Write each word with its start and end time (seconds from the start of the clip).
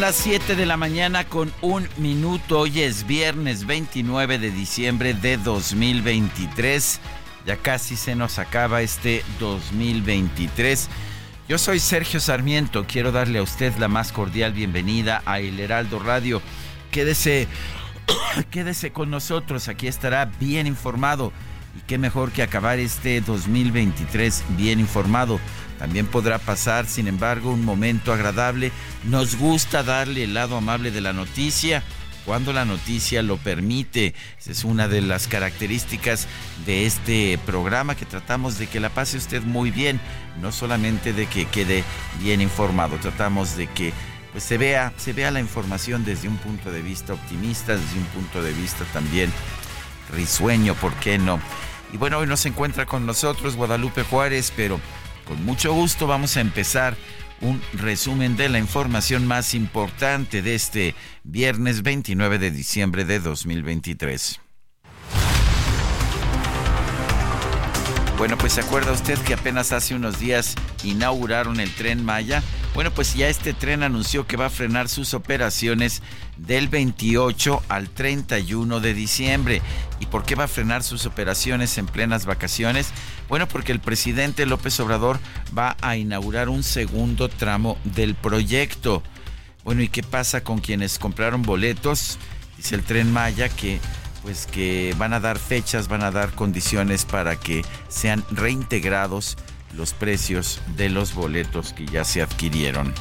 Las 0.00 0.16
7 0.16 0.56
de 0.56 0.66
la 0.66 0.76
mañana 0.76 1.24
con 1.24 1.52
un 1.62 1.88
minuto. 1.98 2.60
Hoy 2.60 2.80
es 2.80 3.06
viernes 3.06 3.64
29 3.64 4.38
de 4.38 4.50
diciembre 4.50 5.14
de 5.14 5.36
2023. 5.36 7.00
Ya 7.46 7.56
casi 7.56 7.96
se 7.96 8.16
nos 8.16 8.38
acaba 8.38 8.82
este 8.82 9.22
2023. 9.38 10.88
Yo 11.48 11.58
soy 11.58 11.78
Sergio 11.78 12.18
Sarmiento. 12.18 12.86
Quiero 12.88 13.12
darle 13.12 13.38
a 13.38 13.42
usted 13.42 13.72
la 13.78 13.88
más 13.88 14.10
cordial 14.10 14.52
bienvenida 14.52 15.22
a 15.26 15.38
El 15.38 15.60
Heraldo 15.60 16.00
Radio. 16.00 16.42
Quédese, 16.90 17.46
quédese 18.50 18.92
con 18.92 19.10
nosotros. 19.10 19.68
Aquí 19.68 19.86
estará 19.86 20.26
bien 20.40 20.66
informado. 20.66 21.32
Y 21.78 21.80
qué 21.86 21.98
mejor 21.98 22.32
que 22.32 22.42
acabar 22.42 22.78
este 22.78 23.20
2023 23.20 24.44
bien 24.56 24.80
informado. 24.80 25.38
También 25.78 26.06
podrá 26.06 26.38
pasar, 26.38 26.86
sin 26.86 27.08
embargo, 27.08 27.52
un 27.52 27.64
momento 27.64 28.12
agradable. 28.12 28.72
Nos 29.04 29.36
gusta 29.36 29.82
darle 29.82 30.24
el 30.24 30.34
lado 30.34 30.56
amable 30.56 30.90
de 30.90 31.00
la 31.00 31.12
noticia 31.12 31.82
cuando 32.24 32.52
la 32.52 32.64
noticia 32.64 33.22
lo 33.22 33.36
permite. 33.36 34.14
Esa 34.38 34.52
es 34.52 34.64
una 34.64 34.88
de 34.88 35.02
las 35.02 35.28
características 35.28 36.26
de 36.64 36.86
este 36.86 37.38
programa 37.44 37.94
que 37.94 38.06
tratamos 38.06 38.58
de 38.58 38.66
que 38.66 38.80
la 38.80 38.88
pase 38.88 39.18
usted 39.18 39.42
muy 39.42 39.70
bien, 39.70 40.00
no 40.40 40.52
solamente 40.52 41.12
de 41.12 41.26
que 41.26 41.46
quede 41.46 41.84
bien 42.20 42.40
informado, 42.40 42.96
tratamos 42.96 43.56
de 43.56 43.66
que 43.66 43.92
pues 44.32 44.42
se 44.42 44.58
vea, 44.58 44.92
se 44.96 45.12
vea 45.12 45.30
la 45.30 45.38
información 45.38 46.04
desde 46.04 46.28
un 46.28 46.38
punto 46.38 46.72
de 46.72 46.82
vista 46.82 47.12
optimista, 47.12 47.76
desde 47.76 47.98
un 47.98 48.06
punto 48.06 48.42
de 48.42 48.52
vista 48.52 48.84
también 48.92 49.30
risueño, 50.12 50.74
¿por 50.74 50.92
qué 50.94 51.18
no? 51.18 51.38
Y 51.92 51.96
bueno, 51.96 52.18
hoy 52.18 52.26
nos 52.26 52.44
encuentra 52.44 52.86
con 52.86 53.06
nosotros 53.06 53.54
Guadalupe 53.54 54.02
Juárez, 54.02 54.52
pero 54.56 54.80
con 55.24 55.44
mucho 55.44 55.72
gusto 55.72 56.06
vamos 56.06 56.36
a 56.36 56.40
empezar 56.40 56.96
un 57.40 57.60
resumen 57.72 58.36
de 58.36 58.48
la 58.48 58.58
información 58.58 59.26
más 59.26 59.54
importante 59.54 60.42
de 60.42 60.54
este 60.54 60.94
viernes 61.24 61.82
29 61.82 62.38
de 62.38 62.50
diciembre 62.50 63.04
de 63.04 63.20
2023. 63.20 64.43
Bueno, 68.16 68.38
pues 68.38 68.52
se 68.52 68.60
acuerda 68.60 68.92
usted 68.92 69.18
que 69.18 69.34
apenas 69.34 69.72
hace 69.72 69.94
unos 69.94 70.20
días 70.20 70.54
inauguraron 70.84 71.58
el 71.58 71.74
tren 71.74 72.04
Maya. 72.04 72.44
Bueno, 72.72 72.92
pues 72.92 73.14
ya 73.14 73.28
este 73.28 73.52
tren 73.52 73.82
anunció 73.82 74.24
que 74.26 74.36
va 74.36 74.46
a 74.46 74.50
frenar 74.50 74.88
sus 74.88 75.14
operaciones 75.14 76.00
del 76.36 76.68
28 76.68 77.62
al 77.68 77.90
31 77.90 78.78
de 78.78 78.94
diciembre. 78.94 79.62
¿Y 79.98 80.06
por 80.06 80.24
qué 80.24 80.36
va 80.36 80.44
a 80.44 80.48
frenar 80.48 80.84
sus 80.84 81.06
operaciones 81.06 81.76
en 81.76 81.86
plenas 81.86 82.24
vacaciones? 82.24 82.92
Bueno, 83.28 83.48
porque 83.48 83.72
el 83.72 83.80
presidente 83.80 84.46
López 84.46 84.78
Obrador 84.78 85.18
va 85.56 85.76
a 85.80 85.96
inaugurar 85.96 86.48
un 86.48 86.62
segundo 86.62 87.28
tramo 87.28 87.78
del 87.82 88.14
proyecto. 88.14 89.02
Bueno, 89.64 89.82
¿y 89.82 89.88
qué 89.88 90.04
pasa 90.04 90.44
con 90.44 90.60
quienes 90.60 91.00
compraron 91.00 91.42
boletos? 91.42 92.18
Dice 92.56 92.76
el 92.76 92.84
tren 92.84 93.12
Maya 93.12 93.48
que 93.48 93.80
pues 94.24 94.46
que 94.46 94.94
van 94.96 95.12
a 95.12 95.20
dar 95.20 95.38
fechas, 95.38 95.86
van 95.86 96.02
a 96.02 96.10
dar 96.10 96.32
condiciones 96.32 97.04
para 97.04 97.36
que 97.36 97.62
sean 97.88 98.24
reintegrados 98.30 99.36
los 99.76 99.92
precios 99.92 100.60
de 100.76 100.88
los 100.88 101.14
boletos 101.14 101.74
que 101.74 101.86
ya 101.86 102.04
se 102.04 102.22
adquirieron. 102.22 102.92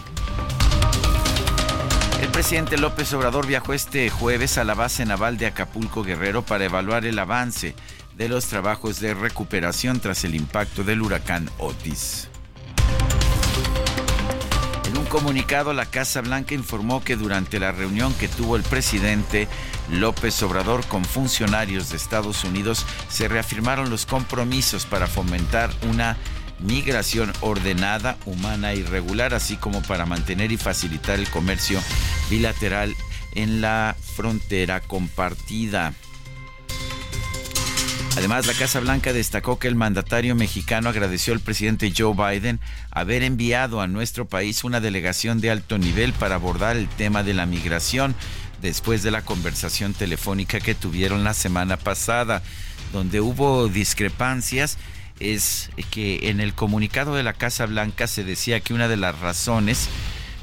El 2.21 2.27
presidente 2.29 2.77
López 2.77 3.13
Obrador 3.13 3.47
viajó 3.47 3.73
este 3.73 4.09
jueves 4.09 4.57
a 4.57 4.65
la 4.65 4.73
base 4.73 5.05
naval 5.05 5.37
de 5.37 5.45
Acapulco 5.45 6.03
Guerrero 6.03 6.41
para 6.41 6.65
evaluar 6.65 7.05
el 7.05 7.17
avance 7.19 7.73
de 8.17 8.29
los 8.29 8.47
trabajos 8.47 8.99
de 8.99 9.13
recuperación 9.13 10.01
tras 10.01 10.25
el 10.25 10.35
impacto 10.35 10.83
del 10.83 11.01
huracán 11.01 11.49
Otis. 11.57 12.27
Comunicado, 15.13 15.73
la 15.73 15.85
Casa 15.85 16.21
Blanca 16.21 16.55
informó 16.55 17.03
que 17.03 17.15
durante 17.15 17.59
la 17.59 17.71
reunión 17.71 18.15
que 18.15 18.27
tuvo 18.27 18.55
el 18.55 18.63
presidente 18.63 19.47
López 19.91 20.41
Obrador 20.41 20.83
con 20.87 21.05
funcionarios 21.05 21.91
de 21.91 21.97
Estados 21.97 22.43
Unidos 22.43 22.83
se 23.09 23.27
reafirmaron 23.27 23.91
los 23.91 24.07
compromisos 24.07 24.87
para 24.87 25.05
fomentar 25.05 25.69
una 25.87 26.17
migración 26.57 27.31
ordenada, 27.41 28.17
humana 28.25 28.73
y 28.73 28.81
regular, 28.81 29.35
así 29.35 29.55
como 29.55 29.83
para 29.83 30.07
mantener 30.07 30.51
y 30.51 30.57
facilitar 30.57 31.19
el 31.19 31.29
comercio 31.29 31.79
bilateral 32.31 32.95
en 33.35 33.61
la 33.61 33.95
frontera 34.15 34.79
compartida. 34.79 35.93
Además, 38.15 38.45
la 38.45 38.53
Casa 38.53 38.79
Blanca 38.79 39.11
destacó 39.11 39.57
que 39.57 39.67
el 39.67 39.75
mandatario 39.75 40.35
mexicano 40.35 40.87
agradeció 40.89 41.33
al 41.33 41.39
presidente 41.39 41.91
Joe 41.97 42.13
Biden 42.13 42.59
haber 42.91 43.23
enviado 43.23 43.81
a 43.81 43.87
nuestro 43.87 44.25
país 44.25 44.63
una 44.63 44.79
delegación 44.79 45.41
de 45.41 45.49
alto 45.49 45.79
nivel 45.79 46.13
para 46.13 46.35
abordar 46.35 46.77
el 46.77 46.87
tema 46.87 47.23
de 47.23 47.33
la 47.33 47.47
migración 47.47 48.13
después 48.61 49.01
de 49.01 49.09
la 49.09 49.23
conversación 49.23 49.93
telefónica 49.93 50.59
que 50.59 50.75
tuvieron 50.75 51.23
la 51.23 51.33
semana 51.33 51.75
pasada, 51.75 52.43
donde 52.91 53.19
hubo 53.19 53.67
discrepancias. 53.67 54.77
Es 55.19 55.71
que 55.89 56.29
en 56.29 56.39
el 56.39 56.53
comunicado 56.53 57.15
de 57.15 57.23
la 57.23 57.33
Casa 57.33 57.65
Blanca 57.65 58.05
se 58.05 58.23
decía 58.23 58.59
que 58.59 58.75
una 58.75 58.87
de 58.87 58.97
las 58.97 59.19
razones, 59.19 59.89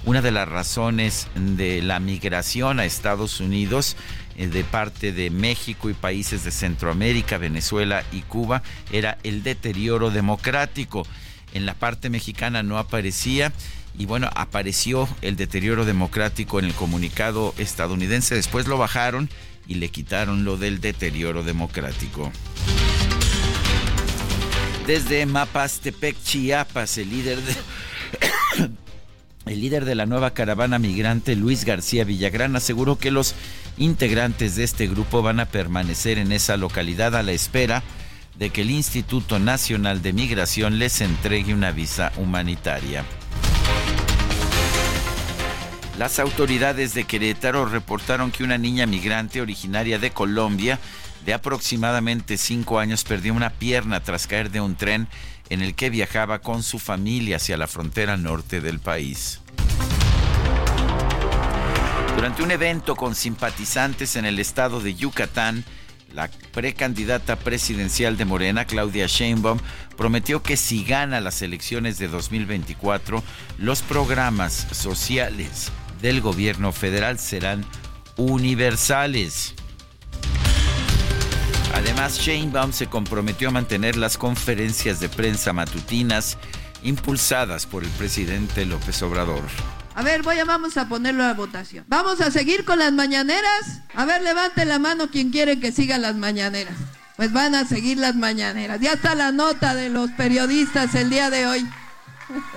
una 0.05 0.23
de 0.23 0.33
las 0.33 0.49
razones 0.49 1.29
de 1.37 1.83
la 1.83 2.01
migración 2.01 2.81
a 2.81 2.85
Estados 2.85 3.41
Unidos 3.41 3.97
de 4.37 4.65
parte 4.65 5.13
de 5.13 5.31
México 5.31 5.91
y 5.91 5.95
países 5.95 6.45
de 6.45 6.51
Centroamérica, 6.51 7.37
Venezuela 7.39 8.05
y 8.11 8.23
Cuba 8.23 8.63
era 8.91 9.19
el 9.23 9.43
deterioro 9.43 10.11
democrático. 10.11 11.07
En 11.53 11.67
la 11.67 11.75
parte 11.75 12.11
mexicana 12.11 12.63
no 12.63 12.79
aparecía 12.79 13.53
y 13.99 14.07
bueno, 14.07 14.31
apareció 14.35 15.09
el 15.21 15.37
deterioro 15.37 15.85
democrático 15.85 16.59
en 16.59 16.65
el 16.65 16.75
comunicado 16.75 17.54
estadounidense, 17.59 18.34
después 18.34 18.66
lo 18.66 18.78
bajaron 18.78 19.28
y 19.66 19.75
le 19.75 19.89
quitaron 19.91 20.45
lo 20.45 20.57
del 20.57 20.81
deterioro 20.81 21.43
democrático. 21.43 22.33
Desde 24.87 25.27
Mapastepec, 25.27 26.16
Chiapas, 26.22 26.99
el 26.99 27.10
líder 27.10 27.39
de... 27.41 27.54
El 29.47 29.63
líder 29.63 29.87
de 29.87 29.95
la 29.95 30.04
nueva 30.04 30.33
caravana 30.33 30.78
migrante, 30.78 31.34
Luis 31.34 31.65
García 31.65 32.04
Villagrán, 32.04 32.54
aseguró 32.57 32.99
que 32.99 33.10
los 33.10 33.34
integrantes 33.80 34.56
de 34.56 34.65
este 34.65 34.86
grupo 34.86 35.22
van 35.22 35.41
a 35.41 35.47
permanecer 35.47 36.18
en 36.18 36.32
esa 36.32 36.59
localidad 36.59 37.16
a 37.16 37.22
la 37.22 37.32
espera 37.32 37.82
de 38.38 38.50
que 38.50 38.60
el 38.60 38.71
Instituto 38.71 39.38
Nacional 39.38 40.03
de 40.03 40.12
Migración 40.12 40.78
les 40.78 41.00
entregue 41.00 41.54
una 41.54 41.72
visa 41.72 42.12
humanitaria. 42.16 43.04
Las 45.98 46.18
autoridades 46.18 46.92
de 46.92 47.04
Querétaro 47.04 47.65
reportaron 47.65 48.30
que 48.30 48.44
una 48.44 48.59
niña 48.59 48.86
migrante 48.86 49.41
originaria 49.41 49.98
de 49.98 50.10
Colombia 50.10 50.78
de 51.24 51.32
aproximadamente 51.34 52.36
cinco 52.36 52.78
años 52.78 53.04
perdió 53.04 53.32
una 53.32 53.50
pierna 53.50 54.00
tras 54.00 54.27
caer 54.27 54.50
de 54.50 54.60
un 54.60 54.77
tren 54.77 55.09
en 55.48 55.62
el 55.62 55.74
que 55.74 55.91
viajaba 55.91 56.41
con 56.41 56.62
su 56.62 56.78
familia 56.78 57.36
hacia 57.36 57.56
la 57.56 57.66
frontera 57.66 58.16
norte 58.18 58.60
del 58.60 58.78
país. 58.78 59.41
Durante 62.15 62.42
un 62.42 62.51
evento 62.51 62.97
con 62.97 63.15
simpatizantes 63.15 64.16
en 64.16 64.27
el 64.27 64.39
estado 64.39 64.80
de 64.80 64.95
Yucatán, 64.95 65.65
la 66.12 66.28
precandidata 66.53 67.36
presidencial 67.36 68.16
de 68.16 68.24
Morena, 68.24 68.65
Claudia 68.65 69.07
Sheinbaum, 69.07 69.59
prometió 69.97 70.42
que 70.42 70.57
si 70.57 70.84
gana 70.84 71.21
las 71.21 71.41
elecciones 71.42 71.98
de 71.98 72.09
2024, 72.09 73.22
los 73.59 73.83
programas 73.83 74.66
sociales 74.72 75.71
del 76.03 76.21
gobierno 76.21 76.72
federal 76.72 77.18
serán 77.18 77.65
universales. 78.16 79.54
Además, 81.74 82.18
Sheinbaum 82.18 82.72
se 82.72 82.89
comprometió 82.89 83.48
a 83.48 83.53
mantener 83.53 83.97
las 83.97 84.18
conferencias 84.18 85.01
de 85.01 85.09
prensa 85.09 85.53
matutinas 85.53 86.36
impulsadas 86.83 87.66
por 87.66 87.84
el 87.84 87.91
presidente 87.91 88.66
López 88.66 89.03
Obrador. 89.03 89.42
A 90.01 90.03
ver, 90.03 90.23
voy 90.23 90.39
a, 90.39 90.47
vamos 90.47 90.79
a 90.79 90.89
ponerlo 90.89 91.23
a 91.25 91.35
votación. 91.35 91.85
Vamos 91.87 92.23
a 92.23 92.31
seguir 92.31 92.65
con 92.65 92.79
las 92.79 92.91
mañaneras. 92.91 93.83
A 93.95 94.07
ver, 94.07 94.23
levante 94.23 94.65
la 94.65 94.79
mano 94.79 95.11
quien 95.11 95.29
quiere 95.29 95.61
que 95.61 95.73
sigan 95.73 96.01
las 96.01 96.15
mañaneras. 96.15 96.73
Pues 97.17 97.31
van 97.35 97.55
a 97.55 97.67
seguir 97.67 97.99
las 97.99 98.17
mañaneras. 98.17 98.81
Ya 98.81 98.95
está 98.95 99.15
la 99.15 99.31
nota 99.31 99.75
de 99.75 99.91
los 99.91 100.11
periodistas 100.13 100.95
el 100.95 101.11
día 101.11 101.29
de 101.29 101.47
hoy. 101.47 101.69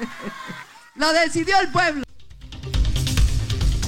Lo 0.95 1.11
decidió 1.11 1.59
el 1.59 1.67
pueblo. 1.67 2.05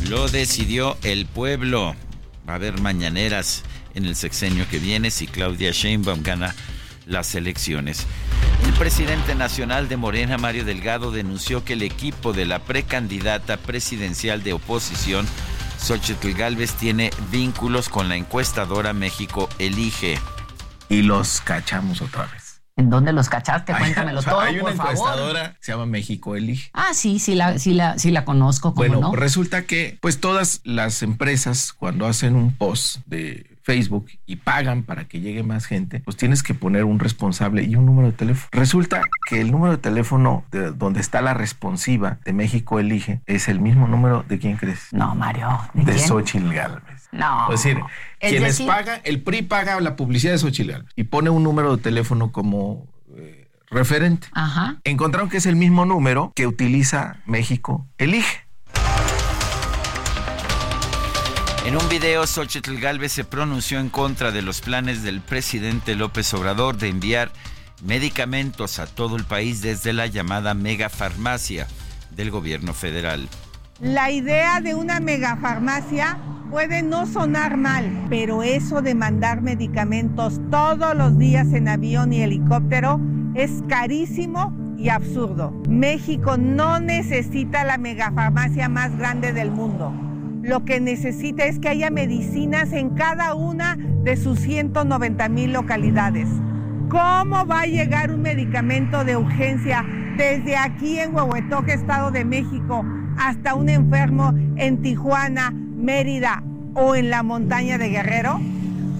Lo 0.09 0.27
decidió 0.27 0.97
el 1.03 1.25
pueblo. 1.25 1.95
Va 2.45 2.53
a 2.53 2.55
haber 2.57 2.81
mañaneras 2.81 3.63
en 3.93 4.03
el 4.03 4.17
sexenio 4.17 4.67
que 4.69 4.79
viene 4.79 5.11
si 5.11 5.27
Claudia 5.27 5.71
Sheinbaum 5.71 6.23
gana 6.23 6.53
las 7.05 7.35
elecciones. 7.35 8.05
El 8.65 8.73
presidente 8.73 9.35
nacional 9.35 9.87
de 9.89 9.97
Morena, 9.97 10.37
Mario 10.37 10.65
Delgado, 10.65 11.11
denunció 11.11 11.63
que 11.63 11.73
el 11.73 11.81
equipo 11.83 12.33
de 12.33 12.45
la 12.45 12.59
precandidata 12.59 13.57
presidencial 13.57 14.43
de 14.43 14.53
oposición, 14.53 15.27
Xochitl 15.79 16.33
Galvez, 16.33 16.73
tiene 16.73 17.11
vínculos 17.31 17.89
con 17.89 18.09
la 18.09 18.15
encuestadora 18.15 18.93
México 18.93 19.49
Elige. 19.59 20.17
Y 20.89 21.01
los 21.01 21.41
cachamos 21.41 22.01
otra 22.01 22.25
vez. 22.27 22.61
¿En 22.77 22.89
dónde 22.89 23.13
los 23.13 23.29
cachaste? 23.29 23.73
Cuéntamelo 23.73 24.21
todo, 24.21 24.39
Hay 24.41 24.55
una 24.55 24.63
por 24.63 24.75
favor. 24.75 24.91
encuestadora, 24.93 25.55
se 25.61 25.71
llama 25.71 25.85
México 25.85 26.35
Elige. 26.35 26.69
Ah, 26.73 26.93
sí, 26.93 27.19
sí 27.19 27.33
la, 27.33 27.57
sí 27.57 27.73
la, 27.73 27.97
sí 27.97 28.11
la 28.11 28.25
conozco, 28.25 28.73
¿cómo 28.73 28.87
Bueno, 28.87 28.99
no? 28.99 29.15
resulta 29.15 29.63
que 29.65 29.97
pues 30.01 30.19
todas 30.19 30.59
las 30.65 31.01
empresas 31.01 31.71
cuando 31.71 32.05
hacen 32.05 32.35
un 32.35 32.53
post 32.53 32.97
de 33.05 33.54
Facebook 33.65 34.05
y 34.27 34.35
pagan 34.35 34.83
para 34.83 35.05
que 35.07 35.19
llegue 35.21 35.41
más 35.41 35.65
gente, 35.65 35.99
pues 36.01 36.15
tienes 36.17 36.43
que 36.43 36.53
poner 36.53 36.83
un 36.83 36.99
responsable 36.99 37.63
y 37.63 37.75
un 37.75 37.85
número 37.87 38.11
de 38.11 38.13
teléfono. 38.13 38.47
Resulta 38.51 39.01
que 39.27 39.41
el 39.41 39.51
número 39.51 39.71
de 39.71 39.79
teléfono 39.79 40.45
de 40.51 40.71
donde 40.71 40.99
está 41.01 41.19
la 41.21 41.33
responsiva 41.33 42.19
de 42.23 42.31
México 42.33 42.79
Elige 42.79 43.21
es 43.25 43.47
el 43.49 43.59
mismo 43.59 43.87
número 43.87 44.23
de 44.29 44.37
quién 44.37 44.57
crees? 44.57 44.89
No, 44.93 45.15
Mario. 45.15 45.59
¿De, 45.73 45.83
De 45.83 45.93
quién? 45.95 46.07
Xochitl 46.07 46.53
Galvez. 46.53 47.09
No. 47.11 47.45
Es 47.51 47.63
decir, 47.63 47.81
Es 48.19 48.29
quienes 48.29 48.49
decir- 48.49 48.67
pagan, 48.67 48.99
el 49.03 49.21
PRI 49.23 49.41
paga 49.41 49.81
la 49.81 49.95
publicidad 49.95 50.33
de 50.33 50.37
Xochitl 50.37 50.71
Galvez 50.71 50.91
y 50.95 51.05
pone 51.05 51.31
un 51.31 51.41
número 51.43 51.75
de 51.75 51.81
teléfono 51.81 52.31
como 52.31 52.85
eh, 53.17 53.47
referente. 53.71 54.27
Ajá. 54.33 54.77
Encontraron 54.83 55.27
que 55.29 55.37
es 55.37 55.47
el 55.47 55.55
mismo 55.55 55.85
número 55.85 56.31
que 56.35 56.45
utiliza 56.45 57.17
México 57.25 57.87
Elige. 57.97 58.44
En 61.65 61.75
un 61.75 61.89
video, 61.89 62.27
Xochitl 62.27 62.79
Galvez 62.79 63.11
se 63.11 63.23
pronunció 63.23 63.79
en 63.79 63.89
contra 63.89 64.31
de 64.31 64.43
los 64.43 64.61
planes 64.61 65.01
del 65.01 65.19
presidente 65.19 65.95
López 65.95 66.31
Obrador 66.35 66.77
de 66.77 66.89
enviar 66.89 67.31
medicamentos 67.83 68.77
a 68.77 68.85
todo 68.85 69.15
el 69.15 69.23
país 69.23 69.63
desde 69.63 69.91
la 69.91 70.05
llamada 70.05 70.53
megafarmacia 70.53 71.65
del 72.11 72.29
gobierno 72.29 72.75
federal. 72.75 73.27
La 73.79 74.11
idea 74.11 74.61
de 74.61 74.75
una 74.75 74.99
megafarmacia 74.99 76.19
puede 76.51 76.83
no 76.83 77.07
sonar 77.07 77.57
mal, 77.57 78.05
pero 78.11 78.43
eso 78.43 78.83
de 78.83 78.93
mandar 78.93 79.41
medicamentos 79.41 80.39
todos 80.51 80.95
los 80.95 81.17
días 81.17 81.51
en 81.51 81.67
avión 81.67 82.13
y 82.13 82.21
helicóptero 82.21 83.01
es 83.33 83.63
carísimo 83.67 84.55
y 84.77 84.89
absurdo. 84.89 85.49
México 85.67 86.37
no 86.37 86.79
necesita 86.79 87.63
la 87.63 87.79
megafarmacia 87.79 88.69
más 88.69 88.95
grande 88.95 89.33
del 89.33 89.49
mundo. 89.49 90.04
Lo 90.45 90.63
que 90.63 90.79
necesita 90.79 91.45
es 91.45 91.57
que 91.57 91.69
haya 91.69 91.89
medicinas 91.89 92.71
en 92.71 92.91
cada 92.91 93.33
una 93.33 93.77
de 94.03 94.15
sus 94.15 94.39
190 94.41 95.27
mil 95.27 95.51
localidades. 95.51 96.29
¿Cómo 96.87 97.47
va 97.47 97.61
a 97.61 97.65
llegar 97.65 98.11
un 98.11 98.21
medicamento 98.21 99.03
de 99.03 99.17
urgencia 99.17 99.83
desde 100.17 100.55
aquí 100.55 100.99
en 100.99 101.15
Huehuetoque, 101.15 101.73
Estado 101.73 102.11
de 102.11 102.25
México, 102.25 102.85
hasta 103.17 103.55
un 103.55 103.69
enfermo 103.69 104.35
en 104.55 104.83
Tijuana, 104.83 105.49
Mérida 105.49 106.43
o 106.75 106.95
en 106.95 107.09
la 107.09 107.23
montaña 107.23 107.79
de 107.79 107.89
Guerrero? 107.89 108.39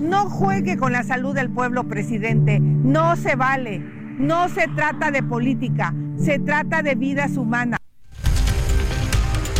No 0.01 0.27
juegue 0.31 0.77
con 0.77 0.93
la 0.93 1.03
salud 1.03 1.35
del 1.35 1.51
pueblo, 1.51 1.83
presidente. 1.83 2.59
No 2.59 3.15
se 3.17 3.35
vale. 3.35 3.83
No 4.17 4.49
se 4.49 4.67
trata 4.69 5.11
de 5.11 5.21
política, 5.21 5.93
se 6.17 6.39
trata 6.39 6.81
de 6.81 6.95
vidas 6.95 7.37
humanas. 7.37 7.84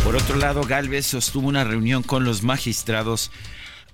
Por 0.06 0.14
otro 0.14 0.36
lado, 0.36 0.62
Galvez 0.62 1.04
sostuvo 1.04 1.48
una 1.48 1.64
reunión 1.64 2.04
con 2.04 2.22
los 2.22 2.44
magistrados 2.44 3.32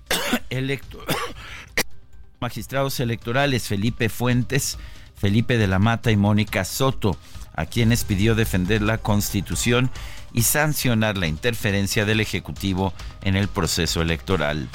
magistrados 2.39 2.99
electorales 2.99 3.67
Felipe 3.67 4.09
Fuentes, 4.09 4.77
Felipe 5.15 5.57
de 5.57 5.65
la 5.65 5.79
Mata 5.79 6.11
y 6.11 6.15
Mónica 6.15 6.65
Soto, 6.65 7.17
a 7.55 7.65
quienes 7.65 8.03
pidió 8.03 8.35
defender 8.35 8.83
la 8.83 8.99
Constitución 8.99 9.89
y 10.33 10.43
sancionar 10.43 11.17
la 11.17 11.25
interferencia 11.25 12.05
del 12.05 12.19
Ejecutivo 12.19 12.93
en 13.23 13.35
el 13.35 13.47
proceso 13.47 14.03
electoral. 14.03 14.69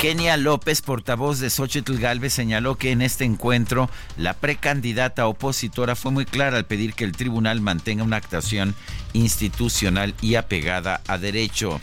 Kenia 0.00 0.36
López, 0.36 0.82
portavoz 0.82 1.40
de 1.40 1.48
Xochitl 1.48 1.98
Galvez, 1.98 2.34
señaló 2.34 2.76
que 2.76 2.92
en 2.92 3.00
este 3.00 3.24
encuentro 3.24 3.88
la 4.18 4.34
precandidata 4.34 5.26
opositora 5.26 5.96
fue 5.96 6.12
muy 6.12 6.26
clara 6.26 6.58
al 6.58 6.66
pedir 6.66 6.92
que 6.92 7.04
el 7.04 7.12
tribunal 7.12 7.62
mantenga 7.62 8.04
una 8.04 8.18
actuación 8.18 8.74
institucional 9.14 10.14
y 10.20 10.34
apegada 10.34 11.00
a 11.08 11.16
derecho. 11.16 11.80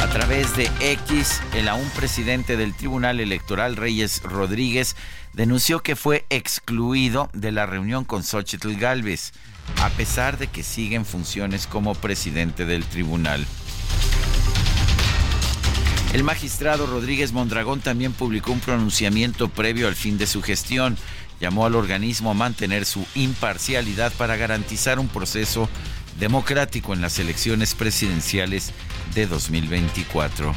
A 0.00 0.06
través 0.06 0.56
de 0.56 0.70
X, 0.80 1.42
el 1.54 1.68
aún 1.68 1.88
presidente 1.94 2.56
del 2.56 2.74
Tribunal 2.74 3.20
Electoral, 3.20 3.76
Reyes 3.76 4.22
Rodríguez, 4.22 4.96
denunció 5.34 5.80
que 5.80 5.94
fue 5.94 6.24
excluido 6.30 7.28
de 7.34 7.52
la 7.52 7.66
reunión 7.66 8.04
con 8.04 8.22
Xochitl 8.22 8.76
Galvez, 8.76 9.32
a 9.82 9.90
pesar 9.90 10.38
de 10.38 10.46
que 10.46 10.62
sigue 10.62 10.96
en 10.96 11.04
funciones 11.04 11.66
como 11.66 11.94
presidente 11.94 12.64
del 12.64 12.84
tribunal. 12.84 13.46
El 16.18 16.24
magistrado 16.24 16.88
Rodríguez 16.88 17.30
Mondragón 17.30 17.78
también 17.78 18.12
publicó 18.12 18.50
un 18.50 18.58
pronunciamiento 18.58 19.48
previo 19.48 19.86
al 19.86 19.94
fin 19.94 20.18
de 20.18 20.26
su 20.26 20.42
gestión. 20.42 20.98
Llamó 21.38 21.64
al 21.64 21.76
organismo 21.76 22.32
a 22.32 22.34
mantener 22.34 22.86
su 22.86 23.06
imparcialidad 23.14 24.12
para 24.14 24.36
garantizar 24.36 24.98
un 24.98 25.06
proceso 25.06 25.68
democrático 26.18 26.92
en 26.92 27.02
las 27.02 27.20
elecciones 27.20 27.76
presidenciales 27.76 28.72
de 29.14 29.28
2024. 29.28 30.56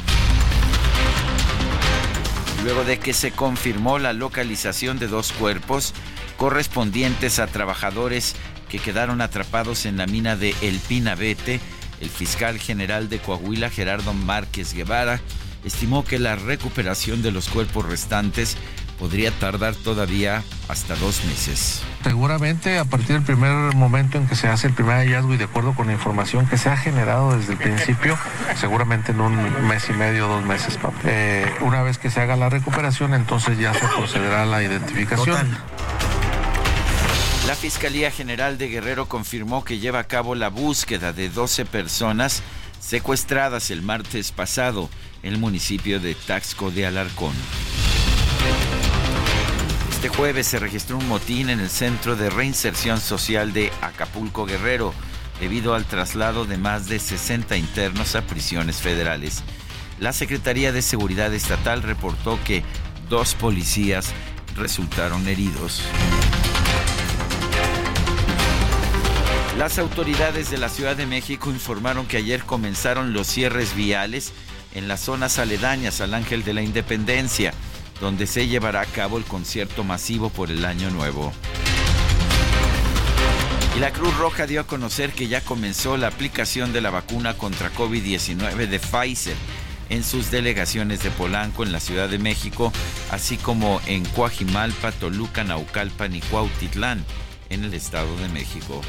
Luego 2.64 2.82
de 2.82 2.98
que 2.98 3.12
se 3.12 3.30
confirmó 3.30 4.00
la 4.00 4.12
localización 4.12 4.98
de 4.98 5.06
dos 5.06 5.30
cuerpos 5.30 5.94
correspondientes 6.38 7.38
a 7.38 7.46
trabajadores 7.46 8.34
que 8.68 8.80
quedaron 8.80 9.20
atrapados 9.20 9.86
en 9.86 9.96
la 9.96 10.08
mina 10.08 10.34
de 10.34 10.56
El 10.60 10.80
Pinabete, 10.80 11.60
el 12.00 12.10
fiscal 12.10 12.58
general 12.58 13.08
de 13.08 13.20
Coahuila, 13.20 13.70
Gerardo 13.70 14.12
Márquez 14.12 14.74
Guevara, 14.74 15.20
estimó 15.64 16.04
que 16.04 16.18
la 16.18 16.36
recuperación 16.36 17.22
de 17.22 17.32
los 17.32 17.48
cuerpos 17.48 17.86
restantes 17.86 18.56
podría 18.98 19.32
tardar 19.32 19.74
todavía 19.74 20.44
hasta 20.68 20.94
dos 20.94 21.24
meses. 21.24 21.82
Seguramente 22.04 22.78
a 22.78 22.84
partir 22.84 23.16
del 23.16 23.22
primer 23.22 23.74
momento 23.74 24.16
en 24.16 24.28
que 24.28 24.36
se 24.36 24.46
hace 24.46 24.68
el 24.68 24.74
primer 24.74 24.94
hallazgo 24.94 25.34
y 25.34 25.36
de 25.38 25.44
acuerdo 25.44 25.74
con 25.74 25.88
la 25.88 25.92
información 25.92 26.46
que 26.46 26.56
se 26.56 26.68
ha 26.68 26.76
generado 26.76 27.36
desde 27.36 27.54
el 27.54 27.58
principio, 27.58 28.16
seguramente 28.54 29.10
en 29.10 29.20
un 29.20 29.66
mes 29.66 29.88
y 29.88 29.92
medio, 29.92 30.28
dos 30.28 30.44
meses. 30.44 30.78
Eh, 31.04 31.52
una 31.62 31.82
vez 31.82 31.98
que 31.98 32.10
se 32.10 32.20
haga 32.20 32.36
la 32.36 32.48
recuperación, 32.48 33.12
entonces 33.14 33.58
ya 33.58 33.74
se 33.74 33.86
procederá 33.88 34.42
a 34.42 34.46
la 34.46 34.62
identificación. 34.62 35.58
La 37.48 37.56
Fiscalía 37.56 38.12
General 38.12 38.56
de 38.56 38.68
Guerrero 38.68 39.08
confirmó 39.08 39.64
que 39.64 39.80
lleva 39.80 39.98
a 39.98 40.04
cabo 40.04 40.36
la 40.36 40.48
búsqueda 40.48 41.12
de 41.12 41.28
12 41.28 41.64
personas 41.64 42.40
secuestradas 42.82 43.70
el 43.70 43.80
martes 43.80 44.32
pasado 44.32 44.90
en 45.22 45.34
el 45.34 45.38
municipio 45.38 46.00
de 46.00 46.14
Taxco 46.14 46.70
de 46.70 46.84
Alarcón. 46.84 47.32
Este 49.90 50.08
jueves 50.08 50.48
se 50.48 50.58
registró 50.58 50.98
un 50.98 51.08
motín 51.08 51.48
en 51.48 51.60
el 51.60 51.70
Centro 51.70 52.16
de 52.16 52.28
Reinserción 52.28 53.00
Social 53.00 53.52
de 53.52 53.70
Acapulco 53.80 54.44
Guerrero 54.44 54.92
debido 55.40 55.74
al 55.74 55.84
traslado 55.84 56.44
de 56.44 56.58
más 56.58 56.88
de 56.88 56.98
60 56.98 57.56
internos 57.56 58.16
a 58.16 58.26
prisiones 58.26 58.78
federales. 58.80 59.42
La 60.00 60.12
Secretaría 60.12 60.72
de 60.72 60.82
Seguridad 60.82 61.32
Estatal 61.32 61.82
reportó 61.82 62.38
que 62.44 62.64
dos 63.08 63.34
policías 63.34 64.12
resultaron 64.56 65.26
heridos. 65.28 65.82
Las 69.58 69.78
autoridades 69.78 70.50
de 70.50 70.56
la 70.56 70.70
Ciudad 70.70 70.96
de 70.96 71.06
México 71.06 71.50
informaron 71.50 72.06
que 72.06 72.16
ayer 72.16 72.42
comenzaron 72.42 73.12
los 73.12 73.26
cierres 73.26 73.76
viales 73.76 74.32
en 74.74 74.88
las 74.88 75.00
zonas 75.00 75.38
aledañas 75.38 76.00
al 76.00 76.14
Ángel 76.14 76.42
de 76.42 76.54
la 76.54 76.62
Independencia, 76.62 77.52
donde 78.00 78.26
se 78.26 78.48
llevará 78.48 78.80
a 78.80 78.86
cabo 78.86 79.18
el 79.18 79.24
concierto 79.24 79.84
masivo 79.84 80.30
por 80.30 80.50
el 80.50 80.64
Año 80.64 80.90
Nuevo. 80.90 81.32
Y 83.76 83.80
la 83.80 83.92
Cruz 83.92 84.16
Roja 84.16 84.46
dio 84.46 84.62
a 84.62 84.66
conocer 84.66 85.12
que 85.12 85.28
ya 85.28 85.42
comenzó 85.42 85.98
la 85.98 86.08
aplicación 86.08 86.72
de 86.72 86.80
la 86.80 86.90
vacuna 86.90 87.34
contra 87.34 87.72
COVID-19 87.72 88.68
de 88.68 88.80
Pfizer 88.80 89.36
en 89.90 90.02
sus 90.02 90.30
delegaciones 90.30 91.02
de 91.02 91.10
Polanco 91.10 91.62
en 91.62 91.72
la 91.72 91.80
Ciudad 91.80 92.08
de 92.08 92.18
México, 92.18 92.72
así 93.10 93.36
como 93.36 93.82
en 93.86 94.06
Coajimalpa, 94.06 94.92
Toluca, 94.92 95.44
Naucalpan 95.44 96.14
y 96.14 96.20
Cuautitlán 96.20 97.04
en 97.50 97.64
el 97.64 97.74
Estado 97.74 98.16
de 98.16 98.28
México. 98.30 98.80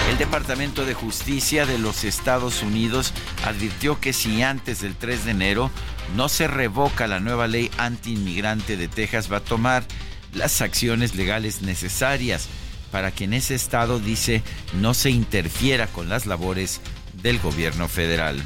El 0.09 0.19
Departamento 0.19 0.85
de 0.85 0.95
Justicia 0.95 1.67
de 1.67 1.79
los 1.79 2.05
Estados 2.05 2.63
Unidos 2.63 3.13
advirtió 3.45 4.01
que 4.01 4.13
si 4.13 4.43
antes 4.43 4.81
del 4.81 4.95
3 4.95 5.25
de 5.25 5.31
enero 5.33 5.71
no 6.15 6.29
se 6.29 6.47
revoca 6.47 7.07
la 7.09 7.19
nueva 7.19 7.49
ley 7.49 7.71
antiinmigrante 7.77 8.77
de 8.77 8.87
Texas, 8.87 9.31
va 9.31 9.39
a 9.39 9.45
tomar 9.45 9.85
las 10.33 10.61
acciones 10.61 11.17
legales 11.17 11.63
necesarias 11.63 12.49
para 12.93 13.11
que 13.11 13.25
en 13.25 13.35
ese 13.35 13.55
estado, 13.55 13.99
dice, 13.99 14.43
no 14.81 14.95
se 14.95 15.11
interfiera 15.11 15.89
con 15.89 16.09
las 16.09 16.25
labores 16.25 16.81
del 17.23 17.41
gobierno 17.41 17.89
federal. 17.89 18.41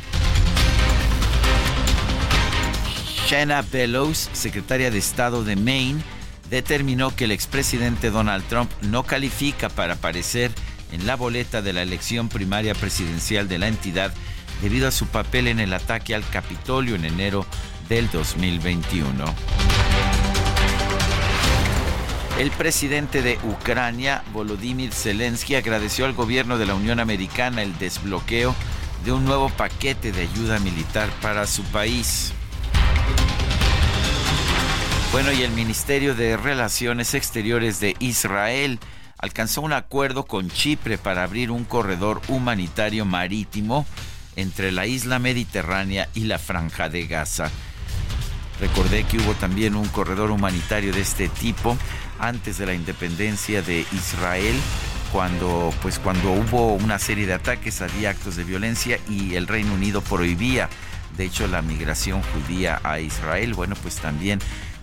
Shanna 3.27 3.63
Bellows, 3.63 4.31
secretaria 4.33 4.91
de 4.91 4.99
Estado 4.99 5.45
de 5.45 5.57
Maine, 5.57 6.03
determinó 6.49 7.15
que 7.15 7.27
el 7.27 7.31
expresidente 7.31 8.11
Donald 8.11 8.45
Trump 8.49 8.71
no 8.83 9.05
califica 9.05 9.69
para 9.69 9.95
aparecer 9.95 10.51
en 10.93 11.07
la 11.07 11.17
boleta 11.17 11.63
de 11.63 11.73
la 11.73 11.83
elección 11.83 12.29
primaria 12.29 12.75
presidencial 12.75 13.49
de 13.49 13.59
la 13.59 13.69
entidad 13.69 14.13
debido 14.63 14.89
a 14.89 14.93
su 14.93 15.07
papel 15.07 15.49
en 15.49 15.61
el 15.61 15.73
ataque 15.73 16.15
al 16.15 16.29
Capitolio 16.29 16.95
en 16.95 17.05
enero 17.05 17.47
del 17.89 18.11
2021. 18.11 19.25
El 22.39 22.51
presidente 22.53 23.21
de 23.21 23.39
Ucrania, 23.45 24.23
Volodymyr 24.33 24.93
Zelensky, 24.93 25.57
agradeció 25.57 26.07
al 26.07 26.15
gobierno 26.15 26.57
de 26.57 26.67
la 26.67 26.75
Unión 26.75 26.99
Americana 26.99 27.63
el 27.63 27.77
desbloqueo 27.79 28.55
de 29.05 29.13
un 29.13 29.25
nuevo 29.25 29.51
paquete 29.51 30.13
de 30.13 30.23
ayuda 30.23 30.59
militar 30.59 31.11
para 31.21 31.47
su 31.47 31.63
país. 31.65 32.33
Bueno, 35.13 35.33
y 35.33 35.43
el 35.43 35.51
Ministerio 35.51 36.15
de 36.15 36.37
Relaciones 36.37 37.15
Exteriores 37.15 37.81
de 37.81 37.97
Israel 37.99 38.79
alcanzó 39.21 39.61
un 39.61 39.73
acuerdo 39.73 40.25
con 40.25 40.51
Chipre 40.51 40.99
para 40.99 41.23
abrir 41.23 41.51
un 41.51 41.65
corredor 41.65 42.23
humanitario 42.29 43.05
marítimo 43.05 43.87
entre 44.37 44.73
la 44.73 44.87
isla 44.87 45.19
mediterránea 45.19 46.09
y 46.15 46.25
la 46.25 46.39
franja 46.39 46.89
de 46.89 47.07
Gaza. 47.07 47.51
Recordé 48.61 49.05
que 49.05 49.19
hubo 49.19 49.35
también 49.35 49.75
un 49.75 49.89
corredor 49.89 50.31
humanitario 50.31 50.93
de 50.93 51.01
este 51.01 51.29
tipo 51.29 51.77
antes 52.19 52.59
de 52.59 52.67
la 52.67 52.75
independencia 52.75 53.63
de 53.63 53.87
Israel, 53.93 54.55
cuando, 55.13 55.73
pues, 55.83 55.99
cuando 55.99 56.33
hubo 56.33 56.75
una 56.75 56.99
serie 56.99 57.27
de 57.27 57.33
ataques, 57.35 57.81
había 57.83 58.11
actos 58.11 58.37
de 58.37 58.45
violencia 58.45 58.99
y 59.09 59.35
el 59.35 59.47
Reino 59.47 59.75
Unido 59.75 60.03
prohibía, 60.03 60.69
de 61.17 61.25
hecho, 61.25 61.47
la 61.47 61.63
migración 61.63 62.23
judía 62.23 62.81
a 62.85 63.01
Israel. 63.01 63.55
Bueno, 63.55 63.75
pues 63.83 63.97
también 63.97 64.39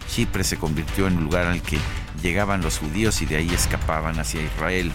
Chipre 0.07 0.43
se 0.43 0.57
convirtió 0.57 1.07
en 1.07 1.17
un 1.17 1.25
lugar 1.25 1.47
al 1.47 1.61
que 1.61 1.77
llegaban 2.21 2.61
los 2.61 2.79
judíos 2.79 3.21
y 3.21 3.25
de 3.25 3.37
ahí 3.37 3.49
escapaban 3.53 4.19
hacia 4.19 4.41
Israel. 4.41 4.91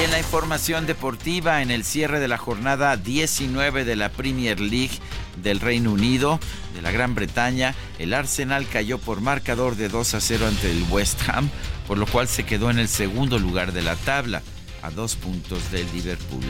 Y 0.00 0.04
en 0.04 0.10
la 0.12 0.18
información 0.18 0.86
deportiva, 0.86 1.60
en 1.60 1.70
el 1.70 1.84
cierre 1.84 2.20
de 2.20 2.28
la 2.28 2.38
jornada 2.38 2.96
19 2.96 3.84
de 3.84 3.96
la 3.96 4.08
Premier 4.08 4.58
League 4.58 4.98
del 5.42 5.60
Reino 5.60 5.92
Unido, 5.92 6.40
de 6.74 6.82
la 6.82 6.90
Gran 6.90 7.14
Bretaña, 7.14 7.74
el 7.98 8.14
Arsenal 8.14 8.66
cayó 8.66 8.98
por 8.98 9.20
marcador 9.20 9.76
de 9.76 9.88
2 9.88 10.14
a 10.14 10.20
0 10.20 10.46
ante 10.46 10.70
el 10.70 10.84
West 10.90 11.20
Ham, 11.28 11.50
por 11.86 11.98
lo 11.98 12.06
cual 12.06 12.28
se 12.28 12.44
quedó 12.44 12.70
en 12.70 12.78
el 12.78 12.88
segundo 12.88 13.38
lugar 13.38 13.72
de 13.72 13.82
la 13.82 13.96
tabla, 13.96 14.42
a 14.82 14.90
dos 14.90 15.16
puntos 15.16 15.70
del 15.70 15.86
Liverpool. 15.92 16.44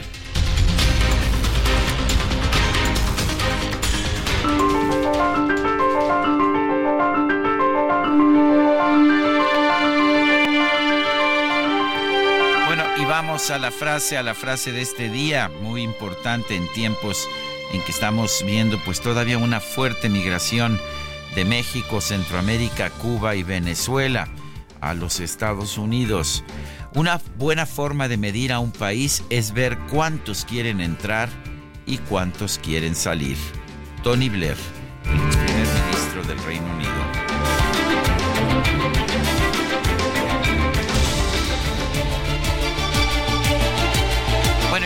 Vamos 13.40 13.50
a 13.52 13.58
la 13.58 13.70
frase, 13.70 14.18
a 14.18 14.22
la 14.22 14.34
frase 14.34 14.70
de 14.70 14.82
este 14.82 15.08
día, 15.08 15.50
muy 15.62 15.80
importante 15.80 16.56
en 16.56 16.70
tiempos 16.74 17.26
en 17.72 17.82
que 17.82 17.90
estamos 17.90 18.42
viendo 18.44 18.78
pues 18.84 19.00
todavía 19.00 19.38
una 19.38 19.60
fuerte 19.60 20.10
migración 20.10 20.78
de 21.34 21.46
México, 21.46 22.02
Centroamérica, 22.02 22.90
Cuba 22.90 23.36
y 23.36 23.42
Venezuela 23.42 24.28
a 24.82 24.92
los 24.92 25.20
Estados 25.20 25.78
Unidos. 25.78 26.44
Una 26.94 27.18
buena 27.38 27.64
forma 27.64 28.08
de 28.08 28.18
medir 28.18 28.52
a 28.52 28.58
un 28.58 28.72
país 28.72 29.22
es 29.30 29.52
ver 29.52 29.78
cuántos 29.90 30.44
quieren 30.44 30.82
entrar 30.82 31.30
y 31.86 31.96
cuántos 31.96 32.58
quieren 32.58 32.94
salir. 32.94 33.38
Tony 34.02 34.28
Blair, 34.28 34.58
el 35.04 35.18
primer 35.46 35.66
ministro 35.86 36.22
del 36.24 36.38
Reino 36.44 36.66
Unido. 36.74 36.90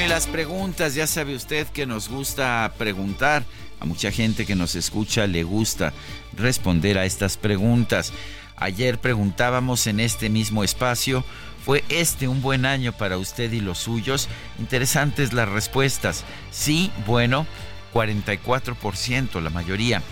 Y 0.02 0.08
las 0.08 0.26
preguntas, 0.26 0.94
ya 0.94 1.06
sabe 1.06 1.36
usted 1.36 1.66
que 1.68 1.86
nos 1.86 2.08
gusta 2.08 2.72
preguntar. 2.78 3.44
A 3.80 3.84
mucha 3.84 4.10
gente 4.10 4.46
que 4.46 4.54
nos 4.54 4.74
escucha 4.74 5.26
le 5.26 5.44
gusta 5.44 5.92
responder 6.36 6.98
a 6.98 7.04
estas 7.04 7.36
preguntas. 7.36 8.12
Ayer 8.56 8.98
preguntábamos 8.98 9.86
en 9.86 10.00
este 10.00 10.30
mismo 10.30 10.64
espacio, 10.64 11.24
¿fue 11.64 11.84
este 11.88 12.28
un 12.28 12.42
buen 12.42 12.66
año 12.66 12.92
para 12.92 13.18
usted 13.18 13.52
y 13.52 13.60
los 13.60 13.78
suyos? 13.78 14.28
Interesantes 14.58 15.32
las 15.32 15.48
respuestas. 15.48 16.24
Sí, 16.50 16.90
bueno, 17.06 17.46
44%, 17.92 19.40
la 19.40 19.50
mayoría. 19.50 20.02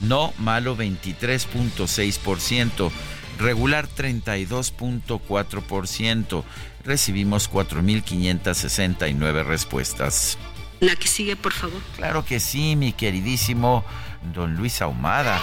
No, 0.00 0.32
malo 0.38 0.76
23.6%. 0.76 2.90
Regular 3.38 3.88
32.4% 3.88 6.44
recibimos 6.84 7.50
4.569 7.50 9.44
respuestas. 9.44 10.38
La 10.80 10.96
que 10.96 11.06
sigue, 11.06 11.36
por 11.36 11.52
favor. 11.52 11.80
Claro 11.96 12.24
que 12.24 12.40
sí, 12.40 12.74
mi 12.74 12.92
queridísimo 12.92 13.84
don 14.34 14.56
Luis 14.56 14.82
Ahumada, 14.82 15.40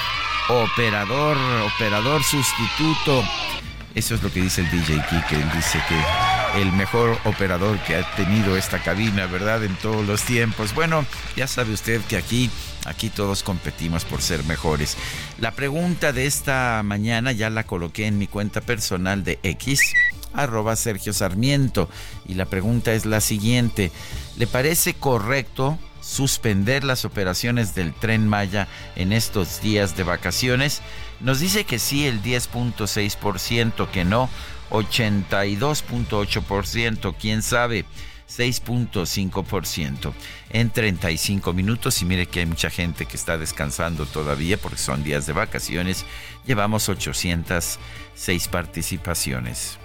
operador, 0.50 1.38
operador 1.76 2.22
sustituto. 2.24 3.24
Eso 3.96 4.16
es 4.16 4.24
lo 4.24 4.32
que 4.32 4.42
dice 4.42 4.62
el 4.62 4.70
DJ 4.70 5.02
Kike. 5.10 5.36
Él 5.36 5.52
dice 5.56 5.82
que 5.88 5.96
el 6.58 6.72
mejor 6.74 7.18
operador 7.26 7.80
que 7.84 7.96
ha 7.96 8.16
tenido 8.16 8.58
esta 8.58 8.82
cabina, 8.82 9.26
¿verdad? 9.26 9.64
En 9.64 9.76
todos 9.76 10.06
los 10.06 10.24
tiempos. 10.24 10.74
Bueno, 10.74 11.06
ya 11.36 11.48
sabe 11.48 11.74
usted 11.74 12.02
que 12.02 12.18
aquí, 12.18 12.50
aquí 12.86 13.10
todos 13.10 13.44
competimos 13.44 14.06
por 14.06 14.22
ser 14.22 14.44
mejores. 14.46 14.98
La 15.40 15.52
pregunta 15.52 16.14
de 16.14 16.26
esta 16.26 16.82
mañana 16.84 17.32
ya 17.32 17.50
la 17.50 17.64
coloqué 17.64 18.08
en 18.08 18.18
mi 18.18 18.28
cuenta 18.28 18.62
personal 18.62 19.24
de 19.24 19.40
X 19.44 19.94
arroba 20.34 20.76
Sergio 20.76 21.14
Sarmiento. 21.14 21.90
Y 22.28 22.36
la 22.36 22.46
pregunta 22.46 22.94
es 22.94 23.06
la 23.06 23.22
siguiente. 23.22 23.92
¿Le 24.38 24.48
parece 24.48 24.94
correcto 24.94 25.78
suspender 26.02 26.84
las 26.84 27.06
operaciones 27.06 27.76
del 27.76 27.94
tren 27.94 28.28
Maya 28.28 28.68
en 28.96 29.14
estos 29.14 29.62
días 29.62 29.96
de 29.96 30.04
vacaciones. 30.04 30.82
Nos 31.20 31.40
dice 31.40 31.66
que 31.66 31.80
sí 31.80 32.08
el 32.08 32.22
10.6%, 32.24 33.90
que 33.90 34.06
no 34.06 34.30
82.8%, 34.70 37.16
quién 37.20 37.42
sabe. 37.42 37.86
6.5% 38.30 40.14
en 40.52 40.70
35 40.70 41.54
minutos 41.54 42.02
y 42.02 42.06
mire 42.06 42.28
que 42.28 42.42
hay 42.42 42.46
mucha 42.46 42.70
gente 42.70 43.06
que 43.06 43.18
está 43.18 43.38
descansando 43.38 44.06
todavía 44.06 44.58
porque 44.58 44.78
son 44.78 45.04
días 45.04 45.26
de 45.26 45.34
vacaciones. 45.34 46.06
Llevamos 46.46 46.88
806 46.90 48.48
participaciones. 48.48 49.80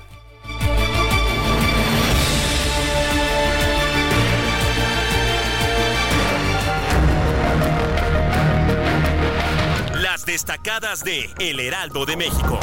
Las 9.95 10.27
destacadas 10.27 11.03
de 11.03 11.31
El 11.39 11.61
Heraldo 11.61 12.05
de 12.05 12.17
México. 12.17 12.61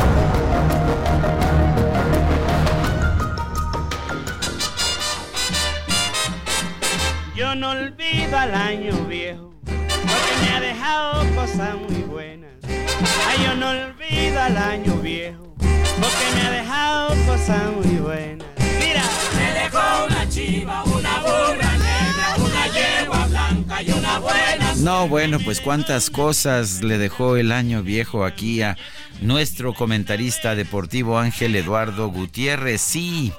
Yo 7.36 7.56
no 7.56 7.70
olvido 7.70 8.38
al 8.38 8.54
año 8.54 8.94
viejo, 9.06 9.54
porque 9.64 10.34
me 10.42 10.50
ha 10.50 10.60
dejado 10.60 11.26
cosas 11.34 11.76
muy 11.76 12.02
buenas. 12.02 12.52
Ay, 12.68 13.44
yo 13.46 13.56
no 13.56 13.70
olvido 13.70 14.42
al 14.42 14.58
año 14.58 14.96
viejo, 14.98 15.56
porque 15.58 16.26
me 16.36 16.42
ha 16.42 16.52
dejado 16.52 17.16
cosas 17.26 17.72
muy 17.72 17.96
buenas. 17.98 18.48
Mira, 18.80 19.04
me 19.38 19.62
dejó 19.62 20.06
una 20.08 20.28
chiva, 20.30 20.84
una 20.84 21.20
burra 21.20 21.72
negra, 21.78 22.36
una 22.38 22.68
yegua 22.68 23.26
blanca 23.28 23.82
y 23.82 23.92
una 23.92 24.20
buena. 24.20 24.76
No, 24.78 25.08
bueno, 25.08 25.40
pues 25.40 25.62
cuántas 25.62 26.10
cosas 26.10 26.82
le 26.82 26.98
dejó 26.98 27.38
el 27.38 27.54
año 27.54 27.82
viejo 27.82 28.26
aquí 28.26 28.62
a 28.62 28.78
nuestro 29.22 29.74
comentarista 29.74 30.54
deportivo 30.56 31.18
Ángel 31.18 31.56
Eduardo 31.56 32.10
Gutiérrez. 32.10 32.82
Sí. 32.82 33.32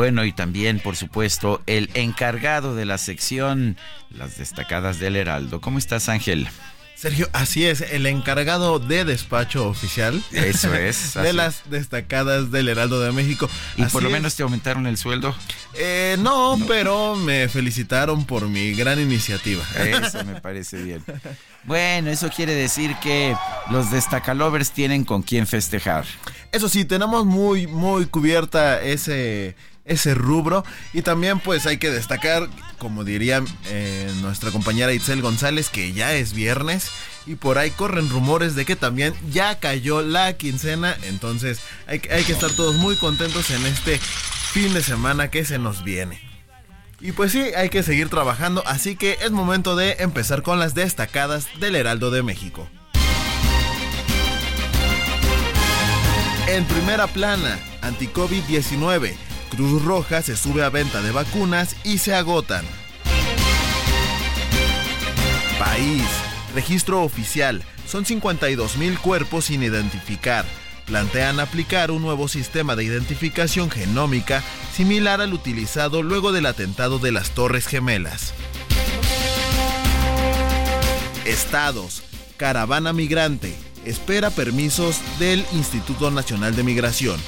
Bueno, 0.00 0.24
y 0.24 0.32
también, 0.32 0.80
por 0.80 0.96
supuesto, 0.96 1.62
el 1.66 1.90
encargado 1.92 2.74
de 2.74 2.86
la 2.86 2.96
sección 2.96 3.76
Las 4.08 4.38
destacadas 4.38 4.98
del 4.98 5.14
Heraldo. 5.14 5.60
¿Cómo 5.60 5.76
estás, 5.76 6.08
Ángel? 6.08 6.48
Sergio, 6.94 7.28
así 7.34 7.66
es, 7.66 7.82
el 7.82 8.06
encargado 8.06 8.78
de 8.78 9.04
despacho 9.04 9.68
oficial. 9.68 10.22
Eso 10.32 10.74
es. 10.74 11.12
de 11.22 11.34
las 11.34 11.68
destacadas 11.68 12.50
del 12.50 12.68
Heraldo 12.68 12.98
de 13.00 13.12
México. 13.12 13.48
¿Y 13.76 13.84
por 13.84 14.02
lo 14.02 14.08
menos 14.08 14.34
te 14.36 14.42
aumentaron 14.42 14.86
el 14.86 14.96
sueldo? 14.96 15.34
Eh, 15.74 16.16
no, 16.18 16.58
pero 16.66 17.14
me 17.16 17.48
felicitaron 17.48 18.24
por 18.24 18.48
mi 18.48 18.72
gran 18.72 18.98
iniciativa. 19.00 19.62
Eso 19.78 20.24
me 20.24 20.40
parece 20.40 20.82
bien. 20.82 21.04
Bueno, 21.64 22.10
eso 22.10 22.30
quiere 22.34 22.54
decir 22.54 22.96
que 23.02 23.36
los 23.70 23.90
destacalovers 23.90 24.70
tienen 24.70 25.04
con 25.04 25.22
quién 25.22 25.46
festejar. 25.46 26.06
Eso 26.52 26.68
sí, 26.68 26.84
tenemos 26.84 27.24
muy, 27.24 27.66
muy 27.66 28.06
cubierta 28.06 28.80
ese, 28.82 29.56
ese 29.84 30.14
rubro. 30.14 30.64
Y 30.92 31.02
también 31.02 31.40
pues 31.40 31.66
hay 31.66 31.78
que 31.78 31.90
destacar, 31.90 32.48
como 32.78 33.04
diría 33.04 33.42
eh, 33.66 34.12
nuestra 34.20 34.50
compañera 34.50 34.92
Itzel 34.92 35.22
González, 35.22 35.68
que 35.68 35.92
ya 35.92 36.14
es 36.14 36.32
viernes. 36.32 36.90
Y 37.26 37.34
por 37.34 37.58
ahí 37.58 37.70
corren 37.70 38.08
rumores 38.08 38.54
de 38.54 38.64
que 38.64 38.76
también 38.76 39.14
ya 39.30 39.58
cayó 39.58 40.02
la 40.02 40.32
quincena. 40.34 40.96
Entonces 41.04 41.60
hay, 41.86 42.00
hay 42.10 42.24
que 42.24 42.32
estar 42.32 42.50
todos 42.50 42.76
muy 42.76 42.96
contentos 42.96 43.50
en 43.50 43.66
este 43.66 43.98
fin 43.98 44.74
de 44.74 44.82
semana 44.82 45.30
que 45.30 45.44
se 45.44 45.58
nos 45.58 45.84
viene. 45.84 46.30
Y 47.00 47.12
pues 47.12 47.32
sí, 47.32 47.40
hay 47.56 47.70
que 47.70 47.82
seguir 47.82 48.10
trabajando, 48.10 48.62
así 48.66 48.94
que 48.94 49.16
es 49.22 49.30
momento 49.30 49.74
de 49.74 49.96
empezar 50.00 50.42
con 50.42 50.58
las 50.58 50.74
destacadas 50.74 51.48
del 51.58 51.76
Heraldo 51.76 52.10
de 52.10 52.22
México. 52.22 52.68
En 56.46 56.64
primera 56.66 57.06
plana, 57.06 57.58
anti-COVID-19, 57.80 59.14
Cruz 59.50 59.82
Roja 59.82 60.22
se 60.22 60.36
sube 60.36 60.62
a 60.62 60.70
venta 60.70 61.02
de 61.02 61.10
vacunas 61.10 61.76
y 61.84 61.98
se 61.98 62.14
agotan. 62.14 62.64
País, 65.58 66.04
registro 66.54 67.02
oficial, 67.02 67.62
son 67.86 68.06
52 68.06 68.76
mil 68.76 68.98
cuerpos 68.98 69.46
sin 69.46 69.62
identificar. 69.62 70.46
Plantean 70.86 71.40
aplicar 71.40 71.90
un 71.90 72.02
nuevo 72.02 72.28
sistema 72.28 72.76
de 72.76 72.84
identificación 72.84 73.70
genómica 73.70 74.42
similar 74.72 75.20
al 75.20 75.34
utilizado 75.34 76.02
luego 76.02 76.32
del 76.32 76.46
atentado 76.46 76.98
de 76.98 77.12
las 77.12 77.30
Torres 77.30 77.66
Gemelas. 77.66 78.32
Estados. 81.24 82.02
Caravana 82.36 82.92
migrante. 82.92 83.54
Espera 83.84 84.30
permisos 84.30 85.00
del 85.18 85.44
Instituto 85.52 86.10
Nacional 86.10 86.56
de 86.56 86.62
Migración. 86.62 87.20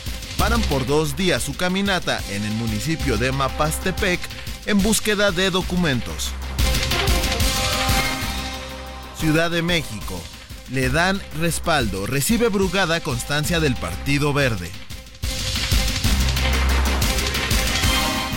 Paran 0.42 0.62
por 0.62 0.84
dos 0.86 1.14
días 1.14 1.40
su 1.40 1.56
caminata 1.56 2.20
en 2.30 2.42
el 2.42 2.50
municipio 2.54 3.16
de 3.16 3.30
Mapastepec 3.30 4.18
en 4.66 4.82
búsqueda 4.82 5.30
de 5.30 5.52
documentos. 5.52 6.32
Ciudad 9.16 9.52
de 9.52 9.62
México. 9.62 10.20
Le 10.68 10.90
dan 10.90 11.22
respaldo. 11.38 12.06
Recibe 12.06 12.48
Brugada 12.48 12.98
constancia 12.98 13.60
del 13.60 13.76
Partido 13.76 14.32
Verde. 14.32 14.72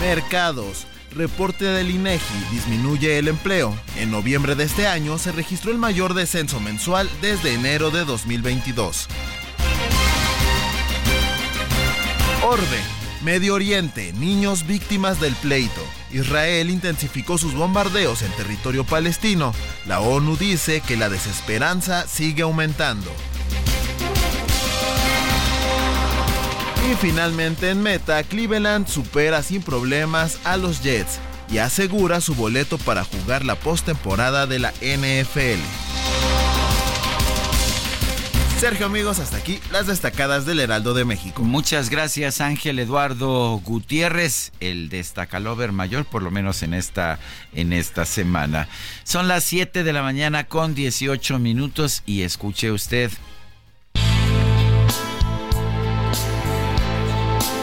Mercados. 0.00 0.86
Reporte 1.10 1.64
del 1.64 1.90
INEGI 1.90 2.34
disminuye 2.52 3.18
el 3.18 3.26
empleo. 3.26 3.76
En 3.96 4.12
noviembre 4.12 4.54
de 4.54 4.62
este 4.62 4.86
año 4.86 5.18
se 5.18 5.32
registró 5.32 5.72
el 5.72 5.78
mayor 5.78 6.14
descenso 6.14 6.60
mensual 6.60 7.10
desde 7.20 7.54
enero 7.54 7.90
de 7.90 8.04
2022. 8.04 9.08
Orbe. 12.46 12.78
Medio 13.24 13.54
Oriente. 13.54 14.12
Niños 14.12 14.68
víctimas 14.68 15.20
del 15.20 15.34
pleito. 15.34 15.80
Israel 16.12 16.70
intensificó 16.70 17.38
sus 17.38 17.54
bombardeos 17.54 18.22
en 18.22 18.30
territorio 18.36 18.84
palestino. 18.84 19.52
La 19.84 19.98
ONU 19.98 20.36
dice 20.36 20.80
que 20.80 20.96
la 20.96 21.08
desesperanza 21.08 22.06
sigue 22.06 22.44
aumentando. 22.44 23.10
Y 26.88 26.94
finalmente 26.94 27.70
en 27.70 27.82
meta, 27.82 28.22
Cleveland 28.22 28.86
supera 28.86 29.42
sin 29.42 29.60
problemas 29.60 30.38
a 30.44 30.56
los 30.56 30.84
Jets 30.84 31.18
y 31.50 31.58
asegura 31.58 32.20
su 32.20 32.36
boleto 32.36 32.78
para 32.78 33.02
jugar 33.02 33.44
la 33.44 33.56
postemporada 33.56 34.46
de 34.46 34.60
la 34.60 34.72
NFL. 34.80 36.45
Sergio 38.58 38.86
amigos, 38.86 39.18
hasta 39.18 39.36
aquí 39.36 39.60
las 39.70 39.86
destacadas 39.86 40.46
del 40.46 40.60
Heraldo 40.60 40.94
de 40.94 41.04
México. 41.04 41.42
Muchas 41.42 41.90
gracias 41.90 42.40
Ángel 42.40 42.78
Eduardo 42.78 43.60
Gutiérrez, 43.62 44.50
el 44.60 44.88
destacalover 44.88 45.72
mayor, 45.72 46.06
por 46.06 46.22
lo 46.22 46.30
menos 46.30 46.62
en 46.62 46.72
esta, 46.72 47.18
en 47.52 47.74
esta 47.74 48.06
semana. 48.06 48.66
Son 49.04 49.28
las 49.28 49.44
7 49.44 49.84
de 49.84 49.92
la 49.92 50.02
mañana 50.02 50.44
con 50.44 50.74
18 50.74 51.38
minutos 51.38 52.02
y 52.06 52.22
escuche 52.22 52.72
usted. 52.72 53.10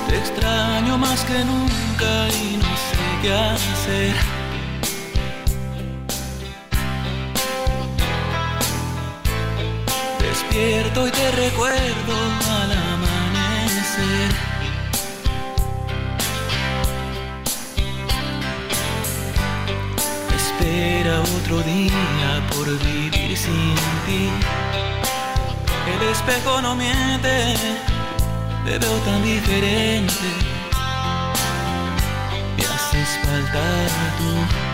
Te 0.08 0.15
extraño 0.15 0.97
más 0.99 1.25
que 1.25 1.43
nunca 1.43 2.27
y 2.29 2.58
no 2.58 2.77
sé 2.77 3.21
qué 3.23 3.34
hacer. 3.34 4.42
Despierto 10.53 11.07
y 11.07 11.09
te 11.09 11.31
recuerdo 11.31 12.13
al 12.61 12.71
amanecer. 12.71 14.29
Espera 20.35 21.21
otro 21.21 21.59
día 21.63 22.47
por 22.51 22.67
vivir 22.67 23.35
sin 23.35 23.73
ti. 24.05 24.29
El 25.91 26.09
espejo 26.09 26.61
no 26.61 26.75
miente 26.75 27.55
te 28.63 28.77
veo 28.77 28.97
tan 29.07 29.23
diferente. 29.23 30.13
Me 32.57 32.63
haces 32.63 33.09
faltar 33.23 33.89
tú. 34.19 34.72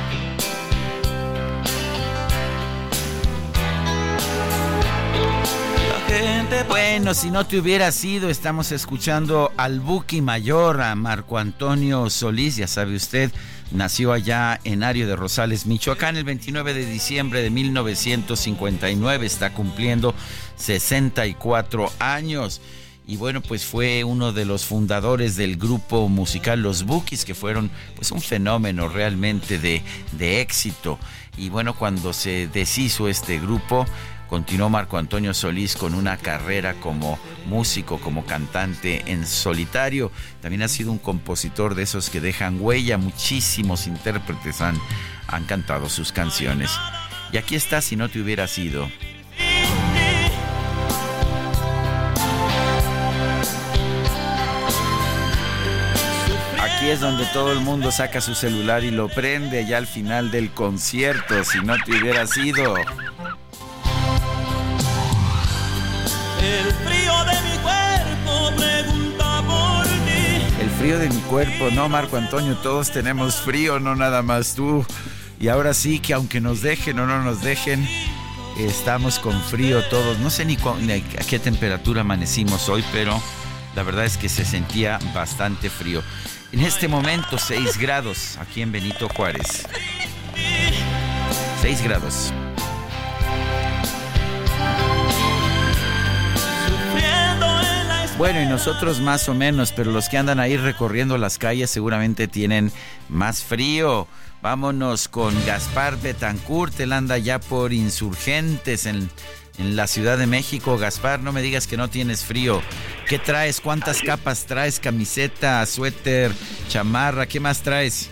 Bueno, 6.67 7.13
si 7.13 7.31
no 7.31 7.45
te 7.45 7.57
hubiera 7.57 7.91
sido, 7.91 8.29
estamos 8.29 8.71
escuchando 8.71 9.51
al 9.55 9.79
Buki 9.79 10.21
Mayor, 10.21 10.81
a 10.81 10.93
Marco 10.95 11.37
Antonio 11.37 12.09
Solís, 12.09 12.57
ya 12.57 12.67
sabe 12.67 12.95
usted, 12.95 13.31
nació 13.71 14.11
allá 14.11 14.59
en 14.63 14.83
Ario 14.83 15.07
de 15.07 15.15
Rosales, 15.15 15.65
Michoacán, 15.65 16.17
el 16.17 16.25
29 16.25 16.73
de 16.73 16.85
diciembre 16.85 17.41
de 17.41 17.49
1959, 17.49 19.25
está 19.25 19.53
cumpliendo 19.53 20.13
64 20.57 21.91
años. 21.99 22.61
y 23.07 23.15
bueno, 23.17 23.41
pues 23.41 23.65
fue 23.65 24.03
uno 24.03 24.33
de 24.33 24.45
los 24.45 24.65
fundadores 24.65 25.35
del 25.35 25.57
grupo 25.57 26.09
musical 26.09 26.61
Los 26.61 26.83
Bookies, 26.83 27.25
que 27.25 27.35
fueron 27.35 27.71
pues 27.95 28.11
un 28.11 28.21
fenómeno 28.21 28.89
realmente 28.89 29.57
de, 29.57 29.81
de 30.11 30.41
éxito. 30.41 30.99
Y 31.37 31.49
bueno, 31.49 31.73
cuando 31.73 32.11
se 32.11 32.47
deshizo 32.47 33.07
este 33.07 33.39
grupo, 33.39 33.85
continuó 34.29 34.69
Marco 34.69 34.97
Antonio 34.97 35.33
Solís 35.33 35.75
con 35.75 35.95
una 35.95 36.17
carrera 36.17 36.75
como 36.75 37.17
músico, 37.47 37.99
como 37.99 38.25
cantante 38.25 39.03
en 39.07 39.25
solitario. 39.25 40.11
También 40.41 40.61
ha 40.61 40.67
sido 40.67 40.91
un 40.91 40.99
compositor 40.99 41.73
de 41.73 41.83
esos 41.83 42.09
que 42.09 42.21
dejan 42.21 42.61
huella. 42.61 42.97
Muchísimos 42.97 43.87
intérpretes 43.87 44.61
han, 44.61 44.79
han 45.27 45.45
cantado 45.45 45.89
sus 45.89 46.11
canciones. 46.11 46.71
Y 47.31 47.37
aquí 47.37 47.55
está 47.55 47.81
si 47.81 47.95
no 47.95 48.09
te 48.09 48.21
hubiera 48.21 48.47
sido. 48.47 48.87
Aquí 56.61 56.87
es 56.87 57.01
donde 57.01 57.25
todo 57.33 57.51
el 57.51 57.59
mundo 57.59 57.91
saca 57.91 58.21
su 58.21 58.35
celular 58.35 58.83
y 58.83 58.91
lo 58.91 59.09
prende 59.09 59.65
ya 59.65 59.77
al 59.77 59.87
final 59.87 60.31
del 60.31 60.51
concierto, 60.51 61.43
si 61.43 61.59
no 61.59 61.75
te 61.83 61.91
hubiera 61.91 62.25
sido. 62.25 62.75
El 66.41 66.73
frío 66.73 67.13
de 67.25 67.41
mi 67.41 67.57
cuerpo 67.59 68.51
pregunta 68.55 69.43
por 69.45 69.85
ti. 69.85 70.61
El 70.61 70.69
frío 70.71 70.99
de 70.99 71.09
mi 71.09 71.21
cuerpo, 71.21 71.69
no 71.71 71.89
Marco 71.89 72.17
Antonio, 72.17 72.55
todos 72.57 72.91
tenemos 72.91 73.35
frío, 73.35 73.79
no 73.79 73.95
nada 73.95 74.21
más 74.21 74.55
tú. 74.55 74.85
Y 75.39 75.47
ahora 75.47 75.73
sí 75.73 75.99
que 75.99 76.13
aunque 76.13 76.41
nos 76.41 76.61
dejen 76.61 76.99
o 76.99 77.05
no 77.05 77.21
nos 77.23 77.41
dejen, 77.41 77.87
estamos 78.57 79.19
con 79.19 79.41
frío 79.41 79.83
todos. 79.89 80.19
No 80.19 80.29
sé 80.29 80.45
ni, 80.45 80.57
ni 80.81 80.93
a 80.93 81.01
qué 81.27 81.39
temperatura 81.39 82.01
amanecimos 82.01 82.67
hoy, 82.69 82.83
pero 82.91 83.21
la 83.75 83.83
verdad 83.83 84.05
es 84.05 84.17
que 84.17 84.29
se 84.29 84.45
sentía 84.45 84.99
bastante 85.13 85.69
frío. 85.69 86.03
En 86.51 86.61
este 86.61 86.87
momento 86.87 87.37
6 87.37 87.77
grados 87.77 88.37
aquí 88.37 88.61
en 88.61 88.71
Benito 88.71 89.07
Juárez. 89.07 89.67
6 91.61 91.83
grados. 91.83 92.33
Bueno, 98.19 98.41
y 98.41 98.45
nosotros 98.45 98.99
más 98.99 99.29
o 99.29 99.33
menos, 99.33 99.71
pero 99.71 99.93
los 99.93 100.09
que 100.09 100.17
andan 100.17 100.41
ahí 100.41 100.57
recorriendo 100.57 101.17
las 101.17 101.37
calles 101.37 101.69
seguramente 101.69 102.27
tienen 102.27 102.69
más 103.07 103.45
frío. 103.45 104.09
Vámonos 104.41 105.07
con 105.07 105.33
Gaspar 105.45 105.95
Betancourt, 106.01 106.77
él 106.81 106.91
anda 106.91 107.17
ya 107.17 107.39
por 107.39 107.71
insurgentes 107.71 108.87
en, 108.87 109.09
en 109.57 109.77
la 109.77 109.87
Ciudad 109.87 110.17
de 110.17 110.27
México. 110.27 110.77
Gaspar, 110.77 111.21
no 111.21 111.31
me 111.31 111.41
digas 111.41 111.65
que 111.65 111.77
no 111.77 111.89
tienes 111.89 112.25
frío. 112.25 112.61
¿Qué 113.07 113.19
traes? 113.19 113.61
¿Cuántas 113.61 114.01
capas 114.01 114.45
traes? 114.45 114.81
¿Camiseta, 114.81 115.65
suéter, 115.65 116.33
chamarra? 116.67 117.25
¿Qué 117.25 117.39
más 117.39 117.61
traes? 117.61 118.09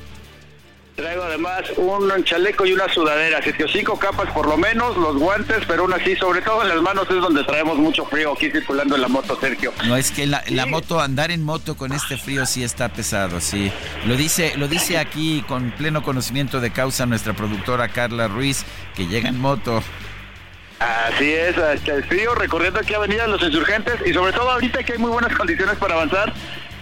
Traigo 0.98 1.22
además 1.26 1.62
un 1.78 2.24
chaleco 2.24 2.66
y 2.66 2.74
una 2.74 2.92
sudadera, 2.92 3.40
Sergio, 3.44 3.68
cinco 3.68 4.00
capas 4.00 4.32
por 4.32 4.48
lo 4.48 4.58
menos, 4.58 4.98
los 4.98 5.16
guantes, 5.16 5.60
pero 5.68 5.84
aún 5.84 5.94
así, 5.94 6.16
sobre 6.16 6.42
todo 6.42 6.64
en 6.64 6.70
las 6.70 6.82
manos 6.82 7.06
es 7.08 7.22
donde 7.22 7.44
traemos 7.44 7.78
mucho 7.78 8.04
frío 8.08 8.34
aquí 8.34 8.50
circulando 8.50 8.96
en 8.96 9.02
la 9.02 9.08
moto, 9.08 9.40
Sergio. 9.40 9.72
No, 9.86 9.96
es 9.96 10.10
que 10.10 10.26
la, 10.26 10.44
la 10.48 10.66
moto, 10.66 11.00
andar 11.00 11.30
en 11.30 11.44
moto 11.44 11.78
con 11.78 11.94
este 11.94 12.18
frío 12.18 12.48
sí 12.48 12.64
está 12.64 12.90
pesado, 12.90 13.40
sí. 13.42 13.72
Lo 14.08 14.16
dice, 14.16 14.58
lo 14.58 14.68
dice 14.68 14.98
aquí 14.98 15.46
con 15.48 15.70
pleno 15.70 16.02
conocimiento 16.02 16.60
de 16.62 16.72
causa 16.72 17.06
nuestra 17.06 17.34
productora 17.34 17.90
Carla 17.90 18.28
Ruiz, 18.28 18.66
que 18.96 19.06
llega 19.06 19.30
en 19.30 19.40
moto. 19.40 19.84
Así 20.80 21.32
es, 21.32 21.56
hasta 21.60 21.94
el 21.94 22.06
frío, 22.06 22.34
recorriendo 22.34 22.80
aquí 22.80 22.96
Avenida 22.96 23.28
Los 23.28 23.44
Insurgentes 23.44 23.96
y 24.04 24.14
sobre 24.14 24.34
todo 24.34 24.50
ahorita 24.50 24.84
que 24.84 24.94
hay 24.94 25.00
muy 25.00 25.12
buenas 25.12 25.36
condiciones 25.36 25.76
para 25.78 25.94
avanzar, 25.94 26.34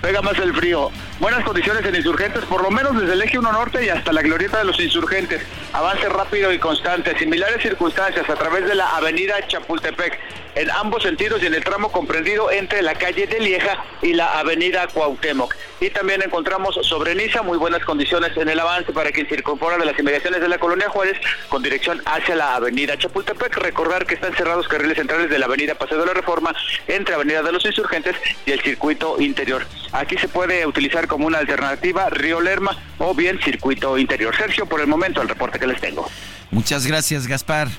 pega 0.06 0.22
más 0.22 0.38
el 0.38 0.54
frío. 0.54 0.92
Buenas 1.20 1.44
condiciones 1.44 1.84
en 1.84 1.96
Insurgentes, 1.96 2.44
por 2.46 2.62
lo 2.62 2.70
menos 2.70 2.96
desde 3.02 3.14
el 3.14 3.22
eje 3.24 3.40
1 3.40 3.52
Norte 3.52 3.84
y 3.84 3.90
hasta 3.90 4.14
la 4.14 4.22
glorieta 4.22 4.60
de 4.60 4.66
los 4.66 4.80
Insurgentes. 4.80 5.42
Avance 5.74 6.08
rápido 6.10 6.54
y 6.54 6.60
constante. 6.60 7.18
Similares 7.18 7.64
circunstancias 7.64 8.30
a 8.30 8.36
través 8.36 8.68
de 8.68 8.76
la 8.76 8.96
avenida 8.96 9.36
Chapultepec, 9.48 10.20
en 10.54 10.70
ambos 10.70 11.02
sentidos 11.02 11.42
y 11.42 11.48
en 11.48 11.56
el 11.56 11.64
tramo 11.64 11.92
comprendido 11.92 12.52
entre 12.52 12.84
la 12.84 12.94
calle 12.94 13.26
de 13.26 13.40
Lieja 13.40 13.84
y 14.04 14.14
la 14.14 14.38
avenida 14.38 14.88
Cuauhtémoc. 14.88 15.56
Y 15.82 15.90
también 15.90 16.22
encontramos 16.22 16.80
sobre 16.84 17.16
Niza 17.16 17.42
muy 17.42 17.58
buenas 17.58 17.84
condiciones 17.84 18.38
en 18.38 18.48
el 18.48 18.60
avance 18.60 18.94
para 18.94 19.12
quien 19.12 19.28
se 19.28 19.36
incorpora 19.36 19.78
de 19.78 19.86
las 19.86 19.98
inmediaciones 19.98 20.40
de 20.40 20.48
la 20.48 20.60
colonia 20.60 20.88
Juárez 20.88 21.18
con 21.50 21.64
dirección 21.64 22.02
hacia 22.06 22.36
la 22.36 22.56
avenida 22.56 22.98
Chapultepec. 22.98 23.58
Recordar 23.58 24.06
que 24.06 24.14
están 24.14 24.36
cerrados 24.36 24.68
carriles 24.68 24.98
centrales 24.98 25.30
de 25.30 25.40
la 25.40 25.48
avenida 25.48 25.76
Paseo 25.76 26.00
de 26.00 26.06
la 26.06 26.14
Reforma 26.14 26.54
entre 26.88 27.16
avenida 27.16 27.42
de 27.42 27.52
los 27.52 27.66
Insurgentes 27.66 28.16
y 28.46 28.52
el 28.52 28.62
circuito 28.62 29.20
interior. 29.20 29.66
Aquí 29.96 30.18
se 30.18 30.28
puede 30.28 30.66
utilizar 30.66 31.08
como 31.08 31.26
una 31.26 31.38
alternativa 31.38 32.10
Río 32.10 32.42
Lerma 32.42 32.78
o 32.98 33.16
bien 33.16 33.40
circuito 33.42 33.98
interior. 33.98 34.36
Sergio, 34.36 34.66
por 34.66 34.82
el 34.82 34.88
momento 34.88 35.22
el 35.22 35.30
reporte 35.30 35.58
que 35.58 35.68
les 35.68 35.80
tengo. 35.80 36.06
Muchas 36.52 36.86
gracias, 36.86 37.28
Gaspar. 37.28 37.70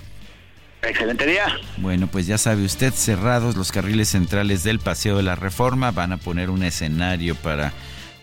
Excelente 0.81 1.27
día. 1.27 1.47
Bueno, 1.77 2.07
pues 2.07 2.27
ya 2.27 2.39
sabe 2.39 2.65
usted, 2.65 2.95
cerrados 2.95 3.55
los 3.55 3.71
carriles 3.71 4.09
centrales 4.09 4.65
del 4.65 4.79
Paseo 4.79 5.19
de 5.19 5.25
la 5.25 5.35
Reforma, 5.35 5.91
van 5.91 6.13
a 6.13 6.17
poner 6.17 6.49
un 6.49 6.63
escenario 6.63 7.35
para 7.35 7.75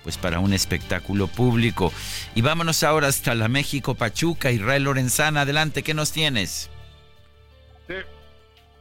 pues 0.04 0.18
para 0.18 0.40
un 0.40 0.54
espectáculo 0.54 1.28
público. 1.28 1.94
Y 2.34 2.42
vámonos 2.42 2.84
ahora 2.84 3.08
hasta 3.08 3.36
la 3.36 3.48
México 3.48 3.94
Pachuca, 3.94 4.52
Israel 4.52 4.84
Lorenzana, 4.84 5.42
adelante, 5.42 5.84
¿qué 5.84 5.94
nos 5.94 6.12
tienes? 6.12 6.70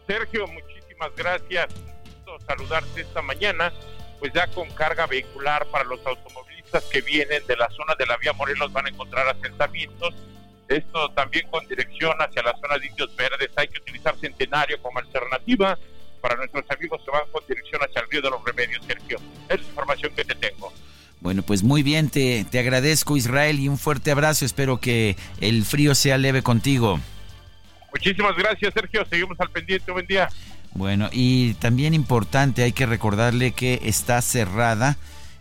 Sergio, 0.06 0.46
muchísimas 0.48 1.14
gracias. 1.16 1.66
Gusto 2.04 2.38
saludarte 2.46 3.02
esta 3.02 3.22
mañana, 3.22 3.72
pues 4.22 4.32
ya 4.32 4.46
con 4.46 4.70
carga 4.70 5.08
vehicular 5.08 5.66
para 5.66 5.82
los 5.82 5.98
automovilistas 6.06 6.84
que 6.84 7.00
vienen 7.00 7.44
de 7.44 7.56
la 7.56 7.68
zona 7.70 7.96
de 7.98 8.06
la 8.06 8.16
vía 8.18 8.32
Morelos 8.32 8.72
van 8.72 8.86
a 8.86 8.88
encontrar 8.88 9.28
asentamientos. 9.28 10.14
Esto 10.68 11.08
también 11.08 11.48
con 11.50 11.66
dirección 11.66 12.16
hacia 12.20 12.40
la 12.40 12.52
zona 12.52 12.78
de 12.78 12.86
Indios 12.86 13.16
Verdes. 13.16 13.50
Hay 13.56 13.66
que 13.66 13.80
utilizar 13.80 14.14
Centenario 14.20 14.80
como 14.80 15.00
alternativa 15.00 15.76
para 16.20 16.36
nuestros 16.36 16.64
amigos 16.70 17.02
que 17.04 17.10
van 17.10 17.24
con 17.32 17.42
dirección 17.48 17.82
hacia 17.82 18.00
el 18.00 18.10
Río 18.10 18.22
de 18.22 18.30
los 18.30 18.44
Remedios, 18.44 18.84
Sergio. 18.86 19.18
Es 19.48 19.60
la 19.60 19.66
información 19.66 20.14
que 20.14 20.24
te 20.24 20.36
tengo. 20.36 20.72
Bueno, 21.18 21.42
pues 21.42 21.64
muy 21.64 21.82
bien, 21.82 22.08
te, 22.08 22.46
te 22.48 22.60
agradezco 22.60 23.16
Israel 23.16 23.58
y 23.58 23.66
un 23.66 23.76
fuerte 23.76 24.12
abrazo. 24.12 24.44
Espero 24.44 24.78
que 24.78 25.16
el 25.40 25.64
frío 25.64 25.96
sea 25.96 26.16
leve 26.16 26.44
contigo. 26.44 27.00
Muchísimas 27.92 28.36
gracias, 28.36 28.72
Sergio. 28.72 29.04
Seguimos 29.10 29.38
al 29.40 29.50
pendiente. 29.50 29.90
Buen 29.90 30.06
día. 30.06 30.28
Bueno, 30.74 31.10
y 31.12 31.54
también 31.54 31.92
importante, 31.92 32.62
hay 32.62 32.72
que 32.72 32.86
recordarle 32.86 33.52
que 33.52 33.80
está 33.84 34.22
cerrada, 34.22 34.96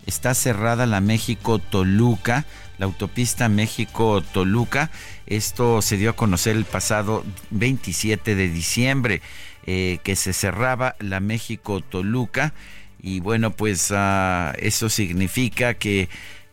está 0.06 0.34
cerrada 0.34 0.86
la 0.86 1.00
México-Toluca, 1.00 2.46
la 2.78 2.86
autopista 2.86 3.48
México-Toluca. 3.48 4.92
Esto 5.28 5.82
se 5.82 5.98
dio 5.98 6.10
a 6.10 6.16
conocer 6.16 6.58
el 6.58 6.66
pasado 6.66 7.24
27 7.52 8.36
de 8.36 8.50
diciembre, 8.50 9.22
eh, 9.66 10.00
que 10.04 10.18
se 10.18 10.34
cerraba 10.34 10.96
la 11.00 11.22
México-Toluca. 11.22 12.54
Y 13.02 13.22
bueno, 13.22 13.52
pues 13.52 13.90
uh, 13.92 14.52
eso 14.58 14.90
significa 14.90 15.76
que, 15.76 16.10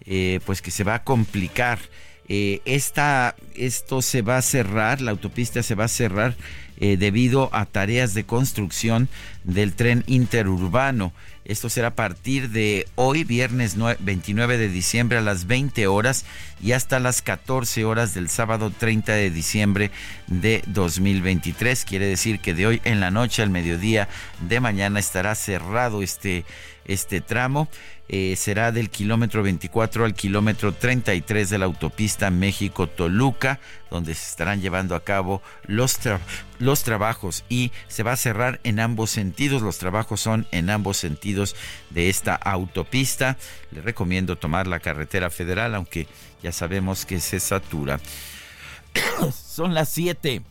eh, 0.06 0.40
pues 0.46 0.62
que 0.62 0.70
se 0.70 0.84
va 0.84 0.94
a 0.94 1.04
complicar. 1.04 1.80
Eh, 2.28 2.60
esta, 2.64 3.34
esto 3.54 4.02
se 4.02 4.22
va 4.22 4.36
a 4.36 4.42
cerrar, 4.42 5.00
la 5.00 5.10
autopista 5.10 5.62
se 5.62 5.74
va 5.74 5.84
a 5.84 5.88
cerrar 5.88 6.36
eh, 6.80 6.96
debido 6.96 7.50
a 7.52 7.66
tareas 7.66 8.14
de 8.14 8.24
construcción 8.24 9.08
del 9.44 9.74
tren 9.74 10.04
interurbano. 10.06 11.12
Esto 11.44 11.70
será 11.70 11.88
a 11.88 11.94
partir 11.94 12.50
de 12.50 12.86
hoy, 12.94 13.24
viernes 13.24 13.76
29 14.00 14.58
de 14.58 14.68
diciembre 14.68 15.16
a 15.16 15.22
las 15.22 15.46
20 15.46 15.86
horas 15.86 16.26
y 16.62 16.72
hasta 16.72 17.00
las 17.00 17.22
14 17.22 17.86
horas 17.86 18.12
del 18.12 18.28
sábado 18.28 18.70
30 18.70 19.14
de 19.14 19.30
diciembre 19.30 19.90
de 20.26 20.62
2023. 20.66 21.86
Quiere 21.86 22.06
decir 22.06 22.40
que 22.40 22.52
de 22.52 22.66
hoy 22.66 22.80
en 22.84 23.00
la 23.00 23.10
noche 23.10 23.42
al 23.42 23.48
mediodía 23.48 24.08
de 24.46 24.60
mañana 24.60 25.00
estará 25.00 25.34
cerrado 25.34 26.02
este, 26.02 26.44
este 26.88 27.20
tramo. 27.20 27.68
Eh, 28.08 28.36
será 28.36 28.72
del 28.72 28.88
kilómetro 28.88 29.42
24 29.42 30.06
al 30.06 30.14
kilómetro 30.14 30.72
33 30.72 31.50
de 31.50 31.58
la 31.58 31.66
autopista 31.66 32.30
México-Toluca, 32.30 33.60
donde 33.90 34.14
se 34.14 34.30
estarán 34.30 34.62
llevando 34.62 34.94
a 34.94 35.04
cabo 35.04 35.42
los, 35.66 35.98
los 36.58 36.82
trabajos 36.82 37.44
y 37.50 37.70
se 37.86 38.02
va 38.02 38.12
a 38.12 38.16
cerrar 38.16 38.60
en 38.64 38.80
ambos 38.80 39.10
sentidos. 39.10 39.60
Los 39.60 39.78
trabajos 39.78 40.20
son 40.20 40.46
en 40.52 40.70
ambos 40.70 40.96
sentidos 40.96 41.54
de 41.90 42.08
esta 42.08 42.34
autopista. 42.34 43.36
Le 43.70 43.82
recomiendo 43.82 44.36
tomar 44.36 44.66
la 44.66 44.80
carretera 44.80 45.28
federal, 45.28 45.74
aunque 45.74 46.08
ya 46.42 46.50
sabemos 46.50 47.04
que 47.04 47.20
se 47.20 47.40
satura. 47.40 48.00
son 49.32 49.74
las 49.74 49.90
7. 49.90 50.42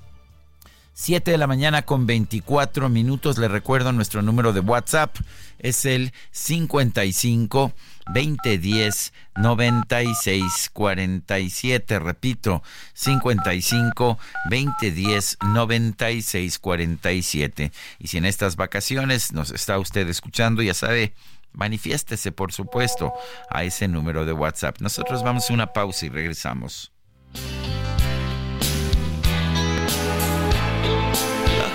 7 0.99 1.29
de 1.29 1.37
la 1.37 1.45
mañana 1.45 1.83
con 1.83 2.07
24 2.07 2.89
minutos. 2.89 3.37
Le 3.37 3.47
recuerdo 3.47 3.91
nuestro 3.91 4.23
número 4.23 4.51
de 4.51 4.61
WhatsApp. 4.61 5.15
Es 5.59 5.85
el 5.85 6.11
55 6.31 7.71
2010 8.15 9.13
96 9.35 10.71
47. 10.73 11.99
Repito, 11.99 12.63
55 12.95 14.17
2010 14.49 15.37
96 15.53 16.57
47. 16.57 17.71
Y 17.99 18.07
si 18.07 18.17
en 18.17 18.25
estas 18.25 18.55
vacaciones 18.55 19.33
nos 19.33 19.51
está 19.51 19.77
usted 19.77 20.09
escuchando, 20.09 20.63
ya 20.63 20.73
sabe, 20.73 21.13
manifiéstese, 21.53 22.31
por 22.31 22.51
supuesto, 22.51 23.13
a 23.51 23.63
ese 23.63 23.87
número 23.87 24.25
de 24.25 24.33
WhatsApp. 24.33 24.81
Nosotros 24.81 25.21
vamos 25.21 25.51
a 25.51 25.53
una 25.53 25.73
pausa 25.73 26.07
y 26.07 26.09
regresamos. 26.09 26.91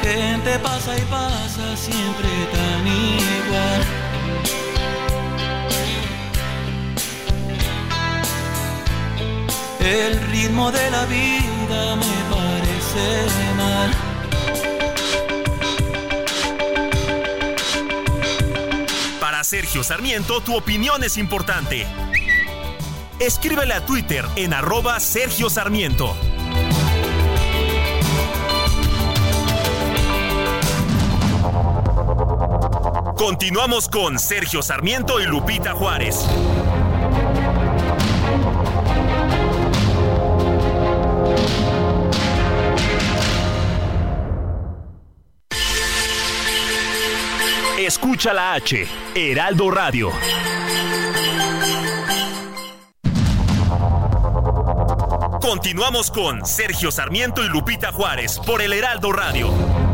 Gente 0.03 0.59
pasa 0.59 0.97
y 0.97 1.03
pasa 1.03 1.77
siempre 1.77 2.29
tan 2.53 2.87
igual. 2.87 3.83
El 9.81 10.21
ritmo 10.31 10.71
de 10.71 10.91
la 10.91 11.05
vida 11.07 11.97
me 11.97 12.15
parece 12.31 13.27
mal. 13.57 13.91
Para 19.21 19.45
Sergio 19.45 19.83
Sarmiento, 19.83 20.41
tu 20.41 20.57
opinión 20.57 21.03
es 21.03 21.17
importante. 21.17 21.87
Escríbele 23.19 23.75
a 23.75 23.85
Twitter 23.85 24.25
en 24.37 24.53
arroba 24.53 24.99
Sergio 24.99 25.51
Sarmiento. 25.51 26.17
Continuamos 33.17 33.89
con 33.89 34.19
Sergio 34.19 34.63
Sarmiento 34.63 35.21
y 35.21 35.27
Lupita 35.27 35.73
Juárez. 35.73 36.27
Escucha 47.79 48.33
la 48.33 48.55
H, 48.55 48.87
Heraldo 49.15 49.71
Radio. 49.71 50.11
Continuamos 55.41 56.11
con 56.11 56.47
Sergio 56.47 56.91
Sarmiento 56.91 57.45
y 57.45 57.49
Lupita 57.49 57.93
Juárez 57.93 58.39
por 58.39 58.63
el 58.63 58.73
Heraldo 58.73 59.13
Radio. 59.13 59.92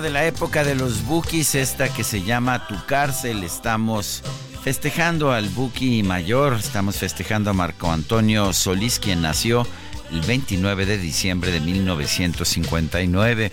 De 0.00 0.10
la 0.10 0.24
época 0.24 0.64
de 0.64 0.74
los 0.74 1.04
Bookies, 1.04 1.54
esta 1.54 1.88
que 1.88 2.02
se 2.02 2.22
llama 2.22 2.66
Tu 2.66 2.74
cárcel. 2.86 3.44
Estamos 3.44 4.22
festejando 4.62 5.30
al 5.30 5.48
Buki 5.48 6.02
mayor, 6.02 6.54
estamos 6.54 6.96
festejando 6.96 7.50
a 7.50 7.52
Marco 7.52 7.92
Antonio 7.92 8.52
Solís, 8.52 8.98
quien 8.98 9.22
nació 9.22 9.66
el 10.10 10.20
29 10.22 10.86
de 10.86 10.98
diciembre 10.98 11.52
de 11.52 11.60
1959. 11.60 13.52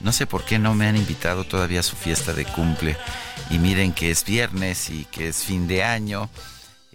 No 0.00 0.12
sé 0.12 0.26
por 0.26 0.44
qué 0.44 0.58
no 0.58 0.74
me 0.74 0.86
han 0.86 0.96
invitado 0.96 1.44
todavía 1.44 1.80
a 1.80 1.84
su 1.84 1.96
fiesta 1.96 2.34
de 2.34 2.44
cumple. 2.44 2.96
Y 3.48 3.58
miren 3.58 3.92
que 3.92 4.10
es 4.10 4.24
viernes 4.24 4.90
y 4.90 5.06
que 5.06 5.28
es 5.28 5.44
fin 5.44 5.68
de 5.68 5.84
año. 5.84 6.28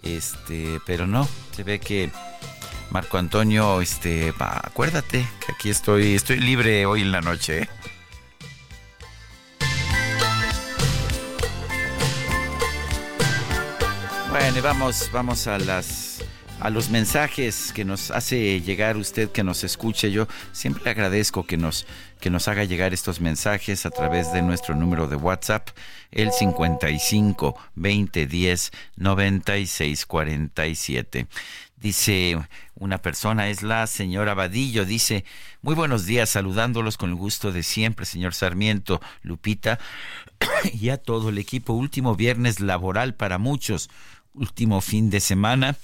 Este, 0.02 0.78
pero 0.86 1.06
no, 1.06 1.28
se 1.56 1.64
ve 1.64 1.80
que 1.80 2.12
Marco 2.90 3.18
Antonio, 3.18 3.80
este, 3.80 4.32
acuérdate 4.38 5.26
que 5.44 5.52
aquí 5.52 5.70
estoy, 5.70 6.14
estoy 6.14 6.38
libre 6.38 6.86
hoy 6.86 7.02
en 7.02 7.10
la 7.10 7.22
noche. 7.22 7.62
¿eh? 7.62 7.68
Bueno, 14.34 14.62
vamos, 14.62 15.10
vamos 15.12 15.46
a 15.46 15.60
las 15.60 16.20
a 16.58 16.68
los 16.68 16.90
mensajes 16.90 17.72
que 17.72 17.84
nos 17.84 18.10
hace 18.10 18.60
llegar 18.60 18.96
usted 18.96 19.30
que 19.30 19.44
nos 19.44 19.62
escuche. 19.62 20.10
Yo 20.10 20.26
siempre 20.50 20.82
le 20.82 20.90
agradezco 20.90 21.46
que 21.46 21.56
nos 21.56 21.86
que 22.18 22.30
nos 22.30 22.48
haga 22.48 22.64
llegar 22.64 22.92
estos 22.92 23.20
mensajes 23.20 23.86
a 23.86 23.90
través 23.90 24.32
de 24.32 24.42
nuestro 24.42 24.74
número 24.74 25.06
de 25.06 25.14
WhatsApp, 25.14 25.68
el 26.10 26.32
55 26.32 27.54
20 27.76 28.26
10 28.26 28.72
96 28.96 30.04
47. 30.04 31.28
Dice 31.76 32.36
una 32.74 32.98
persona, 32.98 33.50
es 33.50 33.62
la 33.62 33.86
señora 33.86 34.34
Vadillo, 34.34 34.84
dice, 34.84 35.24
muy 35.62 35.76
buenos 35.76 36.06
días, 36.06 36.30
saludándolos 36.30 36.96
con 36.96 37.10
el 37.10 37.14
gusto 37.14 37.52
de 37.52 37.62
siempre, 37.62 38.04
señor 38.04 38.34
Sarmiento, 38.34 39.00
Lupita, 39.22 39.78
y 40.72 40.88
a 40.88 40.96
todo 40.96 41.28
el 41.28 41.38
equipo. 41.38 41.72
Último 41.72 42.16
viernes 42.16 42.60
laboral 42.60 43.14
para 43.14 43.38
muchos 43.38 43.90
último 44.34 44.80
fin 44.80 45.10
de 45.10 45.20
semana 45.20 45.76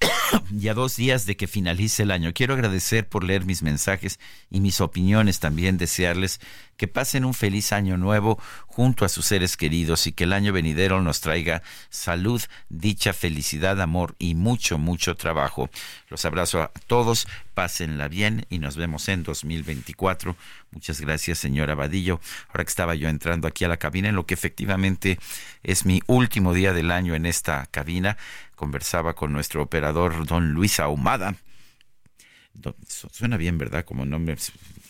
y 0.50 0.68
a 0.68 0.74
dos 0.74 0.96
días 0.96 1.26
de 1.26 1.36
que 1.36 1.46
finalice 1.46 2.04
el 2.04 2.10
año. 2.10 2.32
Quiero 2.32 2.54
agradecer 2.54 3.08
por 3.08 3.24
leer 3.24 3.44
mis 3.44 3.62
mensajes 3.62 4.18
y 4.50 4.60
mis 4.60 4.80
opiniones, 4.80 5.40
también 5.40 5.78
desearles 5.78 6.40
que 6.82 6.88
pasen 6.88 7.24
un 7.24 7.32
feliz 7.32 7.72
año 7.72 7.96
nuevo 7.96 8.40
junto 8.66 9.04
a 9.04 9.08
sus 9.08 9.26
seres 9.26 9.56
queridos 9.56 10.08
y 10.08 10.12
que 10.12 10.24
el 10.24 10.32
año 10.32 10.52
venidero 10.52 11.00
nos 11.00 11.20
traiga 11.20 11.62
salud, 11.90 12.42
dicha, 12.70 13.12
felicidad, 13.12 13.80
amor 13.80 14.16
y 14.18 14.34
mucho, 14.34 14.78
mucho 14.78 15.14
trabajo. 15.14 15.70
Los 16.08 16.24
abrazo 16.24 16.60
a 16.60 16.72
todos, 16.88 17.28
pásenla 17.54 18.08
bien 18.08 18.46
y 18.50 18.58
nos 18.58 18.74
vemos 18.74 19.08
en 19.08 19.22
2024. 19.22 20.34
Muchas 20.72 21.00
gracias, 21.00 21.38
señora 21.38 21.76
Vadillo. 21.76 22.18
Ahora 22.48 22.64
que 22.64 22.70
estaba 22.70 22.96
yo 22.96 23.08
entrando 23.08 23.46
aquí 23.46 23.64
a 23.64 23.68
la 23.68 23.76
cabina, 23.76 24.08
en 24.08 24.16
lo 24.16 24.26
que 24.26 24.34
efectivamente 24.34 25.20
es 25.62 25.86
mi 25.86 26.02
último 26.08 26.52
día 26.52 26.72
del 26.72 26.90
año 26.90 27.14
en 27.14 27.26
esta 27.26 27.64
cabina, 27.70 28.16
conversaba 28.56 29.14
con 29.14 29.32
nuestro 29.32 29.62
operador, 29.62 30.26
don 30.26 30.50
Luis 30.50 30.80
Ahumada. 30.80 31.36
Suena 32.88 33.36
bien, 33.36 33.56
¿verdad? 33.56 33.84
Como 33.84 34.04
nombre 34.04 34.36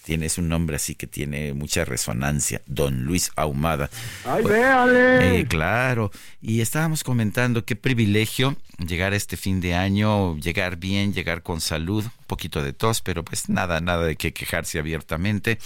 tiene, 0.03 0.27
es 0.27 0.38
un 0.38 0.49
nombre 0.49 0.77
así 0.77 0.95
que 0.95 1.07
tiene 1.07 1.55
mucha 1.55 1.85
resonancia, 1.85 2.62
don 2.67 3.05
Luis 3.05 3.31
Ahumada. 3.37 3.91
¡Ay, 4.25 4.45
véale! 4.45 5.41
Eh, 5.41 5.47
claro, 5.47 6.11
y 6.41 6.61
estábamos 6.61 7.05
comentando 7.05 7.65
qué 7.65 7.77
privilegio 7.77 8.57
llegar 8.79 9.12
a 9.12 9.17
este 9.17 9.37
fin 9.37 9.61
de 9.61 9.75
año, 9.75 10.37
llegar 10.38 10.77
bien, 10.77 11.12
llegar 11.12 11.43
con 11.43 11.61
salud, 11.61 12.05
un 12.05 12.27
poquito 12.27 12.62
de 12.62 12.73
tos, 12.73 13.01
pero 13.01 13.25
pues 13.25 13.49
nada, 13.49 13.81
nada 13.81 14.05
de 14.05 14.17
que 14.17 14.33
quejarse 14.33 14.79
abiertamente, 14.79 15.59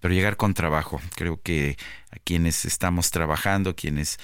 pero 0.00 0.14
llegar 0.14 0.36
con 0.36 0.54
trabajo. 0.54 1.00
Creo 1.14 1.40
que 1.42 1.76
a 2.10 2.16
quienes 2.22 2.64
estamos 2.64 3.10
trabajando, 3.10 3.74
quienes 3.74 4.18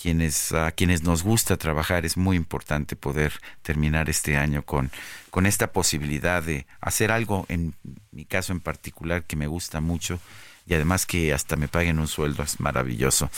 quienes 0.00 0.52
a 0.52 0.70
quienes 0.70 1.02
nos 1.02 1.22
gusta 1.22 1.56
trabajar 1.56 2.06
es 2.06 2.16
muy 2.16 2.36
importante 2.36 2.94
poder 2.94 3.32
terminar 3.62 4.08
este 4.08 4.36
año 4.36 4.62
con 4.62 4.90
con 5.30 5.44
esta 5.46 5.72
posibilidad 5.72 6.42
de 6.42 6.66
hacer 6.80 7.10
algo 7.10 7.46
en 7.48 7.74
mi 8.12 8.24
caso 8.24 8.52
en 8.52 8.60
particular 8.60 9.24
que 9.24 9.36
me 9.36 9.46
gusta 9.46 9.80
mucho 9.80 10.20
y 10.66 10.74
además 10.74 11.06
que 11.06 11.32
hasta 11.32 11.56
me 11.56 11.66
paguen 11.66 11.98
un 11.98 12.08
sueldo 12.08 12.42
es 12.42 12.60
maravilloso. 12.60 13.30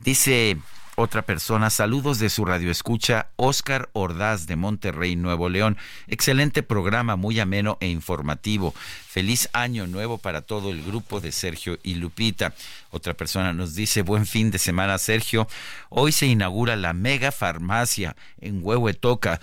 Dice 0.00 0.58
otra 0.96 1.22
persona, 1.22 1.70
saludos 1.70 2.18
de 2.18 2.28
su 2.28 2.44
radio 2.44 2.70
escucha, 2.70 3.28
Oscar 3.36 3.88
Ordaz 3.92 4.46
de 4.46 4.56
Monterrey, 4.56 5.16
Nuevo 5.16 5.48
León. 5.48 5.76
Excelente 6.06 6.62
programa, 6.62 7.16
muy 7.16 7.40
ameno 7.40 7.78
e 7.80 7.88
informativo. 7.88 8.74
Feliz 9.06 9.48
año 9.52 9.86
nuevo 9.86 10.18
para 10.18 10.42
todo 10.42 10.70
el 10.70 10.82
grupo 10.82 11.20
de 11.20 11.32
Sergio 11.32 11.78
y 11.82 11.94
Lupita. 11.94 12.54
Otra 12.90 13.14
persona 13.14 13.52
nos 13.52 13.74
dice, 13.74 14.02
buen 14.02 14.26
fin 14.26 14.50
de 14.50 14.58
semana, 14.58 14.98
Sergio. 14.98 15.48
Hoy 15.88 16.12
se 16.12 16.26
inaugura 16.26 16.76
la 16.76 16.92
mega 16.92 17.32
farmacia 17.32 18.16
en 18.40 18.60
Huehuetoca 18.62 19.40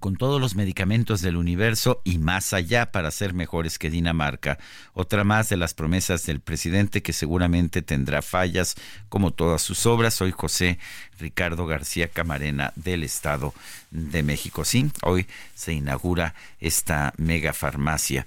con 0.00 0.16
todos 0.16 0.40
los 0.40 0.54
medicamentos 0.54 1.22
del 1.22 1.36
universo 1.36 2.00
y 2.04 2.18
más 2.18 2.52
allá 2.52 2.90
para 2.92 3.10
ser 3.10 3.34
mejores 3.34 3.78
que 3.78 3.90
Dinamarca. 3.90 4.58
Otra 4.92 5.24
más 5.24 5.48
de 5.48 5.56
las 5.56 5.74
promesas 5.74 6.26
del 6.26 6.40
presidente 6.40 7.02
que 7.02 7.12
seguramente 7.12 7.82
tendrá 7.82 8.22
fallas 8.22 8.74
como 9.08 9.30
todas 9.30 9.62
sus 9.62 9.86
obras. 9.86 10.14
Soy 10.14 10.32
José 10.32 10.78
Ricardo 11.18 11.66
García 11.66 12.08
Camarena 12.08 12.72
del 12.76 13.02
Estado 13.02 13.54
de 13.90 14.22
México. 14.22 14.64
Sí, 14.64 14.90
hoy 15.02 15.26
se 15.54 15.72
inaugura 15.72 16.34
esta 16.60 17.12
mega 17.16 17.52
farmacia. 17.52 18.26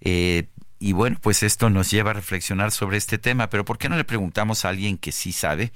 Eh, 0.00 0.46
y 0.80 0.92
bueno, 0.92 1.18
pues 1.20 1.42
esto 1.42 1.70
nos 1.70 1.90
lleva 1.90 2.10
a 2.10 2.14
reflexionar 2.14 2.70
sobre 2.70 2.98
este 2.98 3.18
tema, 3.18 3.50
pero 3.50 3.64
¿por 3.64 3.78
qué 3.78 3.88
no 3.88 3.96
le 3.96 4.04
preguntamos 4.04 4.64
a 4.64 4.68
alguien 4.68 4.96
que 4.96 5.10
sí 5.12 5.32
sabe? 5.32 5.72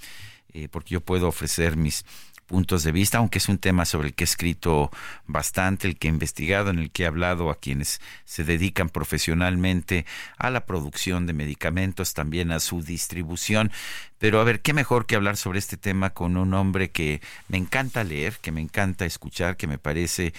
Eh, 0.55 0.69
porque 0.71 0.95
yo 0.95 1.01
puedo 1.01 1.29
ofrecer 1.29 1.77
mis 1.77 2.05
puntos 2.53 2.83
de 2.83 2.93
vista, 2.93 3.17
aunque 3.17 3.39
es 3.39 3.49
un 3.49 3.57
tema 3.57 3.87
sobre 3.87 4.09
el 4.09 4.15
que 4.15 4.25
he 4.25 4.27
escrito 4.27 4.91
bastante, 5.27 5.89
el 5.89 5.97
que 5.97 6.09
he 6.09 6.11
investigado, 6.11 6.69
en 6.69 6.79
el 6.79 6.91
que 6.91 7.05
he 7.05 7.07
hablado 7.07 7.49
a 7.49 7.59
quienes 7.59 8.03
se 8.27 8.45
dedican 8.45 8.91
profesionalmente 8.91 10.05
a 10.37 10.51
la 10.51 10.67
producción 10.67 11.25
de 11.25 11.33
medicamentos, 11.33 12.13
también 12.13 12.53
a 12.53 12.61
su 12.61 12.83
distribución. 12.83 13.73
Pero 14.19 14.39
a 14.39 14.45
ver, 14.45 14.61
qué 14.61 14.75
mejor 14.75 15.07
que 15.07 15.17
hablar 15.17 15.39
sobre 15.39 15.61
este 15.61 15.79
tema 15.79 16.11
con 16.11 16.37
un 16.37 16.53
hombre 16.53 16.91
que 16.91 17.23
me 17.49 17.57
encanta 17.57 18.05
leer, 18.05 18.35
que 18.43 18.53
me 18.53 18.61
encanta 18.61 19.07
escuchar, 19.07 19.57
que 19.57 19.67
me 19.67 19.79
parece 19.79 20.35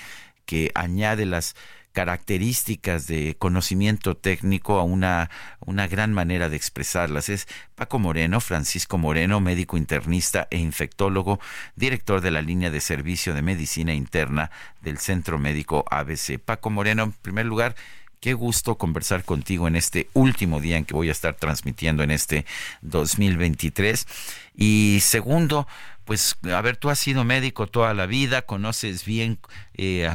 que 0.46 0.70
añade 0.76 1.26
las 1.26 1.56
características 1.94 3.08
de 3.08 3.36
conocimiento 3.38 4.18
técnico 4.18 4.80
a 4.80 4.84
una, 4.84 5.30
una 5.62 5.88
gran 5.88 6.12
manera 6.12 6.50
de 6.50 6.58
expresarlas. 6.58 7.30
Es 7.30 7.48
Paco 7.76 8.00
Moreno, 8.00 8.42
Francisco 8.42 8.98
Moreno, 8.98 9.40
médico 9.40 9.78
internista 9.78 10.48
e 10.50 10.58
infectólogo, 10.58 11.40
director 11.76 12.20
de 12.22 12.32
la 12.32 12.42
línea 12.42 12.72
de 12.72 12.82
servicio 12.82 13.34
de 13.34 13.44
medicina 13.44 13.94
interna 13.94 14.52
del 14.82 14.98
Centro 14.98 15.40
Médico 15.40 15.86
ABC. 15.90 16.40
Paco 16.40 16.70
Moreno, 16.70 17.04
en 17.04 17.12
primer 17.14 17.46
lugar, 17.46 17.76
Qué 18.24 18.34
gusto 18.34 18.78
conversar 18.78 19.26
contigo 19.26 19.68
en 19.68 19.76
este 19.76 20.08
último 20.14 20.62
día 20.62 20.78
en 20.78 20.86
que 20.86 20.94
voy 20.94 21.10
a 21.10 21.12
estar 21.12 21.34
transmitiendo 21.34 22.04
en 22.04 22.12
este 22.12 22.46
2023. 22.82 24.08
Y 24.56 25.00
segundo, 25.02 25.68
pues, 26.06 26.38
a 26.44 26.62
ver, 26.62 26.78
tú 26.78 26.90
has 26.90 27.00
sido 27.00 27.26
médico 27.26 27.68
toda 27.68 27.94
la 27.94 28.06
vida, 28.06 28.44
conoces 28.44 29.04
bien 29.04 29.40
eh, 29.74 30.10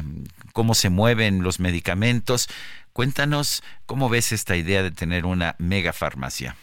cómo 0.59 0.73
se 0.73 0.89
mueven 0.89 1.41
los 1.41 1.61
medicamentos. 1.61 2.49
Cuéntanos 2.91 3.63
cómo 3.85 4.09
ves 4.09 4.33
esta 4.33 4.57
idea 4.57 4.83
de 4.83 4.91
tener 4.91 5.25
una 5.25 5.55
mega 5.57 5.93
farmacia. 5.93 6.57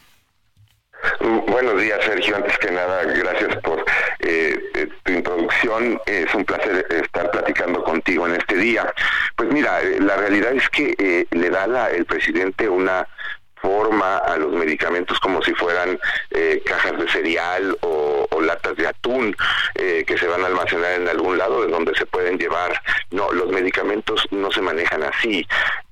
Buenos 1.19 1.81
días, 1.81 1.99
Sergio. 2.05 2.37
Antes 2.37 2.59
que 2.59 2.71
nada, 2.73 3.05
gracias 3.05 3.57
por 3.63 3.83
eh, 4.19 4.61
eh, 4.75 4.89
tu 5.03 5.13
introducción. 5.13 5.99
Es 6.05 6.35
un 6.35 6.45
placer 6.45 6.87
estar 6.91 7.31
platicando 7.31 7.83
contigo 7.85 8.27
en 8.27 8.35
este 8.37 8.57
día. 8.57 8.93
Pues 9.35 9.51
mira, 9.51 9.81
la 10.01 10.17
realidad 10.17 10.53
es 10.53 10.69
que 10.69 11.27
le 11.31 11.49
da 11.49 11.67
la, 11.67 11.91
el 11.91 12.05
presidente 12.05 12.69
una 12.69 13.09
forma 13.57 14.19
a 14.19 14.37
los 14.37 14.53
medicamentos 14.53 15.19
como 15.21 15.43
si 15.43 15.55
fueran 15.55 15.99
eh, 16.31 16.63
cajas 16.65 16.99
de 16.99 17.09
cereal 17.09 17.77
o, 17.83 18.27
latas 18.41 18.77
de 18.77 18.87
atún 18.87 19.35
eh, 19.75 20.05
que 20.07 20.17
se 20.17 20.29
van 20.29 20.43
a 20.45 20.47
almacenar 20.47 20.93
en 20.93 21.09
algún 21.09 21.37
lado 21.37 21.63
de 21.63 21.73
donde 21.73 21.93
se 21.97 22.07
pueden 22.07 22.39
llevar. 22.39 22.81
No, 23.11 23.33
los 23.33 23.49
medicamentos 23.49 24.25
no 24.31 24.53
se 24.53 24.61
manejan 24.61 25.03
así. 25.03 25.45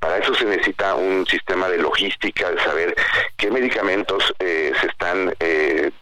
Para 0.05 0.19
eso 0.19 0.35
se 0.35 0.45
necesita 0.45 0.97
un 0.97 1.27
sistema 1.27 1.67
de 1.67 1.79
logística, 1.79 2.51
de 2.51 2.61
saber 2.61 2.95
qué 3.39 3.51
medicamentos 3.51 4.35
eh, 4.39 4.71
se 4.79 4.87
están 4.87 5.33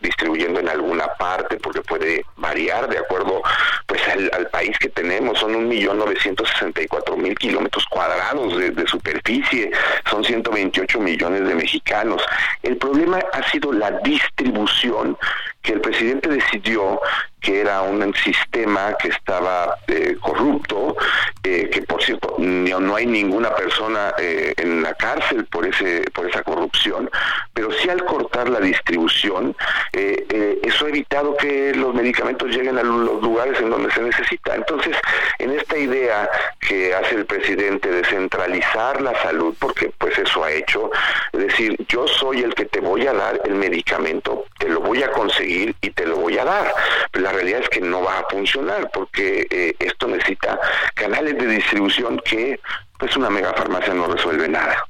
distribuyendo 0.00 0.58
en 0.58 0.68
alguna 0.68 1.06
parte, 1.14 1.56
porque 1.58 1.82
puede 1.82 2.24
variar 2.36 2.88
de 2.88 2.98
acuerdo 2.98 3.40
pues 3.86 4.02
al, 4.08 4.48
país 4.48 4.76
que 4.80 4.88
tenemos. 4.88 5.38
Son 5.38 5.54
un 5.54 5.68
millón 5.68 5.98
novecientos 5.98 6.48
sesenta 6.48 6.82
y 6.82 6.88
cuatro 6.88 7.16
mil 7.16 7.38
kilómetros 7.38 7.86
cuadrados 7.86 8.58
de, 8.58 8.72
de 8.72 8.86
superficie, 8.88 9.70
son 10.10 10.24
128 10.24 10.98
millones 10.98 11.46
de 11.46 11.54
mexicanos. 11.54 12.24
El 12.64 12.78
problema 12.78 13.20
ha 13.32 13.48
sido 13.52 13.72
la 13.72 13.92
distribución 14.02 15.16
que 15.62 15.72
el 15.72 15.80
presidente 15.80 16.28
decidió 16.28 17.00
que 17.40 17.60
era 17.60 17.82
un 17.82 18.14
sistema 18.14 18.94
que 18.98 19.08
estaba 19.08 19.76
eh, 19.88 20.16
corrupto, 20.20 20.96
eh, 21.42 21.68
que 21.70 21.82
por 21.82 22.00
cierto 22.02 22.36
no, 22.38 22.94
hay 22.94 23.06
ninguna 23.06 23.52
persona 23.54 24.14
eh, 24.18 24.54
en 24.56 24.82
la 24.82 24.94
cárcel 24.94 25.44
por 25.46 25.66
ese 25.66 26.04
por 26.14 26.28
esa 26.28 26.42
corrupción, 26.42 27.10
pero 27.52 27.70
sí 27.72 27.88
al 27.88 28.04
cortar 28.04 28.48
la 28.48 28.60
distribución, 28.60 29.56
eso 29.92 30.86
ha 30.86 30.88
evitado 30.88 31.36
que 31.36 31.74
los 31.74 31.92
medicamentos 31.94 32.48
lleguen 32.48 32.78
a 32.78 32.82
los 32.82 33.20
lugares 33.20 33.60
en 33.60 33.70
donde 33.70 33.90
se 33.90 34.02
necesita. 34.02 34.54
Entonces, 34.54 34.96
en 35.38 35.50
esta 35.50 35.76
idea 35.76 36.30
que 36.60 36.94
hace 36.94 37.16
el 37.16 37.26
presidente 37.26 37.90
de 37.90 38.04
centralizar 38.04 39.02
la 39.02 39.20
salud, 39.22 39.54
porque 39.58 39.92
pues 39.98 40.16
eso 40.18 40.44
ha 40.44 40.52
hecho, 40.52 40.90
es 41.32 41.40
decir, 41.40 41.76
yo 41.88 42.06
soy 42.06 42.42
el 42.42 42.54
que 42.54 42.66
te 42.66 42.80
voy 42.80 43.06
a 43.06 43.12
dar 43.12 43.40
el 43.44 43.54
medicamento, 43.54 44.44
te 44.58 44.68
lo 44.68 44.80
voy 44.80 45.02
a 45.02 45.10
conseguir 45.10 45.51
y 45.80 45.90
te 45.90 46.06
lo 46.06 46.16
voy 46.16 46.38
a 46.38 46.44
dar. 46.44 46.72
La 47.14 47.32
realidad 47.32 47.60
es 47.60 47.68
que 47.68 47.80
no 47.80 48.02
va 48.02 48.20
a 48.20 48.24
funcionar 48.30 48.90
porque 48.92 49.46
eh, 49.50 49.74
esto 49.78 50.06
necesita 50.08 50.58
canales 50.94 51.36
de 51.36 51.46
distribución 51.46 52.20
que 52.24 52.60
pues 52.98 53.16
una 53.16 53.30
megafarmacia 53.30 53.94
no 53.94 54.06
resuelve 54.06 54.48
nada. 54.48 54.84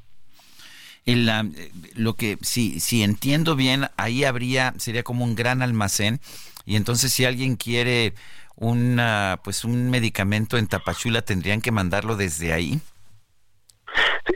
lo 1.94 2.14
que 2.14 2.38
si 2.42 2.78
si 2.78 3.02
entiendo 3.02 3.56
bien 3.56 3.88
ahí 3.96 4.24
habría 4.24 4.74
sería 4.78 5.02
como 5.02 5.24
un 5.24 5.34
gran 5.34 5.62
almacén 5.62 6.20
y 6.64 6.76
entonces 6.76 7.12
si 7.12 7.24
alguien 7.24 7.56
quiere 7.56 8.14
una 8.54 9.40
pues 9.42 9.64
un 9.64 9.90
medicamento 9.90 10.58
en 10.58 10.68
Tapachula 10.68 11.22
tendrían 11.22 11.60
que 11.60 11.72
mandarlo 11.72 12.16
desde 12.16 12.52
ahí 12.52 12.80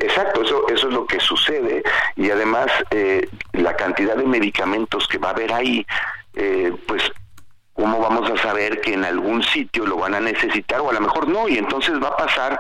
Exacto, 0.00 0.42
eso, 0.42 0.68
eso 0.68 0.88
es 0.88 0.94
lo 0.94 1.06
que 1.06 1.20
sucede 1.20 1.82
y 2.16 2.30
además 2.30 2.66
eh, 2.90 3.28
la 3.52 3.76
cantidad 3.76 4.16
de 4.16 4.24
medicamentos 4.24 5.06
que 5.08 5.18
va 5.18 5.28
a 5.28 5.32
haber 5.32 5.52
ahí, 5.52 5.86
eh, 6.34 6.72
pues 6.86 7.02
¿cómo 7.76 8.00
vamos 8.00 8.28
a 8.30 8.36
saber 8.38 8.80
que 8.80 8.94
en 8.94 9.04
algún 9.04 9.42
sitio 9.42 9.86
lo 9.86 9.96
van 9.96 10.14
a 10.14 10.20
necesitar 10.20 10.80
o 10.80 10.90
a 10.90 10.94
lo 10.94 11.00
mejor 11.00 11.28
no? 11.28 11.46
Y 11.48 11.58
entonces 11.58 12.02
va 12.02 12.08
a 12.08 12.16
pasar 12.16 12.58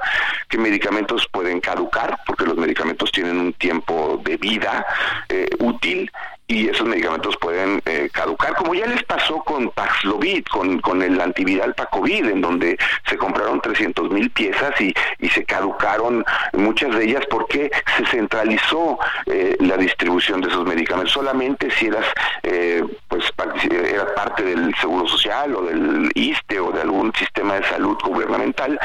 que 0.48 0.58
medicamentos 0.58 1.26
pueden 1.32 1.60
caducar, 1.60 2.18
porque 2.26 2.44
los 2.44 2.56
medicamentos 2.56 3.10
tienen 3.10 3.38
un 3.38 3.52
tiempo 3.54 4.20
de 4.22 4.36
vida 4.36 4.86
eh, 5.28 5.48
útil 5.58 6.10
y 6.48 6.68
esos 6.68 6.86
medicamentos 6.86 7.36
pueden 7.38 7.82
eh, 7.86 8.08
caducar, 8.12 8.54
como 8.54 8.74
ya 8.74 8.86
les 8.86 9.02
pasó 9.02 9.38
con 9.40 9.70
Paxlovid, 9.70 10.44
con, 10.44 10.80
con 10.80 11.02
el 11.02 11.20
antiviral 11.20 11.74
Pacovid, 11.74 12.26
en 12.26 12.40
donde 12.40 12.78
se 13.08 13.16
compraron 13.16 13.60
300 13.60 14.10
mil 14.10 14.30
piezas 14.30 14.80
y, 14.80 14.94
y 15.18 15.28
se 15.28 15.44
caducaron 15.44 16.24
muchas 16.52 16.94
de 16.94 17.04
ellas 17.04 17.24
porque 17.28 17.70
se 17.96 18.06
centralizó 18.06 18.98
eh, 19.26 19.56
la 19.58 19.76
distribución 19.76 20.40
de 20.40 20.48
esos 20.48 20.64
medicamentos. 20.64 21.12
Solamente 21.12 21.68
si 21.72 21.86
eras, 21.86 22.06
eh, 22.44 22.84
pues, 23.08 23.24
era 23.68 24.14
parte 24.14 24.44
del 24.44 24.72
Seguro 24.76 25.08
Social 25.08 25.54
o 25.56 25.62
del 25.62 26.10
ISTE 26.14 26.60
o 26.60 26.70
de 26.70 26.82
algún 26.82 27.12
sistema 27.14 27.54
de 27.54 27.64
salud 27.64 27.96
gubernamental, 28.04 28.78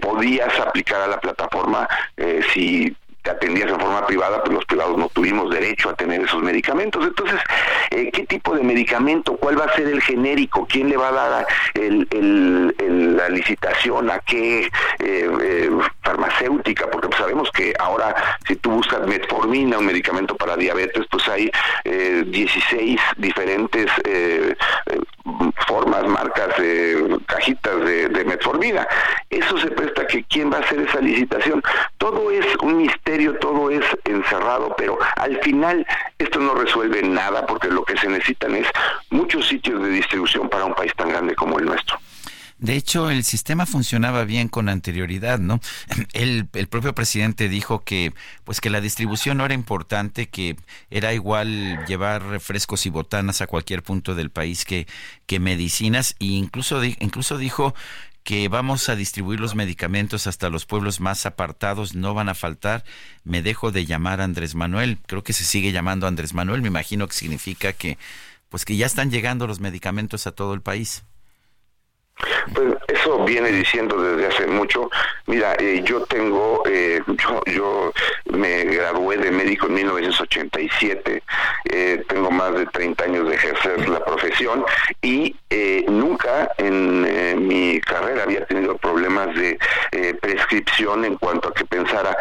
podías 0.00 0.58
aplicar 0.58 1.00
a 1.02 1.06
la 1.06 1.20
plataforma 1.20 1.88
si 2.52 2.96
te 3.26 3.32
atendías 3.32 3.68
en 3.68 3.80
forma 3.80 4.06
privada, 4.06 4.40
pues 4.44 4.54
los 4.54 4.64
privados 4.66 4.96
no 4.96 5.08
tuvimos 5.08 5.50
derecho 5.50 5.90
a 5.90 5.94
tener 5.94 6.20
esos 6.20 6.40
medicamentos. 6.42 7.04
Entonces, 7.04 7.40
eh, 7.90 8.10
¿qué 8.12 8.24
tipo 8.24 8.54
de 8.54 8.62
medicamento? 8.62 9.36
¿Cuál 9.36 9.58
va 9.60 9.64
a 9.64 9.74
ser 9.74 9.88
el 9.88 10.00
genérico? 10.00 10.64
¿Quién 10.70 10.88
le 10.88 10.96
va 10.96 11.08
a 11.08 11.12
dar 11.12 11.46
la 11.74 13.28
licitación 13.28 14.10
a 14.10 14.20
qué 14.20 14.66
eh, 14.66 14.70
eh, 15.00 15.70
farmacéutica? 16.02 16.88
Porque 16.88 17.08
pues, 17.08 17.18
sabemos 17.18 17.50
que 17.50 17.74
ahora, 17.80 18.14
si 18.46 18.54
tú 18.56 18.70
buscas 18.70 19.04
metformina, 19.08 19.78
un 19.78 19.86
medicamento 19.86 20.36
para 20.36 20.56
diabetes, 20.56 21.04
pues 21.10 21.26
hay 21.28 21.50
16 21.84 23.00
diferentes 23.16 23.90
formas, 25.66 26.04
marcas, 26.06 26.54
cajitas 27.26 27.84
de, 27.84 28.08
de 28.08 28.24
metformina. 28.24 28.86
Eso 29.30 29.58
se 29.58 29.68
presta 29.68 30.06
que 30.06 30.22
quién 30.24 30.52
va 30.52 30.58
a 30.58 30.60
hacer 30.60 30.80
esa 30.80 31.00
licitación. 31.00 31.62
Todo 31.98 32.30
es 32.30 32.46
un 32.62 32.76
misterio, 32.76 33.15
todo 33.38 33.70
es 33.70 33.84
encerrado, 34.04 34.74
pero 34.76 34.98
al 35.16 35.38
final 35.42 35.86
esto 36.18 36.38
no 36.38 36.54
resuelve 36.54 37.02
nada 37.02 37.46
porque 37.46 37.68
lo 37.68 37.84
que 37.84 37.96
se 37.96 38.08
necesitan 38.08 38.54
es 38.54 38.66
muchos 39.10 39.46
sitios 39.46 39.82
de 39.82 39.90
distribución 39.90 40.48
para 40.48 40.64
un 40.64 40.74
país 40.74 40.92
tan 40.96 41.08
grande 41.08 41.34
como 41.34 41.58
el 41.58 41.66
nuestro. 41.66 41.98
De 42.58 42.74
hecho, 42.74 43.10
el 43.10 43.22
sistema 43.22 43.66
funcionaba 43.66 44.24
bien 44.24 44.48
con 44.48 44.70
anterioridad, 44.70 45.38
¿no? 45.38 45.60
El, 46.14 46.48
el, 46.54 46.68
propio 46.68 46.94
presidente 46.94 47.50
dijo 47.50 47.84
que, 47.84 48.14
pues, 48.44 48.62
que 48.62 48.70
la 48.70 48.80
distribución 48.80 49.36
no 49.36 49.44
era 49.44 49.52
importante, 49.52 50.28
que 50.28 50.56
era 50.90 51.12
igual 51.12 51.84
llevar 51.86 52.22
refrescos 52.22 52.86
y 52.86 52.90
botanas 52.90 53.42
a 53.42 53.46
cualquier 53.46 53.82
punto 53.82 54.14
del 54.14 54.30
país 54.30 54.64
que, 54.64 54.86
que 55.26 55.38
medicinas, 55.38 56.16
e 56.18 56.24
incluso, 56.26 56.82
incluso 56.82 57.36
dijo 57.36 57.74
que 58.26 58.48
vamos 58.48 58.88
a 58.88 58.96
distribuir 58.96 59.38
los 59.38 59.54
medicamentos 59.54 60.26
hasta 60.26 60.50
los 60.50 60.66
pueblos 60.66 60.98
más 60.98 61.26
apartados, 61.26 61.94
no 61.94 62.12
van 62.12 62.28
a 62.28 62.34
faltar. 62.34 62.84
Me 63.22 63.40
dejo 63.40 63.70
de 63.70 63.86
llamar 63.86 64.20
Andrés 64.20 64.56
Manuel, 64.56 64.98
creo 65.06 65.22
que 65.22 65.32
se 65.32 65.44
sigue 65.44 65.70
llamando 65.70 66.08
Andrés 66.08 66.34
Manuel, 66.34 66.60
me 66.60 66.66
imagino 66.66 67.06
que 67.06 67.14
significa 67.14 67.72
que, 67.72 67.98
pues, 68.48 68.64
que 68.64 68.76
ya 68.76 68.84
están 68.84 69.12
llegando 69.12 69.46
los 69.46 69.60
medicamentos 69.60 70.26
a 70.26 70.32
todo 70.32 70.54
el 70.54 70.60
país. 70.60 71.04
Pues 72.54 72.74
eso 72.88 73.24
viene 73.24 73.50
diciendo 73.50 74.00
desde 74.00 74.26
hace 74.26 74.46
mucho. 74.46 74.90
Mira, 75.26 75.54
eh, 75.58 75.82
yo 75.84 76.02
tengo, 76.06 76.62
eh, 76.66 77.02
yo, 77.06 77.42
yo 77.46 77.92
me 78.30 78.64
gradué 78.64 79.18
de 79.18 79.30
médico 79.30 79.66
en 79.66 79.74
1987, 79.74 81.22
eh, 81.64 82.04
tengo 82.08 82.30
más 82.30 82.54
de 82.54 82.66
30 82.66 83.04
años 83.04 83.28
de 83.28 83.34
ejercer 83.34 83.88
la 83.88 84.02
profesión 84.04 84.64
y 85.02 85.36
nunca 85.88 86.50
en 86.58 87.46
mi 87.46 87.80
carrera 87.80 88.22
había 88.24 88.44
tenido 88.46 88.76
problemas 88.76 89.34
de 89.34 89.58
prescripción 90.20 91.04
en 91.04 91.16
cuanto 91.16 91.48
a 91.48 91.54
que 91.54 91.64
pensara 91.64 92.16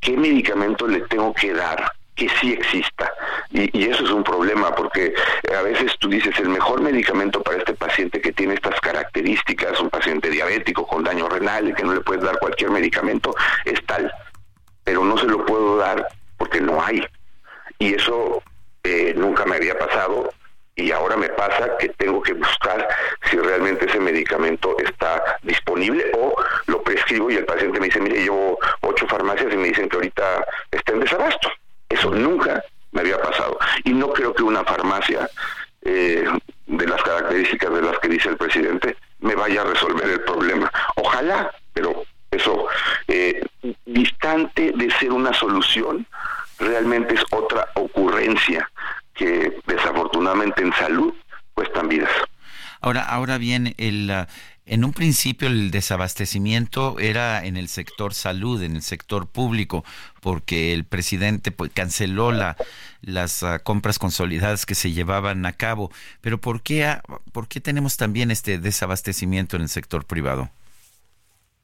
qué 0.00 0.16
medicamento 0.16 0.86
le 0.86 1.00
tengo 1.02 1.32
que 1.34 1.52
dar 1.52 1.92
que 2.14 2.28
sí 2.40 2.52
exista. 2.52 3.12
Y, 3.50 3.90
eso 3.90 4.04
es 4.04 4.10
un 4.10 4.22
problema 4.22 4.74
porque 4.74 5.14
a 5.56 5.62
veces 5.62 5.92
tú 5.98 6.08
dices 6.08 6.38
el 6.38 6.48
mejor 6.48 6.80
medicamento 6.80 7.42
para 7.42 7.58
este 7.58 7.74
paciente 7.74 8.20
que 8.20 8.32
tiene 8.32 8.54
estas 8.54 8.78
características, 8.80 9.80
un 9.80 9.90
paciente 9.90 10.30
diabético 10.30 10.86
con 10.86 11.02
daño 11.02 11.28
renal 11.28 11.68
y 11.68 11.74
que 11.74 11.82
no 11.82 11.94
le 11.94 12.00
puedes 12.00 12.22
dar 12.22 12.38
cualquier 12.38 12.70
medicamento, 12.70 13.34
es 13.64 13.84
tal. 13.86 14.12
Pero 14.84 15.04
no 15.04 15.18
se 15.18 15.26
lo 15.26 15.44
puedo 15.44 15.76
dar 15.76 16.06
porque 16.36 16.60
no 16.60 16.82
hay. 16.82 17.04
Y 17.78 17.94
eso 17.94 18.42
eh, 18.84 19.14
nunca 19.16 19.44
me 19.46 19.56
había 19.56 19.78
pasado 19.78 20.30
y 20.76 20.92
ahora 20.92 21.16
me 21.16 21.28
pasa 21.30 21.76
que 21.78 21.88
tengo 21.90 22.22
que 22.22 22.32
buscar 22.32 22.88
si 23.28 23.36
realmente 23.36 23.86
ese 23.86 24.00
medicamento 24.00 24.76
está 24.78 25.22
disponible 25.42 26.10
o 26.16 26.34
lo 26.66 26.82
prescribo 26.82 27.30
y 27.30 27.36
el 27.36 27.44
paciente 27.44 27.78
me 27.80 27.86
dice, 27.86 28.00
mire, 28.00 28.22
llevo 28.22 28.58
ocho 28.80 29.06
farmacias 29.06 29.52
y 29.52 29.56
me 29.56 29.68
dicen 29.68 29.88
que 29.88 29.96
ahorita 29.96 30.46
está 30.70 30.92
en 30.92 31.00
desabasto. 31.00 31.50
Eso 31.90 32.10
nunca 32.10 32.64
me 32.92 33.02
había 33.02 33.20
pasado. 33.20 33.58
Y 33.84 33.92
no 33.92 34.10
creo 34.12 34.34
que 34.34 34.42
una 34.42 34.64
farmacia 34.64 35.28
eh, 35.82 36.24
de 36.66 36.86
las 36.86 37.02
características 37.02 37.72
de 37.72 37.82
las 37.82 37.98
que 37.98 38.08
dice 38.08 38.28
el 38.30 38.36
presidente 38.36 38.96
me 39.20 39.34
vaya 39.34 39.62
a 39.62 39.64
resolver 39.64 40.08
el 40.08 40.20
problema. 40.22 40.70
Ojalá, 40.96 41.50
pero 41.74 42.04
eso, 42.30 42.66
eh, 43.08 43.44
distante 43.84 44.72
de 44.74 44.90
ser 44.92 45.12
una 45.12 45.34
solución, 45.34 46.06
realmente 46.58 47.14
es 47.14 47.22
otra 47.32 47.68
ocurrencia 47.74 48.70
que 49.14 49.58
desafortunadamente 49.66 50.62
en 50.62 50.72
salud 50.72 51.12
cuestan 51.54 51.88
vidas. 51.88 52.10
Ahora, 52.80 53.02
ahora 53.02 53.36
bien, 53.36 53.74
el, 53.76 54.10
en 54.64 54.84
un 54.84 54.92
principio 54.92 55.48
el 55.48 55.70
desabastecimiento 55.70 56.98
era 56.98 57.44
en 57.44 57.56
el 57.56 57.68
sector 57.68 58.14
salud, 58.14 58.62
en 58.62 58.76
el 58.76 58.82
sector 58.82 59.26
público, 59.26 59.84
porque 60.20 60.72
el 60.72 60.84
presidente 60.84 61.50
pues, 61.50 61.70
canceló 61.74 62.32
la, 62.32 62.56
las 63.02 63.42
uh, 63.42 63.58
compras 63.62 63.98
consolidadas 63.98 64.66
que 64.66 64.74
se 64.74 64.92
llevaban 64.92 65.44
a 65.46 65.52
cabo. 65.52 65.90
Pero 66.20 66.38
¿por 66.38 66.62
qué, 66.62 66.98
¿por 67.32 67.48
qué 67.48 67.60
tenemos 67.60 67.96
también 67.96 68.30
este 68.30 68.58
desabastecimiento 68.58 69.56
en 69.56 69.62
el 69.62 69.68
sector 69.68 70.04
privado? 70.04 70.50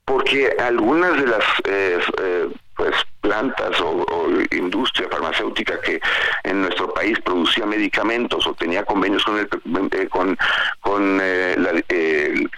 Porque 0.04 0.50
algunas 0.58 1.16
de 1.16 1.26
las 1.26 1.44
eh, 1.68 1.98
eh, 2.22 2.48
pues 2.76 2.94
plantas 3.20 3.80
o, 3.80 4.04
industria 4.52 5.08
farmacéutica 5.10 5.80
que 5.80 6.00
en 6.44 6.62
nuestro 6.62 6.92
país 6.94 7.18
producía 7.24 7.66
medicamentos 7.66 8.46
o 8.46 8.54
tenía 8.54 8.84
convenios 8.84 9.24
con 9.24 9.38
el 9.38 9.48
eh, 9.92 10.08
con, 10.08 10.38
con 10.80 11.18
eh, 11.20 11.56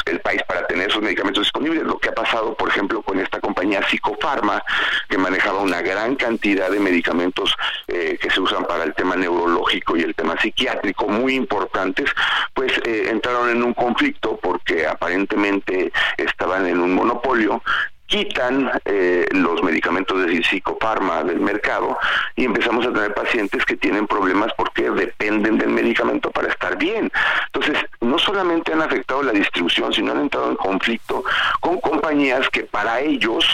el, 0.07 0.21
país 0.21 0.43
para 0.47 0.66
tener 0.66 0.91
esos 0.91 1.01
medicamentos 1.01 1.45
disponibles. 1.45 1.85
Lo 1.85 1.99
que 1.99 2.11
ha 2.11 2.14
pasado 2.14 2.55
por 2.55 2.69
ejemplo 2.69 3.01
con 3.03 3.19
esta 3.19 3.41
compañía 3.41 3.87
Psicofarma 3.89 4.62
que 5.09 5.16
manejaba 5.16 5.61
una 5.61 5.81
gran 5.81 6.16
cantidad 6.16 6.71
de 6.71 6.81
medicamentos 6.81 7.55
eh, 7.87 8.19
que 8.21 8.31
se 8.31 8.41
usan 8.41 8.64
para 8.64 8.85
el 8.85 8.95
tema 8.95 9.16
neurológico 9.16 9.97
y 9.97 10.03
el 10.03 10.14
tema 10.14 10.39
psiquiátrico 10.39 11.09
muy 11.09 11.35
importantes 11.35 12.11
pues 12.53 12.73
entraron 12.85 13.51
en 13.51 13.62
un 13.62 13.73
conflicto 13.73 14.39
porque 14.43 14.87
aparentemente 14.87 15.93
estaban 16.16 16.66
en 16.66 16.81
un 16.81 16.93
monopolio 16.93 17.62
quitan 18.09 18.71
eh, 18.87 19.27
los 19.33 19.63
medicamentos 19.63 20.25
de 20.25 20.43
psicofarma 20.43 21.23
del 21.23 21.41
mercado 21.41 21.97
y 22.35 22.47
empezamos 22.47 22.87
a 22.87 22.93
tener 22.93 23.15
pacientes 23.15 23.65
que 23.65 23.77
tienen 23.77 24.07
problemas 24.07 24.53
porque 24.57 24.91
dependen 24.91 25.59
del 25.59 25.69
medicamento 25.69 26.31
para 26.31 26.49
estar 26.49 26.77
bien. 26.77 27.13
Entonces, 27.53 27.79
no 28.01 28.19
solamente 28.19 28.73
han 28.73 28.83
afectado 28.83 29.23
la 29.23 29.33
distribución, 29.33 29.93
sino 29.93 30.13
han 30.13 30.23
entrado 30.23 30.51
en 30.51 30.57
conflicto 30.57 31.23
con 31.61 31.81
compañías 31.81 32.49
que 32.49 32.65
para 32.65 33.01
ellos 33.01 33.45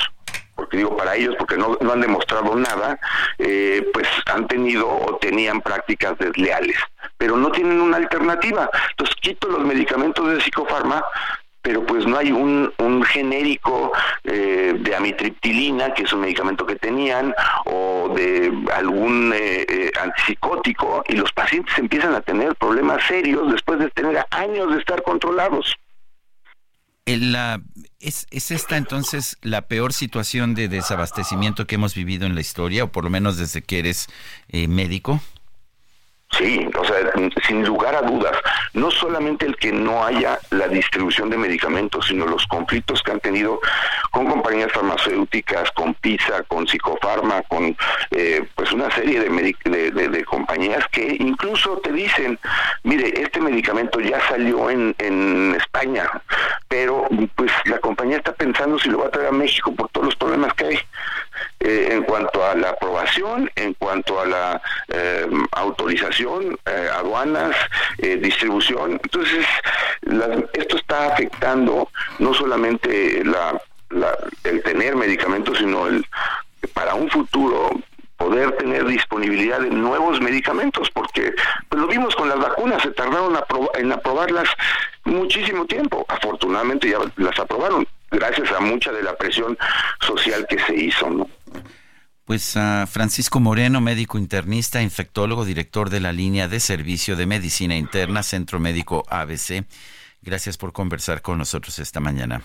porque 0.54 0.76
digo 0.76 0.96
para 0.96 1.16
ellos 1.16 1.34
porque 1.36 1.56
no, 1.56 1.76
no 1.80 1.92
han 1.92 2.00
demostrado 2.00 2.54
nada, 2.54 2.98
eh, 3.38 3.84
pues 3.92 4.06
han 4.32 4.46
tenido 4.46 4.88
o 4.88 5.16
tenían 5.16 5.60
prácticas 5.60 6.16
desleales, 6.16 6.76
pero 7.18 7.36
no 7.36 7.50
tienen 7.50 7.80
una 7.80 7.96
alternativa. 7.96 8.70
Entonces 8.90 9.16
quito 9.20 9.48
los 9.48 9.64
medicamentos 9.64 10.28
de 10.30 10.40
psicofarma, 10.40 11.04
pero 11.64 11.84
pues 11.86 12.06
no 12.06 12.18
hay 12.18 12.30
un, 12.30 12.72
genérico 13.06 13.90
eh, 14.24 14.76
de 14.78 14.94
amitriptilina, 14.94 15.94
que 15.94 16.02
es 16.02 16.12
un 16.12 16.20
medicamento 16.20 16.66
que 16.66 16.76
tenían, 16.76 17.34
o 17.64 18.12
de 18.14 18.52
algún 18.74 19.32
eh, 19.34 19.64
eh, 19.66 19.90
antipsicótico, 20.00 21.02
y 21.08 21.14
los 21.14 21.32
pacientes 21.32 21.76
empiezan 21.78 22.14
a 22.14 22.20
tener 22.20 22.54
problemas 22.56 23.02
serios 23.06 23.50
después 23.50 23.78
de 23.78 23.88
tener 23.90 24.26
años 24.30 24.72
de 24.72 24.78
estar 24.78 25.02
controlados. 25.02 25.74
La, 27.06 27.60
¿es, 27.98 28.26
¿Es 28.30 28.50
esta 28.50 28.76
entonces 28.76 29.38
la 29.40 29.62
peor 29.62 29.94
situación 29.94 30.54
de 30.54 30.68
desabastecimiento 30.68 31.66
que 31.66 31.76
hemos 31.76 31.94
vivido 31.94 32.26
en 32.26 32.34
la 32.34 32.42
historia, 32.42 32.84
o 32.84 32.92
por 32.92 33.04
lo 33.04 33.10
menos 33.10 33.38
desde 33.38 33.62
que 33.62 33.78
eres 33.78 34.08
médico? 34.50 35.20
Sí, 36.38 36.68
o 36.76 36.84
sea, 36.84 36.96
sin 37.46 37.64
lugar 37.64 37.94
a 37.94 38.02
dudas, 38.02 38.36
no 38.72 38.90
solamente 38.90 39.46
el 39.46 39.56
que 39.56 39.70
no 39.70 40.04
haya 40.04 40.38
la 40.50 40.66
distribución 40.66 41.30
de 41.30 41.36
medicamentos, 41.36 42.06
sino 42.06 42.26
los 42.26 42.44
conflictos 42.46 43.02
que 43.02 43.12
han 43.12 43.20
tenido 43.20 43.60
con 44.10 44.26
compañías 44.26 44.72
farmacéuticas, 44.72 45.70
con 45.72 45.94
PISA, 45.94 46.42
con 46.44 46.66
Psicofarma, 46.66 47.42
con 47.42 47.76
eh, 48.10 48.44
pues 48.54 48.72
una 48.72 48.90
serie 48.90 49.20
de, 49.20 49.90
de, 49.90 50.24
compañías 50.24 50.84
que 50.88 51.16
incluso 51.20 51.78
te 51.78 51.92
dicen, 51.92 52.38
mire, 52.82 53.12
este 53.20 53.40
medicamento 53.40 54.00
ya 54.00 54.20
salió 54.28 54.70
en, 54.70 54.94
en 54.98 55.54
España, 55.54 56.10
pero 56.68 57.06
pues 57.36 57.52
la 57.66 57.78
compañía 57.78 58.16
está 58.16 58.32
pensando 58.32 58.78
si 58.78 58.88
lo 58.88 58.98
va 58.98 59.06
a 59.06 59.10
traer 59.10 59.28
a 59.28 59.32
México 59.32 59.72
por 59.74 59.88
todos 59.90 60.06
los 60.06 60.16
problemas 60.16 60.52
que 60.54 60.66
hay. 60.66 60.78
Eh, 61.60 61.88
en 61.92 62.02
cuanto 62.02 62.44
a 62.44 62.54
la 62.54 62.70
aprobación, 62.70 63.50
en 63.56 63.72
cuanto 63.74 64.20
a 64.20 64.26
la 64.26 64.62
eh, 64.88 65.26
autorización, 65.52 66.58
eh, 66.66 66.88
aduanas, 66.92 67.56
distribución. 67.98 69.00
Entonces, 69.02 69.46
esto 70.52 70.76
está 70.76 71.14
afectando 71.14 71.88
no 72.18 72.34
solamente 72.34 73.20
el 73.20 74.62
tener 74.62 74.94
medicamentos, 74.96 75.58
sino 75.58 75.86
el 75.86 76.04
para 76.74 76.94
un 76.94 77.08
futuro 77.08 77.70
poder 78.16 78.52
tener 78.56 78.86
disponibilidad 78.86 79.60
de 79.60 79.70
nuevos 79.70 80.20
medicamentos, 80.20 80.90
porque 80.90 81.34
pues 81.68 81.80
lo 81.80 81.88
vimos 81.88 82.14
con 82.14 82.28
las 82.28 82.38
vacunas, 82.38 82.82
se 82.82 82.90
tardaron 82.90 83.38
en 83.74 83.92
aprobarlas 83.92 84.48
muchísimo 85.04 85.66
tiempo. 85.66 86.04
Afortunadamente 86.08 86.88
ya 86.88 86.98
las 87.16 87.38
aprobaron, 87.38 87.86
gracias 88.14 88.50
a 88.52 88.60
mucha 88.60 88.92
de 88.92 89.02
la 89.02 89.16
presión 89.16 89.56
social 90.00 90.46
que 90.48 90.58
se 90.58 90.74
hizo, 90.74 91.10
¿no? 91.10 91.28
Pues 92.24 92.56
a 92.56 92.86
Francisco 92.86 93.38
Moreno, 93.38 93.82
médico 93.82 94.16
internista, 94.16 94.80
infectólogo, 94.80 95.44
director 95.44 95.90
de 95.90 96.00
la 96.00 96.12
línea 96.12 96.48
de 96.48 96.58
servicio 96.58 97.16
de 97.16 97.26
medicina 97.26 97.76
interna, 97.76 98.22
Centro 98.22 98.58
Médico 98.58 99.04
ABC. 99.10 99.66
Gracias 100.22 100.56
por 100.56 100.72
conversar 100.72 101.20
con 101.20 101.36
nosotros 101.36 101.78
esta 101.78 102.00
mañana. 102.00 102.40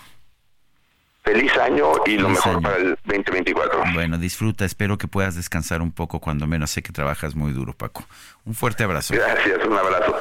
Feliz 1.22 1.56
año 1.56 1.92
y 2.06 2.18
lo 2.18 2.28
mejor 2.28 2.60
para 2.60 2.76
el 2.76 2.98
2024. 3.04 3.84
Bueno, 3.94 4.18
disfruta. 4.18 4.64
Espero 4.64 4.98
que 4.98 5.06
puedas 5.06 5.34
descansar 5.34 5.80
un 5.80 5.92
poco, 5.92 6.18
cuando 6.18 6.46
menos 6.46 6.70
sé 6.70 6.82
que 6.82 6.92
trabajas 6.92 7.34
muy 7.34 7.52
duro, 7.52 7.72
Paco. 7.72 8.04
Un 8.44 8.54
fuerte 8.54 8.84
abrazo. 8.84 9.14
Gracias, 9.14 9.64
un 9.64 9.78
abrazo. 9.78 10.16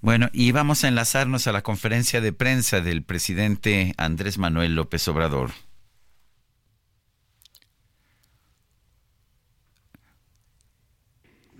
Bueno, 0.00 0.28
y 0.32 0.52
vamos 0.52 0.84
a 0.84 0.88
enlazarnos 0.88 1.46
a 1.46 1.52
la 1.52 1.62
conferencia 1.62 2.20
de 2.20 2.32
prensa 2.32 2.80
del 2.80 3.02
presidente 3.02 3.94
Andrés 3.96 4.38
Manuel 4.38 4.74
López 4.74 5.06
Obrador. 5.08 5.50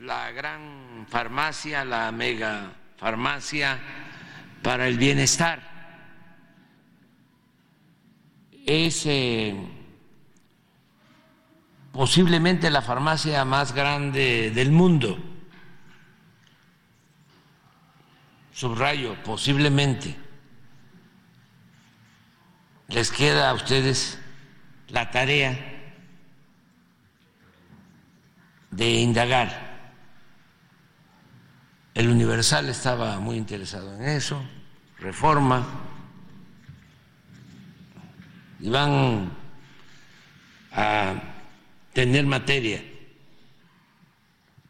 la 0.08 0.30
gran 0.30 1.06
farmacia, 1.06 1.84
la 1.84 2.10
mega 2.12 2.72
farmacia 2.96 3.78
para 4.62 4.88
el 4.88 4.96
bienestar. 4.96 5.68
es 8.64 9.04
eh, 9.06 9.54
posiblemente 11.92 12.70
la 12.70 12.82
farmacia 12.82 13.44
más 13.44 13.74
grande 13.74 14.50
del 14.50 14.72
mundo. 14.72 15.18
Subrayo, 18.58 19.14
posiblemente. 19.22 20.16
Les 22.88 23.12
queda 23.12 23.50
a 23.50 23.54
ustedes 23.54 24.18
la 24.88 25.12
tarea 25.12 25.56
de 28.72 28.94
indagar. 28.94 29.48
El 31.94 32.08
Universal 32.08 32.68
estaba 32.68 33.20
muy 33.20 33.36
interesado 33.36 33.94
en 33.94 34.08
eso, 34.08 34.42
reforma, 34.98 35.64
y 38.58 38.70
van 38.70 39.30
a 40.72 41.14
tener 41.92 42.26
materia 42.26 42.82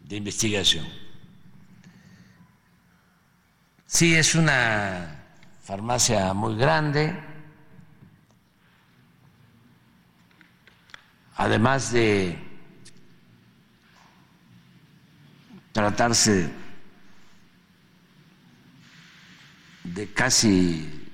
de 0.01 0.16
investigación. 0.16 1.08
Sí, 3.91 4.14
es 4.14 4.34
una 4.34 5.16
farmacia 5.62 6.34
muy 6.34 6.57
grande, 6.57 7.18
además 11.34 11.91
de 11.91 12.39
tratarse 15.72 16.51
de 19.84 20.12
casi 20.12 21.11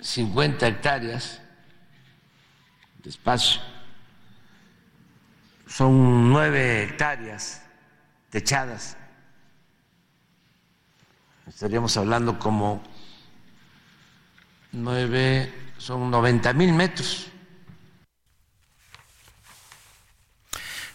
50 0.00 0.66
hectáreas 0.66 1.42
de 3.02 3.10
espacio, 3.10 3.60
son 5.66 6.30
nueve 6.30 6.84
hectáreas 6.84 7.62
techadas. 8.30 8.96
Estaríamos 11.46 11.96
hablando 11.96 12.38
como 12.38 12.82
nueve, 14.72 15.52
son 15.78 16.10
90 16.10 16.52
mil 16.52 16.72
metros. 16.72 17.28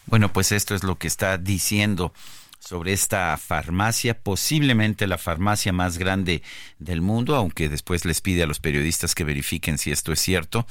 Bueno, 0.05 0.31
pues 0.31 0.53
esto 0.53 0.73
es 0.73 0.83
lo 0.83 0.97
que 0.97 1.07
está 1.07 1.37
diciendo 1.37 2.13
sobre 2.59 2.93
esta 2.93 3.37
farmacia, 3.37 4.17
posiblemente 4.17 5.05
la 5.05 5.17
farmacia 5.17 5.73
más 5.73 5.97
grande 5.97 6.43
del 6.79 7.01
mundo, 7.01 7.35
aunque 7.35 7.69
después 7.69 8.05
les 8.05 8.21
pide 8.21 8.43
a 8.43 8.47
los 8.47 8.59
periodistas 8.59 9.15
que 9.15 9.25
verifiquen 9.25 9.77
si 9.77 9.91
esto 9.91 10.13
es 10.13 10.19
cierto. 10.19 10.65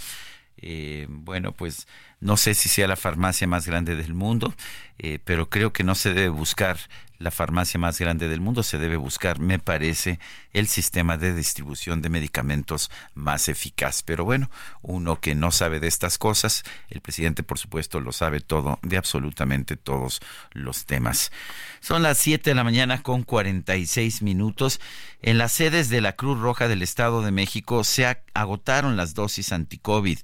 Eh, 0.58 1.06
bueno, 1.08 1.52
pues 1.52 1.86
no 2.20 2.36
sé 2.38 2.54
si 2.54 2.68
sea 2.68 2.88
la 2.88 2.96
farmacia 2.96 3.46
más 3.46 3.66
grande 3.66 3.94
del 3.94 4.14
mundo, 4.14 4.54
eh, 4.98 5.18
pero 5.24 5.50
creo 5.50 5.72
que 5.72 5.84
no 5.84 5.94
se 5.94 6.14
debe 6.14 6.30
buscar 6.30 6.78
la 7.18 7.30
farmacia 7.30 7.78
más 7.78 7.98
grande 7.98 8.28
del 8.28 8.40
mundo, 8.40 8.62
se 8.62 8.78
debe 8.78 8.96
buscar, 8.96 9.38
me 9.38 9.58
parece, 9.58 10.18
el 10.52 10.66
sistema 10.66 11.16
de 11.16 11.34
distribución 11.34 12.02
de 12.02 12.08
medicamentos 12.08 12.90
más 13.14 13.48
eficaz. 13.48 14.02
Pero 14.02 14.24
bueno, 14.24 14.50
uno 14.82 15.20
que 15.20 15.34
no 15.34 15.50
sabe 15.50 15.80
de 15.80 15.88
estas 15.88 16.18
cosas, 16.18 16.64
el 16.90 17.00
presidente 17.00 17.42
por 17.42 17.58
supuesto 17.58 18.00
lo 18.00 18.12
sabe 18.12 18.40
todo, 18.40 18.78
de 18.82 18.96
absolutamente 18.96 19.76
todos 19.76 20.20
los 20.52 20.86
temas. 20.86 21.32
Son 21.80 22.02
las 22.02 22.18
7 22.18 22.50
de 22.50 22.54
la 22.54 22.64
mañana 22.64 23.02
con 23.02 23.22
46 23.22 24.22
minutos. 24.22 24.80
En 25.22 25.38
las 25.38 25.52
sedes 25.52 25.88
de 25.88 26.00
la 26.00 26.14
Cruz 26.14 26.38
Roja 26.38 26.68
del 26.68 26.82
Estado 26.82 27.22
de 27.22 27.30
México 27.30 27.84
se 27.84 28.06
agotaron 28.34 28.96
las 28.96 29.14
dosis 29.14 29.52
anti-COVID. 29.52 30.18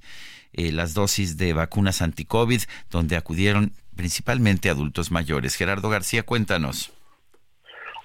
Eh, 0.55 0.71
las 0.71 0.93
dosis 0.93 1.35
de 1.37 1.53
vacunas 1.53 2.03
anti-COVID, 2.03 2.61
donde 2.91 3.15
acudieron 3.15 3.73
principalmente 3.95 4.69
adultos 4.69 5.11
mayores. 5.11 5.55
Gerardo 5.55 5.89
García, 5.89 6.23
cuéntanos. 6.23 6.92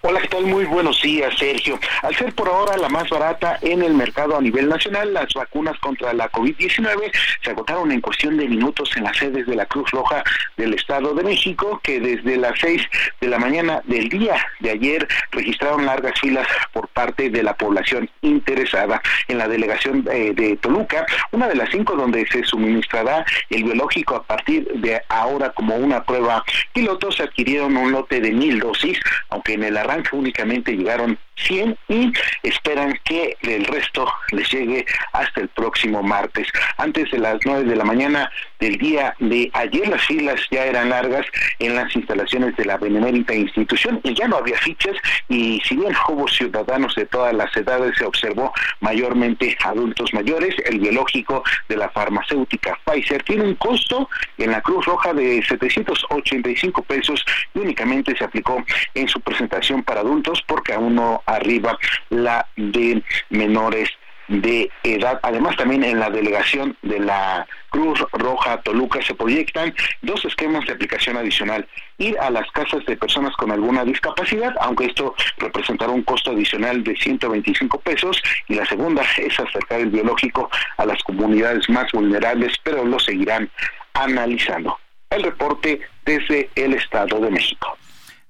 Hola, 0.00 0.20
¿qué 0.20 0.28
tal? 0.28 0.46
Muy 0.46 0.64
buenos 0.64 1.02
días, 1.02 1.36
Sergio. 1.36 1.76
Al 2.02 2.14
ser 2.14 2.32
por 2.32 2.48
ahora 2.48 2.76
la 2.76 2.88
más 2.88 3.10
barata 3.10 3.58
en 3.62 3.82
el 3.82 3.94
mercado 3.94 4.36
a 4.36 4.40
nivel 4.40 4.68
nacional, 4.68 5.12
las 5.12 5.34
vacunas 5.34 5.76
contra 5.80 6.12
la 6.12 6.30
COVID-19 6.30 7.10
se 7.42 7.50
agotaron 7.50 7.90
en 7.90 8.00
cuestión 8.00 8.36
de 8.36 8.46
minutos 8.46 8.96
en 8.96 9.02
las 9.02 9.16
sedes 9.16 9.44
de 9.48 9.56
la 9.56 9.66
Cruz 9.66 9.90
Roja 9.90 10.22
del 10.56 10.74
Estado 10.74 11.14
de 11.14 11.24
México, 11.24 11.80
que 11.82 11.98
desde 11.98 12.36
las 12.36 12.60
6 12.60 12.80
de 13.20 13.26
la 13.26 13.40
mañana 13.40 13.82
del 13.86 14.08
día 14.08 14.36
de 14.60 14.70
ayer 14.70 15.08
registraron 15.32 15.84
largas 15.84 16.20
filas 16.20 16.46
por 16.72 16.86
parte 16.86 17.28
de 17.28 17.42
la 17.42 17.54
población 17.56 18.08
interesada. 18.22 19.02
En 19.26 19.38
la 19.38 19.48
delegación 19.48 20.06
eh, 20.12 20.32
de 20.32 20.56
Toluca, 20.58 21.06
una 21.32 21.48
de 21.48 21.56
las 21.56 21.70
cinco 21.70 21.96
donde 21.96 22.24
se 22.28 22.44
suministrará 22.44 23.26
el 23.50 23.64
biológico 23.64 24.14
a 24.14 24.22
partir 24.22 24.64
de 24.74 25.02
ahora 25.08 25.50
como 25.50 25.74
una 25.74 26.04
prueba 26.04 26.44
piloto, 26.72 27.10
se 27.10 27.24
adquirieron 27.24 27.76
un 27.76 27.90
lote 27.90 28.20
de 28.20 28.30
mil 28.30 28.60
dosis, 28.60 29.00
aunque 29.30 29.54
en 29.54 29.64
el 29.64 29.76
arranque 29.88 30.16
únicamente 30.16 30.72
llegaron 30.72 31.18
100 31.46 31.76
y 31.88 32.12
esperan 32.42 32.98
que 33.04 33.36
el 33.42 33.64
resto 33.64 34.10
les 34.32 34.50
llegue 34.50 34.84
hasta 35.12 35.40
el 35.40 35.48
próximo 35.48 36.02
martes. 36.02 36.48
Antes 36.76 37.10
de 37.10 37.18
las 37.18 37.38
9 37.44 37.64
de 37.64 37.76
la 37.76 37.84
mañana 37.84 38.30
del 38.58 38.76
día 38.78 39.14
de 39.18 39.50
ayer 39.54 39.88
las 39.88 40.04
filas 40.04 40.40
ya 40.50 40.64
eran 40.64 40.90
largas 40.90 41.26
en 41.58 41.76
las 41.76 41.94
instalaciones 41.94 42.56
de 42.56 42.64
la 42.64 42.76
benemérita 42.76 43.34
institución 43.34 44.00
y 44.02 44.14
ya 44.14 44.26
no 44.28 44.36
había 44.36 44.58
fichas 44.58 44.96
y 45.28 45.60
si 45.64 45.76
bien 45.76 45.94
hubo 46.08 46.26
ciudadanos 46.28 46.94
de 46.94 47.06
todas 47.06 47.34
las 47.34 47.56
edades 47.56 47.96
se 47.96 48.04
observó 48.04 48.52
mayormente 48.80 49.56
adultos 49.64 50.12
mayores, 50.12 50.54
el 50.66 50.80
biológico 50.80 51.44
de 51.68 51.76
la 51.76 51.88
farmacéutica 51.90 52.78
Pfizer 52.84 53.22
tiene 53.22 53.44
un 53.44 53.54
costo 53.54 54.08
en 54.38 54.50
la 54.50 54.60
Cruz 54.60 54.86
Roja 54.86 55.12
de 55.12 55.42
785 55.42 56.82
pesos 56.82 57.24
y 57.54 57.58
únicamente 57.60 58.16
se 58.16 58.24
aplicó 58.24 58.64
en 58.94 59.08
su 59.08 59.20
presentación 59.20 59.82
para 59.82 60.00
adultos 60.00 60.42
porque 60.46 60.72
aún 60.72 60.94
no 60.94 61.22
arriba 61.28 61.78
la 62.10 62.46
de 62.56 63.02
menores 63.30 63.90
de 64.28 64.70
edad. 64.84 65.18
Además, 65.22 65.56
también 65.56 65.82
en 65.82 65.98
la 65.98 66.10
delegación 66.10 66.76
de 66.82 67.00
la 67.00 67.46
Cruz 67.70 68.04
Roja 68.12 68.60
Toluca 68.62 69.00
se 69.02 69.14
proyectan 69.14 69.74
dos 70.02 70.24
esquemas 70.24 70.66
de 70.66 70.74
aplicación 70.74 71.16
adicional. 71.16 71.66
Ir 71.96 72.18
a 72.20 72.30
las 72.30 72.48
casas 72.52 72.84
de 72.86 72.96
personas 72.96 73.34
con 73.36 73.50
alguna 73.50 73.84
discapacidad, 73.84 74.54
aunque 74.60 74.86
esto 74.86 75.14
representará 75.38 75.92
un 75.92 76.02
costo 76.02 76.30
adicional 76.30 76.84
de 76.84 76.94
125 76.96 77.80
pesos. 77.80 78.22
Y 78.48 78.54
la 78.54 78.66
segunda 78.66 79.02
es 79.16 79.40
acercar 79.40 79.80
el 79.80 79.90
biológico 79.90 80.50
a 80.76 80.86
las 80.86 81.02
comunidades 81.02 81.68
más 81.68 81.90
vulnerables, 81.92 82.54
pero 82.62 82.84
lo 82.84 82.98
seguirán 82.98 83.50
analizando. 83.94 84.78
El 85.10 85.22
reporte 85.22 85.80
desde 86.04 86.50
el 86.54 86.74
Estado 86.74 87.18
de 87.18 87.30
México. 87.30 87.76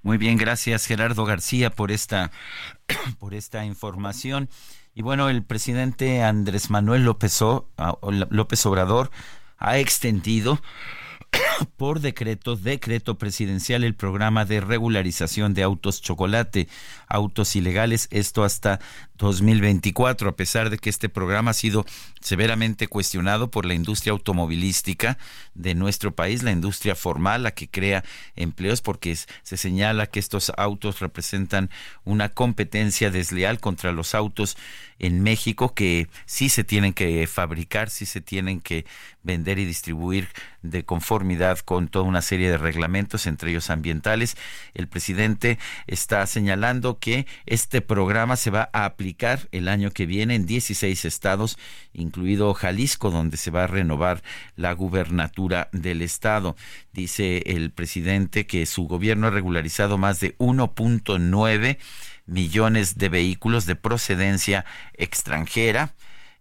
Muy 0.03 0.17
bien, 0.17 0.37
gracias 0.37 0.87
Gerardo 0.87 1.25
García 1.25 1.71
por 1.71 1.91
esta, 1.91 2.31
por 3.19 3.35
esta 3.35 3.65
información. 3.65 4.49
Y 4.95 5.03
bueno, 5.03 5.29
el 5.29 5.45
presidente 5.45 6.23
Andrés 6.23 6.71
Manuel 6.71 7.05
López, 7.05 7.41
López 8.31 8.67
Obrador 8.67 9.11
ha 9.59 9.79
extendido 9.79 10.61
por 11.77 12.01
decreto, 12.01 12.57
decreto 12.57 13.19
presidencial, 13.19 13.85
el 13.85 13.95
programa 13.95 14.45
de 14.45 14.61
regularización 14.61 15.55
de 15.55 15.63
autos 15.63 16.01
chocolate, 16.03 16.69
autos 17.09 17.57
ilegales, 17.57 18.09
esto 18.11 18.45
hasta 18.45 18.81
2024, 19.17 20.31
a 20.31 20.37
pesar 20.37 20.71
de 20.71 20.79
que 20.79 20.91
este 20.91 21.09
programa 21.09 21.51
ha 21.51 21.55
sido 21.55 21.85
severamente 22.21 22.87
cuestionado 22.87 23.51
por 23.51 23.65
la 23.65 23.75
industria 23.75 24.13
automovilística 24.13 25.19
de 25.55 25.75
nuestro 25.75 26.15
país, 26.15 26.43
la 26.43 26.53
industria 26.53 26.95
formal, 26.95 27.43
la 27.43 27.53
que 27.53 27.69
crea 27.69 28.05
empleos, 28.37 28.81
porque 28.81 29.17
se 29.17 29.57
señala 29.57 30.07
que 30.07 30.21
estos 30.21 30.53
autos 30.57 31.01
representan 31.01 31.71
una 32.05 32.29
competencia 32.29 33.11
desleal 33.11 33.61
contra 33.61 33.93
los 33.93 34.15
autos 34.15 34.57
en 34.99 35.23
México 35.23 35.75
que 35.75 36.09
sí 36.27 36.49
se 36.49 36.65
tienen 36.65 36.93
que 36.93 37.27
fabricar, 37.27 37.91
sí 37.91 38.07
se 38.07 38.21
tienen 38.21 38.61
que 38.61 38.85
vender 39.23 39.59
y 39.59 39.65
distribuir 39.65 40.29
de 40.63 40.85
conformidad 40.85 41.48
con 41.65 41.89
toda 41.89 42.05
una 42.05 42.23
serie 42.23 42.51
de 42.51 42.59
reglamentos, 42.59 43.27
entre 43.27 43.51
ellos 43.51 43.71
ambientales. 43.71 44.37
El 44.75 44.89
presidente 44.89 45.59
está 45.87 46.27
señalando 46.27 46.99
que 46.99 47.27
este 47.47 47.81
programa 47.81 48.37
se 48.37 48.51
va 48.51 48.69
a 48.73 48.85
aplicar 48.85 49.49
el 49.53 49.69
año 49.69 49.91
que 49.91 50.07
viene 50.07 50.35
en 50.35 50.47
16 50.47 51.05
estados, 51.05 51.59
incluido 51.93 52.55
Jalisco, 52.55 53.11
donde 53.11 53.37
se 53.37 53.51
va 53.51 53.65
a 53.65 53.69
renovar 53.69 54.23
la 54.57 54.73
gubernatura 54.73 55.69
del 55.73 56.03
estado. 56.03 56.57
Dice 56.93 57.43
el 57.47 57.71
presidente 57.71 58.47
que 58.47 58.67
su 58.67 58.87
gobierno 58.87 59.29
ha 59.29 59.31
regularizado 59.31 59.99
más 59.99 60.21
de 60.21 60.37
1.9 60.39 61.79
millones 62.27 62.99
de 62.99 63.09
vehículos 63.09 63.67
de 63.67 63.75
procedencia 63.75 64.65
extranjera 64.95 65.95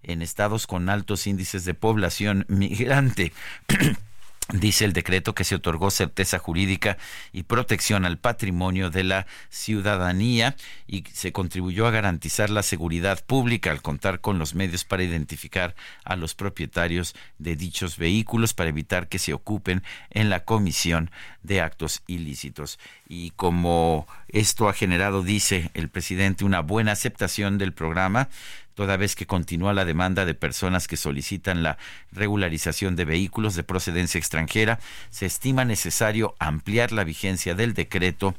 en 0.04 0.22
estados 0.22 0.68
con 0.68 0.90
altos 0.90 1.28
índices 1.28 1.66
de 1.66 1.74
población 1.74 2.46
migrante. 2.48 3.34
Dice 4.54 4.86
el 4.86 4.94
decreto 4.94 5.36
que 5.36 5.44
se 5.44 5.56
otorgó 5.56 5.92
certeza 5.92 6.40
jurídica 6.40 6.98
y 7.34 7.44
protección 7.44 8.06
al 8.06 8.18
patrimonio 8.18 8.90
de 8.90 9.04
la 9.04 9.28
ciudadanía 9.50 10.56
y 10.88 11.04
se 11.12 11.34
contribuyó 11.34 11.86
a 11.86 11.92
garantizar 11.92 12.50
la 12.50 12.64
seguridad 12.64 13.22
pública 13.26 13.72
al 13.72 13.82
contar 13.82 14.22
con 14.22 14.40
los 14.40 14.56
medios 14.56 14.86
para 14.86 15.04
identificar 15.04 15.76
a 16.06 16.16
los 16.16 16.34
propietarios 16.34 17.14
de 17.40 17.58
dichos 17.58 17.98
vehículos 17.98 18.54
para 18.54 18.70
evitar 18.70 19.10
que 19.10 19.20
se 19.20 19.34
ocupen 19.34 19.84
en 20.12 20.30
la 20.30 20.46
comisión 20.46 21.12
de 21.44 21.60
actos 21.60 22.02
ilícitos. 22.08 22.80
Y 23.10 23.32
como 23.32 24.08
esto 24.30 24.70
ha 24.70 24.74
generado, 24.74 25.24
dice 25.24 25.72
el 25.74 25.90
presidente, 25.90 26.46
una 26.46 26.62
buena 26.62 26.94
aceptación 26.94 27.58
del 27.58 27.74
programa, 27.74 28.30
toda 28.78 28.96
vez 28.96 29.16
que 29.16 29.26
continúa 29.26 29.74
la 29.74 29.86
demanda 29.86 30.24
de 30.24 30.36
personas 30.36 30.88
que 30.88 30.98
solicitan 30.98 31.64
la 31.64 31.80
regularización 32.12 32.96
de 32.96 33.06
vehículos 33.06 33.56
de 33.56 33.64
procedencia 33.64 34.20
extranjera, 34.20 34.80
se 35.10 35.26
estima 35.26 35.66
necesario 35.66 36.36
ampliar 36.38 36.92
la 36.92 37.04
vigencia 37.04 37.56
del 37.56 37.74
decreto 37.74 38.36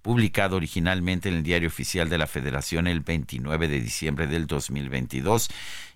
publicado 0.00 0.54
originalmente 0.54 1.28
en 1.28 1.34
el 1.34 1.42
Diario 1.42 1.66
Oficial 1.66 2.08
de 2.08 2.18
la 2.18 2.28
Federación 2.28 2.86
el 2.86 3.00
29 3.00 3.66
de 3.66 3.80
diciembre 3.80 4.28
del 4.28 4.46
2022. 4.46 5.48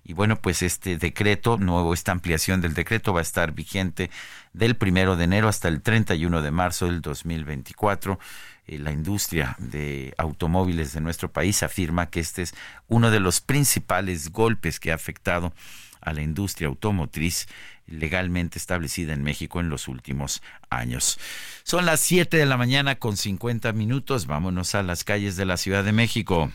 Y 0.03 0.11
bueno, 0.11 0.35
pues 0.35 0.63
este 0.63 0.97
decreto 0.97 1.57
nuevo, 1.57 1.93
esta 1.93 2.11
ampliación 2.11 2.59
del 2.59 2.73
decreto 2.73 3.13
va 3.13 3.19
a 3.19 3.23
estar 3.23 3.53
vigente 3.53 4.09
del 4.51 4.75
primero 4.75 5.15
de 5.15 5.23
enero 5.23 5.47
hasta 5.47 5.69
el 5.69 5.81
31 5.81 6.41
de 6.41 6.51
marzo 6.51 6.87
del 6.87 7.01
2024 7.01 8.13
eh, 8.13 8.19
la 8.67 8.91
industria 8.91 9.55
de 9.59 10.13
automóviles 10.17 10.93
de 10.93 11.01
nuestro 11.01 11.31
país 11.31 11.63
afirma 11.63 12.09
que 12.09 12.19
este 12.19 12.41
es 12.41 12.53
uno 12.87 13.11
de 13.11 13.21
los 13.21 13.39
principales 13.39 14.31
golpes 14.31 14.79
que 14.79 14.91
ha 14.91 14.95
afectado 14.95 15.53
a 16.01 16.13
la 16.13 16.21
industria 16.21 16.67
automotriz 16.67 17.47
legalmente 17.87 18.59
establecida 18.59 19.13
en 19.13 19.23
México 19.23 19.59
en 19.59 19.69
los 19.69 19.87
últimos 19.87 20.41
años. 20.69 21.17
Son 21.63 21.85
las 21.85 22.01
7 22.01 22.37
de 22.37 22.45
la 22.45 22.57
mañana 22.57 22.95
con 22.95 23.17
50 23.17 23.71
minutos. 23.73 24.27
Vámonos 24.27 24.75
a 24.75 24.83
las 24.83 25.03
calles 25.03 25.37
de 25.37 25.45
la 25.45 25.57
Ciudad 25.57 25.83
de 25.83 25.93
México. 25.93 26.51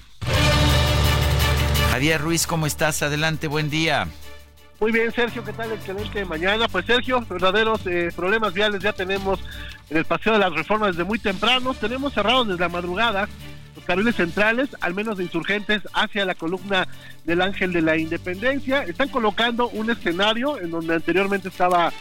Javier 1.91 2.21
Ruiz, 2.21 2.47
¿cómo 2.47 2.67
estás? 2.67 3.03
Adelante, 3.03 3.49
buen 3.49 3.71
día. 3.71 4.09
Muy 4.83 4.91
bien, 4.91 5.13
Sergio, 5.13 5.45
¿qué 5.45 5.53
tal? 5.53 5.71
Excelente 5.71 6.25
mañana. 6.25 6.67
Pues 6.67 6.85
Sergio, 6.87 7.25
verdaderos 7.31 7.87
eh, 7.87 8.11
problemas 8.17 8.53
viales 8.53 8.83
ya 8.83 8.93
tenemos 8.93 9.39
en 9.89 9.97
el 9.97 10.05
Paseo 10.05 10.33
de 10.33 10.41
las 10.41 10.53
Reformas 10.53 10.97
desde 10.97 11.05
muy 11.05 11.21
temprano. 11.21 11.73
Tenemos 11.73 12.13
cerrados 12.13 12.49
desde 12.49 12.59
la 12.63 12.69
madrugada 12.69 13.29
los 13.77 13.85
carriles 13.85 14.17
centrales, 14.17 14.71
al 14.81 14.93
menos 14.93 15.19
de 15.19 15.23
insurgentes, 15.23 15.83
hacia 15.93 16.25
la 16.25 16.35
columna 16.35 16.89
del 17.25 17.43
Ángel 17.43 17.73
de 17.73 17.81
la 17.81 17.97
Independencia. 17.97 18.83
Están 18.83 19.09
colocando 19.11 19.69
un 19.69 19.89
escenario 19.89 20.59
en 20.59 20.73
donde 20.73 20.97
anteriormente 20.97 21.47
estaba 21.47 21.93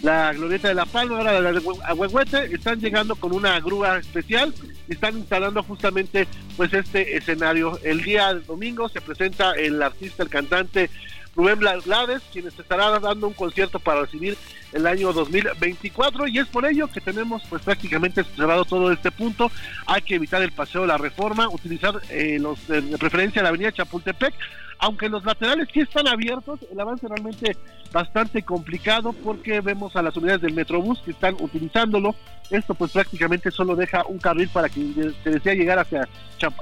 la 0.00 0.32
Glorieta 0.32 0.68
de 0.68 0.74
la 0.74 0.86
Palma, 0.86 1.18
ahora 1.18 1.42
la 1.42 1.52
de 1.52 1.60
Ahuehuete. 1.84 2.54
Están 2.54 2.80
llegando 2.80 3.16
con 3.16 3.32
una 3.32 3.60
grúa 3.60 3.98
especial 3.98 4.54
y 4.88 4.94
están 4.94 5.18
instalando 5.18 5.62
justamente 5.62 6.26
pues 6.56 6.72
este 6.72 7.18
escenario. 7.18 7.78
El 7.84 8.00
día 8.00 8.32
domingo 8.32 8.88
se 8.88 9.02
presenta 9.02 9.52
el 9.52 9.82
artista, 9.82 10.22
el 10.22 10.30
cantante 10.30 10.88
Rubén 11.34 11.58
Blades, 11.58 12.22
quienes 12.32 12.58
estará 12.58 12.98
dando 12.98 13.28
un 13.28 13.34
concierto 13.34 13.78
para 13.78 14.02
recibir 14.02 14.36
el 14.72 14.86
año 14.86 15.12
2024 15.12 16.28
y 16.28 16.38
es 16.38 16.46
por 16.46 16.64
ello 16.64 16.88
que 16.88 17.00
tenemos 17.00 17.42
pues 17.48 17.62
prácticamente 17.62 18.24
cerrado 18.24 18.64
todo 18.64 18.92
este 18.92 19.10
punto. 19.10 19.50
Hay 19.86 20.02
que 20.02 20.16
evitar 20.16 20.42
el 20.42 20.52
paseo 20.52 20.82
de 20.82 20.88
la 20.88 20.98
reforma, 20.98 21.48
utilizar 21.48 22.00
eh, 22.08 22.38
los 22.40 22.66
de 22.66 22.82
preferencia 22.98 23.42
la 23.42 23.48
avenida 23.48 23.72
Chapultepec, 23.72 24.34
aunque 24.80 25.08
los 25.08 25.24
laterales 25.24 25.68
sí 25.72 25.80
están 25.80 26.08
abiertos, 26.08 26.60
el 26.70 26.80
avance 26.80 27.06
realmente 27.06 27.56
bastante 27.92 28.42
complicado 28.42 29.12
porque 29.12 29.60
vemos 29.60 29.94
a 29.94 30.02
las 30.02 30.16
unidades 30.16 30.40
del 30.40 30.54
Metrobús 30.54 31.00
que 31.04 31.10
están 31.10 31.36
utilizándolo. 31.38 32.14
Esto 32.50 32.74
pues 32.74 32.92
prácticamente 32.92 33.50
solo 33.50 33.76
deja 33.76 34.04
un 34.06 34.18
carril 34.18 34.48
para 34.48 34.68
quien 34.68 34.94
se 35.22 35.30
desea 35.30 35.54
llegar 35.54 35.78
hacia, 35.78 36.08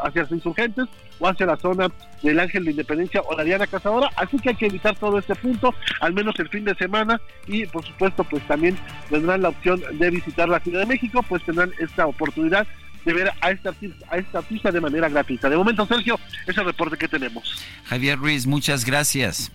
hacia 0.03 0.23
los 0.23 0.33
insurgentes 0.33 0.87
o 1.21 1.29
hacia 1.29 1.47
la 1.47 1.57
zona 1.57 1.89
del 2.23 2.41
Ángel 2.41 2.65
de 2.65 2.73
Independencia 2.73 3.21
o 3.23 3.37
la 3.37 3.45
Diana 3.45 3.67
Cazadora. 3.67 4.11
Así 4.17 4.37
que 4.39 4.51
hay 4.51 4.57
que 4.57 4.67
evitar 4.67 4.97
todo 4.97 5.19
este 5.19 5.35
punto, 5.37 5.73
al 6.01 6.13
menos 6.13 6.35
el 6.39 6.49
fin 6.49 6.65
de 6.65 6.75
semana. 6.75 7.21
Y 7.47 7.67
por 7.67 7.85
supuesto 7.85 8.25
pues 8.25 8.47
también 8.49 8.77
tendrán 9.09 9.43
la 9.43 9.51
opción 9.51 9.81
de 9.93 10.11
visitar 10.11 10.49
la 10.49 10.61
Ciudad 10.61 10.81
de 10.81 10.87
México, 10.87 11.25
pues 11.29 11.43
tendrán 11.45 11.73
esta 11.79 12.07
oportunidad 12.07 12.67
de 13.05 13.13
ver 13.13 13.33
a 13.41 13.51
esta, 13.51 13.75
a 14.11 14.17
esta 14.17 14.39
artista 14.39 14.71
de 14.71 14.81
manera 14.81 15.09
gratuita. 15.09 15.49
De 15.49 15.57
momento, 15.57 15.87
Sergio, 15.87 16.19
es 16.47 16.57
el 16.57 16.65
reporte 16.65 16.97
que 16.97 17.09
tenemos. 17.09 17.65
Javier 17.85 18.19
Ruiz, 18.19 18.47
muchas 18.47 18.85
gracias. 18.85 19.51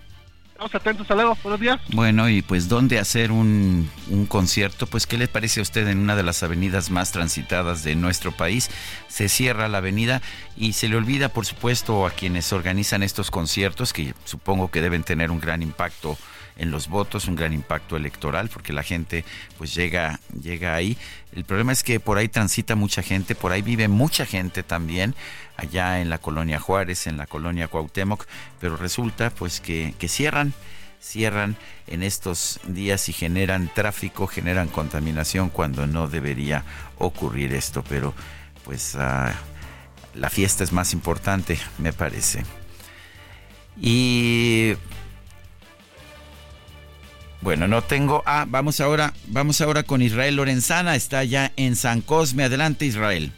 Estamos 0.54 0.76
atentos, 0.76 1.02
hasta 1.02 1.16
luego, 1.16 1.38
buenos 1.42 1.60
días. 1.60 1.82
Bueno, 1.90 2.30
y 2.30 2.42
pues 2.44 2.70
¿dónde 2.70 3.00
hacer 3.00 3.32
un, 3.32 3.90
un 4.10 4.26
concierto? 4.28 4.86
Pues 4.86 5.08
¿qué 5.08 5.18
le 5.18 5.28
parece 5.28 5.60
a 5.60 5.64
usted 5.64 5.88
en 5.88 5.98
una 5.98 6.16
de 6.16 6.24
las 6.24 6.44
avenidas 6.44 6.92
más 6.92 7.12
transitadas 7.12 7.84
de 7.84 7.96
nuestro 7.96 8.32
país? 8.32 8.70
Se 9.08 9.30
cierra 9.30 9.68
la 9.68 9.80
avenida 9.80 10.22
y 10.56 10.74
se 10.74 10.90
le 10.90 10.96
olvida, 10.96 11.30
por 11.30 11.46
supuesto, 11.48 12.06
a 12.06 12.12
quienes 12.12 12.54
organizan 12.54 13.02
estos 13.02 13.32
conciertos, 13.32 13.94
que 13.94 14.14
supongo 14.26 14.70
que 14.70 14.82
deben 14.82 15.04
tener 15.04 15.32
un 15.32 15.40
gran 15.40 15.64
impacto 15.64 16.18
en 16.58 16.72
los 16.72 16.88
votos, 16.88 17.28
un 17.28 17.36
gran 17.36 17.54
impacto 17.54 17.98
electoral, 17.98 18.50
porque 18.50 18.74
la 18.74 18.84
gente 18.84 19.26
pues 19.58 19.74
llega, 19.74 20.20
llega 20.42 20.76
ahí. 20.76 20.98
El 21.34 21.46
problema 21.46 21.72
es 21.72 21.84
que 21.84 22.00
por 22.00 22.18
ahí 22.18 22.28
transita 22.28 22.76
mucha 22.76 23.02
gente, 23.02 23.36
por 23.36 23.52
ahí 23.52 23.62
vive 23.62 23.88
mucha 23.88 24.26
gente 24.26 24.64
también, 24.64 25.16
allá 25.58 26.02
en 26.02 26.10
la 26.10 26.18
colonia 26.18 26.60
Juárez, 26.60 27.08
en 27.08 27.18
la 27.18 27.28
colonia 27.28 27.68
Cuauhtémoc, 27.68 28.26
pero 28.60 28.78
resulta 28.78 29.30
pues 29.30 29.60
que, 29.60 29.94
que 29.98 30.08
cierran 30.08 30.54
cierran 31.04 31.58
en 31.88 32.02
estos 32.02 32.62
días 32.66 33.10
y 33.10 33.14
generan 33.14 33.70
tráfico, 33.74 34.26
generan 34.26 34.70
contaminación 34.70 35.50
cuando 35.50 35.86
no 35.86 36.08
debería 36.08 36.64
ocurrir 36.98 37.54
esto, 37.54 37.84
pero 37.90 38.14
pues 38.64 38.96
ah, 38.96 39.34
la 40.16 40.30
fiesta 40.30 40.64
es 40.64 40.72
más 40.72 40.94
importante, 40.94 41.60
me 41.78 41.92
parece. 41.92 42.46
Y 43.80 44.76
bueno, 47.44 47.68
no 47.68 47.84
tengo. 47.84 48.24
Ah, 48.26 48.46
vamos 48.48 48.80
ahora, 48.80 49.14
vamos 49.28 49.60
ahora 49.62 49.84
con 49.84 50.02
Israel 50.02 50.38
Lorenzana, 50.38 50.96
está 50.96 51.24
ya 51.24 51.52
en 51.58 51.76
San 51.76 52.02
Cosme. 52.02 52.46
Adelante, 52.46 52.86
Israel. 52.86 53.32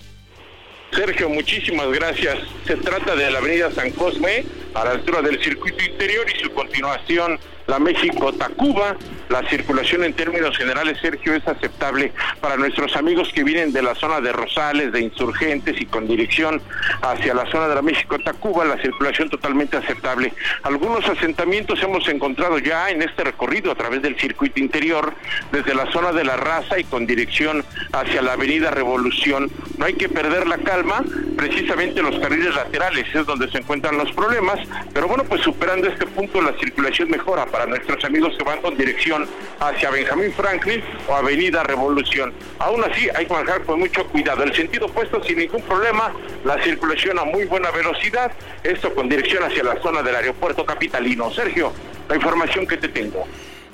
Sergio, 0.91 1.27
muchísimas 1.29 1.89
gracias. 1.89 2.37
Se 2.65 2.77
trata 2.77 3.15
de 3.15 3.31
la 3.31 3.39
avenida 3.39 3.71
San 3.71 3.89
Cosme, 3.91 4.45
a 4.76 4.86
la 4.86 4.91
altura 4.91 5.21
del 5.21 5.41
circuito 5.41 5.84
interior 5.84 6.26
y 6.30 6.43
su 6.43 6.51
continuación 6.53 7.39
la 7.67 7.80
México-Tacuba. 7.80 8.95
La 9.30 9.47
circulación 9.49 10.03
en 10.03 10.13
términos 10.13 10.55
generales, 10.55 10.99
Sergio, 11.01 11.34
es 11.34 11.47
aceptable 11.47 12.13
para 12.39 12.57
nuestros 12.57 12.95
amigos 12.95 13.32
que 13.34 13.43
vienen 13.43 13.73
de 13.73 13.82
la 13.82 13.95
zona 13.95 14.21
de 14.21 14.32
Rosales, 14.32 14.91
de 14.91 15.01
Insurgentes 15.01 15.82
y 15.82 15.88
con 15.88 16.07
dirección 16.07 16.61
hacia 17.01 17.34
la 17.34 17.49
zona 17.49 17.67
de 17.67 17.76
la 17.76 17.82
México-Tacuba, 17.82 18.65
la 18.65 18.80
circulación 18.80 19.30
totalmente 19.30 19.78
aceptable. 19.78 20.32
Algunos 20.61 21.07
asentamientos 21.09 21.82
hemos 21.82 22.07
encontrado 22.07 22.59
ya 22.59 22.91
en 22.91 23.01
este 23.01 23.23
recorrido 23.23 23.71
a 23.71 23.76
través 23.76 24.03
del 24.03 24.17
circuito 24.19 24.59
interior, 24.59 25.13
desde 25.51 25.73
la 25.73 25.91
zona 25.91 26.11
de 26.11 26.23
la 26.23 26.38
raza 26.38 26.78
y 26.80 26.84
con 26.84 27.07
dirección 27.07 27.65
hacia 27.93 28.21
la 28.21 28.34
avenida 28.34 28.69
Revolución. 28.69 29.49
No 29.80 29.86
hay 29.86 29.95
que 29.95 30.07
perder 30.07 30.47
la 30.47 30.59
calma, 30.59 31.03
precisamente 31.36 32.01
los 32.03 32.19
carriles 32.19 32.53
laterales 32.53 33.07
es 33.13 33.26
donde 33.26 33.49
se 33.49 33.57
encuentran 33.57 33.97
los 33.97 34.11
problemas, 34.11 34.59
pero 34.93 35.07
bueno, 35.07 35.24
pues 35.24 35.41
superando 35.41 35.88
este 35.88 36.05
punto 36.05 36.41
la 36.41 36.57
circulación 36.57 37.09
mejora 37.09 37.45
para 37.45 37.66
nuestros 37.66 38.03
amigos 38.05 38.36
que 38.38 38.43
van 38.43 38.61
con 38.61 38.78
dirección 38.78 39.28
hacia 39.59 39.89
Benjamín 39.89 40.32
Franklin 40.34 40.82
o 41.07 41.16
Avenida 41.16 41.63
Revolución. 41.63 42.34
Aún 42.59 42.84
así 42.84 43.07
hay 43.16 43.26
que 43.26 43.34
manejar 43.34 43.63
con 43.63 43.80
mucho 43.80 44.05
cuidado. 44.07 44.43
El 44.43 44.53
sentido 44.55 44.86
opuesto 44.86 45.24
sin 45.24 45.38
ningún 45.39 45.61
problema, 45.63 46.13
la 46.43 46.61
circulación 46.63 47.20
a 47.20 47.26
muy 47.26 47.45
buena 47.45 47.72
velocidad, 47.72 48.32
esto 48.63 48.93
con 48.93 49.09
dirección 49.09 49.43
hacia 49.43 49.63
la 49.63 49.82
zona 49.82 50.01
del 50.01 50.16
aeropuerto 50.16 50.66
capitalino. 50.66 51.32
Sergio, 51.32 51.74
la 52.07 52.16
información 52.16 52.66
que 52.66 52.78
te 52.78 52.88
tengo. 52.88 53.26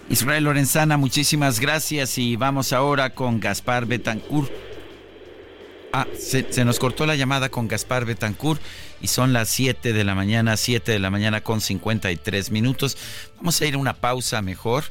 Israel 0.10 0.44
Lorenzana, 0.44 0.98
muchísimas 0.98 1.60
gracias 1.60 2.18
y 2.18 2.36
vamos 2.36 2.74
ahora 2.74 3.12
con 3.12 3.40
Gaspar 3.40 3.86
Betancourt. 3.86 4.52
Ah, 5.94 6.08
se, 6.18 6.64
nos 6.64 6.80
cortó 6.80 7.06
la 7.06 7.16
llamada 7.16 7.50
con 7.50 7.68
Gaspar 7.68 8.06
Betancourt 8.06 8.62
y 9.02 9.08
son 9.08 9.34
las 9.34 9.50
7 9.50 9.92
de 9.92 10.04
la 10.06 10.16
mañana, 10.16 10.56
7 10.56 10.90
de 10.90 11.00
la 11.00 11.10
mañana 11.10 11.42
con 11.42 11.60
53 11.60 12.50
minutos. 12.52 12.98
Vamos 13.36 13.60
a 13.60 13.66
ir 13.66 13.74
a 13.76 13.78
una 13.78 13.94
pausa 13.96 14.42
mejor. 14.42 14.86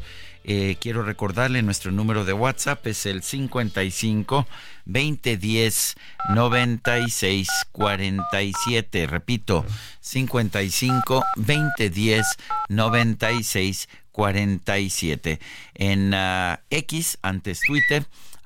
Eh, 0.45 0.77
quiero 0.79 1.03
recordarle 1.03 1.63
nuestro 1.63 1.91
número 1.91 2.25
de 2.27 2.35
WhatsApp 2.35 2.87
es 2.87 3.07
el 3.07 3.23
55 3.23 4.47
2010 4.85 5.97
96 6.35 7.49
47. 7.73 9.07
Repito, 9.07 9.65
55 10.01 11.25
2010 11.37 12.27
96 12.69 13.89
47. 14.13 15.41
En 15.75 16.13
uh, 16.13 16.57
X, 16.69 17.19
antes 17.23 17.61
Twitter 17.67 18.05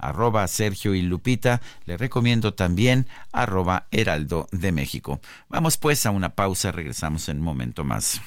arroba 0.08 0.46
Sergio 0.48 0.94
y 0.94 1.02
Lupita. 1.02 1.60
Le 1.86 1.96
recomiendo 1.96 2.54
también 2.54 3.06
arroba 3.32 3.86
Heraldo 3.90 4.48
de 4.52 4.72
México. 4.72 5.20
Vamos 5.48 5.76
pues 5.76 6.06
a 6.06 6.10
una 6.10 6.30
pausa, 6.30 6.72
regresamos 6.72 7.28
en 7.28 7.38
un 7.38 7.44
momento 7.44 7.84
más. 7.84 8.20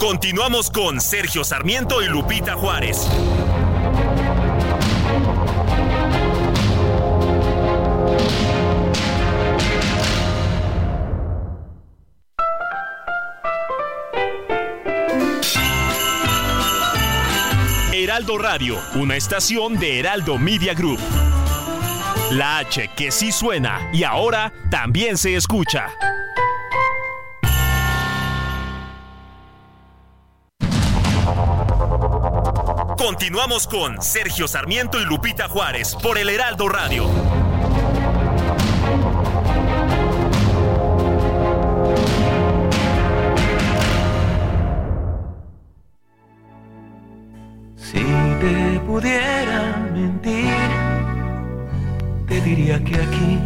Continuamos 0.00 0.70
con 0.70 0.98
Sergio 0.98 1.44
Sarmiento 1.44 2.02
y 2.02 2.08
Lupita 2.08 2.54
Juárez. 2.54 3.06
Heraldo 17.92 18.38
Radio, 18.38 18.78
una 18.94 19.16
estación 19.16 19.78
de 19.78 19.98
Heraldo 19.98 20.38
Media 20.38 20.72
Group. 20.72 20.98
La 22.30 22.58
H 22.58 22.88
que 22.96 23.10
sí 23.10 23.32
suena 23.32 23.90
y 23.92 24.04
ahora 24.04 24.50
también 24.70 25.18
se 25.18 25.36
escucha. 25.36 25.92
Continuamos 33.00 33.66
con 33.66 34.02
Sergio 34.02 34.46
Sarmiento 34.46 35.00
y 35.00 35.06
Lupita 35.06 35.48
Juárez 35.48 35.96
por 36.02 36.18
el 36.18 36.28
Heraldo 36.28 36.68
Radio. 36.68 37.06
Si 47.74 48.00
te 48.00 48.80
pudiera 48.86 49.78
mentir, 49.94 50.52
te 52.28 52.40
diría 52.42 52.84
que 52.84 52.96
aquí 52.96 53.38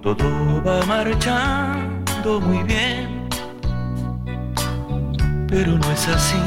todo 0.00 0.62
va 0.64 0.86
marchando 0.86 2.40
muy 2.40 2.62
bien, 2.62 3.15
pero 5.48 5.72
no 5.78 5.90
es 5.90 6.08
así. 6.08 6.42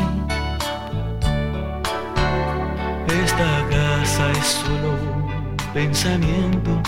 Esta 3.23 3.65
casa 3.69 4.31
es 4.31 4.45
solo 4.45 4.91
un 4.91 5.57
pensamiento 5.73 6.81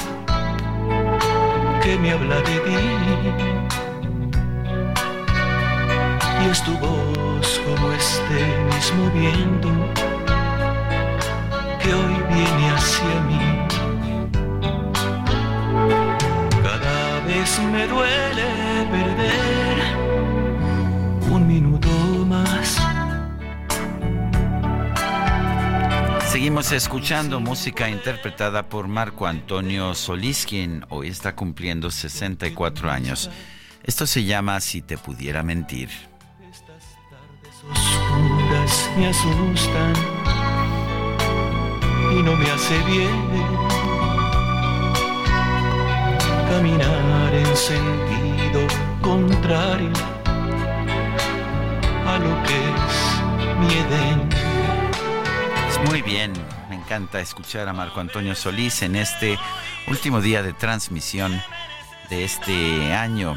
que 1.82 1.97
me 1.97 2.12
habla 2.12 2.36
de 2.36 2.59
ti. 2.66 3.72
y 6.43 6.49
es 6.49 6.64
tu 6.64 6.76
voz 6.78 7.62
como 7.66 7.91
este 7.91 8.39
mismo 8.74 9.09
viento 9.12 9.70
que 11.82 11.93
hoy 11.93 12.16
viene 12.30 12.72
hacia 12.72 13.16
mí. 13.28 13.43
Cada 16.64 17.20
vez 17.28 17.59
me 17.72 17.88
duele 17.88 18.47
perder 18.91 19.78
un 21.32 21.47
minuto 21.47 21.91
Seguimos 26.32 26.71
escuchando 26.71 27.41
música 27.41 27.89
interpretada 27.89 28.69
por 28.69 28.88
Marco 28.88 29.27
Antonio 29.27 29.93
Solís, 29.93 30.45
quien 30.45 30.86
hoy 30.88 31.09
está 31.09 31.36
cumpliendo 31.36 31.91
64 31.91 32.89
años. 32.89 33.29
Esto 33.84 34.07
se 34.07 34.23
llama 34.23 34.57
Si 34.61 34.82
te 34.82 34.97
pudiera 34.97 35.43
mentir. 35.43 35.89
oscuras 37.69 38.89
me 38.97 39.07
asustan 39.07 39.93
y 42.17 42.23
no 42.23 42.34
me 42.38 42.49
hace 42.49 42.79
bien 42.84 43.29
caminar 46.49 47.34
en 47.34 47.57
sentido 47.57 48.67
contrario 49.01 49.91
a 52.07 52.17
lo 52.19 52.43
que 52.43 52.55
es 52.55 53.59
mi 53.59 53.73
Edén. 53.73 54.51
Muy 55.86 56.01
bien, 56.01 56.34
me 56.69 56.75
encanta 56.75 57.19
escuchar 57.19 57.67
a 57.67 57.73
Marco 57.73 57.99
Antonio 57.99 58.36
Solís 58.36 58.82
en 58.82 58.95
este 58.95 59.38
último 59.88 60.21
día 60.21 60.43
de 60.43 60.53
transmisión 60.53 61.41
de 62.09 62.23
este 62.23 62.93
año. 62.93 63.36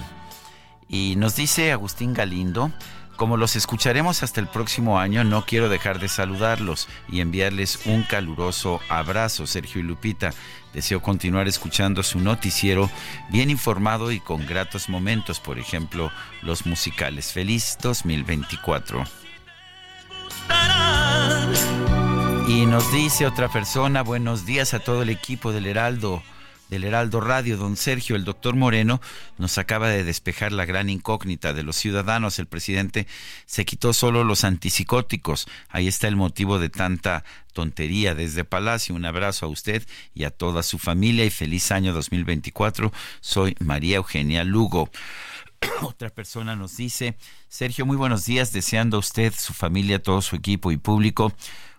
Y 0.89 1.17
nos 1.17 1.37
dice 1.37 1.73
Agustín 1.73 2.13
Galindo, 2.13 2.71
como 3.17 3.37
los 3.37 3.55
escucharemos 3.55 4.23
hasta 4.23 4.41
el 4.41 4.49
próximo 4.49 4.99
año, 4.99 5.23
no 5.23 5.47
quiero 5.47 5.69
dejar 5.69 6.01
de 6.01 6.09
saludarlos 6.09 6.89
y 7.09 7.21
enviarles 7.21 7.87
un 7.87 8.03
caluroso 8.03 8.81
abrazo, 8.89 9.47
Sergio 9.47 9.81
y 9.81 9.85
Lupita. 9.85 10.31
Deseo 10.73 11.01
continuar 11.01 11.47
escuchando 11.47 12.03
su 12.03 12.19
noticiero 12.19 12.91
bien 13.31 13.51
informado 13.51 14.11
y 14.11 14.19
con 14.19 14.45
gratos 14.47 14.89
momentos, 14.89 15.39
por 15.39 15.59
ejemplo, 15.61 16.11
los 16.43 16.67
musicales. 16.67 17.33
Feliz 17.33 17.79
2024. 17.81 19.24
Y 22.47 22.67
nos 22.67 22.93
dice 22.93 23.27
otra 23.27 23.51
persona, 23.51 24.03
buenos 24.03 24.45
días 24.45 24.75
a 24.75 24.79
todo 24.79 25.03
el 25.03 25.09
equipo 25.09 25.53
del 25.53 25.67
Heraldo 25.67 26.23
del 26.69 26.85
Heraldo 26.85 27.21
Radio, 27.21 27.57
don 27.57 27.77
Sergio, 27.77 28.17
el 28.17 28.25
doctor 28.25 28.57
Moreno, 28.57 29.01
nos 29.39 29.59
acaba 29.59 29.89
de 29.89 30.03
despejar 30.03 30.53
la 30.53 30.65
gran 30.65 30.91
incógnita 30.91 31.53
de 31.53 31.63
los 31.63 31.77
ciudadanos. 31.77 32.39
El 32.39 32.47
presidente 32.47 33.07
se 33.47 33.65
quitó 33.65 33.93
solo 33.93 34.25
los 34.25 34.45
antipsicóticos. 34.45 35.47
Ahí 35.69 35.89
está 35.89 36.09
el 36.09 36.17
motivo 36.17 36.59
de 36.59 36.71
tanta 36.71 37.25
tontería 37.53 38.15
desde 38.15 38.45
Palacio. 38.45 38.95
Un 38.95 39.05
abrazo 39.05 39.47
a 39.47 39.51
usted 39.51 39.87
y 40.15 40.25
a 40.25 40.31
toda 40.31 40.63
su 40.63 40.79
familia 40.79 41.25
y 41.25 41.31
feliz 41.31 41.71
año 41.71 41.93
2024. 41.93 42.93
Soy 43.21 43.57
María 43.61 43.97
Eugenia 43.97 44.43
Lugo. 44.45 44.91
Otra 45.83 46.11
persona 46.11 46.57
nos 46.57 46.77
dice, 46.77 47.17
Sergio, 47.49 47.87
muy 47.87 47.97
buenos 47.97 48.25
días, 48.25 48.53
deseando 48.53 48.97
a 48.97 49.01
usted, 49.01 49.33
su 49.37 49.53
familia, 49.53 50.03
todo 50.03 50.23
su 50.23 50.37
equipo 50.37 50.73
y 50.73 50.77
público 50.77 51.33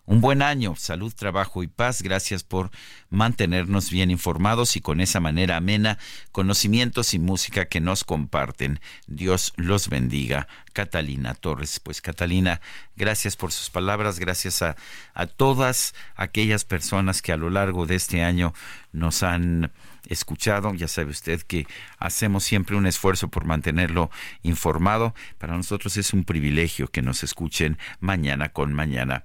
un 0.05 0.21
buen 0.21 0.41
año, 0.41 0.75
salud, 0.75 1.13
trabajo 1.13 1.63
y 1.63 1.67
paz. 1.67 2.01
Gracias 2.01 2.43
por 2.43 2.69
mantenernos 3.09 3.89
bien 3.89 4.11
informados 4.11 4.75
y 4.75 4.81
con 4.81 5.01
esa 5.01 5.19
manera 5.19 5.57
amena, 5.57 5.97
conocimientos 6.31 7.13
y 7.13 7.19
música 7.19 7.65
que 7.65 7.81
nos 7.81 8.03
comparten. 8.03 8.79
Dios 9.07 9.53
los 9.55 9.89
bendiga. 9.89 10.47
Catalina 10.73 11.33
Torres. 11.33 11.79
Pues 11.79 12.01
Catalina, 12.01 12.61
gracias 12.95 13.35
por 13.35 13.51
sus 13.51 13.69
palabras, 13.69 14.19
gracias 14.19 14.61
a, 14.61 14.75
a 15.13 15.25
todas 15.25 15.95
aquellas 16.15 16.65
personas 16.65 17.21
que 17.21 17.31
a 17.31 17.37
lo 17.37 17.49
largo 17.49 17.85
de 17.85 17.95
este 17.95 18.23
año 18.23 18.53
nos 18.91 19.23
han 19.23 19.71
escuchado. 20.09 20.73
Ya 20.73 20.87
sabe 20.87 21.11
usted 21.11 21.41
que 21.41 21.67
hacemos 21.97 22.43
siempre 22.43 22.75
un 22.75 22.87
esfuerzo 22.87 23.29
por 23.29 23.45
mantenerlo 23.45 24.09
informado. 24.43 25.13
Para 25.37 25.55
nosotros 25.55 25.97
es 25.97 26.13
un 26.13 26.23
privilegio 26.23 26.87
que 26.87 27.01
nos 27.01 27.23
escuchen 27.23 27.77
mañana 27.99 28.49
con 28.49 28.73
mañana. 28.73 29.23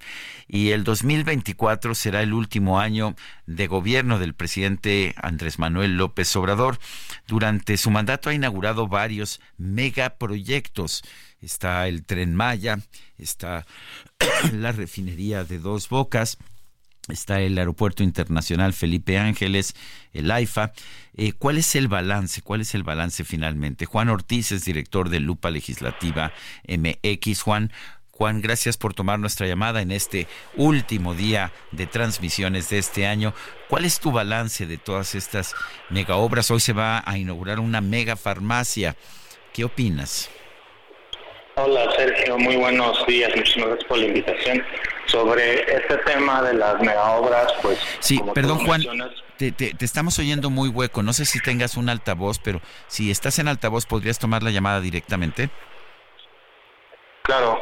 Y 0.48 0.70
el 0.70 0.84
2024 0.84 1.94
será 1.94 2.22
el 2.22 2.32
último 2.32 2.80
año 2.80 3.14
de 3.46 3.66
gobierno 3.66 4.18
del 4.18 4.34
presidente 4.34 5.14
Andrés 5.16 5.58
Manuel 5.58 5.96
López 5.96 6.34
Obrador. 6.36 6.78
Durante 7.26 7.76
su 7.76 7.90
mandato 7.90 8.30
ha 8.30 8.34
inaugurado 8.34 8.88
varios 8.88 9.40
megaproyectos. 9.58 11.02
Está 11.40 11.88
el 11.88 12.04
tren 12.04 12.34
Maya, 12.34 12.80
está 13.16 13.66
la 14.52 14.72
refinería 14.72 15.44
de 15.44 15.58
Dos 15.58 15.88
Bocas, 15.88 16.38
está 17.08 17.40
el 17.40 17.58
Aeropuerto 17.58 18.02
Internacional 18.02 18.72
Felipe 18.72 19.18
Ángeles, 19.18 19.74
el 20.12 20.30
AIFA. 20.30 20.72
Eh, 21.16 21.32
¿Cuál 21.32 21.58
es 21.58 21.74
el 21.76 21.88
balance? 21.88 22.42
¿Cuál 22.42 22.60
es 22.60 22.74
el 22.74 22.82
balance 22.82 23.24
finalmente? 23.24 23.86
Juan 23.86 24.08
Ortiz 24.08 24.52
es 24.52 24.64
director 24.64 25.08
de 25.08 25.20
Lupa 25.20 25.50
Legislativa 25.50 26.32
MX. 26.68 27.42
Juan, 27.42 27.72
Juan, 28.10 28.42
gracias 28.42 28.76
por 28.76 28.92
tomar 28.92 29.18
nuestra 29.18 29.46
llamada 29.46 29.80
en 29.80 29.90
este 29.90 30.26
último 30.54 31.14
día 31.14 31.52
de 31.72 31.86
transmisiones 31.86 32.68
de 32.68 32.78
este 32.78 33.06
año. 33.06 33.32
¿Cuál 33.68 33.86
es 33.86 33.98
tu 33.98 34.12
balance 34.12 34.66
de 34.66 34.78
todas 34.78 35.14
estas 35.14 35.54
mega 35.88 36.16
obras? 36.16 36.50
Hoy 36.50 36.60
se 36.60 36.74
va 36.74 37.02
a 37.06 37.18
inaugurar 37.18 37.60
una 37.60 37.80
mega 37.80 38.16
farmacia. 38.16 38.94
¿Qué 39.52 39.64
opinas? 39.64 40.30
Hola 41.56 41.90
Sergio, 41.96 42.38
muy 42.38 42.56
buenos 42.56 43.06
días, 43.06 43.34
muchísimas 43.34 43.68
gracias 43.68 43.88
por 43.88 43.98
la 43.98 44.06
invitación. 44.06 44.62
Sobre 45.10 45.62
este 45.76 45.96
tema 46.06 46.40
de 46.42 46.54
las 46.54 46.80
mega 46.80 47.12
obras, 47.12 47.52
pues... 47.62 47.78
Sí, 47.98 48.20
perdón 48.34 48.64
Juan, 48.64 48.82
te, 49.36 49.50
te- 49.50 49.74
te 49.74 49.84
estamos 49.84 50.18
oyendo 50.18 50.50
muy 50.50 50.68
hueco. 50.68 51.02
No 51.02 51.12
sé 51.12 51.24
si 51.24 51.40
tengas 51.40 51.76
un 51.76 51.88
altavoz, 51.88 52.38
pero 52.38 52.60
si 52.86 53.10
estás 53.10 53.38
en 53.40 53.48
altavoz, 53.48 53.86
¿podrías 53.86 54.18
tomar 54.18 54.42
la 54.42 54.50
llamada 54.50 54.80
directamente? 54.80 55.50
Claro. 57.24 57.60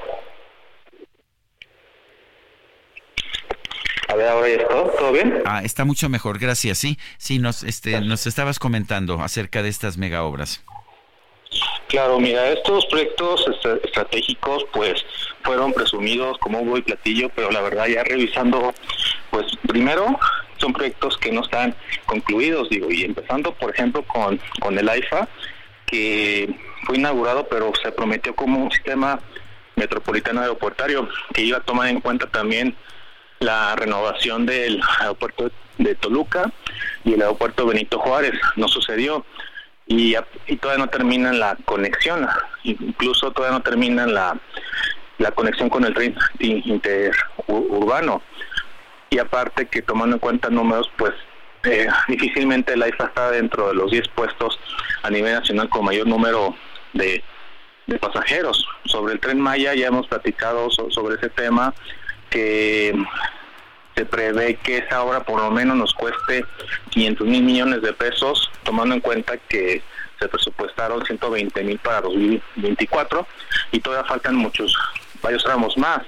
A 4.09 4.15
ver, 4.15 4.29
ahora 4.29 4.49
ya 4.49 4.55
está, 4.57 4.75
¿todo 4.99 5.13
bien? 5.13 5.43
Ah, 5.45 5.61
está 5.63 5.85
mucho 5.85 6.09
mejor, 6.09 6.39
gracias. 6.39 6.79
Sí, 6.79 6.99
sí, 7.19 7.39
nos, 7.39 7.63
este, 7.63 8.01
nos 8.01 8.27
estabas 8.27 8.59
comentando 8.59 9.21
acerca 9.23 9.63
de 9.63 9.69
estas 9.69 9.97
mega 9.99 10.23
obras. 10.25 10.65
Claro, 11.89 12.21
mira, 12.21 12.51
estos 12.51 12.85
proyectos 12.87 13.47
est- 13.49 13.85
estratégicos 13.85 14.65
pues 14.73 15.05
fueron 15.43 15.73
presumidos 15.73 16.37
como 16.39 16.61
un 16.61 16.77
y 16.77 16.83
platillo, 16.83 17.31
pero 17.35 17.51
la 17.51 17.63
verdad 17.63 17.87
ya 17.87 18.05
revisando, 18.05 18.75
pues 19.31 19.47
primero 19.67 20.19
son 20.59 20.73
proyectos 20.73 21.17
que 21.17 21.33
no 21.33 21.41
están 21.43 21.75
concluidos, 22.05 22.69
digo, 22.69 22.91
y 22.91 23.05
empezando, 23.05 23.53
por 23.53 23.71
ejemplo, 23.71 24.03
con, 24.03 24.39
con 24.61 24.79
el 24.79 24.89
AIFA, 24.89 25.29
que 25.87 26.55
fue 26.85 26.97
inaugurado, 26.99 27.47
pero 27.49 27.73
se 27.83 27.91
prometió 27.93 28.35
como 28.35 28.63
un 28.65 28.71
sistema 28.71 29.21
metropolitano 29.77 30.41
aeroportario 30.43 31.09
que 31.33 31.43
iba 31.43 31.59
a 31.59 31.63
tomar 31.63 31.89
en 31.89 32.01
cuenta 32.01 32.27
también 32.27 32.77
la 33.41 33.75
renovación 33.77 34.45
del 34.45 34.83
aeropuerto 35.01 35.51
de 35.79 35.95
Toluca 35.95 36.51
y 37.05 37.15
el 37.15 37.23
aeropuerto 37.23 37.65
Benito 37.65 37.99
Juárez. 38.01 38.33
No 38.57 38.67
sucedió 38.69 39.25
y, 39.89 40.15
y 40.47 40.57
todavía 40.57 40.85
no 40.85 40.91
termina 40.91 41.33
la 41.33 41.57
conexión, 41.65 42.29
incluso 42.63 43.33
todavía 43.33 43.59
no 43.59 43.65
termina 43.65 44.07
la, 44.07 44.39
la 45.17 45.31
conexión 45.33 45.69
con 45.71 45.85
el 45.85 45.95
tren 45.95 46.15
interurbano. 46.39 48.23
Y 49.11 49.19
aparte 49.19 49.67
que 49.67 49.81
tomando 49.81 50.17
en 50.17 50.21
cuenta 50.21 50.51
números, 50.51 50.91
pues 50.99 51.15
eh, 51.65 51.89
difícilmente 52.09 52.77
la 52.77 52.89
IFA 52.89 53.05
está 53.05 53.31
dentro 53.31 53.69
de 53.69 53.75
los 53.75 53.91
10 53.91 54.09
puestos 54.09 54.61
a 55.03 55.11
nivel 55.11 55.33
nacional 55.33 55.69
con 55.71 55.87
mayor 55.87 56.07
número 56.07 56.55
de, 56.93 57.25
de 57.87 57.99
pasajeros. 57.99 58.67
Sobre 58.85 59.15
el 59.15 59.21
tren 59.21 59.41
Maya 59.41 59.75
ya 59.75 59.87
hemos 59.87 60.07
platicado 60.07 60.71
sobre 60.71 61.17
ese 61.17 61.31
tema, 61.31 61.75
que 62.29 62.95
se 63.99 64.07
prevé 64.07 64.55
que 64.55 64.79
esa 64.79 65.03
obra 65.03 65.25
por 65.25 65.41
lo 65.41 65.51
menos 65.51 65.77
nos 65.77 65.93
cueste 65.93 66.45
500 66.91 67.27
mil 67.27 67.43
millones 67.43 67.83
de 67.83 67.93
pesos, 67.93 68.49
tomando 68.63 68.95
en 68.95 69.01
cuenta 69.01 69.37
que 69.37 69.83
se 70.21 70.29
presupuestaron 70.29 71.05
120 71.05 71.65
mil 71.65 71.79
para 71.81 72.03
2024 72.03 73.27
y 73.73 73.81
todavía 73.81 74.09
faltan 74.09 74.37
muchos, 74.37 74.77
varios 75.21 75.43
tramos 75.43 75.77
más, 75.77 76.03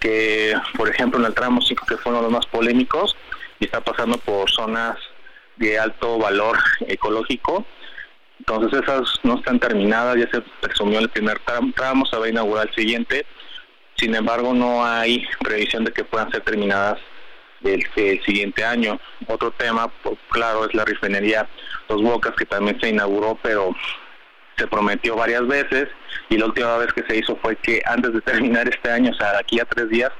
que 0.00 0.52
por 0.76 0.88
ejemplo 0.88 1.20
en 1.20 1.26
el 1.26 1.34
tramo 1.34 1.60
5 1.60 1.86
que 1.86 1.96
fueron 1.96 2.22
los 2.22 2.32
más 2.32 2.46
polémicos 2.46 3.16
y 3.60 3.66
está 3.66 3.80
pasando 3.80 4.18
por 4.18 4.50
zonas 4.50 4.98
de 5.56 5.78
alto 5.78 6.18
valor 6.18 6.58
ecológico, 6.88 7.64
entonces 8.40 8.82
esas 8.82 9.20
no 9.22 9.36
están 9.36 9.60
terminadas, 9.60 10.16
ya 10.16 10.28
se 10.28 10.40
presumió 10.60 10.98
el 10.98 11.08
primer 11.08 11.38
tramo, 11.76 12.04
se 12.04 12.16
va 12.16 12.26
a 12.26 12.30
inaugurar 12.30 12.66
el 12.66 12.74
siguiente, 12.74 13.24
sin 13.94 14.12
embargo 14.16 14.54
no 14.54 14.84
hay 14.84 15.24
previsión 15.38 15.84
de 15.84 15.92
que 15.92 16.02
puedan 16.02 16.28
ser 16.32 16.40
terminadas 16.40 16.98
el, 17.64 18.22
siguiente 18.24 18.64
año. 18.64 18.98
Otro 19.26 19.50
tema, 19.52 19.90
claro, 20.30 20.66
es 20.66 20.74
la 20.74 20.84
refinería 20.84 21.48
Dos 21.88 22.02
Bocas, 22.02 22.34
que 22.36 22.46
también 22.46 22.80
se 22.80 22.88
inauguró, 22.90 23.38
pero 23.42 23.74
se 24.56 24.66
prometió 24.66 25.16
varias 25.16 25.46
veces 25.46 25.88
y 26.28 26.36
la 26.36 26.46
última 26.46 26.76
vez 26.76 26.92
que 26.92 27.02
se 27.04 27.16
hizo 27.16 27.36
fue 27.36 27.56
que 27.56 27.82
antes 27.86 28.12
de 28.12 28.20
terminar 28.20 28.68
este 28.68 28.90
año, 28.90 29.10
o 29.10 29.14
sea, 29.14 29.38
aquí 29.38 29.58
a 29.60 29.64
tres 29.64 29.88
días, 29.88 30.10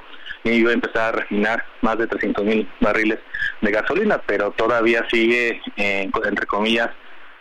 iba 0.44 0.70
a 0.70 0.74
empezar 0.74 1.14
a 1.14 1.18
refinar 1.18 1.64
más 1.82 1.98
de 1.98 2.06
300 2.06 2.44
mil 2.44 2.68
barriles 2.80 3.18
de 3.60 3.70
gasolina, 3.70 4.20
pero 4.26 4.50
todavía 4.52 5.06
sigue, 5.10 5.60
entre 5.76 6.46
comillas, 6.46 6.90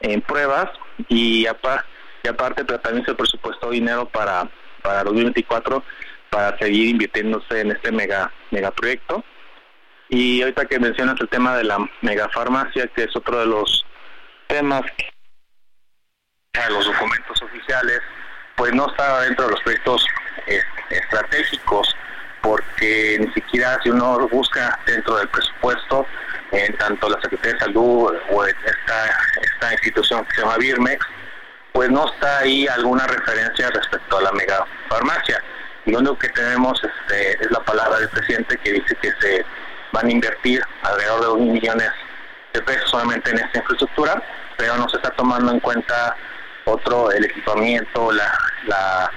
en 0.02 0.22
pruebas 0.22 0.70
y, 1.08 1.44
y 1.44 1.48
aparte 1.48 2.64
pero 2.66 2.80
también 2.80 3.06
se 3.06 3.16
presupuestó 3.16 3.72
dinero 3.72 4.08
para, 4.08 4.50
para 4.82 5.04
2024 5.04 5.84
para 6.30 6.58
seguir 6.58 6.90
invirtiéndose 6.90 7.60
en 7.60 7.72
este 7.72 7.92
mega 7.92 8.32
megaproyecto. 8.52 9.24
Y 10.14 10.42
ahorita 10.42 10.66
que 10.66 10.78
mencionas 10.78 11.16
el 11.22 11.30
tema 11.30 11.56
de 11.56 11.64
la 11.64 11.78
megafarmacia, 12.02 12.86
que 12.88 13.04
es 13.06 13.16
otro 13.16 13.40
de 13.40 13.46
los 13.46 13.86
temas 14.48 14.82
que 14.98 15.10
los 16.70 16.86
documentos 16.86 17.42
oficiales, 17.42 18.02
pues 18.58 18.74
no 18.74 18.90
está 18.90 19.22
dentro 19.22 19.46
de 19.46 19.52
los 19.52 19.62
proyectos 19.62 20.06
estratégicos, 20.90 21.96
porque 22.42 23.20
ni 23.22 23.32
siquiera 23.32 23.80
si 23.82 23.90
uno 23.90 24.28
busca 24.28 24.78
dentro 24.86 25.16
del 25.16 25.30
presupuesto, 25.30 26.06
en 26.52 26.78
tanto 26.78 27.08
la 27.08 27.22
Secretaría 27.22 27.54
de 27.54 27.60
Salud 27.60 28.14
o 28.32 28.46
esta, 28.46 29.06
esta 29.42 29.72
institución 29.72 30.26
que 30.26 30.36
se 30.36 30.42
llama 30.42 30.58
Birmex, 30.58 31.06
pues 31.72 31.90
no 31.90 32.12
está 32.12 32.40
ahí 32.40 32.68
alguna 32.68 33.08
referencia 33.08 33.70
respecto 33.70 34.18
a 34.18 34.24
la 34.24 34.34
megafarmacia. 34.34 35.42
Lo 35.86 36.00
único 36.00 36.20
que 36.20 36.30
tenemos 36.30 36.80
este, 36.84 37.44
es 37.44 37.50
la 37.50 37.62
palabra 37.62 37.98
del 38.00 38.10
presidente 38.10 38.58
que 38.58 38.74
dice 38.74 38.96
que 39.02 39.12
se 39.22 39.41
invertir 40.10 40.62
alrededor 40.84 41.20
de 41.20 41.26
2 41.28 41.40
millones 41.40 41.90
de 42.54 42.62
pesos 42.62 42.90
solamente 42.90 43.30
en 43.32 43.40
esta 43.40 43.60
infraestructura, 43.60 44.22
pero 44.58 44.78
no 44.78 44.88
se 44.90 44.98
está 44.98 45.10
tomando 45.12 45.52
en 45.52 45.60
cuenta 45.60 46.16
otro, 46.66 47.12
el 47.12 47.26
equipamiento, 47.26 48.12
la, 48.12 48.32
la, 48.68 49.12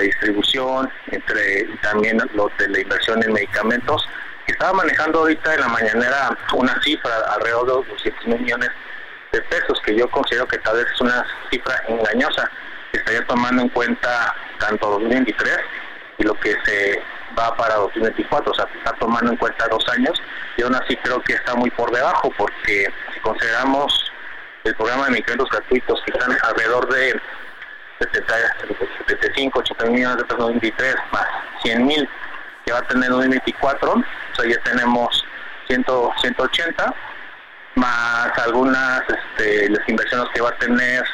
distribución, 0.00 0.88
entre 1.10 1.64
también 1.82 2.18
lo 2.34 2.48
de 2.56 2.68
la 2.68 2.80
inversión 2.80 3.20
en 3.24 3.32
medicamentos. 3.32 4.06
Estaba 4.46 4.72
manejando 4.74 5.20
ahorita 5.20 5.54
en 5.54 5.60
la 5.60 5.68
mañanera 5.68 6.38
una 6.54 6.80
cifra 6.82 7.10
alrededor 7.34 7.84
de 7.84 7.90
200 7.90 8.26
millones 8.40 8.70
de 9.32 9.42
pesos, 9.42 9.80
que 9.84 9.96
yo 9.96 10.08
considero 10.08 10.46
que 10.46 10.58
tal 10.58 10.76
vez 10.76 10.86
es 10.94 11.00
una 11.00 11.26
cifra 11.50 11.82
engañosa, 11.88 12.48
que 12.92 12.98
estaría 12.98 13.26
tomando 13.26 13.62
en 13.62 13.68
cuenta 13.70 14.34
tanto 14.60 14.88
2023 14.90 15.58
y 16.18 16.22
lo 16.22 16.34
que 16.34 16.54
se 16.64 17.02
va 17.38 17.56
para 17.56 17.76
2024, 17.76 18.50
o 18.50 18.54
sea, 18.54 18.66
está 18.76 18.92
tomando 18.98 19.30
en 19.30 19.36
cuenta 19.36 19.68
dos 19.68 19.86
años 19.88 20.20
y 20.56 20.62
aún 20.62 20.74
así 20.74 20.96
creo 20.96 21.20
que 21.22 21.34
está 21.34 21.54
muy 21.54 21.70
por 21.70 21.90
debajo 21.90 22.32
porque 22.36 22.88
si 23.14 23.20
consideramos 23.20 24.12
el 24.64 24.74
programa 24.74 25.06
de 25.06 25.12
medicamentos 25.12 25.50
gratuitos 25.50 26.02
que 26.04 26.12
están 26.12 26.36
alrededor 26.42 26.88
de 26.92 27.20
75, 29.06 29.58
80 29.58 29.86
millones 29.86 30.16
de 30.18 30.24
pesos 30.24 30.38
en 30.38 30.54
2023 30.54 30.94
más 31.12 31.26
100 31.62 31.86
mil 31.86 32.08
que 32.64 32.72
va 32.72 32.78
a 32.78 32.82
tener 32.82 33.04
en 33.04 33.12
2024, 33.12 33.92
o 33.92 34.04
sea, 34.34 34.50
ya 34.50 34.62
tenemos 34.62 35.24
100, 35.68 35.84
180 36.20 36.94
más 37.76 38.38
algunas 38.38 39.02
este, 39.08 39.70
las 39.70 39.88
inversiones 39.88 40.28
que 40.34 40.40
va 40.40 40.50
a 40.50 40.58
tener 40.58 41.04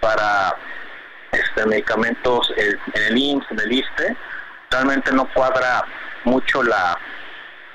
para 0.00 0.56
este, 1.32 1.66
medicamentos 1.66 2.52
en, 2.56 2.78
el 2.94 3.18
IMSS, 3.18 3.50
en 3.50 3.60
el 3.60 3.72
ISTE, 3.72 4.16
realmente 4.70 5.12
no 5.12 5.28
cuadra 5.32 5.84
mucho 6.24 6.62
la, 6.62 6.98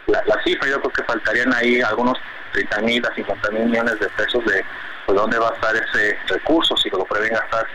la, 0.07 0.43
cifra. 0.43 0.69
Yo 0.69 0.79
creo 0.81 0.93
que 0.93 1.03
faltarían 1.03 1.53
ahí 1.53 1.81
algunos 1.81 2.17
30 2.53 2.81
mil 2.81 3.05
a 3.05 3.13
50 3.13 3.51
mil 3.51 3.65
millones 3.65 3.99
de 3.99 4.09
pesos 4.09 4.43
de 4.45 4.63
pues, 5.05 5.17
dónde 5.17 5.37
va 5.37 5.49
a 5.49 5.53
estar 5.53 5.75
ese 5.75 6.17
recurso, 6.27 6.75
si 6.77 6.89
lo 6.89 7.05
prevén 7.05 7.33
gastar 7.33 7.65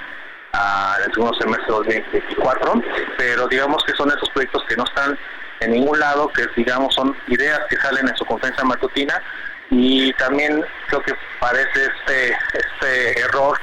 a, 0.53 0.97
en 0.99 1.05
el 1.05 1.15
segundo 1.15 1.35
semestre 1.39 1.67
de 1.67 1.73
2024. 1.73 2.83
Pero 3.17 3.49
digamos 3.49 3.85
que 3.85 3.93
son 3.95 4.09
esos 4.11 4.29
proyectos 4.31 4.65
que 4.69 4.77
no 4.77 4.85
están 4.85 5.19
en 5.61 5.73
ningún 5.73 5.99
lado, 5.99 6.29
que 6.29 6.47
digamos 6.57 6.95
son 6.95 7.17
ideas 7.27 7.61
que 7.69 7.77
salen 7.77 8.09
en 8.09 8.17
su 8.17 8.25
conferencia 8.25 8.65
matutina 8.65 9.21
y 9.71 10.13
también 10.15 10.65
creo 10.87 11.03
que 11.03 11.13
parece 11.41 11.85
este 11.85 12.37
este 12.55 13.21
error 13.21 13.59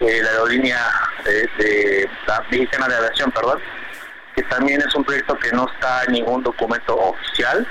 de 0.00 0.22
la 0.22 0.30
aerolínea 0.30 0.80
de, 1.24 1.48
de 1.58 2.10
la 2.26 2.42
mexicana 2.50 2.88
de 2.88 2.96
aviación, 2.96 3.30
perdón, 3.30 3.60
que 4.34 4.42
también 4.44 4.80
es 4.80 4.94
un 4.94 5.04
proyecto 5.04 5.38
que 5.38 5.52
no 5.52 5.66
está 5.68 6.04
en 6.04 6.12
ningún 6.12 6.42
documento 6.42 6.96
oficial, 6.96 7.66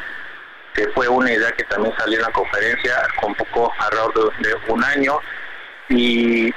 que 0.73 0.87
fue 0.89 1.07
una 1.07 1.31
idea 1.31 1.51
que 1.51 1.63
también 1.65 1.93
salió 1.97 2.17
en 2.17 2.23
la 2.23 2.31
conferencia 2.31 2.95
con 3.21 3.35
poco 3.35 3.71
alrededor 3.79 4.33
de, 4.39 4.55
un 4.67 4.83
año 4.83 5.19
y, 5.89 6.53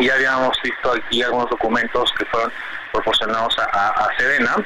ya 0.00 0.14
habíamos 0.14 0.60
visto 0.64 0.92
aquí 0.92 1.22
algunos 1.22 1.48
documentos 1.48 2.12
que 2.18 2.24
fueron 2.26 2.52
proporcionados 2.92 3.56
a, 3.58 3.88
a, 3.88 4.08
Sedena, 4.18 4.56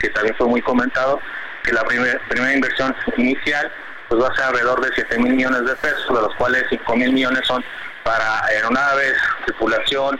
que 0.00 0.08
también 0.08 0.34
fue 0.36 0.46
muy 0.46 0.62
comentado, 0.62 1.20
que 1.62 1.72
la 1.72 1.84
primera 1.84 2.52
inversión 2.52 2.94
inicial 3.18 3.70
pues 4.08 4.22
va 4.22 4.28
a 4.28 4.34
ser 4.34 4.44
alrededor 4.46 4.80
de 4.80 4.90
7 4.94 5.18
mil 5.18 5.34
millones 5.34 5.66
de 5.66 5.76
pesos, 5.76 6.08
de 6.08 6.22
los 6.22 6.34
cuales 6.36 6.64
5 6.70 6.96
mil 6.96 7.12
millones 7.12 7.46
son 7.46 7.62
para 8.04 8.44
aeronaves, 8.46 9.14
tripulación, 9.44 10.18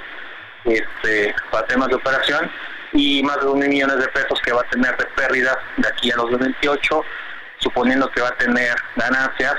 este, 0.65 1.35
para 1.51 1.67
temas 1.67 1.89
de 1.89 1.95
operación 1.95 2.51
y 2.95 3.23
más 3.25 3.37
de 3.37 3.47
2 3.47 3.57
mil 3.57 3.69
millones 3.69 3.99
de 3.99 4.09
pesos 4.09 4.41
que 4.43 4.53
va 4.53 4.61
a 4.63 4.71
tener 4.71 4.97
de 4.97 5.05
pérdidas 5.17 5.57
de 5.77 5.89
aquí 5.89 6.11
a 6.13 6.17
los 6.17 6.31
2028, 6.31 7.03
suponiendo 7.59 8.09
que 8.11 8.21
va 8.21 8.29
a 8.29 8.37
tener 8.37 8.75
ganancias 8.97 9.55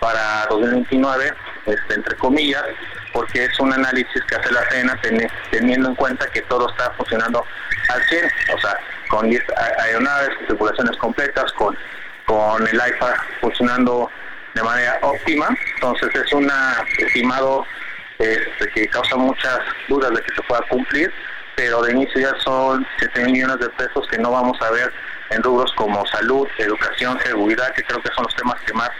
para 0.00 0.46
2029, 0.50 1.32
este, 1.64 1.94
entre 1.94 2.16
comillas, 2.16 2.62
porque 3.12 3.44
es 3.44 3.58
un 3.58 3.72
análisis 3.72 4.22
que 4.28 4.34
hace 4.36 4.52
la 4.52 4.68
CENA 4.70 5.00
teniendo 5.50 5.88
en 5.88 5.94
cuenta 5.94 6.26
que 6.26 6.42
todo 6.42 6.68
está 6.68 6.90
funcionando 6.92 7.42
al 7.88 8.02
100, 8.02 8.30
o 8.54 8.60
sea, 8.60 8.76
con 9.08 9.30
10 9.30 9.42
aeronaves, 9.78 10.30
tripulaciones 10.46 10.96
completas, 10.98 11.50
con, 11.54 11.76
con 12.26 12.66
el 12.68 12.74
IFA 12.74 13.14
funcionando 13.40 14.10
de 14.54 14.62
manera 14.62 14.98
óptima, 15.02 15.48
entonces 15.74 16.14
es 16.14 16.32
un 16.32 16.50
estimado 16.98 17.64
este, 18.18 18.68
que 18.74 18.86
causa 18.88 19.16
muchas 19.16 19.58
dudas 19.88 20.10
de 20.10 20.22
que 20.22 20.34
se 20.34 20.42
pueda 20.42 20.62
cumplir, 20.68 21.12
pero 21.56 21.82
de 21.82 21.92
inicio 21.92 22.20
ya 22.20 22.32
son 22.44 22.86
7 22.98 23.24
millones 23.24 23.58
de 23.58 23.68
pesos 23.70 24.06
que 24.10 24.18
no 24.18 24.30
vamos 24.30 24.60
a 24.60 24.70
ver 24.70 24.92
en 25.30 25.42
rubros 25.42 25.72
como 25.76 26.04
salud, 26.06 26.46
educación, 26.58 27.18
seguridad, 27.24 27.72
que 27.74 27.82
creo 27.84 28.02
que 28.02 28.10
son 28.14 28.24
los 28.24 28.34
temas 28.36 28.60
que 28.66 28.72
más 28.74 28.90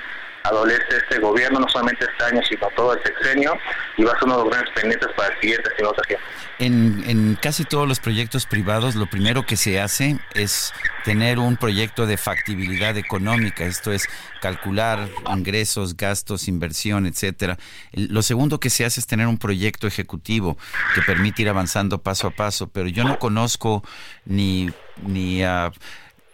adolece 0.45 0.99
este 1.03 1.19
gobierno, 1.21 1.61
no 1.61 1.69
solamente 1.69 2.05
este 2.05 2.25
año, 2.25 2.43
sino 2.47 2.69
todo 2.77 2.93
el 2.93 3.03
sexenio, 3.03 3.59
y 3.97 4.05
va 4.05 4.13
a 4.13 4.15
ser 4.19 4.25
uno 4.25 4.37
de 4.37 4.45
los 4.45 4.51
grandes 4.53 4.75
pendientes 4.75 5.09
para 5.17 5.35
el 5.35 5.41
siguiente, 5.41 5.71
Sergio. 5.77 6.19
En, 6.59 7.03
en 7.07 7.35
casi 7.37 7.65
todos 7.65 7.89
los 7.89 7.99
proyectos 7.99 8.47
privados, 8.47 8.95
lo 8.95 9.07
primero 9.07 9.47
que 9.47 9.57
se 9.57 9.81
hace 9.81 10.19
es 10.35 10.73
tener 11.05 11.39
un 11.39 11.57
proyecto 11.57 12.07
de 12.07 12.19
factibilidad 12.19 12.97
económica, 12.99 13.65
esto 13.65 13.91
es 13.91 14.07
calcular 14.41 15.09
ingresos, 15.35 15.97
gastos, 15.97 16.47
inversión, 16.47 17.07
etcétera. 17.07 17.57
Lo 17.93 18.23
segundo 18.23 18.61
que 18.61 18.69
se 18.69 18.85
hace 18.85 19.01
es 19.01 19.07
tener 19.07 19.27
un 19.27 19.39
proyecto 19.39 19.87
ejecutivo 19.87 20.59
que 20.95 21.01
permite 21.03 21.43
ir 21.43 21.49
avanzando 21.49 22.03
paso 22.03 22.27
a 22.27 22.31
paso, 22.31 22.69
pero 22.69 22.89
yo 22.89 23.05
no 23.05 23.19
conozco 23.19 23.83
ni 24.27 24.71
ni 25.03 25.43
ah, 25.43 25.73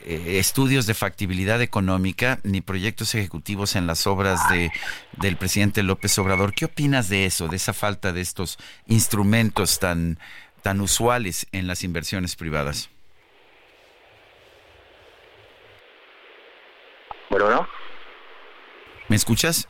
eh, 0.05 0.39
estudios 0.39 0.87
de 0.87 0.95
factibilidad 0.95 1.61
económica 1.61 2.41
ni 2.43 2.61
proyectos 2.61 3.15
ejecutivos 3.15 3.77
en 3.77 3.87
las 3.87 4.07
obras 4.07 4.49
de 4.49 4.73
del 5.19 5.37
presidente 5.37 5.83
López 5.83 6.19
Obrador. 6.19 6.55
¿Qué 6.55 6.65
opinas 6.65 7.09
de 7.09 7.27
eso, 7.27 7.49
de 7.49 7.57
esa 7.57 7.73
falta 7.73 8.13
de 8.13 8.21
estos 8.21 8.59
instrumentos 8.87 9.79
tan 9.79 10.19
tan 10.63 10.81
usuales 10.81 11.47
en 11.53 11.67
las 11.67 11.85
inversiones 11.85 12.37
privadas? 12.37 12.91
Bueno, 17.29 17.51
¿no? 17.51 17.69
¿Me 19.09 19.17
escuchas? 19.17 19.69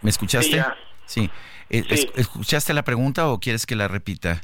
¿Me 0.00 0.10
escuchaste? 0.10 0.62
Sí. 1.06 1.22
Sí. 1.22 1.30
Eh, 1.70 2.10
¿Escuchaste 2.16 2.74
la 2.74 2.84
pregunta 2.84 3.28
o 3.28 3.40
quieres 3.40 3.64
que 3.64 3.76
la 3.76 3.88
repita? 3.88 4.42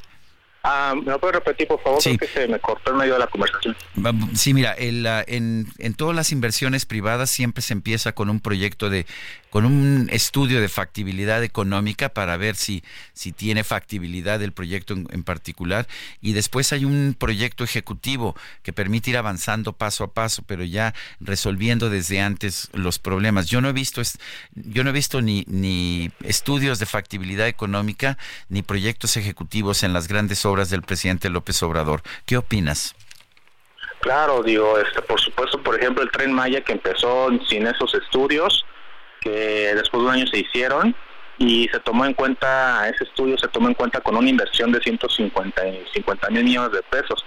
Ah, 0.62 0.94
¿Me 0.94 1.12
lo 1.12 1.20
puedes 1.20 1.36
repetir, 1.36 1.68
por 1.68 1.80
favor? 1.80 2.02
Sí. 2.02 2.18
Creo 2.18 2.28
que 2.28 2.40
se 2.40 2.48
me 2.48 2.58
cortó 2.58 2.90
en 2.90 2.96
medio 2.98 3.14
de 3.14 3.20
la 3.20 3.26
conversación. 3.28 3.76
Sí, 4.34 4.54
mira, 4.54 4.72
el, 4.72 5.06
ah, 5.06 5.24
en, 5.26 5.66
en 5.78 5.94
todas 5.94 6.16
las 6.16 6.32
inversiones 6.32 6.84
privadas 6.84 7.30
siempre 7.30 7.62
se 7.62 7.72
empieza 7.72 8.12
con 8.12 8.28
un 8.28 8.40
proyecto 8.40 8.90
de, 8.90 9.06
con 9.50 9.64
un 9.64 10.08
estudio 10.12 10.60
de 10.60 10.68
factibilidad 10.68 11.42
económica 11.42 12.08
para 12.10 12.36
ver 12.36 12.56
si, 12.56 12.82
si 13.12 13.32
tiene 13.32 13.64
factibilidad 13.64 14.42
el 14.42 14.52
proyecto 14.52 14.94
en, 14.94 15.22
particular 15.22 15.86
y 16.20 16.32
después 16.32 16.72
hay 16.72 16.84
un 16.84 17.16
proyecto 17.18 17.64
ejecutivo 17.64 18.36
que 18.62 18.72
permite 18.72 19.10
ir 19.10 19.16
avanzando 19.16 19.72
paso 19.72 20.04
a 20.04 20.12
paso, 20.12 20.42
pero 20.46 20.64
ya 20.64 20.94
resolviendo 21.20 21.90
desde 21.90 22.20
antes 22.20 22.68
los 22.72 22.98
problemas. 22.98 23.46
Yo 23.46 23.60
no 23.60 23.68
he 23.68 23.72
visto, 23.72 24.02
yo 24.54 24.84
no 24.84 24.90
he 24.90 24.92
visto 24.92 25.20
ni, 25.20 25.44
ni 25.46 26.10
estudios 26.22 26.78
de 26.78 26.86
factibilidad 26.86 27.48
económica 27.48 28.18
ni 28.48 28.62
proyectos 28.62 29.16
ejecutivos 29.16 29.82
en 29.82 29.92
las 29.92 30.08
grandes 30.08 30.44
obras 30.44 30.70
del 30.70 30.82
presidente 30.82 31.28
López 31.30 31.62
Obrador. 31.62 32.02
¿Qué 32.26 32.36
opinas? 32.36 32.94
Claro, 34.00 34.42
digo, 34.42 34.78
este, 34.78 35.02
por 35.02 35.20
supuesto, 35.20 35.60
por 35.62 35.76
ejemplo, 35.76 36.02
el 36.02 36.10
Tren 36.10 36.32
Maya 36.32 36.62
que 36.62 36.72
empezó 36.72 37.28
sin 37.48 37.66
esos 37.66 37.94
estudios, 37.94 38.64
que 39.20 39.74
después 39.74 40.02
de 40.02 40.08
un 40.08 40.14
año 40.14 40.26
se 40.26 40.38
hicieron, 40.38 40.94
y 41.38 41.68
se 41.68 41.78
tomó 41.80 42.04
en 42.04 42.14
cuenta, 42.14 42.88
ese 42.88 43.04
estudio 43.04 43.38
se 43.38 43.48
tomó 43.48 43.68
en 43.68 43.74
cuenta 43.74 44.00
con 44.00 44.16
una 44.16 44.28
inversión 44.28 44.72
de 44.72 44.80
150 44.80 45.62
mil 46.30 46.44
millones 46.44 46.72
de 46.72 46.82
pesos. 46.82 47.24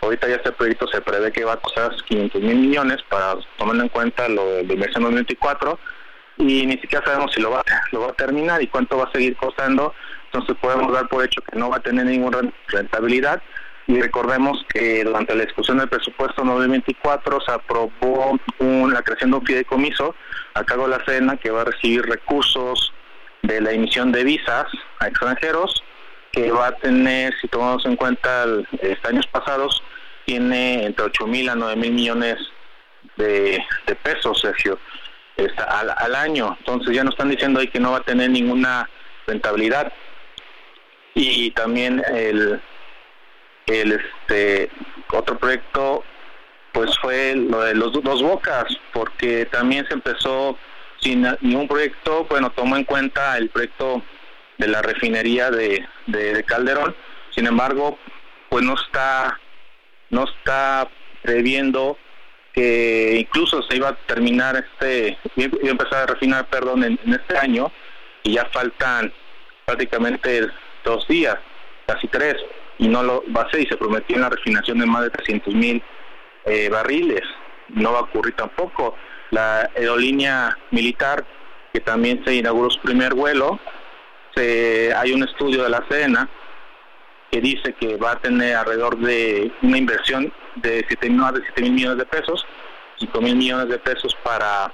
Ahorita 0.00 0.28
ya 0.28 0.34
este 0.34 0.50
proyecto 0.50 0.88
se 0.88 1.00
prevé 1.00 1.30
que 1.30 1.44
va 1.44 1.52
a 1.52 1.56
costar 1.58 1.94
500 1.94 2.42
mil 2.42 2.56
millones 2.56 2.98
para 3.08 3.36
tomando 3.56 3.84
en 3.84 3.88
cuenta 3.88 4.28
lo 4.28 4.44
de 4.46 4.64
la 4.64 4.72
inversión 4.72 5.04
2024 5.04 5.78
y 6.38 6.66
ni 6.66 6.72
siquiera 6.78 7.04
sabemos 7.04 7.32
si 7.32 7.40
lo 7.40 7.52
va, 7.52 7.62
lo 7.92 8.00
va 8.00 8.08
a 8.08 8.14
terminar 8.14 8.60
y 8.60 8.66
cuánto 8.66 8.98
va 8.98 9.04
a 9.04 9.12
seguir 9.12 9.36
costando. 9.36 9.94
Entonces 10.24 10.56
podemos 10.60 10.92
dar 10.92 11.08
por 11.08 11.24
hecho 11.24 11.40
que 11.42 11.56
no 11.56 11.70
va 11.70 11.76
a 11.76 11.80
tener 11.80 12.04
ninguna 12.06 12.40
rentabilidad. 12.66 13.40
Y 13.88 14.00
recordemos 14.00 14.64
que 14.72 15.02
durante 15.04 15.34
la 15.34 15.44
discusión 15.44 15.78
del 15.78 15.88
presupuesto 15.88 16.42
2024 16.44 17.40
se 17.40 17.50
aprobó 17.52 18.38
un- 18.58 18.92
la 18.92 19.02
creación 19.02 19.30
de 19.32 19.36
un 19.38 19.46
fideicomiso 19.46 20.14
a 20.54 20.62
cargo 20.64 20.88
de 20.88 20.96
la 20.98 21.04
SENA 21.04 21.36
que 21.36 21.50
va 21.50 21.62
a 21.62 21.64
recibir 21.64 22.02
recursos 22.06 22.92
de 23.42 23.60
la 23.60 23.72
emisión 23.72 24.12
de 24.12 24.22
visas 24.24 24.66
a 25.00 25.08
extranjeros 25.08 25.82
que 26.30 26.50
va 26.52 26.68
a 26.68 26.76
tener, 26.76 27.34
si 27.40 27.48
tomamos 27.48 27.84
en 27.84 27.96
cuenta 27.96 28.44
el- 28.44 28.66
este, 28.80 29.08
años 29.08 29.26
pasados, 29.26 29.82
tiene 30.24 30.86
entre 30.86 31.04
8 31.06 31.26
mil 31.26 31.48
a 31.48 31.54
9 31.56 31.76
mil 31.76 31.92
millones 31.92 32.38
de, 33.16 33.62
pesos, 34.02 34.40
Sergio, 34.40 34.78
esta- 35.36 35.64
al, 35.64 35.90
al 35.96 36.14
año. 36.14 36.56
Entonces 36.60 36.94
ya 36.94 37.02
nos 37.04 37.14
están 37.14 37.28
diciendo 37.30 37.60
ahí 37.60 37.66
que 37.68 37.80
no 37.80 37.90
va 37.92 37.98
a 37.98 38.02
tener 38.02 38.30
ninguna 38.30 38.88
rentabilidad. 39.26 39.92
Y 41.14 41.50
también 41.50 42.02
el, 42.14 42.60
el 43.66 43.92
este 43.92 44.70
otro 45.12 45.38
proyecto 45.38 46.04
pues 46.72 46.98
fue 46.98 47.34
lo 47.36 47.60
de 47.62 47.74
los 47.74 47.92
dos 47.92 48.22
bocas 48.22 48.64
porque 48.92 49.46
también 49.46 49.86
se 49.86 49.94
empezó 49.94 50.58
sin 51.00 51.26
ningún 51.40 51.68
proyecto. 51.68 52.24
Bueno 52.24 52.50
tomó 52.50 52.76
en 52.76 52.84
cuenta 52.84 53.36
el 53.36 53.50
proyecto 53.50 54.02
de 54.58 54.68
la 54.68 54.80
refinería 54.82 55.50
de, 55.50 55.86
de, 56.06 56.34
de 56.34 56.44
Calderón. 56.44 56.94
Sin 57.30 57.46
embargo 57.46 57.98
pues 58.48 58.64
no 58.64 58.74
está 58.74 59.38
no 60.10 60.24
está 60.24 60.88
previendo 61.22 61.98
que 62.52 63.16
incluso 63.18 63.62
se 63.62 63.76
iba 63.76 63.88
a 63.90 63.96
terminar 64.06 64.56
este 64.56 65.18
iba 65.36 65.68
a 65.68 65.70
empezar 65.70 66.02
a 66.02 66.06
refinar 66.06 66.46
perdón 66.46 66.84
en 66.84 66.98
este 67.06 67.36
año 67.36 67.72
y 68.22 68.34
ya 68.34 68.44
faltan 68.46 69.12
prácticamente 69.64 70.48
dos 70.84 71.06
días 71.08 71.38
casi 71.86 72.08
tres 72.08 72.36
y 72.82 72.88
no 72.88 73.04
lo 73.04 73.22
va 73.34 73.42
a 73.42 73.44
hacer 73.44 73.60
y 73.60 73.66
se 73.66 73.76
prometió 73.76 74.16
una 74.16 74.28
refinación 74.28 74.80
de 74.80 74.86
más 74.86 75.04
de 75.04 75.10
300 75.10 75.54
mil 75.54 75.80
eh, 76.44 76.68
barriles. 76.68 77.22
No 77.68 77.92
va 77.92 78.00
a 78.00 78.02
ocurrir 78.02 78.34
tampoco. 78.34 78.96
La 79.30 79.70
aerolínea 79.76 80.58
militar, 80.72 81.24
que 81.72 81.78
también 81.78 82.22
se 82.24 82.34
inauguró 82.34 82.70
su 82.70 82.80
primer 82.80 83.14
vuelo, 83.14 83.60
hay 84.36 85.12
un 85.12 85.22
estudio 85.22 85.62
de 85.62 85.68
la 85.70 85.84
CENA 85.88 86.28
que 87.30 87.40
dice 87.40 87.72
que 87.74 87.96
va 87.96 88.12
a 88.12 88.20
tener 88.20 88.56
alrededor 88.56 88.98
de 88.98 89.52
una 89.62 89.78
inversión 89.78 90.32
de 90.56 90.84
7, 90.88 91.08
más 91.10 91.34
de 91.34 91.42
7 91.42 91.62
mil 91.62 91.72
millones 91.72 91.98
de 91.98 92.06
pesos, 92.06 92.44
5 92.98 93.20
mil 93.20 93.36
millones 93.36 93.68
de 93.68 93.78
pesos 93.78 94.16
para, 94.24 94.72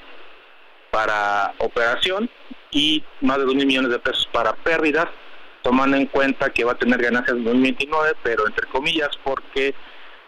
para 0.90 1.52
operación 1.58 2.30
y 2.70 3.04
más 3.20 3.36
de 3.36 3.44
2 3.44 3.54
mil 3.54 3.66
millones 3.66 3.90
de 3.90 3.98
pesos 3.98 4.26
para 4.32 4.54
pérdidas 4.54 5.08
tomando 5.68 5.98
en 5.98 6.06
cuenta 6.06 6.48
que 6.48 6.64
va 6.64 6.72
a 6.72 6.78
tener 6.78 6.98
ganancias 6.98 7.36
en 7.36 7.44
2029, 7.44 8.14
pero 8.22 8.46
entre 8.46 8.66
comillas 8.68 9.10
porque 9.22 9.74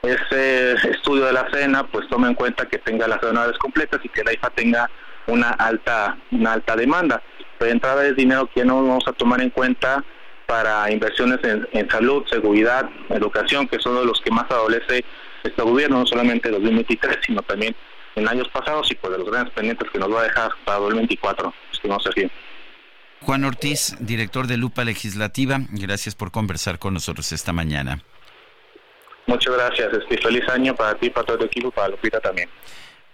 ese 0.03 0.75
estudio 0.91 1.25
de 1.25 1.33
la 1.33 1.49
cena 1.51 1.87
pues 1.87 2.07
toma 2.11 2.29
en 2.29 2.35
cuenta 2.35 2.69
que 2.69 2.77
tenga 2.77 3.09
las 3.09 3.23
aeronaves 3.23 3.57
completas 3.57 4.01
y 4.05 4.11
que 4.11 4.23
la 4.23 4.35
IFA 4.35 4.51
tenga 4.51 4.91
una 5.29 5.49
alta 5.49 6.19
una 6.31 6.53
alta 6.53 6.77
demanda. 6.77 7.23
Pero 7.57 7.69
de 7.69 7.73
entrada 7.73 8.07
es 8.07 8.17
dinero 8.17 8.51
que 8.55 8.67
no 8.67 8.87
vamos 8.87 9.09
a 9.09 9.15
tomar 9.15 9.41
en 9.41 9.49
cuenta 9.49 10.05
para 10.45 10.91
inversiones 10.91 11.39
en, 11.43 11.91
salud, 11.91 12.27
seguridad, 12.27 12.91
educación, 13.09 13.67
que 13.67 13.79
son 13.79 14.07
los 14.07 14.21
que 14.21 14.31
más 14.31 14.45
adolece 14.51 15.07
este 15.43 15.63
gobierno, 15.63 16.01
no 16.01 16.07
solamente 16.07 16.49
en 16.49 16.55
2023, 16.55 17.19
sino 17.25 17.41
también 17.41 17.75
en 18.15 18.29
años 18.29 18.49
pasados 18.49 18.91
y 18.91 18.95
pues 18.95 19.11
de 19.13 19.21
los 19.21 19.31
grandes 19.31 19.55
pendientes 19.55 19.89
que 19.91 19.99
nos 19.99 20.13
va 20.13 20.21
a 20.21 20.25
dejar 20.25 20.51
para 20.67 20.81
2024, 20.81 21.55
estimado 21.73 22.01
Sergio. 22.01 22.29
Juan 23.23 23.45
Ortiz, 23.45 23.97
director 24.01 24.47
de 24.47 24.57
Lupa 24.57 24.85
Legislativa, 24.85 25.61
gracias 25.71 26.15
por 26.15 26.31
conversar 26.31 26.79
con 26.79 26.95
nosotros 26.95 27.33
esta 27.33 27.53
mañana. 27.53 28.03
Muchas 29.27 29.55
gracias, 29.55 29.93
este, 29.93 30.19
feliz 30.19 30.49
año 30.49 30.75
para 30.75 30.99
ti, 30.99 31.11
para 31.11 31.27
todo 31.27 31.39
tu 31.39 31.45
equipo, 31.45 31.71
para 31.71 31.89
Lupita 31.89 32.21
también. 32.21 32.49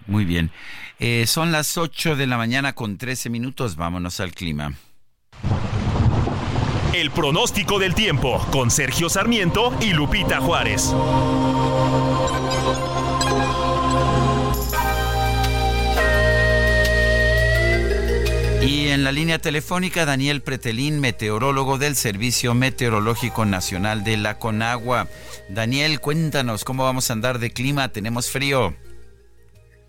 Muy 0.07 0.25
bien. 0.25 0.51
Eh, 0.99 1.27
son 1.27 1.53
las 1.53 1.77
8 1.77 2.17
de 2.17 2.27
la 2.27 2.37
mañana 2.37 2.75
con 2.75 2.97
13 2.97 3.29
minutos. 3.29 3.77
Vámonos 3.77 4.21
al 4.21 4.33
clima. 4.33 4.73
El 6.95 7.11
pronóstico 7.11 7.79
del 7.79 7.95
tiempo 7.95 8.47
con 8.51 8.71
Sergio 8.71 9.09
Sarmiento 9.09 9.77
y 9.81 9.93
Lupita 9.93 10.41
Juárez. 10.41 10.95
Y 18.67 18.89
en 18.89 19.05
la 19.05 19.12
línea 19.12 19.39
telefónica, 19.39 20.05
Daniel 20.05 20.43
Pretelín, 20.43 20.99
meteorólogo 20.99 21.79
del 21.79 21.95
Servicio 21.95 22.53
Meteorológico 22.53 23.45
Nacional 23.45 24.03
de 24.03 24.17
la 24.17 24.41
Conagua. 24.41 25.07
Daniel, 25.49 26.01
cuéntanos 26.01 26.64
cómo 26.64 26.83
vamos 26.83 27.09
a 27.09 27.12
andar 27.12 27.39
de 27.39 27.53
clima. 27.53 27.91
Tenemos 27.91 28.29
frío. 28.29 28.75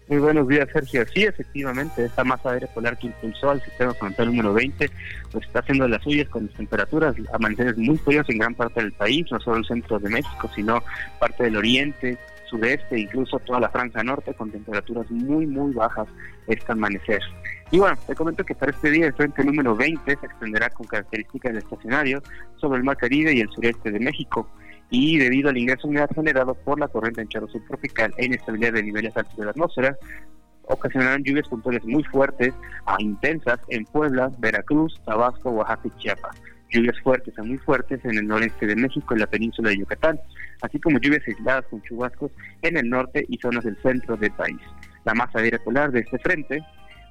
Muy 0.08 0.20
buenos 0.20 0.48
días, 0.48 0.70
Sergio. 0.72 1.04
Sí, 1.12 1.24
efectivamente, 1.24 2.06
esta 2.06 2.24
masa 2.24 2.50
de 2.50 2.56
aire 2.56 2.68
polar 2.68 3.00
que 3.00 3.08
impulsó 3.08 3.50
al 3.50 3.64
sistema 3.64 3.96
frontal 3.96 4.28
número 4.28 4.54
20 4.54 4.92
pues 5.32 5.48
está 5.48 5.60
haciendo 5.60 5.88
las 5.88 6.04
suyas 6.04 6.30
con 6.30 6.46
las 6.46 6.56
temperaturas 6.56 7.16
amaneceres 7.34 7.78
muy 7.78 7.98
fríos 7.98 8.30
en 8.30 8.38
gran 8.38 8.54
parte 8.54 8.80
del 8.80 8.94
país, 8.94 9.26
no 9.32 9.40
solo 9.40 9.58
el 9.58 9.66
centro 9.66 9.98
de 9.98 10.10
México, 10.10 10.52
sino 10.54 10.84
parte 11.20 11.46
del 11.46 11.58
oriente, 11.58 12.20
sudeste, 12.50 13.00
incluso 13.00 13.40
toda 13.40 13.60
la 13.60 13.70
franja 13.70 14.04
norte, 14.04 14.34
con 14.34 14.52
temperaturas 14.52 15.10
muy, 15.12 15.46
muy 15.46 15.74
bajas 15.74 16.08
este 16.48 16.72
amanecer. 16.72 17.22
Y 17.72 17.80
bueno, 17.80 17.98
te 18.08 18.16
comento 18.16 18.44
que 18.44 18.56
para 18.56 18.72
este 18.72 18.90
día 18.90 19.08
el 19.08 19.14
frente 19.14 19.44
número 19.44 19.76
20 19.76 20.18
se 20.18 20.26
extenderá 20.26 20.70
con 20.70 20.88
características 20.88 21.54
de 21.54 21.60
estacionario 21.60 22.22
sobre 22.56 22.78
el 22.78 22.84
mar 22.84 22.98
Caribe 22.98 23.34
y 23.34 23.42
el 23.42 23.50
sureste 23.50 23.92
de 23.92 24.00
México 24.00 24.48
y 24.90 25.18
debido 25.18 25.50
al 25.50 25.58
ingreso 25.58 25.88
humedad 25.88 26.10
generado 26.16 26.54
por 26.56 26.80
la 26.80 26.88
corriente 26.88 27.22
en 27.22 27.28
chorro 27.28 27.48
subtropical 27.50 28.14
e 28.18 28.26
inestabilidad 28.26 28.74
de 28.74 28.84
niveles 28.84 29.18
altos 29.18 29.36
de 29.36 29.46
la 29.46 29.52
atmósfera, 29.52 29.98
ocasionarán 30.64 31.24
lluvias 31.24 31.48
puntuales 31.48 31.84
muy 31.86 32.04
fuertes 32.04 32.54
a 32.86 32.96
intensas 33.00 33.60
en 33.70 33.86
Puebla, 33.86 34.32
Veracruz, 34.40 35.00
Tabasco, 35.06 35.50
Oaxaca 35.52 35.88
y 35.88 36.02
Chiapas. 36.02 36.42
Lluvias 36.70 37.00
fuertes 37.02 37.38
a 37.40 37.44
muy 37.44 37.58
fuertes 37.58 38.04
en 38.04 38.18
el 38.18 38.28
noreste 38.28 38.66
de 38.66 38.76
México 38.76 39.16
y 39.16 39.20
la 39.20 39.28
península 39.28 39.70
de 39.70 39.78
Yucatán, 39.78 40.20
así 40.62 40.80
como 40.80 41.00
lluvias 41.00 41.28
aisladas 41.28 41.66
con 41.70 41.82
chubascos 41.84 42.32
en 42.62 42.78
el 42.78 42.90
norte 42.90 43.26
y 43.28 43.38
zonas 43.38 43.64
del 43.64 43.78
centro 43.82 44.18
del 44.18 44.32
país. 44.32 44.58
La 45.06 45.14
masa 45.14 45.40
aérea 45.40 45.60
polar 45.60 45.92
de 45.92 46.02
este 46.02 46.20
frente 46.20 46.64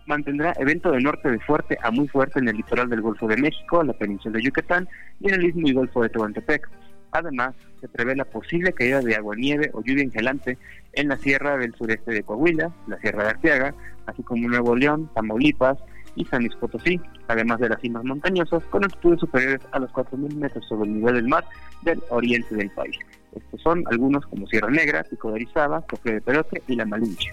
mantendrá 0.06 0.52
evento 0.58 0.92
de 0.92 1.00
norte 1.00 1.30
de 1.30 1.40
fuerte 1.40 1.76
a 1.82 1.90
muy 1.90 2.08
fuerte 2.08 2.38
en 2.38 2.48
el 2.48 2.56
litoral 2.56 2.88
del 2.88 3.02
Golfo 3.02 3.26
de 3.26 3.36
México, 3.36 3.82
la 3.82 3.92
península 3.92 4.36
de 4.36 4.44
Yucatán 4.44 4.88
y 5.20 5.28
en 5.28 5.34
el 5.34 5.46
istmo 5.46 5.66
y 5.68 5.72
Golfo 5.72 6.02
de 6.02 6.08
Tehuantepec. 6.08 6.68
Además, 7.12 7.54
se 7.80 7.88
prevé 7.88 8.14
la 8.14 8.24
posible 8.24 8.72
caída 8.72 9.00
de 9.00 9.14
agua 9.14 9.34
nieve 9.36 9.70
o 9.72 9.82
lluvia 9.82 10.04
engelante 10.04 10.58
en 10.92 11.08
la 11.08 11.16
sierra 11.16 11.56
del 11.56 11.74
sureste 11.74 12.12
de 12.12 12.22
Coahuila, 12.22 12.70
la 12.88 12.98
sierra 12.98 13.24
de 13.24 13.30
Arteaga, 13.30 13.74
así 14.06 14.22
como 14.22 14.48
Nuevo 14.48 14.74
León, 14.76 15.10
Tamaulipas 15.14 15.78
y 16.14 16.24
San 16.26 16.42
Luis 16.42 16.56
Potosí, 16.56 17.00
además 17.28 17.60
de 17.60 17.68
las 17.68 17.80
cimas 17.80 18.04
montañosas 18.04 18.62
con 18.64 18.84
altitudes 18.84 19.20
superiores 19.20 19.60
a 19.72 19.78
los 19.78 19.90
4.000 19.92 20.34
metros 20.34 20.66
sobre 20.68 20.88
el 20.88 20.96
nivel 20.96 21.14
del 21.14 21.28
mar 21.28 21.44
del 21.82 22.02
oriente 22.10 22.54
del 22.54 22.70
país. 22.70 22.98
Estos 23.36 23.60
son 23.60 23.84
algunos 23.90 24.26
como 24.26 24.46
Sierra 24.46 24.70
Negra, 24.70 25.04
Pico 25.04 25.28
de 25.30 25.36
Arizaba, 25.36 25.82
Cofre 25.82 26.14
de 26.14 26.20
Perote 26.20 26.62
y 26.66 26.76
La 26.76 26.86
Malinche. 26.86 27.30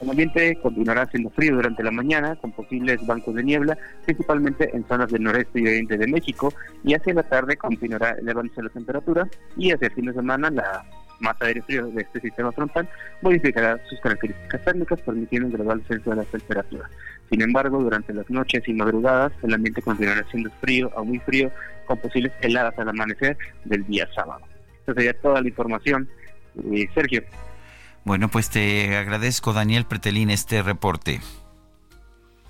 El 0.00 0.10
ambiente 0.10 0.58
continuará 0.60 1.06
siendo 1.06 1.30
frío 1.30 1.54
durante 1.54 1.82
la 1.82 1.90
mañana, 1.90 2.36
con 2.36 2.52
posibles 2.52 3.06
bancos 3.06 3.34
de 3.34 3.44
niebla, 3.44 3.78
principalmente 4.04 4.74
en 4.74 4.86
zonas 4.86 5.10
del 5.10 5.22
noreste 5.22 5.60
y 5.60 5.66
oriente 5.66 5.96
de 5.96 6.06
México, 6.06 6.52
y 6.82 6.94
hacia 6.94 7.14
la 7.14 7.22
tarde 7.22 7.56
continuará 7.56 8.10
elevándose 8.10 8.62
la 8.62 8.70
temperatura, 8.70 9.28
y 9.56 9.70
hacia 9.70 9.86
el 9.86 9.94
fin 9.94 10.06
de 10.06 10.14
semana 10.14 10.50
la 10.50 10.84
masa 11.20 11.46
aire 11.46 11.62
frío 11.62 11.86
de 11.86 12.02
este 12.02 12.20
sistema 12.20 12.50
frontal 12.52 12.88
modificará 13.22 13.78
sus 13.88 14.00
características 14.00 14.64
térmicas, 14.64 15.00
permitiendo 15.00 15.48
un 15.48 15.54
gradual 15.54 15.78
descenso 15.80 16.10
de 16.10 16.16
la 16.16 16.24
temperatura. 16.24 16.90
Sin 17.30 17.40
embargo, 17.40 17.82
durante 17.82 18.12
las 18.12 18.28
noches 18.28 18.62
y 18.66 18.74
madrugadas, 18.74 19.32
el 19.42 19.54
ambiente 19.54 19.80
continuará 19.80 20.24
siendo 20.30 20.50
frío 20.60 20.90
o 20.96 21.04
muy 21.04 21.18
frío, 21.20 21.50
con 21.86 21.98
posibles 21.98 22.32
heladas 22.40 22.78
al 22.78 22.88
amanecer 22.88 23.38
del 23.64 23.86
día 23.86 24.08
sábado. 24.14 24.44
Esta 24.84 24.94
sería 24.94 25.18
toda 25.18 25.40
la 25.40 25.48
información. 25.48 26.10
Eh, 26.72 26.86
Sergio. 26.94 27.24
Bueno, 28.04 28.28
pues 28.28 28.50
te 28.50 28.94
agradezco, 28.94 29.54
Daniel 29.54 29.86
Pretelín, 29.86 30.28
este 30.28 30.62
reporte. 30.62 31.22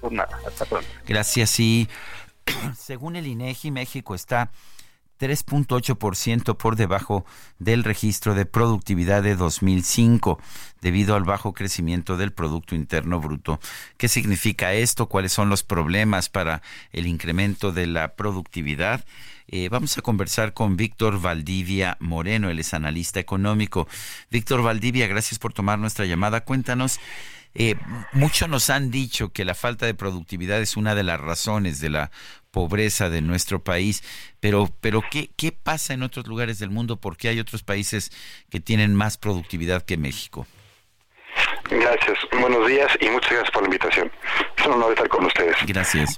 Por 0.01 0.11
nada, 0.11 0.37
hasta 0.45 0.65
pronto. 0.65 0.89
Gracias. 1.07 1.61
Y 1.61 1.89
según 2.77 3.15
el 3.15 3.29
INEGI, 3.29 3.71
México 3.71 4.17
está 4.17 4.51
3.8% 5.21 6.57
por 6.57 6.75
debajo 6.75 7.25
del 7.61 7.85
registro 7.85 8.35
de 8.35 8.47
productividad 8.47 9.23
de 9.23 9.37
2005 9.37 10.41
debido 10.81 11.15
al 11.15 11.23
bajo 11.23 11.53
crecimiento 11.53 12.17
del 12.17 12.33
Producto 12.33 12.75
Interno 12.75 13.21
Bruto. 13.21 13.61
¿Qué 13.97 14.09
significa 14.09 14.73
esto? 14.73 15.09
¿Cuáles 15.09 15.33
son 15.33 15.49
los 15.51 15.63
problemas 15.63 16.29
para 16.29 16.63
el 16.91 17.07
incremento 17.07 17.71
de 17.71 17.87
la 17.87 18.17
productividad? 18.17 19.05
Eh, 19.49 19.69
vamos 19.69 19.97
a 19.99 20.03
conversar 20.03 20.55
con 20.55 20.77
Víctor 20.77 21.21
Valdivia 21.21 21.97
Moreno, 22.01 22.51
él 22.51 22.59
es 22.59 22.75
analista 22.75 23.21
económico. 23.21 23.87
Víctor 24.31 24.63
Valdivia, 24.63 25.07
gracias 25.07 25.39
por 25.39 25.53
tomar 25.53 25.79
nuestra 25.79 26.07
llamada. 26.07 26.45
Cuéntanos, 26.45 26.99
eh, 27.55 27.77
muchos 28.13 28.49
nos 28.49 28.71
han 28.71 28.91
dicho 28.91 29.33
que 29.33 29.45
la 29.45 29.55
falta 29.55 29.87
de 29.87 29.95
productividad 29.95 30.61
es 30.61 30.77
una 30.77 30.95
de 30.95 31.05
las 31.05 31.21
razones 31.21 31.81
de 31.81 31.91
la 31.91 32.11
pobreza 32.51 33.11
de 33.11 33.21
nuestro 33.21 33.63
país, 33.63 34.03
pero, 34.41 34.71
pero 34.81 35.03
¿qué, 35.11 35.31
¿qué 35.37 35.53
pasa 35.53 35.93
en 35.93 36.03
otros 36.03 36.27
lugares 36.27 36.59
del 36.59 36.71
mundo? 36.71 36.97
¿Por 36.97 37.17
qué 37.17 37.29
hay 37.29 37.41
otros 37.41 37.63
países 37.63 38.11
que 38.51 38.61
tienen 38.61 38.95
más 38.95 39.19
productividad 39.19 39.83
que 39.83 39.97
México? 39.97 40.47
Gracias, 41.71 42.19
buenos 42.41 42.67
días 42.69 42.91
y 43.01 43.09
muchas 43.09 43.31
gracias 43.31 43.51
por 43.51 43.63
la 43.63 43.69
invitación. 43.69 44.11
Es 44.57 44.67
un 44.67 44.73
honor 44.75 44.93
estar 44.93 45.09
con 45.09 45.25
ustedes. 45.25 45.57
Gracias. 45.67 46.17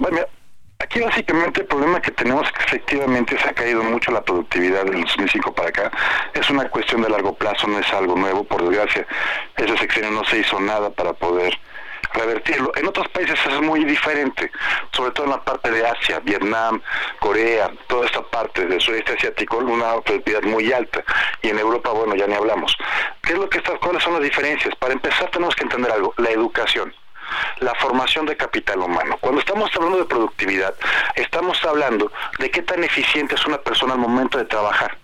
Aquí 0.78 1.00
básicamente 1.00 1.62
el 1.62 1.66
problema 1.66 2.02
que 2.02 2.10
tenemos 2.10 2.46
es 2.46 2.52
que 2.52 2.64
efectivamente 2.64 3.38
se 3.38 3.48
ha 3.48 3.54
caído 3.54 3.82
mucho 3.82 4.10
la 4.12 4.22
productividad 4.22 4.84
del 4.84 5.00
2005 5.02 5.54
para 5.54 5.70
acá. 5.70 5.90
Es 6.34 6.50
una 6.50 6.68
cuestión 6.68 7.00
de 7.00 7.08
largo 7.08 7.34
plazo, 7.34 7.66
no 7.66 7.78
es 7.78 7.90
algo 7.94 8.14
nuevo, 8.14 8.44
por 8.44 8.62
desgracia. 8.62 9.06
Ese 9.56 9.76
sexenio 9.78 10.10
no 10.10 10.24
se 10.24 10.38
hizo 10.38 10.60
nada 10.60 10.90
para 10.90 11.14
poder 11.14 11.58
revertirlo. 12.12 12.72
En 12.76 12.86
otros 12.86 13.08
países 13.08 13.38
es 13.46 13.60
muy 13.62 13.84
diferente, 13.84 14.50
sobre 14.92 15.12
todo 15.12 15.24
en 15.24 15.32
la 15.32 15.44
parte 15.44 15.70
de 15.70 15.86
Asia, 15.86 16.20
Vietnam, 16.20 16.82
Corea, 17.20 17.70
toda 17.86 18.04
esta 18.04 18.22
parte 18.22 18.66
del 18.66 18.80
sureste 18.80 19.14
asiático, 19.14 19.56
una 19.56 19.98
productividad 20.02 20.42
muy 20.42 20.72
alta. 20.72 21.02
Y 21.40 21.48
en 21.48 21.58
Europa, 21.58 21.90
bueno, 21.90 22.14
ya 22.14 22.26
ni 22.26 22.34
hablamos. 22.34 22.76
¿Qué 23.22 23.32
es 23.32 23.38
lo 23.38 23.48
que 23.48 23.58
está, 23.58 23.78
cuáles 23.78 24.02
son 24.02 24.12
las 24.12 24.22
diferencias? 24.22 24.74
Para 24.76 24.92
empezar 24.92 25.30
tenemos 25.30 25.56
que 25.56 25.64
entender 25.64 25.90
algo, 25.90 26.12
la 26.18 26.30
educación 26.30 26.94
la 27.60 27.74
formación 27.74 28.26
de 28.26 28.36
capital 28.36 28.80
humano. 28.80 29.16
Cuando 29.20 29.40
estamos 29.40 29.70
hablando 29.74 29.98
de 29.98 30.04
productividad, 30.04 30.74
estamos 31.14 31.62
hablando 31.64 32.12
de 32.38 32.50
qué 32.50 32.62
tan 32.62 32.82
eficiente 32.84 33.34
es 33.34 33.46
una 33.46 33.58
persona 33.58 33.94
al 33.94 34.00
momento 34.00 34.38
de 34.38 34.44
trabajar. 34.44 34.96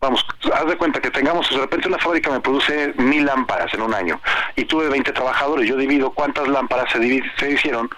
Vamos, 0.00 0.24
haz 0.54 0.66
de 0.66 0.76
cuenta 0.76 1.00
que 1.00 1.10
tengamos, 1.10 1.50
de 1.50 1.58
repente 1.58 1.88
una 1.88 1.98
fábrica 1.98 2.30
me 2.30 2.40
produce 2.40 2.94
mil 2.96 3.26
lámparas 3.26 3.74
en 3.74 3.82
un 3.82 3.92
año 3.92 4.20
y 4.54 4.64
tuve 4.64 4.88
20 4.88 5.12
trabajadores, 5.12 5.68
yo 5.68 5.76
divido 5.76 6.12
cuántas 6.12 6.46
lámparas 6.46 6.92
se, 6.92 7.22
se 7.36 7.50
hicieron 7.50 7.90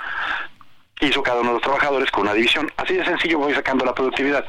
hizo 1.01 1.22
cada 1.22 1.40
uno 1.40 1.51
de 1.51 1.55
los 1.55 1.62
trabajadores 1.62 2.11
con 2.11 2.22
una 2.22 2.34
división. 2.34 2.70
Así 2.76 2.94
de 2.94 3.05
sencillo 3.05 3.38
voy 3.38 3.55
sacando 3.55 3.84
la 3.84 3.94
productividad. 3.94 4.44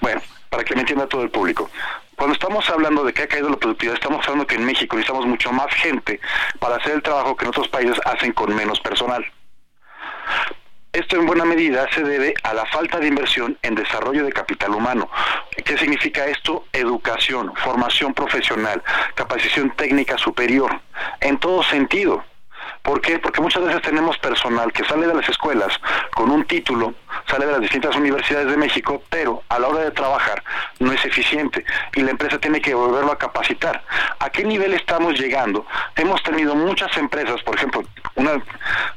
Bueno, 0.00 0.20
para 0.56 0.64
que 0.64 0.74
me 0.74 0.80
entienda 0.80 1.06
todo 1.06 1.20
el 1.20 1.28
público. 1.28 1.68
Cuando 2.16 2.32
estamos 2.32 2.66
hablando 2.70 3.04
de 3.04 3.12
que 3.12 3.24
ha 3.24 3.28
caído 3.28 3.50
la 3.50 3.58
productividad, 3.58 3.96
estamos 3.96 4.24
hablando 4.26 4.46
que 4.46 4.54
en 4.54 4.64
México 4.64 4.96
necesitamos 4.96 5.26
mucho 5.26 5.52
más 5.52 5.66
gente 5.74 6.18
para 6.58 6.76
hacer 6.76 6.92
el 6.92 7.02
trabajo 7.02 7.36
que 7.36 7.44
en 7.44 7.50
otros 7.50 7.68
países 7.68 8.00
hacen 8.06 8.32
con 8.32 8.56
menos 8.56 8.80
personal. 8.80 9.22
Esto 10.94 11.16
en 11.16 11.26
buena 11.26 11.44
medida 11.44 11.86
se 11.92 12.02
debe 12.02 12.32
a 12.42 12.54
la 12.54 12.64
falta 12.64 12.98
de 12.98 13.08
inversión 13.08 13.58
en 13.60 13.74
desarrollo 13.74 14.24
de 14.24 14.32
capital 14.32 14.70
humano. 14.70 15.10
¿Qué 15.62 15.76
significa 15.76 16.24
esto? 16.24 16.64
Educación, 16.72 17.52
formación 17.56 18.14
profesional, 18.14 18.82
capacitación 19.14 19.76
técnica 19.76 20.16
superior, 20.16 20.80
en 21.20 21.36
todo 21.36 21.62
sentido. 21.64 22.24
¿Por 22.86 23.00
qué? 23.00 23.18
Porque 23.18 23.40
muchas 23.40 23.64
veces 23.64 23.82
tenemos 23.82 24.16
personal 24.18 24.72
que 24.72 24.84
sale 24.84 25.08
de 25.08 25.14
las 25.14 25.28
escuelas 25.28 25.72
con 26.14 26.30
un 26.30 26.44
título, 26.44 26.94
sale 27.28 27.44
de 27.44 27.50
las 27.50 27.60
distintas 27.60 27.96
universidades 27.96 28.48
de 28.48 28.56
México, 28.56 29.02
pero 29.10 29.42
a 29.48 29.58
la 29.58 29.66
hora 29.66 29.80
de 29.80 29.90
trabajar 29.90 30.40
no 30.78 30.92
es 30.92 31.04
eficiente 31.04 31.64
y 31.96 32.02
la 32.02 32.12
empresa 32.12 32.38
tiene 32.38 32.60
que 32.60 32.74
volverlo 32.74 33.10
a 33.10 33.18
capacitar. 33.18 33.82
¿A 34.20 34.30
qué 34.30 34.44
nivel 34.44 34.72
estamos 34.72 35.18
llegando? 35.18 35.66
Hemos 35.96 36.22
tenido 36.22 36.54
muchas 36.54 36.96
empresas, 36.96 37.42
por 37.42 37.56
ejemplo, 37.56 37.82
una, 38.14 38.40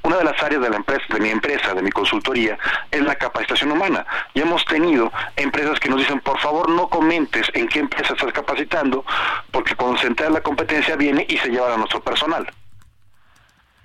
una 0.04 0.18
de 0.18 0.24
las 0.24 0.44
áreas 0.44 0.62
de 0.62 0.70
la 0.70 0.76
empresa, 0.76 1.06
de 1.10 1.20
mi 1.20 1.32
empresa, 1.32 1.74
de 1.74 1.82
mi 1.82 1.90
consultoría, 1.90 2.60
es 2.92 3.02
la 3.02 3.16
capacitación 3.16 3.72
humana. 3.72 4.06
Y 4.36 4.42
hemos 4.42 4.64
tenido 4.66 5.12
empresas 5.36 5.80
que 5.80 5.90
nos 5.90 5.98
dicen, 5.98 6.20
por 6.20 6.40
favor, 6.40 6.70
no 6.70 6.90
comentes 6.90 7.48
en 7.56 7.68
qué 7.68 7.80
empresa 7.80 8.14
estás 8.14 8.34
capacitando, 8.34 9.04
porque 9.50 9.76
entera 10.04 10.30
la 10.30 10.42
competencia 10.42 10.96
viene 10.96 11.26
y 11.28 11.38
se 11.38 11.50
lleva 11.50 11.74
a 11.74 11.78
nuestro 11.78 12.02
personal. 12.02 12.48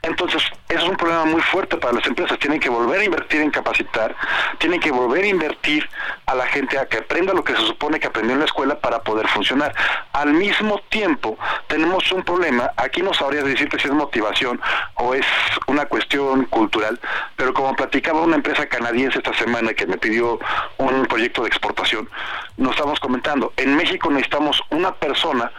Entonces, 0.04 0.42
eso 0.68 0.84
es 0.84 0.88
un 0.88 0.96
problema 0.96 1.24
muy 1.24 1.40
fuerte 1.40 1.76
para 1.78 1.94
las 1.94 2.06
empresas. 2.06 2.38
Tienen 2.38 2.60
que 2.60 2.68
volver 2.68 3.00
a 3.00 3.04
invertir 3.04 3.40
en 3.40 3.50
capacitar, 3.50 4.14
tienen 4.58 4.78
que 4.78 4.90
volver 4.90 5.24
a 5.24 5.28
invertir 5.28 5.88
a 6.26 6.34
la 6.34 6.46
gente 6.46 6.78
a 6.78 6.86
que 6.86 6.98
aprenda 6.98 7.32
lo 7.32 7.42
que 7.42 7.56
se 7.56 7.62
supone 7.62 7.98
que 7.98 8.06
aprendió 8.06 8.34
en 8.34 8.40
la 8.40 8.44
escuela 8.44 8.78
para 8.78 9.02
poder 9.02 9.26
funcionar. 9.28 9.74
Al 10.12 10.32
mismo 10.34 10.80
tiempo, 10.90 11.38
tenemos 11.68 12.10
un 12.12 12.22
problema. 12.22 12.70
Aquí 12.76 13.02
no 13.02 13.14
sabría 13.14 13.42
decirte 13.42 13.78
si 13.78 13.88
es 13.88 13.94
motivación 13.94 14.60
o 14.96 15.14
es 15.14 15.26
una 15.66 15.86
cuestión 15.86 16.44
cultural, 16.46 17.00
pero 17.36 17.54
como 17.54 17.74
platicaba 17.74 18.20
una 18.20 18.36
empresa 18.36 18.66
canadiense 18.66 19.18
esta 19.18 19.32
semana 19.34 19.72
que 19.72 19.86
me 19.86 19.96
pidió 19.96 20.38
un 20.76 21.06
proyecto 21.06 21.42
de 21.42 21.48
exportación, 21.48 22.08
nos 22.56 22.72
estamos 22.72 23.00
comentando, 23.00 23.52
en 23.56 23.76
México 23.76 24.10
necesitamos 24.10 24.62
una 24.70 24.92
persona 24.94 25.50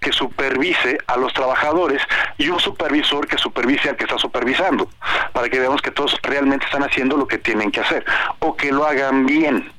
que 0.00 0.12
supervise 0.12 0.98
a 1.06 1.16
los 1.16 1.32
trabajadores 1.32 2.02
y 2.38 2.48
un 2.48 2.60
supervisor 2.60 3.26
que 3.26 3.38
supervise 3.38 3.90
al 3.90 3.96
que 3.96 4.04
está 4.04 4.18
supervisando, 4.18 4.88
para 5.32 5.48
que 5.48 5.58
veamos 5.58 5.82
que 5.82 5.90
todos 5.90 6.18
realmente 6.22 6.66
están 6.66 6.82
haciendo 6.82 7.16
lo 7.16 7.26
que 7.26 7.38
tienen 7.38 7.70
que 7.70 7.80
hacer 7.80 8.04
o 8.40 8.56
que 8.56 8.72
lo 8.72 8.86
hagan 8.86 9.26
bien 9.26 9.72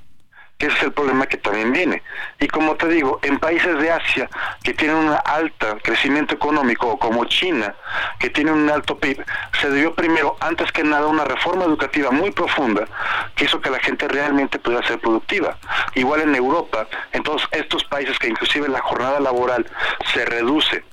que 0.58 0.68
ese 0.68 0.78
es 0.78 0.84
el 0.84 0.94
problema 0.94 1.26
que 1.26 1.38
también 1.38 1.74
viene. 1.74 2.02
Y 2.40 2.48
como 2.48 2.76
te 2.76 2.88
digo, 2.88 3.20
en 3.24 3.40
países 3.40 3.78
de 3.80 3.92
Asia 3.92 4.30
que 4.64 4.74
tienen 4.74 4.96
un 4.98 5.16
alto 5.26 5.78
crecimiento 5.84 6.36
económico, 6.36 6.98
como 6.98 7.26
China, 7.26 7.76
que 8.20 8.30
tiene 8.30 8.52
un 8.52 8.70
alto 8.70 8.98
PIB, 8.98 9.24
se 9.60 9.70
debió 9.70 9.94
primero, 9.94 10.38
antes 10.40 10.72
que 10.72 10.84
nada, 10.84 11.08
una 11.08 11.26
reforma 11.26 11.66
educativa 11.66 12.12
muy 12.12 12.32
profunda 12.32 12.88
que 13.36 13.46
hizo 13.46 13.60
que 13.60 13.70
la 13.70 13.80
gente 13.80 14.08
realmente 14.08 14.60
pudiera 14.60 14.86
ser 14.88 15.00
productiva. 15.00 15.58
Igual 15.96 16.22
en 16.22 16.36
Europa, 16.36 16.88
en 17.12 17.24
todos 17.24 17.48
estos 17.52 17.84
países 17.86 18.18
que 18.18 18.30
inclusive 18.30 18.70
la 18.70 18.82
jornada 18.82 19.20
laboral 19.20 19.66
se 20.14 20.26
reduce 20.26 20.84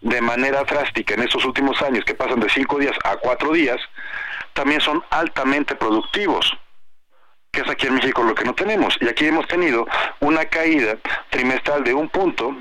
de 0.00 0.20
manera 0.20 0.62
drástica 0.62 1.14
en 1.14 1.22
estos 1.22 1.44
últimos 1.44 1.82
años, 1.82 2.04
que 2.04 2.14
pasan 2.14 2.38
de 2.38 2.48
cinco 2.48 2.78
días 2.78 2.96
a 3.02 3.16
cuatro 3.16 3.52
días, 3.52 3.80
también 4.52 4.80
son 4.80 5.02
altamente 5.10 5.74
productivos 5.74 6.56
que 7.56 7.62
es 7.62 7.70
aquí 7.70 7.86
en 7.86 7.94
México 7.94 8.22
lo 8.22 8.34
que 8.34 8.44
no 8.44 8.54
tenemos. 8.54 8.98
Y 9.00 9.08
aquí 9.08 9.26
hemos 9.26 9.48
tenido 9.48 9.86
una 10.20 10.44
caída 10.44 10.98
trimestral 11.30 11.82
de 11.84 11.94
un 11.94 12.08
punto 12.10 12.54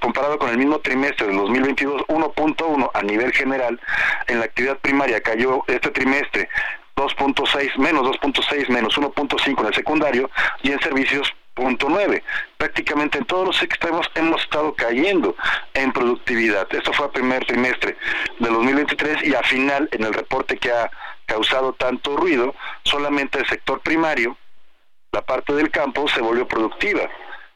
comparado 0.00 0.38
con 0.38 0.50
el 0.50 0.58
mismo 0.58 0.80
trimestre 0.80 1.28
del 1.28 1.36
2022, 1.36 2.02
1.1 2.08 2.90
a 2.92 3.02
nivel 3.02 3.32
general. 3.32 3.80
En 4.26 4.40
la 4.40 4.46
actividad 4.46 4.76
primaria 4.78 5.20
cayó 5.22 5.62
este 5.68 5.90
trimestre 5.90 6.48
2.6, 6.96 7.78
menos 7.78 8.06
2.6, 8.08 8.68
menos 8.68 8.98
1.5 8.98 9.60
en 9.60 9.66
el 9.66 9.74
secundario 9.74 10.30
y 10.62 10.72
en 10.72 10.80
servicios 10.80 11.32
0.9. 11.54 12.22
Prácticamente 12.58 13.18
en 13.18 13.24
todos 13.24 13.46
los 13.46 13.62
extremos 13.62 14.10
hemos 14.16 14.42
estado 14.42 14.74
cayendo 14.74 15.36
en 15.74 15.92
productividad. 15.92 16.66
Esto 16.74 16.92
fue 16.92 17.06
a 17.06 17.10
primer 17.10 17.44
trimestre 17.46 17.96
del 18.40 18.52
2023 18.52 19.28
y 19.28 19.34
a 19.34 19.42
final, 19.44 19.88
en 19.92 20.04
el 20.04 20.12
reporte 20.12 20.56
que 20.56 20.72
ha 20.72 20.90
causado 21.30 21.72
tanto 21.74 22.16
ruido, 22.16 22.54
solamente 22.82 23.38
el 23.38 23.46
sector 23.46 23.80
primario, 23.80 24.36
la 25.12 25.22
parte 25.22 25.52
del 25.54 25.70
campo, 25.70 26.08
se 26.08 26.20
volvió 26.20 26.46
productiva 26.46 27.08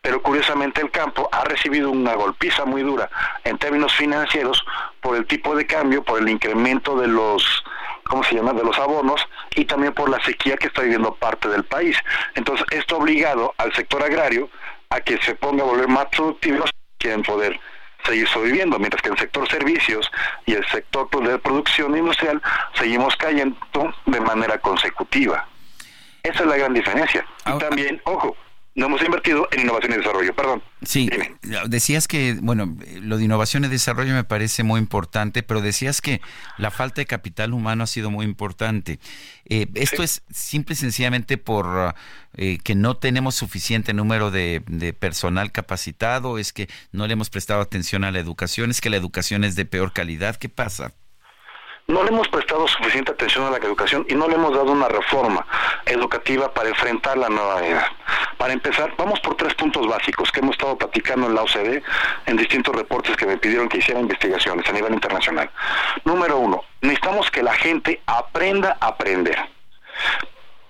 pero 0.05 0.21
curiosamente 0.21 0.83
el 0.83 0.91
campo 0.91 1.31
ha 1.33 1.45
recibido 1.45 1.91
una 1.91 2.13
golpiza 2.15 2.67
muy 2.67 2.83
dura 2.83 3.09
en 3.43 3.57
términos 3.57 3.91
financieros 3.95 4.63
por 5.01 5.17
el 5.17 5.27
tipo 5.27 5.57
de 5.57 5.67
cambio, 5.67 6.03
por 6.03 6.21
el 6.21 6.29
incremento 6.29 6.95
de 7.01 7.09
los 7.09 7.65
¿cómo 8.05 8.23
se 8.23 8.35
llama? 8.35 8.53
de 8.53 8.63
los 8.63 8.79
abonos 8.79 9.27
y 9.57 9.65
también 9.65 9.95
por 9.95 10.11
la 10.11 10.23
sequía 10.23 10.59
que 10.59 10.67
está 10.67 10.83
viviendo 10.83 11.15
parte 11.15 11.49
del 11.49 11.65
país. 11.65 11.97
Entonces, 12.35 12.67
esto 12.71 12.97
ha 12.97 12.99
obligado 12.99 13.55
al 13.57 13.73
sector 13.73 14.03
agrario 14.03 14.51
a 14.91 15.01
que 15.01 15.17
se 15.23 15.37
ponga 15.37 15.63
a 15.63 15.67
volver 15.67 15.89
más 15.89 16.05
productivos 16.15 16.71
quieren 16.99 17.23
poder 17.23 17.59
seguir 18.05 18.29
sobreviviendo, 18.29 18.79
mientras 18.79 19.03
que 19.03 19.11
el 19.11 19.19
sector 19.19 19.49
servicios 19.49 20.11
y 20.47 20.55
el 20.55 20.67
sector 20.67 21.09
de 21.11 21.39
producción 21.39 21.97
industrial 21.97 22.41
seguimos 22.75 23.17
cayendo 23.17 23.57
de 24.07 24.21
manera 24.21 24.59
consecutiva. 24.59 25.47
Esa 26.23 26.43
es 26.43 26.47
la 26.47 26.57
gran 26.57 26.73
diferencia. 26.73 27.27
Y 27.47 27.59
también, 27.59 28.01
ojo, 28.05 28.37
no 28.75 28.87
hemos 28.87 29.03
invertido 29.03 29.49
en 29.53 29.61
innovación 29.61 29.93
y 29.93 29.97
desarrollo, 29.99 30.35
perdón. 30.35 30.63
Sí, 30.83 31.09
decías 31.69 32.09
que, 32.09 32.37
bueno, 32.41 32.77
lo 33.01 33.19
de 33.19 33.25
innovación 33.25 33.65
y 33.65 33.69
desarrollo 33.69 34.13
me 34.15 34.25
parece 34.25 34.65
muy 34.65 34.81
importante, 34.81 35.43
pero 35.45 35.61
decías 35.61 36.01
que 36.01 36.21
la 36.59 36.73
falta 36.73 37.01
de 37.01 37.07
capital 37.07 37.53
humano 37.53 37.85
ha 37.85 37.87
sido 37.87 38.11
muy 38.11 38.25
importante. 38.27 38.99
Eh, 39.45 39.69
¿Esto 39.75 40.03
es 40.03 40.23
simple 40.31 40.73
y 40.73 40.77
sencillamente 40.77 41.39
por 41.39 41.95
eh, 42.35 42.59
que 42.65 42.75
no 42.75 42.97
tenemos 42.97 43.37
suficiente 43.37 43.95
número 43.95 44.33
de, 44.33 44.63
de 44.67 44.93
personal 44.93 45.53
capacitado? 45.53 46.39
¿Es 46.39 46.53
que 46.53 46.69
no 46.91 47.07
le 47.07 47.13
hemos 47.13 47.31
prestado 47.31 47.61
atención 47.61 48.03
a 48.03 48.11
la 48.11 48.19
educación? 48.19 48.71
¿Es 48.71 48.81
que 48.81 48.91
la 48.91 48.97
educación 48.97 49.45
es 49.45 49.55
de 49.55 49.67
peor 49.67 49.93
calidad? 49.93 50.35
¿Qué 50.35 50.49
pasa? 50.49 50.95
No 51.87 52.03
le 52.03 52.09
hemos 52.09 52.29
prestado 52.29 52.67
suficiente 52.67 53.13
atención 53.13 53.45
a 53.45 53.51
la 53.51 53.59
educación 53.59 54.07
y 54.09 54.15
no 54.15 54.27
le 54.29 54.35
hemos 54.35 54.55
dado 54.55 54.73
una 54.73 54.89
reforma 54.89 55.47
educativa 55.85 56.53
para 56.53 56.71
enfrentar 56.71 57.17
la 57.19 57.29
nueva 57.29 57.65
era. 57.65 57.93
Para 58.39 58.53
empezar, 58.53 58.95
vamos 58.97 59.21
por 59.21 59.37
tres 59.37 59.55
puntos 59.55 59.87
básicos 59.87 60.33
que 60.33 60.41
hemos 60.41 60.57
estado 60.57 60.77
platicando 60.79 61.27
en 61.27 61.35
la 61.35 61.43
OCDE 61.43 61.83
en 62.27 62.37
distintos 62.37 62.75
reportes 62.75 63.17
que 63.17 63.27
me 63.27 63.37
pidieron 63.37 63.69
que 63.69 63.79
hiciera 63.79 64.01
investigaciones 64.01 64.69
a 64.69 64.73
nivel 64.73 64.95
internacional. 64.95 65.51
Número 66.05 66.39
uno, 66.39 66.65
necesitamos 66.81 67.31
que 67.31 67.43
la 67.43 67.55
gente 67.55 68.01
aprenda 68.07 68.77
a 68.81 68.89
aprender. 68.89 69.39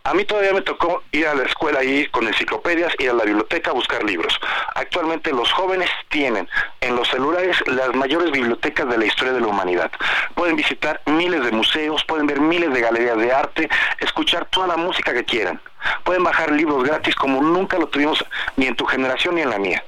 A 0.07 0.13
mí 0.13 0.27
todavía 0.27 0.53
me 0.53 0.61
tocó 0.61 1.03
ir 1.13 1.27
a 1.27 1.35
la 1.35 1.45
escuela 1.45 1.83
y 1.83 2.07
con 2.09 2.27
enciclopedias, 2.29 2.93
ir 2.99 3.09
a 3.09 3.15
la 3.15 3.25
biblioteca 3.25 3.71
a 3.71 3.73
buscar 3.73 4.05
libros. 4.05 4.39
Actualmente 4.75 5.33
los 5.33 5.51
jóvenes 5.51 5.89
tienen 6.11 6.47
en 6.85 6.97
los 6.97 7.09
celulares 7.09 7.57
las 7.67 7.95
mayores 7.95 8.31
bibliotecas 8.31 8.89
de 8.89 8.99
la 8.99 9.07
historia 9.07 9.33
de 9.33 9.41
la 9.41 9.47
humanidad. 9.47 9.91
Pueden 10.35 10.57
visitar 10.57 11.01
miles 11.07 11.45
de 11.45 11.51
museos, 11.51 12.05
pueden 12.05 12.27
ver 12.27 12.41
miles 12.41 12.73
de 12.73 12.81
galerías 12.81 13.17
de 13.17 13.33
arte, 13.33 13.69
escuchar 14.01 14.45
toda 14.47 14.67
la 14.67 14.77
música 14.77 15.13
que 15.13 15.25
quieran. 15.25 15.61
Pueden 16.05 16.25
bajar 16.25 16.53
libros 16.53 16.85
gratis 16.85 17.15
como 17.15 17.43
nunca 17.43 17.79
lo 17.79 17.87
tuvimos 17.89 18.25
ni 18.57 18.67
en 18.67 18.77
tu 18.77 18.85
generación 18.85 19.35
ni 19.35 19.43
en 19.43 19.51
la 19.51 19.59
mía. 19.59 19.83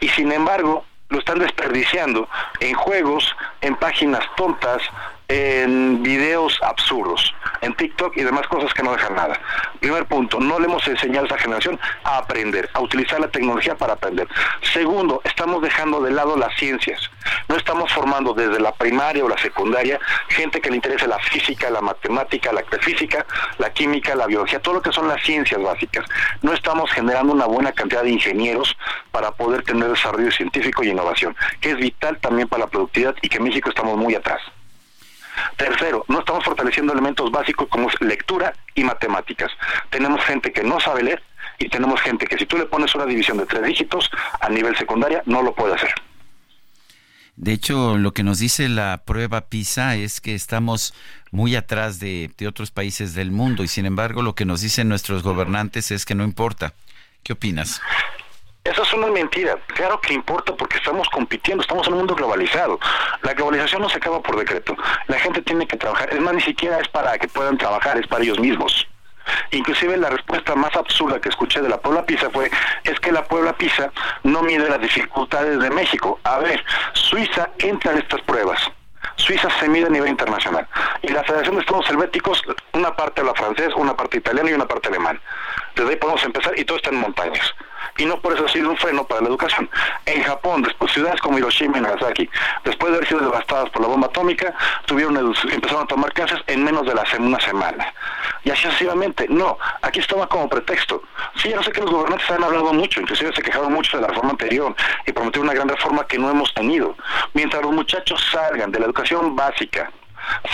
Y 0.00 0.08
sin 0.08 0.32
embargo, 0.32 0.84
lo 1.10 1.18
están 1.18 1.38
desperdiciando 1.38 2.28
en 2.60 2.74
juegos, 2.74 3.36
en 3.60 3.76
páginas 3.76 4.24
tontas, 4.36 4.82
en 5.32 6.02
videos 6.02 6.60
absurdos, 6.62 7.34
en 7.62 7.72
TikTok 7.74 8.14
y 8.18 8.22
demás 8.22 8.46
cosas 8.48 8.74
que 8.74 8.82
no 8.82 8.92
dejan 8.92 9.14
nada. 9.14 9.40
Primer 9.80 10.04
punto, 10.04 10.38
no 10.38 10.58
le 10.58 10.66
hemos 10.66 10.86
enseñado 10.86 11.24
a 11.24 11.28
esa 11.28 11.38
generación 11.38 11.80
a 12.04 12.18
aprender, 12.18 12.68
a 12.74 12.80
utilizar 12.80 13.18
la 13.18 13.28
tecnología 13.28 13.74
para 13.74 13.94
aprender. 13.94 14.28
Segundo, 14.74 15.22
estamos 15.24 15.62
dejando 15.62 16.02
de 16.02 16.10
lado 16.10 16.36
las 16.36 16.54
ciencias. 16.58 17.10
No 17.48 17.56
estamos 17.56 17.90
formando 17.90 18.34
desde 18.34 18.60
la 18.60 18.72
primaria 18.72 19.24
o 19.24 19.28
la 19.28 19.38
secundaria 19.38 19.98
gente 20.28 20.60
que 20.60 20.68
le 20.68 20.76
interese 20.76 21.06
la 21.06 21.18
física, 21.18 21.70
la 21.70 21.80
matemática, 21.80 22.52
la 22.52 22.62
física, 22.80 23.24
la 23.56 23.72
química, 23.72 24.14
la 24.14 24.26
biología, 24.26 24.60
todo 24.60 24.74
lo 24.74 24.82
que 24.82 24.92
son 24.92 25.08
las 25.08 25.22
ciencias 25.22 25.62
básicas. 25.62 26.04
No 26.42 26.52
estamos 26.52 26.92
generando 26.92 27.32
una 27.32 27.46
buena 27.46 27.72
cantidad 27.72 28.02
de 28.02 28.10
ingenieros 28.10 28.76
para 29.10 29.30
poder 29.30 29.62
tener 29.62 29.88
desarrollo 29.88 30.30
científico 30.30 30.84
y 30.84 30.90
innovación, 30.90 31.34
que 31.58 31.70
es 31.70 31.76
vital 31.78 32.18
también 32.18 32.48
para 32.48 32.64
la 32.64 32.70
productividad 32.70 33.14
y 33.22 33.30
que 33.30 33.38
en 33.38 33.44
México 33.44 33.70
estamos 33.70 33.96
muy 33.96 34.14
atrás. 34.14 34.42
Tercero, 35.56 36.04
no 36.08 36.20
estamos 36.20 36.44
fortaleciendo 36.44 36.92
elementos 36.92 37.30
básicos 37.30 37.68
como 37.68 37.88
es 37.88 38.00
lectura 38.00 38.52
y 38.74 38.84
matemáticas. 38.84 39.50
Tenemos 39.90 40.24
gente 40.24 40.52
que 40.52 40.62
no 40.62 40.80
sabe 40.80 41.02
leer 41.02 41.22
y 41.58 41.68
tenemos 41.68 42.00
gente 42.00 42.26
que 42.26 42.36
si 42.38 42.46
tú 42.46 42.58
le 42.58 42.66
pones 42.66 42.94
una 42.94 43.06
división 43.06 43.38
de 43.38 43.46
tres 43.46 43.62
dígitos 43.62 44.10
a 44.40 44.48
nivel 44.48 44.76
secundaria 44.76 45.22
no 45.26 45.42
lo 45.42 45.54
puede 45.54 45.74
hacer. 45.74 45.94
De 47.36 47.52
hecho, 47.52 47.96
lo 47.96 48.12
que 48.12 48.22
nos 48.22 48.38
dice 48.38 48.68
la 48.68 49.02
prueba 49.06 49.42
PISA 49.42 49.96
es 49.96 50.20
que 50.20 50.34
estamos 50.34 50.94
muy 51.30 51.56
atrás 51.56 51.98
de, 51.98 52.30
de, 52.36 52.46
otros 52.46 52.70
países 52.70 53.14
del 53.14 53.30
mundo 53.30 53.64
y 53.64 53.68
sin 53.68 53.86
embargo 53.86 54.22
lo 54.22 54.34
que 54.34 54.44
nos 54.44 54.60
dicen 54.60 54.88
nuestros 54.88 55.22
gobernantes 55.22 55.90
es 55.90 56.04
que 56.04 56.14
no 56.14 56.24
importa. 56.24 56.74
¿Qué 57.22 57.32
opinas? 57.32 57.80
Eso 58.64 58.82
es 58.84 58.92
una 58.92 59.08
mentira. 59.08 59.58
Claro 59.74 60.00
que 60.00 60.14
importa 60.14 60.54
porque 60.54 60.76
estamos 60.76 61.08
compitiendo, 61.08 61.62
estamos 61.62 61.86
en 61.88 61.94
un 61.94 61.98
mundo 62.00 62.14
globalizado. 62.14 62.78
La 63.22 63.34
globalización 63.34 63.82
no 63.82 63.88
se 63.88 63.98
acaba 63.98 64.22
por 64.22 64.36
decreto. 64.36 64.76
La 65.08 65.18
gente 65.18 65.42
tiene 65.42 65.66
que 65.66 65.76
trabajar. 65.76 66.12
Es 66.12 66.20
más, 66.20 66.34
ni 66.34 66.40
siquiera 66.40 66.78
es 66.78 66.88
para 66.88 67.18
que 67.18 67.26
puedan 67.26 67.58
trabajar, 67.58 67.98
es 67.98 68.06
para 68.06 68.22
ellos 68.22 68.38
mismos. 68.38 68.86
Inclusive 69.50 69.96
la 69.96 70.10
respuesta 70.10 70.54
más 70.54 70.74
absurda 70.76 71.20
que 71.20 71.28
escuché 71.28 71.60
de 71.60 71.68
la 71.68 71.78
Puebla 71.78 72.06
Pisa 72.06 72.30
fue, 72.30 72.50
es 72.84 72.98
que 73.00 73.12
la 73.12 73.24
Puebla 73.24 73.52
Pisa 73.52 73.90
no 74.22 74.42
mide 74.42 74.68
las 74.68 74.80
dificultades 74.80 75.58
de 75.58 75.70
México. 75.70 76.20
A 76.22 76.38
ver, 76.38 76.64
Suiza 76.92 77.50
entra 77.58 77.92
en 77.92 77.98
estas 77.98 78.20
pruebas. 78.22 78.60
Suiza 79.16 79.48
se 79.58 79.68
mide 79.68 79.86
a 79.86 79.90
nivel 79.90 80.08
internacional. 80.08 80.68
Y 81.02 81.08
la 81.08 81.24
Federación 81.24 81.56
de 81.56 81.62
Estados 81.62 81.90
Helvéticos, 81.90 82.42
una 82.72 82.94
parte 82.94 83.20
habla 83.20 83.34
francés, 83.34 83.70
una 83.76 83.96
parte 83.96 84.18
italiano 84.18 84.48
y 84.48 84.52
una 84.52 84.66
parte 84.66 84.88
alemán. 84.88 85.20
Desde 85.74 85.90
ahí 85.90 85.96
podemos 85.96 86.22
empezar 86.24 86.56
y 86.56 86.64
todo 86.64 86.76
está 86.76 86.90
en 86.90 86.96
montañas. 86.96 87.52
Y 87.98 88.04
no 88.04 88.20
por 88.20 88.34
eso 88.34 88.46
ha 88.46 88.48
sido 88.48 88.70
un 88.70 88.76
freno 88.76 89.04
para 89.04 89.20
la 89.20 89.28
educación. 89.28 89.68
En 90.06 90.22
Japón, 90.22 90.62
después 90.62 90.92
ciudades 90.92 91.20
como 91.20 91.38
Hiroshima 91.38 91.78
y 91.78 91.80
Nagasaki, 91.80 92.28
después 92.64 92.90
de 92.90 92.96
haber 92.96 93.08
sido 93.08 93.20
devastadas 93.20 93.70
por 93.70 93.82
la 93.82 93.88
bomba 93.88 94.06
atómica, 94.08 94.54
tuvieron 94.86 95.16
empezaron 95.50 95.84
a 95.84 95.86
tomar 95.86 96.12
clases 96.12 96.40
en 96.46 96.64
menos 96.64 96.86
de 96.86 96.94
la 96.94 97.04
una 97.18 97.40
semana. 97.40 97.92
Y 98.44 98.50
así 98.50 98.62
sucesivamente. 98.62 99.26
No, 99.28 99.58
aquí 99.82 100.00
estaba 100.00 100.26
como 100.26 100.48
pretexto. 100.48 101.02
Sí, 101.36 101.50
yo 101.50 101.62
sé 101.62 101.70
que 101.72 101.80
los 101.80 101.90
gobernantes 101.90 102.30
han 102.30 102.42
hablado 102.42 102.72
mucho, 102.72 103.00
inclusive 103.00 103.32
se 103.34 103.42
quejaron 103.42 103.72
mucho 103.72 103.96
de 103.96 104.02
la 104.02 104.08
reforma 104.08 104.30
anterior 104.30 104.74
y 105.06 105.12
prometieron 105.12 105.48
una 105.48 105.54
gran 105.54 105.68
reforma 105.68 106.06
que 106.06 106.18
no 106.18 106.30
hemos 106.30 106.52
tenido. 106.54 106.96
Mientras 107.34 107.62
los 107.62 107.72
muchachos 107.72 108.24
salgan 108.32 108.72
de 108.72 108.80
la 108.80 108.86
educación 108.86 109.36
básica, 109.36 109.90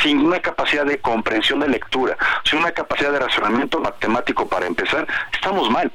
sin 0.02 0.24
una 0.24 0.40
capacidad 0.40 0.84
de 0.84 0.98
comprensión 0.98 1.60
de 1.60 1.68
lectura, 1.68 2.16
sin 2.44 2.59
una 2.60 2.72
capacidad 2.72 3.12
de 3.12 3.20
razonamiento 3.20 3.80
matemático 3.80 4.48
para 4.48 4.66
empezar, 4.66 5.06
estamos 5.32 5.70
mal. 5.70 5.92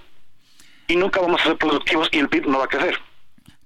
Y 0.88 0.96
nunca 0.96 1.22
vamos 1.22 1.42
a 1.42 1.46
ser 1.46 1.58
productivos 1.58 2.10
y 2.12 2.20
el 2.20 2.30
PIB 2.30 2.48
no 2.48 2.60
va 2.60 2.66
a 2.66 2.68
crecer. 2.68 2.98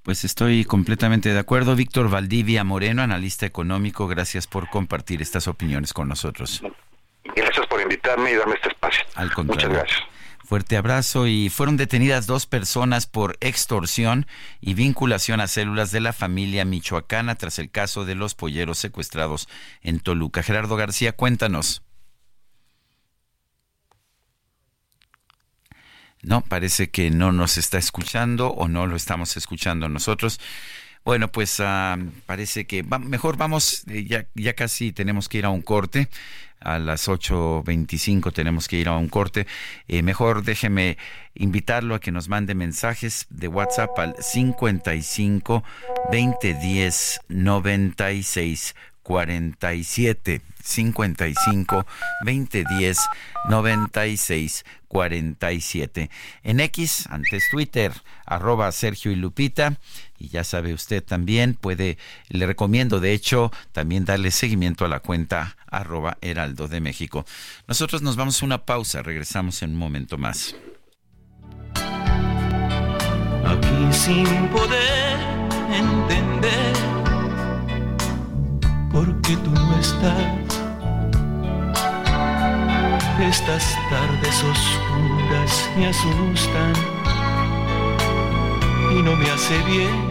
Pues 0.04 0.24
estoy 0.24 0.64
completamente 0.64 1.34
de 1.34 1.40
acuerdo. 1.40 1.76
Víctor 1.76 2.10
Valdivia 2.10 2.64
Moreno, 2.64 3.02
analista 3.02 3.46
económico, 3.46 4.08
gracias 4.08 4.48
por 4.48 4.70
compartir 4.70 5.22
estas 5.22 5.48
opiniones 5.50 5.92
con 5.92 6.08
nosotros. 6.08 6.62
Gracias 7.36 7.68
por 7.68 7.82
invitarme 7.82 8.32
y 8.32 8.36
darme 8.36 8.56
este 8.56 8.70
espacio. 8.70 9.04
Al 9.16 9.34
contrario. 9.34 9.70
Muchas 9.70 9.84
gracias. 9.84 10.18
Fuerte 10.48 10.78
abrazo 10.78 11.28
y 11.28 11.50
fueron 11.50 11.76
detenidas 11.76 12.26
dos 12.26 12.46
personas 12.46 13.06
por 13.06 13.36
extorsión 13.42 14.28
y 14.62 14.76
vinculación 14.76 15.42
a 15.42 15.48
células 15.48 15.92
de 15.92 16.00
la 16.00 16.14
familia 16.14 16.64
michoacana 16.64 17.36
tras 17.36 17.60
el 17.60 17.70
caso 17.70 18.06
de 18.06 18.16
los 18.16 18.34
polleros 18.34 18.78
secuestrados 18.78 19.50
en 19.82 20.00
Toluca. 20.00 20.44
Gerardo 20.44 20.78
García, 20.78 21.12
cuéntanos. 21.12 21.84
No, 26.28 26.42
parece 26.42 26.90
que 26.90 27.10
no 27.10 27.32
nos 27.32 27.58
está 27.58 27.78
escuchando 27.78 28.50
o 28.50 28.68
no 28.68 28.86
lo 28.86 28.98
estamos 28.98 29.38
escuchando 29.38 29.88
nosotros. 29.88 30.42
Bueno, 31.06 31.30
pues 31.30 31.58
uh, 31.62 31.98
parece 32.26 32.68
que 32.68 32.82
va, 32.82 33.00
mejor 33.00 33.38
vamos, 33.38 33.86
eh, 33.88 34.04
ya, 34.04 34.26
ya 34.36 34.54
casi 34.54 34.92
tenemos 34.92 35.30
que 35.30 35.38
ir 35.38 35.46
a 35.46 35.50
un 35.52 35.62
corte. 35.62 36.10
A 36.60 36.80
las 36.80 37.08
8.25 37.08 38.34
tenemos 38.34 38.68
que 38.68 38.76
ir 38.76 38.90
a 38.90 38.98
un 38.98 39.08
corte. 39.08 39.48
Eh, 39.88 40.04
mejor 40.04 40.44
déjeme 40.44 40.98
invitarlo 41.34 41.96
a 41.96 42.02
que 42.02 42.12
nos 42.12 42.28
mande 42.28 42.56
mensajes 42.56 43.26
de 43.30 43.48
WhatsApp 43.48 43.98
al 43.98 44.16
55 44.20 45.64
2010 46.12 47.22
96 47.30 48.76
47 49.08 50.42
55 50.62 51.86
2010 52.26 52.98
96 53.48 54.66
47. 54.90 56.10
En 56.44 56.60
X, 56.60 57.08
antes 57.10 57.48
Twitter, 57.50 57.94
arroba 58.26 58.70
Sergio 58.74 59.12
y 59.12 59.16
Lupita. 59.16 59.78
Y 60.20 60.28
ya 60.28 60.44
sabe 60.44 60.74
usted 60.74 61.02
también, 61.02 61.54
puede, 61.54 61.98
le 62.28 62.46
recomiendo 62.46 63.00
de 63.00 63.14
hecho 63.14 63.52
también 63.72 64.04
darle 64.04 64.32
seguimiento 64.32 64.84
a 64.84 64.90
la 64.90 65.00
cuenta 65.00 65.56
arroba 65.68 66.18
Heraldo 66.20 66.68
de 66.68 66.82
México. 66.82 67.26
Nosotros 67.66 68.02
nos 68.02 68.18
vamos 68.18 68.42
a 68.42 68.46
una 68.46 68.66
pausa, 68.66 69.04
regresamos 69.04 69.64
en 69.64 69.72
un 69.72 69.78
momento 69.78 70.18
más. 70.18 70.54
Aquí 73.46 73.94
sin 73.94 74.48
poder 74.50 75.18
entender 75.72 76.97
por 78.92 79.22
qué 79.22 79.36
tú 79.38 79.52
no 79.52 79.80
estás 79.80 80.58
estas 83.22 83.76
tardes 83.90 84.44
oscuras 84.44 85.70
me 85.76 85.88
asustan 85.88 86.74
y 88.92 89.02
no 89.02 89.16
me 89.16 89.30
hace 89.32 89.58
bien 89.64 90.10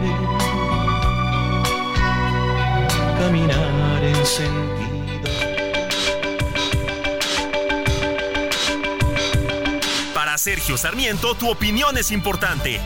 caminar 3.19 4.03
en 4.03 4.25
sentido. 4.25 5.31
Para 10.13 10.37
Sergio 10.37 10.77
Sarmiento, 10.77 11.33
tu 11.35 11.49
opinión 11.49 11.97
es 11.97 12.11
importante. 12.11 12.79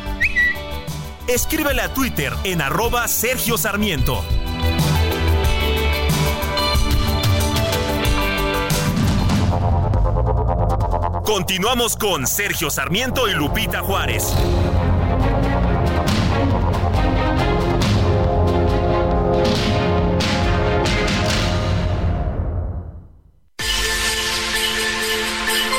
Escríbele 1.28 1.82
a 1.82 1.94
Twitter 1.94 2.34
en 2.44 2.62
arroba 2.62 3.08
Sergio 3.08 3.58
Sarmiento. 3.58 4.24
Continuamos 11.32 11.96
con 11.96 12.28
Sergio 12.28 12.70
Sarmiento 12.70 13.26
y 13.30 13.32
Lupita 13.32 13.80
Juárez. 13.80 14.36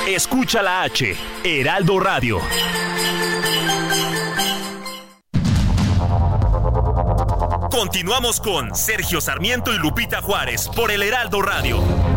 Escucha 0.08 0.62
la 0.62 0.84
H, 0.84 1.14
Heraldo 1.44 2.00
Radio. 2.00 2.40
Continuamos 7.70 8.40
con 8.40 8.74
Sergio 8.74 9.20
Sarmiento 9.20 9.74
y 9.74 9.76
Lupita 9.76 10.22
Juárez 10.22 10.70
por 10.74 10.90
el 10.90 11.02
Heraldo 11.02 11.42
Radio. 11.42 12.11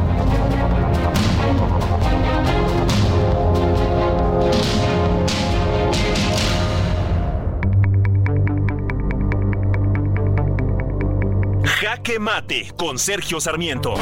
Jaque 12.06 12.20
Mate 12.20 12.72
con 12.78 13.00
Sergio 13.00 13.42
Sarmiento. 13.42 13.96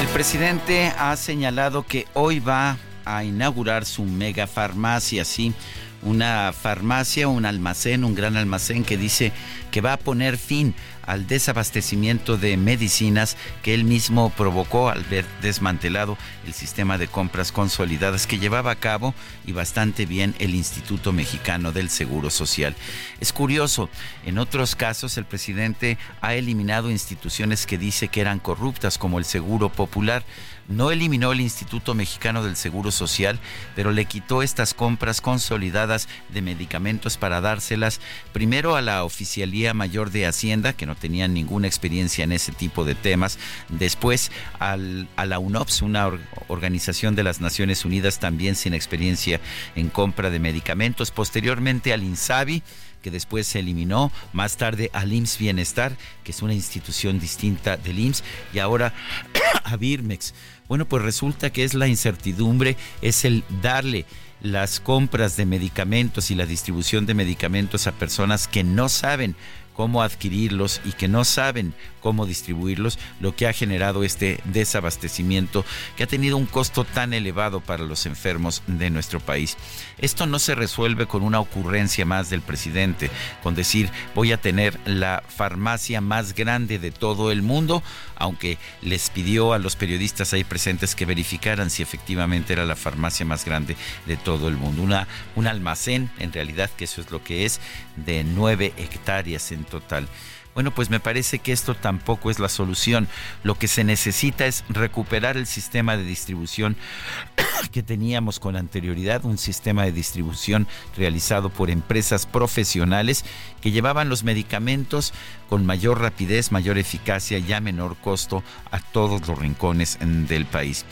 El 0.00 0.06
presidente 0.12 0.92
ha 0.96 1.16
señalado 1.16 1.84
que 1.84 2.06
hoy 2.14 2.38
va 2.38 2.76
a 3.04 3.24
inaugurar 3.24 3.84
su 3.84 4.04
mega 4.04 4.46
farmacia, 4.46 5.24
sí, 5.24 5.54
una 6.02 6.52
farmacia, 6.52 7.28
un 7.28 7.46
almacén, 7.46 8.04
un 8.04 8.14
gran 8.14 8.36
almacén 8.36 8.84
que 8.84 8.96
dice 8.96 9.32
que 9.70 9.80
va 9.80 9.94
a 9.94 9.98
poner 9.98 10.38
fin 10.38 10.74
al 11.02 11.26
desabastecimiento 11.26 12.36
de 12.36 12.56
medicinas 12.56 13.36
que 13.62 13.74
él 13.74 13.84
mismo 13.84 14.30
provocó 14.30 14.88
al 14.88 15.04
ver 15.04 15.24
desmantelado 15.40 16.18
el 16.46 16.52
sistema 16.52 16.98
de 16.98 17.08
compras 17.08 17.52
consolidadas 17.52 18.26
que 18.26 18.38
llevaba 18.38 18.72
a 18.72 18.76
cabo 18.76 19.14
y 19.46 19.52
bastante 19.52 20.04
bien 20.04 20.34
el 20.38 20.54
Instituto 20.54 21.12
Mexicano 21.12 21.72
del 21.72 21.90
Seguro 21.90 22.30
Social. 22.30 22.74
Es 23.20 23.32
curioso, 23.32 23.88
en 24.24 24.38
otros 24.38 24.74
casos 24.74 25.16
el 25.16 25.24
presidente 25.24 25.96
ha 26.20 26.34
eliminado 26.34 26.90
instituciones 26.90 27.66
que 27.66 27.78
dice 27.78 28.08
que 28.08 28.20
eran 28.20 28.40
corruptas 28.40 28.98
como 28.98 29.18
el 29.18 29.24
Seguro 29.24 29.68
Popular 29.68 30.24
no 30.68 30.90
eliminó 30.90 31.32
el 31.32 31.40
Instituto 31.40 31.94
Mexicano 31.94 32.42
del 32.42 32.56
Seguro 32.56 32.90
Social, 32.90 33.38
pero 33.74 33.92
le 33.92 34.04
quitó 34.04 34.42
estas 34.42 34.74
compras 34.74 35.20
consolidadas 35.20 36.08
de 36.28 36.42
medicamentos 36.42 37.16
para 37.16 37.40
dárselas 37.40 38.00
primero 38.32 38.76
a 38.76 38.82
la 38.82 39.04
Oficialía 39.04 39.74
Mayor 39.74 40.10
de 40.10 40.26
Hacienda, 40.26 40.72
que 40.72 40.86
no 40.86 40.94
tenían 40.94 41.34
ninguna 41.34 41.66
experiencia 41.66 42.24
en 42.24 42.32
ese 42.32 42.52
tipo 42.52 42.84
de 42.84 42.94
temas, 42.94 43.38
después 43.68 44.30
a 44.58 44.76
la 44.76 45.38
UNOPS, 45.38 45.82
una 45.82 46.10
organización 46.48 47.14
de 47.14 47.22
las 47.22 47.40
Naciones 47.40 47.84
Unidas 47.84 48.18
también 48.18 48.56
sin 48.56 48.74
experiencia 48.74 49.40
en 49.74 49.88
compra 49.88 50.30
de 50.30 50.38
medicamentos, 50.38 51.10
posteriormente 51.10 51.92
al 51.92 52.02
INSABI, 52.02 52.62
que 53.02 53.10
después 53.12 53.46
se 53.46 53.60
eliminó, 53.60 54.10
más 54.32 54.56
tarde 54.56 54.90
al 54.92 55.12
IMSS 55.12 55.38
Bienestar, 55.38 55.96
que 56.24 56.32
es 56.32 56.42
una 56.42 56.54
institución 56.54 57.20
distinta 57.20 57.76
del 57.76 58.00
IMSS, 58.00 58.24
y 58.52 58.58
ahora 58.58 58.92
a 59.64 59.76
Birmex. 59.76 60.34
Bueno, 60.68 60.86
pues 60.86 61.02
resulta 61.02 61.50
que 61.50 61.64
es 61.64 61.74
la 61.74 61.86
incertidumbre, 61.86 62.76
es 63.02 63.24
el 63.24 63.44
darle 63.62 64.04
las 64.40 64.80
compras 64.80 65.36
de 65.36 65.46
medicamentos 65.46 66.30
y 66.30 66.34
la 66.34 66.46
distribución 66.46 67.06
de 67.06 67.14
medicamentos 67.14 67.86
a 67.86 67.92
personas 67.92 68.48
que 68.48 68.64
no 68.64 68.88
saben 68.88 69.36
cómo 69.76 70.02
adquirirlos 70.02 70.80
y 70.86 70.92
que 70.92 71.06
no 71.06 71.24
saben 71.24 71.74
cómo 72.00 72.24
distribuirlos, 72.24 72.98
lo 73.20 73.36
que 73.36 73.46
ha 73.46 73.52
generado 73.52 74.04
este 74.04 74.40
desabastecimiento 74.44 75.66
que 75.96 76.04
ha 76.04 76.06
tenido 76.06 76.38
un 76.38 76.46
costo 76.46 76.84
tan 76.84 77.12
elevado 77.12 77.60
para 77.60 77.84
los 77.84 78.06
enfermos 78.06 78.62
de 78.66 78.88
nuestro 78.88 79.20
país. 79.20 79.58
Esto 79.98 80.26
no 80.26 80.38
se 80.38 80.54
resuelve 80.54 81.06
con 81.06 81.22
una 81.22 81.40
ocurrencia 81.40 82.04
más 82.04 82.28
del 82.28 82.42
presidente, 82.42 83.10
con 83.42 83.54
decir 83.54 83.90
voy 84.14 84.32
a 84.32 84.40
tener 84.40 84.78
la 84.84 85.22
farmacia 85.26 86.00
más 86.00 86.34
grande 86.34 86.78
de 86.78 86.90
todo 86.90 87.32
el 87.32 87.42
mundo, 87.42 87.82
aunque 88.16 88.58
les 88.82 89.08
pidió 89.08 89.54
a 89.54 89.58
los 89.58 89.74
periodistas 89.74 90.32
ahí 90.32 90.44
presentes 90.44 90.94
que 90.94 91.06
verificaran 91.06 91.70
si 91.70 91.82
efectivamente 91.82 92.52
era 92.52 92.66
la 92.66 92.76
farmacia 92.76 93.24
más 93.24 93.44
grande 93.44 93.76
de 94.06 94.16
todo 94.16 94.48
el 94.48 94.56
mundo. 94.56 94.82
Una, 94.82 95.08
un 95.34 95.46
almacén, 95.46 96.10
en 96.18 96.32
realidad, 96.32 96.70
que 96.76 96.84
eso 96.84 97.00
es 97.00 97.10
lo 97.10 97.24
que 97.24 97.46
es, 97.46 97.60
de 97.96 98.22
nueve 98.22 98.74
hectáreas 98.76 99.50
en 99.52 99.64
total. 99.64 100.08
Bueno, 100.56 100.70
pues 100.70 100.88
me 100.88 101.00
parece 101.00 101.38
que 101.38 101.52
esto 101.52 101.74
tampoco 101.74 102.30
es 102.30 102.38
la 102.38 102.48
solución. 102.48 103.08
Lo 103.42 103.56
que 103.56 103.68
se 103.68 103.84
necesita 103.84 104.46
es 104.46 104.64
recuperar 104.70 105.36
el 105.36 105.46
sistema 105.46 105.98
de 105.98 106.04
distribución 106.04 106.78
que 107.72 107.82
teníamos 107.82 108.40
con 108.40 108.56
anterioridad, 108.56 109.26
un 109.26 109.36
sistema 109.36 109.84
de 109.84 109.92
distribución 109.92 110.66
realizado 110.96 111.50
por 111.50 111.68
empresas 111.68 112.24
profesionales 112.24 113.26
que 113.60 113.70
llevaban 113.70 114.08
los 114.08 114.24
medicamentos 114.24 115.12
con 115.50 115.66
mayor 115.66 116.00
rapidez, 116.00 116.50
mayor 116.52 116.78
eficacia 116.78 117.36
y 117.36 117.52
a 117.52 117.60
menor 117.60 117.94
costo 117.98 118.42
a 118.70 118.80
todos 118.80 119.28
los 119.28 119.38
rincones 119.38 119.98
del 120.00 120.46
país. 120.46 120.86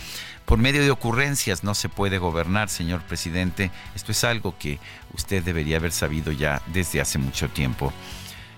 Por 0.45 0.59
medio 0.59 0.83
de 0.83 0.91
ocurrencias 0.91 1.65
no 1.65 1.75
se 1.75 1.89
puede 1.89 2.19
gobernar, 2.19 2.69
señor 2.69 3.01
presidente. 3.01 3.71
Esto 3.95 4.13
es 4.13 4.25
algo 4.25 4.59
que 4.59 4.79
usted 5.15 5.43
debería 5.43 5.79
haber 5.79 5.93
sabido 5.93 6.33
ya 6.33 6.61
desde 6.67 7.01
hace 7.01 7.17
mucho 7.17 7.49
tiempo. 7.49 7.95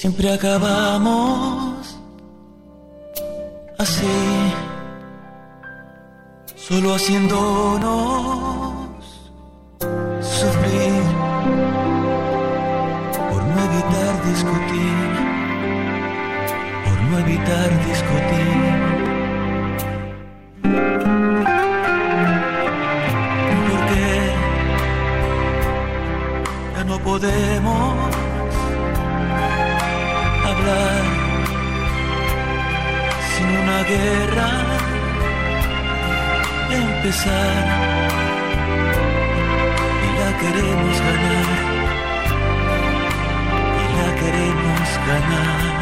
Siempre 0.00 0.32
acabamos 0.32 1.98
así, 3.76 4.06
solo 6.56 6.94
haciéndonos 6.94 8.88
sufrir 10.22 11.02
por 13.28 13.42
no 13.44 13.60
evitar 13.68 14.12
discutir, 14.24 15.10
por 16.86 16.98
no 17.02 17.18
evitar 17.18 17.68
discutir. 17.90 18.58
¿Por 23.68 23.80
qué 23.90 24.08
ya 26.74 26.84
no 26.84 26.98
podemos? 27.00 28.29
Hablar 30.50 31.02
sin 33.32 33.48
una 33.62 33.82
guerra 33.84 34.50
empezar 36.70 37.64
y 40.04 40.08
la 40.20 40.30
queremos 40.38 40.94
ganar 41.08 41.48
y 43.80 43.84
la 43.98 44.08
queremos 44.20 44.88
ganar. 45.08 45.80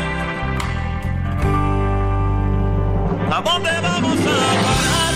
¿A 3.30 3.40
dónde 3.42 3.70
vamos 3.82 4.18
a 4.20 4.22
parar? 4.66 5.14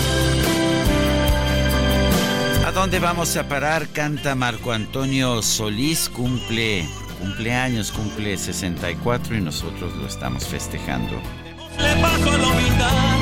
¿A 2.65 2.71
dónde 2.71 2.99
vamos 2.99 3.37
a 3.37 3.47
parar? 3.47 3.87
Canta 3.89 4.35
Marco 4.35 4.71
Antonio 4.71 5.41
Solís, 5.41 6.09
cumple 6.09 6.87
cumpleaños, 7.23 7.89
cumple 7.93 8.37
64 8.37 9.37
y 9.37 9.41
nosotros 9.41 9.95
lo 9.95 10.07
estamos 10.07 10.45
festejando. 10.45 11.21
Le 11.77 11.95
paso 12.01 12.31
a 12.31 12.37
la 12.37 12.47
humildad 12.47 13.17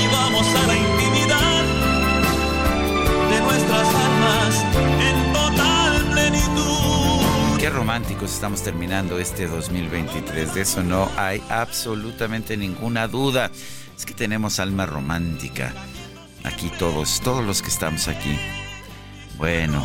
y 0.00 0.06
vamos 0.06 0.46
a 0.46 0.66
la 0.68 0.76
intimidad 0.76 1.64
de 3.30 3.40
nuestras 3.40 3.88
almas 3.88 4.64
en 5.00 5.32
total 5.32 6.10
plenitud. 6.12 7.58
Qué 7.58 7.70
románticos 7.70 8.32
estamos 8.32 8.62
terminando 8.62 9.18
este 9.18 9.48
2023, 9.48 10.54
de 10.54 10.60
eso 10.60 10.84
no 10.84 11.10
hay 11.16 11.42
absolutamente 11.48 12.56
ninguna 12.56 13.08
duda. 13.08 13.50
Es 13.96 14.06
que 14.06 14.14
tenemos 14.14 14.60
alma 14.60 14.86
romántica. 14.86 15.74
Aquí 16.44 16.70
todos, 16.78 17.20
todos 17.20 17.44
los 17.44 17.62
que 17.62 17.68
estamos 17.68 18.06
aquí. 18.06 18.38
Bueno, 19.36 19.84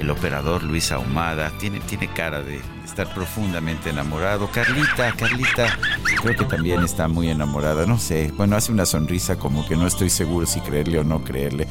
el 0.00 0.10
operador 0.10 0.62
Luis 0.62 0.92
Ahumada 0.92 1.50
tiene, 1.58 1.80
tiene 1.80 2.08
cara 2.08 2.42
de 2.42 2.60
estar 2.84 3.12
profundamente 3.14 3.90
enamorado. 3.90 4.50
Carlita, 4.50 5.12
Carlita, 5.12 5.78
creo 6.22 6.36
que 6.36 6.44
también 6.44 6.82
está 6.82 7.06
muy 7.06 7.28
enamorada, 7.28 7.86
no 7.86 7.98
sé. 7.98 8.32
Bueno, 8.36 8.56
hace 8.56 8.72
una 8.72 8.86
sonrisa 8.86 9.36
como 9.36 9.66
que 9.68 9.76
no 9.76 9.86
estoy 9.86 10.10
seguro 10.10 10.46
si 10.46 10.60
creerle 10.60 10.98
o 10.98 11.04
no 11.04 11.22
creerle. 11.22 11.68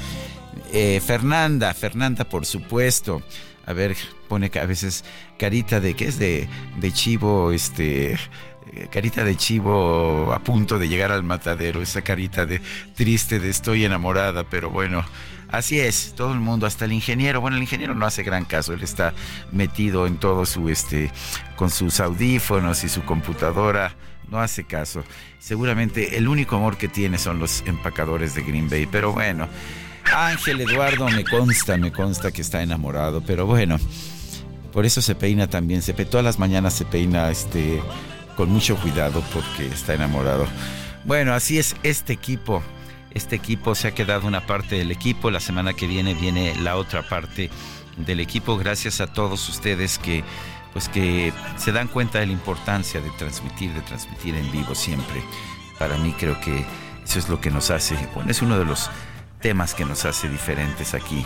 Eh, 0.72 1.02
Fernanda, 1.06 1.74
Fernanda, 1.74 2.24
por 2.24 2.46
supuesto. 2.46 3.22
A 3.66 3.74
ver, 3.74 3.96
pone 4.28 4.52
a 4.60 4.66
veces 4.66 5.04
carita 5.38 5.80
de, 5.80 5.96
¿qué 5.96 6.08
es? 6.08 6.20
De, 6.20 6.48
de 6.78 6.92
chivo, 6.92 7.52
este 7.52 8.18
carita 8.90 9.24
de 9.24 9.36
chivo 9.36 10.32
a 10.34 10.40
punto 10.40 10.80
de 10.80 10.88
llegar 10.88 11.12
al 11.12 11.24
matadero, 11.24 11.82
esa 11.82 12.02
carita 12.02 12.46
de 12.46 12.62
triste 12.96 13.40
de 13.40 13.50
estoy 13.50 13.86
enamorada, 13.86 14.44
pero 14.44 14.70
bueno, 14.70 15.04
así 15.50 15.80
es, 15.80 16.14
todo 16.16 16.34
el 16.34 16.40
mundo, 16.40 16.66
hasta 16.66 16.86
el 16.86 16.94
ingeniero, 16.94 17.42
bueno, 17.42 17.58
el 17.58 17.64
ingeniero 17.64 17.96
no 17.96 18.06
hace 18.06 18.24
gran 18.24 18.46
caso, 18.46 18.74
él 18.74 18.84
está 18.84 19.14
metido 19.52 20.08
en 20.08 20.18
todo 20.18 20.46
su 20.46 20.70
este 20.70 21.12
con 21.56 21.70
sus 21.70 22.00
audífonos 22.00 22.84
y 22.84 22.90
su 22.90 23.04
computadora, 23.04 23.96
no 24.30 24.40
hace 24.40 24.64
caso. 24.64 25.04
Seguramente 25.40 26.18
el 26.18 26.28
único 26.28 26.56
amor 26.56 26.78
que 26.78 26.88
tiene 26.88 27.18
son 27.18 27.40
los 27.40 27.64
empacadores 27.66 28.36
de 28.36 28.44
Green 28.44 28.70
Bay, 28.70 28.86
pero 28.86 29.12
bueno, 29.14 29.48
Ángel 30.16 30.62
Eduardo 30.62 31.08
me 31.10 31.24
consta, 31.24 31.78
me 31.78 31.92
consta 31.92 32.32
que 32.32 32.42
está 32.42 32.62
enamorado, 32.62 33.22
pero 33.22 33.46
bueno, 33.46 33.78
por 34.72 34.86
eso 34.86 35.02
se 35.02 35.16
peina 35.16 35.48
también, 35.48 35.82
se 35.82 35.94
todas 35.94 36.24
las 36.24 36.40
mañanas 36.40 36.74
se 36.74 36.86
peina 36.86 37.30
este 37.30 37.82
con 38.40 38.52
mucho 38.52 38.78
cuidado 38.78 39.22
porque 39.34 39.66
está 39.66 39.96
enamorado. 39.96 40.48
Bueno, 41.04 41.34
así 41.34 41.60
es 41.60 41.76
este 41.84 42.14
equipo. 42.14 42.64
Este 43.12 43.36
equipo 43.36 43.76
se 43.76 43.90
ha 43.90 43.92
quedado 43.92 44.30
una 44.30 44.48
parte 44.48 44.78
del 44.78 44.92
equipo. 44.92 45.30
La 45.30 45.42
semana 45.42 45.74
que 45.74 45.88
viene 45.88 46.14
viene 46.14 46.56
la 46.56 46.78
otra 46.78 47.02
parte 47.02 47.50
del 47.98 48.22
equipo. 48.22 48.56
Gracias 48.56 49.02
a 49.02 49.08
todos 49.08 49.50
ustedes 49.50 49.98
que 49.98 50.24
pues 50.72 50.88
que 50.88 51.34
se 51.58 51.74
dan 51.74 51.90
cuenta 51.90 52.20
de 52.20 52.28
la 52.28 52.32
importancia 52.32 53.02
de 53.02 53.10
transmitir, 53.18 53.74
de 53.74 53.82
transmitir 53.82 54.34
en 54.36 54.50
vivo 54.54 54.74
siempre. 54.74 55.22
Para 55.78 55.98
mí 55.98 56.16
creo 56.18 56.40
que 56.40 56.66
eso 57.04 57.20
es 57.20 57.28
lo 57.28 57.42
que 57.42 57.52
nos 57.52 57.72
hace, 57.72 57.98
bueno, 58.16 58.32
es 58.32 58.42
uno 58.42 58.58
de 58.58 58.64
los 58.64 58.90
temas 59.42 59.74
que 59.74 59.84
nos 59.84 60.06
hace 60.06 60.30
diferentes 60.30 60.94
aquí. 60.94 61.26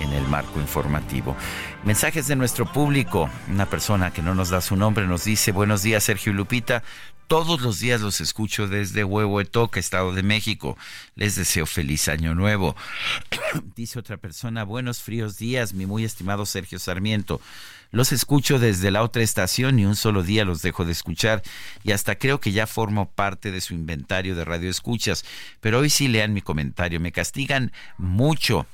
En 0.00 0.12
el 0.12 0.26
marco 0.26 0.60
informativo. 0.60 1.36
Mensajes 1.84 2.26
de 2.26 2.36
nuestro 2.36 2.70
público. 2.70 3.30
Una 3.48 3.66
persona 3.66 4.12
que 4.12 4.22
no 4.22 4.34
nos 4.34 4.50
da 4.50 4.60
su 4.60 4.76
nombre 4.76 5.06
nos 5.06 5.24
dice, 5.24 5.52
buenos 5.52 5.82
días 5.82 6.04
Sergio 6.04 6.32
Lupita. 6.32 6.82
Todos 7.28 7.60
los 7.60 7.78
días 7.78 8.00
los 8.00 8.20
escucho 8.20 8.66
desde 8.66 9.04
Huehuetoca, 9.04 9.78
Estado 9.78 10.12
de 10.12 10.24
México. 10.24 10.76
Les 11.14 11.36
deseo 11.36 11.64
feliz 11.64 12.08
año 12.08 12.34
nuevo. 12.34 12.74
dice 13.76 14.00
otra 14.00 14.16
persona, 14.16 14.64
buenos 14.64 15.00
fríos 15.00 15.38
días, 15.38 15.72
mi 15.72 15.86
muy 15.86 16.04
estimado 16.04 16.44
Sergio 16.44 16.80
Sarmiento. 16.80 17.40
Los 17.92 18.12
escucho 18.12 18.58
desde 18.58 18.90
la 18.90 19.02
otra 19.02 19.22
estación 19.22 19.78
y 19.78 19.84
un 19.84 19.96
solo 19.96 20.22
día 20.22 20.44
los 20.44 20.62
dejo 20.62 20.84
de 20.84 20.92
escuchar 20.92 21.42
y 21.82 21.92
hasta 21.92 22.16
creo 22.16 22.40
que 22.40 22.52
ya 22.52 22.68
formo 22.68 23.10
parte 23.10 23.50
de 23.50 23.60
su 23.60 23.74
inventario 23.74 24.36
de 24.36 24.44
radioescuchas, 24.44 25.24
pero 25.60 25.80
hoy 25.80 25.90
sí 25.90 26.06
lean 26.06 26.32
mi 26.32 26.40
comentario, 26.40 27.00
me 27.00 27.10
castigan 27.10 27.72
mucho 27.98 28.66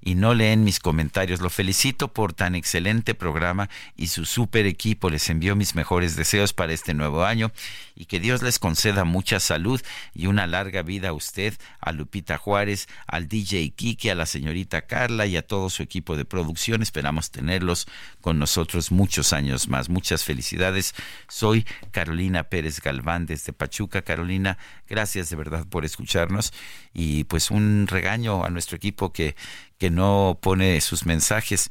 y 0.00 0.14
no 0.14 0.34
leen 0.34 0.64
mis 0.64 0.80
comentarios. 0.80 1.40
Lo 1.40 1.50
felicito 1.50 2.08
por 2.08 2.32
tan 2.32 2.54
excelente 2.54 3.14
programa 3.14 3.68
y 3.96 4.08
su 4.08 4.24
super 4.24 4.66
equipo. 4.66 5.10
Les 5.10 5.28
envío 5.30 5.56
mis 5.56 5.74
mejores 5.74 6.16
deseos 6.16 6.52
para 6.52 6.72
este 6.72 6.94
nuevo 6.94 7.24
año 7.24 7.52
y 7.94 8.06
que 8.06 8.20
Dios 8.20 8.42
les 8.42 8.58
conceda 8.58 9.04
mucha 9.04 9.40
salud 9.40 9.80
y 10.14 10.26
una 10.26 10.46
larga 10.46 10.82
vida 10.82 11.08
a 11.08 11.12
usted, 11.12 11.54
a 11.80 11.92
Lupita 11.92 12.38
Juárez, 12.38 12.88
al 13.06 13.28
DJ 13.28 13.70
Kiki, 13.70 14.10
a 14.10 14.14
la 14.14 14.26
señorita 14.26 14.82
Carla 14.82 15.26
y 15.26 15.36
a 15.36 15.46
todo 15.46 15.70
su 15.70 15.82
equipo 15.82 16.16
de 16.16 16.24
producción. 16.24 16.82
Esperamos 16.82 17.30
tenerlos 17.30 17.86
con 18.20 18.38
nosotros 18.38 18.92
muchos 18.92 19.32
años 19.32 19.68
más. 19.68 19.88
Muchas 19.88 20.24
felicidades. 20.24 20.94
Soy 21.28 21.66
Carolina 21.90 22.44
Pérez 22.44 22.80
Galván 22.80 23.26
desde 23.26 23.52
Pachuca. 23.52 24.02
Carolina, 24.02 24.58
gracias 24.88 25.30
de 25.30 25.36
verdad 25.36 25.66
por 25.66 25.84
escucharnos 25.84 26.52
y 26.92 27.24
pues 27.24 27.50
un 27.50 27.86
regaño 27.86 28.44
a 28.44 28.50
nuestro 28.50 28.76
equipo 28.76 29.12
que, 29.12 29.36
que 29.78 29.90
no 29.90 30.38
pone 30.42 30.80
sus 30.80 31.06
mensajes. 31.06 31.70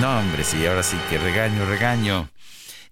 No, 0.00 0.18
hombre, 0.18 0.42
sí, 0.42 0.66
ahora 0.66 0.82
sí 0.82 0.96
que 1.08 1.18
regaño, 1.18 1.66
regaño. 1.66 2.30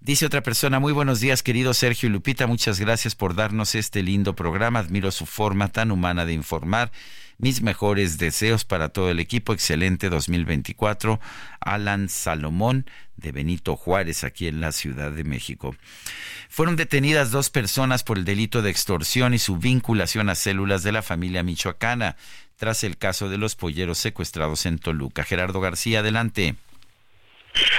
Dice 0.01 0.27
otra 0.27 0.43
persona, 0.43 0.81
muy 0.81 0.93
buenos 0.93 1.21
días 1.21 1.43
querido 1.43 1.73
Sergio 1.73 2.09
y 2.09 2.13
Lupita, 2.13 2.47
muchas 2.47 2.79
gracias 2.79 3.15
por 3.15 3.35
darnos 3.35 3.75
este 3.75 4.03
lindo 4.03 4.37
programa, 4.37 4.81
admiro 4.81 5.11
su 5.11 5.25
forma 5.25 5.69
tan 5.69 5.91
humana 5.91 6.27
de 6.27 6.35
informar. 6.35 6.93
Mis 7.39 7.63
mejores 7.63 8.19
deseos 8.19 8.65
para 8.65 8.91
todo 8.91 9.11
el 9.11 9.19
equipo, 9.19 9.53
excelente 9.53 10.09
2024. 10.09 11.19
Alan 11.59 12.09
Salomón 12.09 12.87
de 13.17 13.33
Benito 13.33 13.77
Juárez, 13.77 14.23
aquí 14.23 14.47
en 14.47 14.61
la 14.61 14.71
Ciudad 14.71 15.11
de 15.11 15.25
México. 15.25 15.75
Fueron 16.49 16.77
detenidas 16.77 17.33
dos 17.33 17.51
personas 17.51 18.05
por 18.05 18.19
el 18.19 18.25
delito 18.25 18.63
de 18.63 18.71
extorsión 18.71 19.35
y 19.35 19.39
su 19.39 19.57
vinculación 19.57 20.29
a 20.29 20.37
células 20.37 20.85
de 20.85 20.93
la 20.93 21.03
familia 21.03 21.43
michoacana 21.43 22.17
tras 22.57 22.85
el 22.85 22.97
caso 22.97 23.29
de 23.29 23.39
los 23.39 23.57
polleros 23.57 23.99
secuestrados 23.99 24.67
en 24.67 24.79
Toluca. 24.79 25.25
Gerardo 25.25 25.61
García, 25.61 26.01
adelante. 26.01 26.57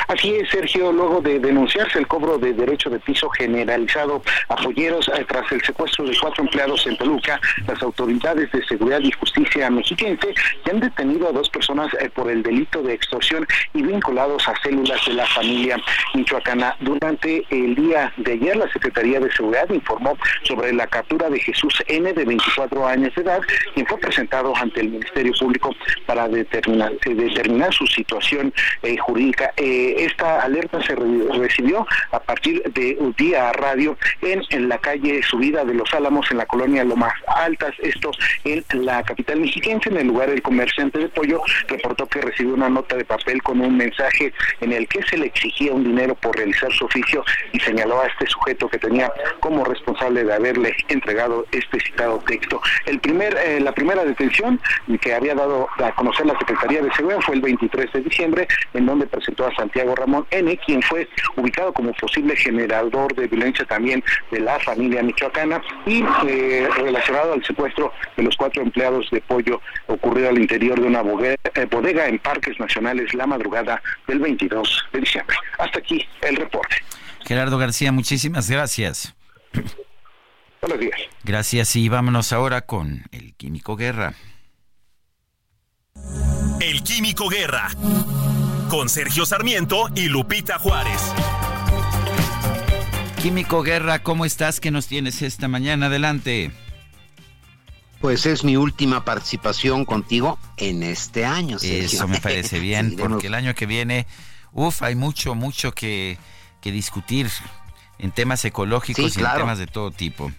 Así 0.07 0.35
es, 0.35 0.49
Sergio, 0.49 0.91
luego 0.91 1.21
de 1.21 1.39
denunciarse 1.39 1.99
el 1.99 2.07
cobro 2.07 2.37
de 2.37 2.53
derecho 2.53 2.89
de 2.89 2.99
piso 2.99 3.29
generalizado 3.29 4.21
a 4.49 4.55
polleros 4.55 5.09
eh, 5.09 5.25
tras 5.27 5.51
el 5.51 5.61
secuestro 5.61 6.05
de 6.05 6.17
cuatro 6.19 6.43
empleados 6.43 6.85
en 6.87 6.97
Toluca, 6.97 7.39
las 7.67 7.81
autoridades 7.81 8.51
de 8.51 8.65
seguridad 8.65 8.99
y 9.01 9.11
justicia 9.11 9.69
mexiquense 9.69 10.33
ya 10.65 10.71
han 10.71 10.79
detenido 10.79 11.27
a 11.27 11.31
dos 11.31 11.49
personas 11.49 11.93
eh, 11.99 12.09
por 12.09 12.29
el 12.29 12.43
delito 12.43 12.81
de 12.81 12.93
extorsión 12.93 13.45
y 13.73 13.81
vinculados 13.81 14.47
a 14.47 14.55
células 14.61 15.03
de 15.05 15.13
la 15.13 15.25
familia 15.27 15.77
michoacana. 16.13 16.75
Durante 16.79 17.43
el 17.49 17.75
día 17.75 18.13
de 18.17 18.33
ayer, 18.33 18.55
la 18.55 18.71
Secretaría 18.71 19.19
de 19.19 19.31
Seguridad 19.31 19.69
informó 19.69 20.17
sobre 20.43 20.71
la 20.73 20.87
captura 20.87 21.29
de 21.29 21.39
Jesús 21.39 21.83
N, 21.87 22.13
de 22.13 22.25
24 22.25 22.87
años 22.87 23.13
de 23.15 23.21
edad, 23.21 23.41
quien 23.73 23.85
fue 23.87 23.97
presentado 23.97 24.55
ante 24.55 24.81
el 24.81 24.89
Ministerio 24.89 25.33
Público 25.39 25.75
para 26.05 26.27
determinar, 26.27 26.93
determinar 27.05 27.73
su 27.73 27.85
situación 27.87 28.53
eh, 28.83 28.97
jurídica 28.97 29.53
eh, 29.65 29.95
esta 30.05 30.43
alerta 30.43 30.79
se 30.83 30.95
recibió 30.95 31.87
a 32.11 32.19
partir 32.19 32.61
de 32.71 32.97
un 32.99 33.13
día 33.13 33.51
radio 33.51 33.97
en, 34.21 34.69
la 34.69 34.77
calle 34.77 35.23
Subida 35.23 35.65
de 35.65 35.73
los 35.73 35.91
Álamos 35.95 36.29
en 36.29 36.37
la 36.37 36.45
colonia 36.45 36.83
Lomas 36.83 37.15
Altas, 37.25 37.73
esto 37.79 38.11
en 38.43 38.63
la 38.85 39.01
capital 39.01 39.39
mexiquense, 39.39 39.89
en 39.89 39.97
el 39.97 40.07
lugar 40.07 40.29
del 40.29 40.43
comerciante 40.43 40.99
de 40.99 41.09
pollo, 41.09 41.41
reportó 41.67 42.05
que 42.05 42.21
recibió 42.21 42.53
una 42.53 42.69
nota 42.69 42.95
de 42.95 43.05
papel 43.05 43.41
con 43.41 43.59
un 43.59 43.75
mensaje 43.75 44.31
en 44.61 44.71
el 44.71 44.87
que 44.87 45.01
se 45.01 45.17
le 45.17 45.25
exigía 45.25 45.73
un 45.73 45.83
dinero 45.83 46.13
por 46.13 46.35
realizar 46.35 46.71
su 46.71 46.85
oficio 46.85 47.23
y 47.51 47.59
señaló 47.59 48.01
a 48.01 48.05
este 48.05 48.27
sujeto 48.27 48.69
que 48.69 48.77
tenía 48.77 49.11
como 49.39 49.65
responsable 49.65 50.23
de 50.25 50.31
haberle 50.31 50.75
entregado 50.89 51.43
este 51.51 51.79
citado 51.79 52.19
texto. 52.27 52.61
El 52.85 52.99
primer, 52.99 53.35
eh, 53.37 53.59
la 53.59 53.71
primera 53.71 54.05
detención 54.05 54.59
que 55.01 55.15
había 55.15 55.33
dado 55.33 55.67
a 55.79 55.91
conocer 55.95 56.27
la 56.27 56.37
Secretaría 56.37 56.83
de 56.83 56.93
Seguridad 56.93 57.21
fue 57.21 57.33
el 57.33 57.41
23 57.41 57.93
de 57.93 58.01
diciembre, 58.01 58.47
en 58.75 58.85
donde 58.85 59.07
presentó 59.07 59.47
a 59.47 59.54
Santiago 59.55 59.95
Ramón 59.95 60.25
N., 60.31 60.57
quien 60.65 60.81
fue 60.81 61.07
ubicado 61.35 61.73
como 61.73 61.93
posible 61.93 62.35
generador 62.35 63.13
de 63.15 63.27
violencia 63.27 63.65
también 63.65 64.03
de 64.31 64.39
la 64.39 64.59
familia 64.59 65.01
michoacana 65.03 65.61
y 65.85 66.03
eh, 66.27 66.67
relacionado 66.77 67.33
al 67.33 67.43
secuestro 67.43 67.91
de 68.17 68.23
los 68.23 68.35
cuatro 68.35 68.61
empleados 68.61 69.09
de 69.11 69.21
pollo 69.21 69.61
ocurrido 69.87 70.29
al 70.29 70.37
interior 70.37 70.79
de 70.79 70.87
una 70.87 71.01
eh, 71.01 71.65
bodega 71.69 72.07
en 72.07 72.19
Parques 72.19 72.59
Nacionales 72.59 73.13
la 73.13 73.27
madrugada 73.27 73.81
del 74.07 74.19
22 74.19 74.85
de 74.93 74.99
diciembre. 74.99 75.35
Hasta 75.57 75.79
aquí 75.79 76.05
el 76.21 76.35
reporte. 76.35 76.75
Gerardo 77.25 77.57
García, 77.57 77.91
muchísimas 77.91 78.49
gracias. 78.49 79.15
Buenos 80.61 80.79
días. 80.79 80.99
Gracias 81.23 81.75
y 81.75 81.89
vámonos 81.89 82.33
ahora 82.33 82.61
con 82.61 83.03
el 83.11 83.33
Químico 83.35 83.75
Guerra. 83.75 84.13
El 86.59 86.83
Químico 86.83 87.29
Guerra, 87.29 87.69
con 88.75 88.89
Sergio 88.89 89.25
Sarmiento 89.25 89.87
y 89.95 90.09
Lupita 90.09 90.59
Juárez. 90.59 90.99
Químico 93.21 93.63
Guerra, 93.63 94.03
¿cómo 94.03 94.25
estás? 94.25 94.59
¿Qué 94.59 94.69
nos 94.69 94.87
tienes 94.87 95.21
esta 95.21 95.47
mañana? 95.47 95.85
Adelante. 95.85 96.51
Pues 98.01 98.25
es 98.25 98.43
mi 98.43 98.57
última 98.57 99.05
participación 99.05 99.85
contigo 99.85 100.37
en 100.57 100.83
este 100.83 101.23
año. 101.23 101.57
Sergio. 101.57 101.85
Eso 101.85 102.07
me 102.09 102.19
parece 102.19 102.59
bien, 102.59 102.97
porque 102.97 103.27
el 103.27 103.35
año 103.35 103.55
que 103.55 103.65
viene, 103.65 104.07
uff, 104.51 104.83
hay 104.83 104.95
mucho, 104.95 105.35
mucho 105.35 105.71
que, 105.71 106.17
que 106.59 106.73
discutir 106.73 107.29
en 107.97 108.11
temas 108.11 108.43
ecológicos 108.43 109.15
y 109.15 109.21
en 109.21 109.31
temas 109.37 109.57
de 109.57 109.67
todo 109.67 109.91
tipo 109.91 110.33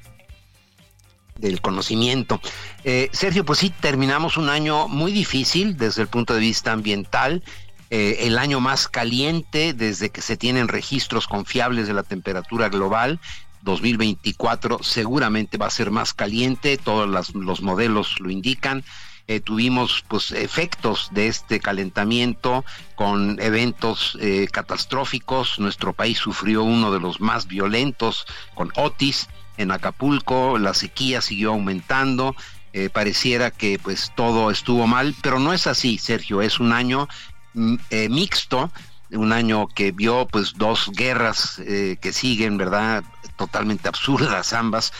del 1.38 1.60
conocimiento. 1.60 2.40
Eh, 2.84 3.08
Sergio, 3.12 3.44
pues 3.44 3.58
sí, 3.58 3.70
terminamos 3.70 4.36
un 4.36 4.48
año 4.48 4.88
muy 4.88 5.12
difícil 5.12 5.76
desde 5.76 6.02
el 6.02 6.08
punto 6.08 6.34
de 6.34 6.40
vista 6.40 6.72
ambiental, 6.72 7.42
eh, 7.90 8.18
el 8.20 8.38
año 8.38 8.60
más 8.60 8.88
caliente 8.88 9.72
desde 9.72 10.10
que 10.10 10.22
se 10.22 10.36
tienen 10.36 10.68
registros 10.68 11.26
confiables 11.26 11.86
de 11.86 11.94
la 11.94 12.02
temperatura 12.02 12.68
global. 12.68 13.20
2024 13.62 14.82
seguramente 14.82 15.58
va 15.58 15.66
a 15.66 15.70
ser 15.70 15.90
más 15.90 16.14
caliente, 16.14 16.76
todos 16.76 17.08
los 17.34 17.62
modelos 17.62 18.20
lo 18.20 18.30
indican. 18.30 18.84
Eh, 19.28 19.40
tuvimos 19.40 20.04
pues 20.06 20.30
efectos 20.30 21.08
de 21.10 21.26
este 21.26 21.58
calentamiento 21.58 22.64
con 22.94 23.40
eventos 23.40 24.16
catastróficos. 24.52 25.58
Nuestro 25.58 25.92
país 25.92 26.18
sufrió 26.18 26.62
uno 26.62 26.92
de 26.92 27.00
los 27.00 27.20
más 27.20 27.48
violentos 27.48 28.26
con 28.54 28.70
Otis 28.76 29.28
en 29.56 29.70
Acapulco, 29.70 30.58
la 30.58 30.74
sequía 30.74 31.20
siguió 31.20 31.52
aumentando, 31.52 32.36
eh, 32.72 32.90
pareciera 32.90 33.50
que 33.50 33.78
pues 33.82 34.12
todo 34.14 34.50
estuvo 34.50 34.86
mal, 34.86 35.14
pero 35.22 35.38
no 35.38 35.52
es 35.52 35.66
así, 35.66 35.98
Sergio, 35.98 36.42
es 36.42 36.60
un 36.60 36.72
año 36.72 37.08
eh, 37.90 38.08
mixto, 38.08 38.70
un 39.10 39.32
año 39.32 39.68
que 39.68 39.92
vio 39.92 40.26
pues 40.26 40.54
dos 40.54 40.90
guerras 40.92 41.58
eh, 41.60 41.96
que 42.00 42.12
siguen, 42.12 42.56
¿verdad? 42.56 43.04
Totalmente 43.36 43.88
absurdas 43.88 44.52
ambas. 44.52 44.92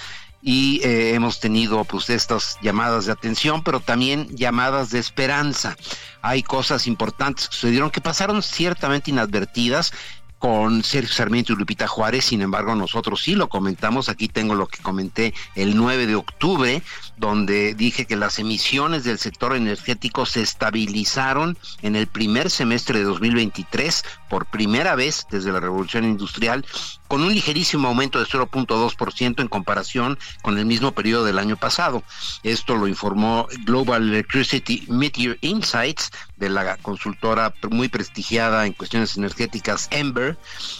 Y 0.42 0.80
hemos 0.84 1.40
tenido 1.40 1.82
pues 1.84 2.08
estas 2.08 2.56
llamadas 2.62 3.06
de 3.06 3.12
atención, 3.12 3.64
pero 3.64 3.80
también 3.80 4.28
llamadas 4.28 4.90
de 4.90 5.00
esperanza. 5.00 5.76
Hay 6.22 6.44
cosas 6.44 6.86
importantes 6.86 7.48
que 7.48 7.54
sucedieron 7.56 7.90
que 7.90 8.00
pasaron 8.00 8.44
ciertamente 8.44 9.10
inadvertidas 9.10 9.92
con 10.38 10.84
Sergio 10.84 11.14
Sarmiento 11.14 11.52
y 11.52 11.56
Lupita 11.56 11.88
Juárez, 11.88 12.26
sin 12.26 12.42
embargo 12.42 12.74
nosotros 12.74 13.22
sí 13.22 13.34
lo 13.34 13.48
comentamos, 13.48 14.08
aquí 14.08 14.28
tengo 14.28 14.54
lo 14.54 14.66
que 14.66 14.82
comenté 14.82 15.34
el 15.54 15.76
9 15.76 16.06
de 16.06 16.14
octubre, 16.14 16.82
donde 17.16 17.74
dije 17.74 18.04
que 18.04 18.16
las 18.16 18.38
emisiones 18.38 19.04
del 19.04 19.18
sector 19.18 19.56
energético 19.56 20.26
se 20.26 20.42
estabilizaron 20.42 21.56
en 21.82 21.96
el 21.96 22.06
primer 22.06 22.50
semestre 22.50 22.98
de 22.98 23.04
2023 23.04 24.04
por 24.28 24.46
primera 24.46 24.94
vez 24.94 25.26
desde 25.30 25.52
la 25.52 25.60
revolución 25.60 26.04
industrial 26.04 26.64
con 27.08 27.22
un 27.22 27.32
ligerísimo 27.32 27.88
aumento 27.88 28.18
de 28.18 28.26
0.2% 28.26 29.40
en 29.40 29.48
comparación 29.48 30.18
con 30.42 30.58
el 30.58 30.66
mismo 30.66 30.92
periodo 30.92 31.24
del 31.24 31.38
año 31.38 31.56
pasado. 31.56 32.02
Esto 32.42 32.76
lo 32.76 32.88
informó 32.88 33.46
Global 33.64 34.08
Electricity 34.08 34.84
Meteor 34.88 35.38
Insights 35.40 36.10
de 36.36 36.50
la 36.50 36.76
consultora 36.78 37.52
muy 37.70 37.88
prestigiada 37.88 38.66
en 38.66 38.72
cuestiones 38.72 39.16
energéticas 39.16 39.88
Ember. 39.90 40.36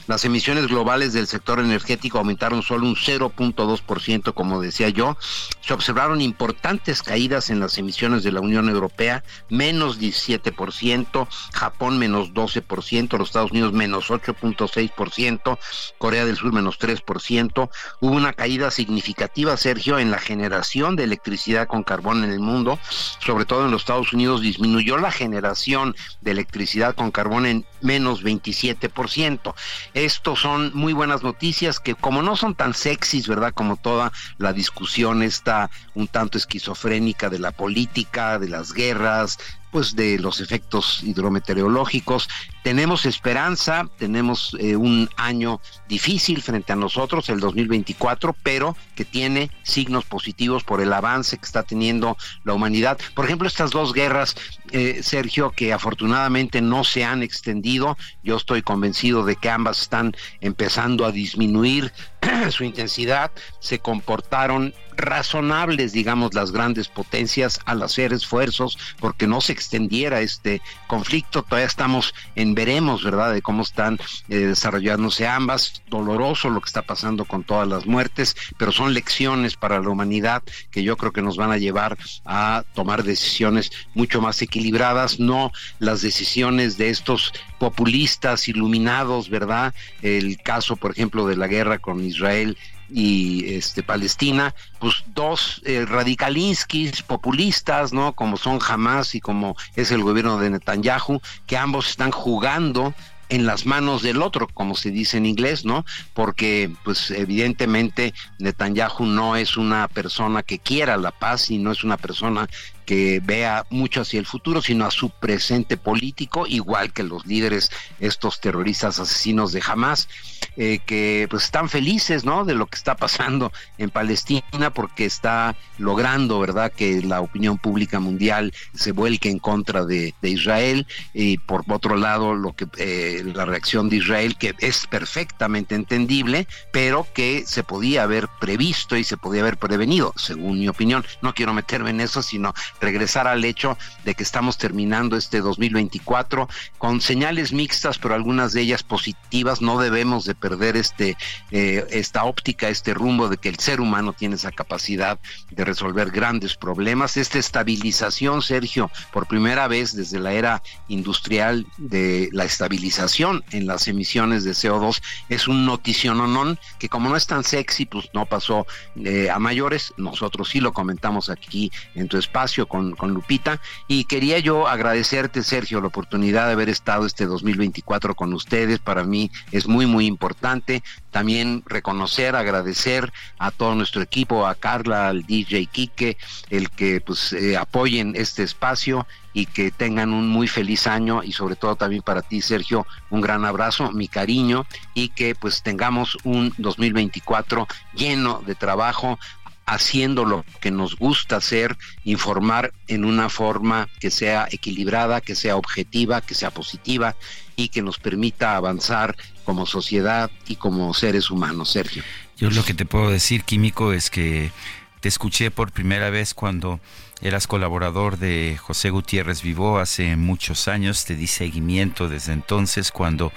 Las 0.06 0.24
emisiones 0.24 0.66
globales 0.66 1.12
del 1.12 1.26
sector 1.26 1.60
energético 1.60 2.18
aumentaron 2.18 2.62
solo 2.62 2.86
un 2.86 2.96
0.2%, 2.96 4.34
como 4.34 4.60
decía 4.60 4.88
yo. 4.90 5.16
Se 5.60 5.72
observaron 5.72 6.20
importantes 6.20 7.02
caídas 7.02 7.50
en 7.50 7.60
las 7.60 7.78
emisiones 7.78 8.22
de 8.22 8.32
la 8.32 8.40
Unión 8.40 8.68
Europea, 8.68 9.24
menos 9.48 9.98
17%, 10.00 11.28
Japón 11.52 11.98
menos 11.98 12.32
12%, 12.32 13.18
los 13.18 13.28
Estados 13.28 13.50
Unidos 13.50 13.72
menos 13.72 14.08
8.6%, 14.10 15.58
Corea 15.98 16.15
del 16.24 16.36
Sur 16.36 16.52
menos 16.52 16.78
3%. 16.78 17.68
Hubo 18.00 18.12
una 18.12 18.32
caída 18.32 18.70
significativa, 18.70 19.56
Sergio, 19.56 19.98
en 19.98 20.10
la 20.10 20.18
generación 20.18 20.96
de 20.96 21.04
electricidad 21.04 21.66
con 21.66 21.82
carbón 21.82 22.24
en 22.24 22.30
el 22.30 22.40
mundo, 22.40 22.78
sobre 22.88 23.44
todo 23.44 23.64
en 23.64 23.70
los 23.70 23.82
Estados 23.82 24.12
Unidos 24.12 24.40
disminuyó 24.40 24.96
la 24.98 25.10
generación 25.10 25.94
de 26.20 26.30
electricidad 26.30 26.94
con 26.94 27.10
carbón 27.10 27.46
en 27.46 27.66
menos 27.80 28.22
27%. 28.22 29.54
Estos 29.94 30.40
son 30.40 30.70
muy 30.74 30.92
buenas 30.92 31.22
noticias 31.22 31.80
que 31.80 31.94
como 31.94 32.22
no 32.22 32.36
son 32.36 32.54
tan 32.54 32.74
sexys, 32.74 33.28
¿verdad? 33.28 33.52
Como 33.52 33.76
toda 33.76 34.12
la 34.38 34.52
discusión 34.52 35.22
está 35.22 35.70
un 35.94 36.08
tanto 36.08 36.38
esquizofrénica 36.38 37.28
de 37.28 37.38
la 37.38 37.52
política, 37.52 38.38
de 38.38 38.48
las 38.48 38.72
guerras, 38.72 39.38
pues 39.70 39.94
de 39.94 40.18
los 40.18 40.40
efectos 40.40 41.02
hidrometeorológicos. 41.02 42.28
Tenemos 42.66 43.06
esperanza, 43.06 43.88
tenemos 43.96 44.56
eh, 44.58 44.74
un 44.74 45.08
año 45.16 45.60
difícil 45.88 46.42
frente 46.42 46.72
a 46.72 46.74
nosotros, 46.74 47.28
el 47.28 47.38
2024, 47.38 48.34
pero 48.42 48.76
que 48.96 49.04
tiene 49.04 49.52
signos 49.62 50.04
positivos 50.04 50.64
por 50.64 50.80
el 50.80 50.92
avance 50.92 51.38
que 51.38 51.44
está 51.44 51.62
teniendo 51.62 52.16
la 52.42 52.54
humanidad. 52.54 52.98
Por 53.14 53.24
ejemplo, 53.24 53.46
estas 53.46 53.70
dos 53.70 53.92
guerras, 53.92 54.34
eh, 54.72 55.00
Sergio, 55.04 55.52
que 55.52 55.72
afortunadamente 55.72 56.60
no 56.60 56.82
se 56.82 57.04
han 57.04 57.22
extendido, 57.22 57.96
yo 58.24 58.36
estoy 58.36 58.62
convencido 58.62 59.24
de 59.24 59.36
que 59.36 59.48
ambas 59.48 59.82
están 59.82 60.16
empezando 60.40 61.04
a 61.04 61.12
disminuir 61.12 61.92
su 62.50 62.64
intensidad, 62.64 63.30
se 63.60 63.78
comportaron 63.78 64.74
razonables, 64.96 65.92
digamos, 65.92 66.34
las 66.34 66.52
grandes 66.52 66.88
potencias 66.88 67.60
al 67.64 67.82
hacer 67.82 68.12
esfuerzos 68.12 68.78
porque 68.98 69.26
no 69.26 69.40
se 69.40 69.52
extendiera 69.52 70.20
este 70.20 70.60
conflicto. 70.86 71.42
Todavía 71.42 71.66
estamos 71.66 72.14
en 72.34 72.55
veremos, 72.56 73.04
¿verdad?, 73.04 73.34
de 73.34 73.42
cómo 73.42 73.62
están 73.62 73.98
eh, 74.28 74.38
desarrollándose 74.38 75.28
ambas. 75.28 75.82
Doloroso 75.88 76.48
lo 76.48 76.60
que 76.60 76.68
está 76.68 76.82
pasando 76.82 77.26
con 77.26 77.44
todas 77.44 77.68
las 77.68 77.86
muertes, 77.86 78.34
pero 78.56 78.72
son 78.72 78.94
lecciones 78.94 79.56
para 79.56 79.80
la 79.80 79.90
humanidad 79.90 80.42
que 80.70 80.82
yo 80.82 80.96
creo 80.96 81.12
que 81.12 81.22
nos 81.22 81.36
van 81.36 81.52
a 81.52 81.58
llevar 81.58 81.98
a 82.24 82.64
tomar 82.74 83.04
decisiones 83.04 83.70
mucho 83.94 84.22
más 84.22 84.40
equilibradas, 84.40 85.20
no 85.20 85.52
las 85.78 86.00
decisiones 86.00 86.78
de 86.78 86.88
estos 86.88 87.34
populistas 87.58 88.48
iluminados, 88.48 89.28
¿verdad? 89.28 89.74
El 90.00 90.38
caso, 90.38 90.76
por 90.76 90.92
ejemplo, 90.92 91.26
de 91.26 91.36
la 91.36 91.48
guerra 91.48 91.78
con 91.78 92.02
Israel 92.02 92.56
y 92.90 93.54
este 93.54 93.82
Palestina, 93.82 94.54
pues 94.78 95.04
dos 95.14 95.62
eh, 95.64 95.84
radikalinskis 95.86 97.02
populistas, 97.02 97.92
¿no? 97.92 98.12
Como 98.12 98.36
son 98.36 98.58
Hamas 98.66 99.14
y 99.14 99.20
como 99.20 99.56
es 99.74 99.90
el 99.90 100.02
gobierno 100.02 100.38
de 100.38 100.50
Netanyahu, 100.50 101.20
que 101.46 101.56
ambos 101.56 101.90
están 101.90 102.10
jugando 102.10 102.94
en 103.28 103.46
las 103.46 103.66
manos 103.66 104.02
del 104.02 104.22
otro, 104.22 104.46
como 104.46 104.74
se 104.76 104.90
dice 104.90 105.16
en 105.16 105.26
inglés, 105.26 105.64
¿no? 105.64 105.84
Porque, 106.14 106.70
pues, 106.84 107.10
evidentemente, 107.10 108.14
Netanyahu 108.38 109.04
no 109.04 109.36
es 109.36 109.56
una 109.56 109.88
persona 109.88 110.42
que 110.42 110.58
quiera 110.58 110.96
la 110.96 111.10
paz 111.10 111.50
y 111.50 111.58
no 111.58 111.72
es 111.72 111.82
una 111.82 111.96
persona 111.96 112.48
que 112.86 113.20
vea 113.22 113.66
mucho 113.68 114.00
hacia 114.00 114.20
el 114.20 114.26
futuro, 114.26 114.62
sino 114.62 114.86
a 114.86 114.90
su 114.90 115.10
presente 115.10 115.76
político, 115.76 116.46
igual 116.46 116.92
que 116.92 117.02
los 117.02 117.26
líderes, 117.26 117.70
estos 118.00 118.40
terroristas 118.40 119.00
asesinos 119.00 119.52
de 119.52 119.62
Hamas, 119.66 120.08
eh, 120.56 120.78
que 120.86 121.26
pues 121.28 121.44
están 121.44 121.68
felices, 121.68 122.24
¿no? 122.24 122.44
De 122.44 122.54
lo 122.54 122.66
que 122.66 122.76
está 122.76 122.96
pasando 122.96 123.52
en 123.76 123.90
Palestina, 123.90 124.70
porque 124.72 125.04
está 125.04 125.56
logrando, 125.78 126.40
¿verdad?, 126.40 126.72
que 126.72 127.02
la 127.02 127.20
opinión 127.20 127.58
pública 127.58 128.00
mundial 128.00 128.54
se 128.74 128.92
vuelque 128.92 129.28
en 129.28 129.38
contra 129.38 129.84
de, 129.84 130.14
Israel 130.22 130.86
y 131.14 131.38
por 131.38 131.64
otro 131.68 131.96
lado 131.96 132.34
lo 132.34 132.52
que 132.54 132.66
eh, 132.78 133.22
la 133.34 133.44
reacción 133.44 133.88
de 133.88 133.96
Israel 133.96 134.36
que 134.36 134.54
es 134.58 134.86
perfectamente 134.86 135.74
entendible, 135.74 136.48
pero 136.72 137.06
que 137.14 137.44
se 137.46 137.62
podía 137.62 138.02
haber 138.02 138.28
previsto 138.40 138.96
y 138.96 139.04
se 139.04 139.16
podía 139.16 139.42
haber 139.42 139.56
prevenido, 139.56 140.12
según 140.16 140.58
mi 140.58 140.68
opinión. 140.68 141.04
No 141.22 141.34
quiero 141.34 141.52
meterme 141.52 141.90
en 141.90 142.00
eso, 142.00 142.22
sino 142.22 142.54
regresar 142.80 143.26
al 143.26 143.44
hecho 143.44 143.76
de 144.04 144.14
que 144.14 144.22
estamos 144.22 144.58
terminando 144.58 145.16
este 145.16 145.40
2024 145.40 146.48
con 146.78 147.00
señales 147.00 147.52
mixtas, 147.52 147.98
pero 147.98 148.14
algunas 148.14 148.52
de 148.52 148.62
ellas 148.62 148.82
positivas. 148.82 149.60
No 149.60 149.78
debemos 149.78 150.24
de 150.24 150.34
perder 150.34 150.76
este 150.76 151.16
eh, 151.50 151.86
esta 151.90 152.24
óptica, 152.24 152.68
este 152.68 152.94
rumbo 152.94 153.28
de 153.28 153.36
que 153.36 153.48
el 153.48 153.58
ser 153.58 153.80
humano 153.80 154.12
tiene 154.12 154.36
esa 154.36 154.52
capacidad 154.52 155.18
de 155.50 155.64
resolver 155.64 156.10
grandes 156.10 156.56
problemas. 156.56 157.16
Esta 157.16 157.38
estabilización, 157.38 158.42
Sergio, 158.42 158.90
por 159.12 159.26
primera 159.26 159.68
vez 159.68 159.94
desde 159.94 160.18
la 160.18 160.32
era 160.32 160.62
industrial 160.88 161.66
de 161.78 162.28
la 162.32 162.44
estabilización 162.44 163.44
en 163.50 163.66
las 163.66 163.88
emisiones 163.88 164.44
de 164.44 164.52
CO2 164.52 165.02
es 165.28 165.48
un 165.48 165.66
noticiononón 165.66 166.58
que 166.78 166.88
como 166.88 167.08
no 167.08 167.16
es 167.16 167.26
tan 167.26 167.44
sexy, 167.44 167.86
pues 167.86 168.08
no 168.12 168.26
pasó 168.26 168.66
eh, 168.96 169.28
a 169.30 169.38
mayores. 169.38 169.92
Nosotros 169.96 170.48
sí 170.48 170.60
lo 170.60 170.72
comentamos 170.72 171.30
aquí 171.30 171.70
en 171.94 172.08
tu 172.08 172.18
espacio 172.18 172.65
con, 172.66 172.94
Lupita 173.00 173.60
y 173.88 174.04
quería 174.04 174.38
yo 174.38 174.68
agradecerte, 174.68 175.42
Sergio, 175.42 175.80
la 175.80 175.88
oportunidad 175.88 176.46
de 176.46 176.52
haber 176.52 176.68
estado 176.68 177.06
este 177.06 177.26
2024 177.26 178.14
con 178.14 178.32
ustedes. 178.32 178.78
Para 178.78 179.04
mí 179.04 179.30
es 179.52 179.66
muy, 179.66 179.86
muy 179.86 180.06
importante. 180.06 180.82
También 181.10 181.62
reconocer, 181.66 182.36
agradecer 182.36 183.12
a 183.38 183.50
todo 183.50 183.74
nuestro 183.74 184.02
equipo, 184.02 184.46
a 184.46 184.54
Carla, 184.54 185.08
al 185.08 185.24
DJ 185.24 185.66
Quique, 185.66 186.18
el 186.50 186.70
que 186.70 187.00
pues 187.00 187.32
eh, 187.32 187.56
apoyen 187.56 188.12
este 188.16 188.42
espacio 188.42 189.06
y 189.36 189.44
que 189.44 189.70
tengan 189.70 190.14
un 190.14 190.28
muy 190.28 190.48
feliz 190.48 190.86
año 190.86 191.22
y 191.22 191.32
sobre 191.32 191.56
todo 191.56 191.76
también 191.76 192.00
para 192.00 192.22
ti 192.22 192.40
Sergio 192.40 192.86
un 193.10 193.20
gran 193.20 193.44
abrazo, 193.44 193.92
mi 193.92 194.08
cariño 194.08 194.64
y 194.94 195.10
que 195.10 195.34
pues 195.34 195.62
tengamos 195.62 196.16
un 196.24 196.54
2024 196.56 197.68
lleno 197.94 198.42
de 198.46 198.54
trabajo 198.54 199.18
haciendo 199.66 200.24
lo 200.24 200.44
que 200.60 200.70
nos 200.70 200.96
gusta 200.96 201.36
hacer, 201.36 201.76
informar 202.04 202.72
en 202.86 203.04
una 203.04 203.28
forma 203.28 203.88
que 204.00 204.10
sea 204.10 204.48
equilibrada, 204.50 205.20
que 205.20 205.34
sea 205.34 205.56
objetiva, 205.56 206.20
que 206.20 206.34
sea 206.34 206.50
positiva 206.50 207.16
y 207.56 207.68
que 207.68 207.82
nos 207.82 207.98
permita 207.98 208.56
avanzar 208.56 209.16
como 209.44 209.66
sociedad 209.66 210.30
y 210.46 210.56
como 210.56 210.94
seres 210.94 211.30
humanos, 211.30 211.70
Sergio. 211.70 212.04
Yo 212.36 212.50
lo 212.50 212.64
que 212.64 212.74
te 212.74 212.86
puedo 212.86 213.10
decir, 213.10 213.42
Químico, 213.42 213.92
es 213.92 214.08
que 214.08 214.52
te 215.00 215.08
escuché 215.08 215.50
por 215.50 215.72
primera 215.72 216.10
vez 216.10 216.32
cuando 216.32 216.80
eras 217.20 217.46
colaborador 217.46 218.18
de 218.18 218.58
José 218.60 218.90
Gutiérrez 218.90 219.42
Vivó 219.42 219.78
hace 219.78 220.16
muchos 220.16 220.68
años, 220.68 221.04
te 221.04 221.16
di 221.16 221.26
seguimiento 221.26 222.08
desde 222.08 222.32
entonces 222.32 222.92
cuando 222.92 223.32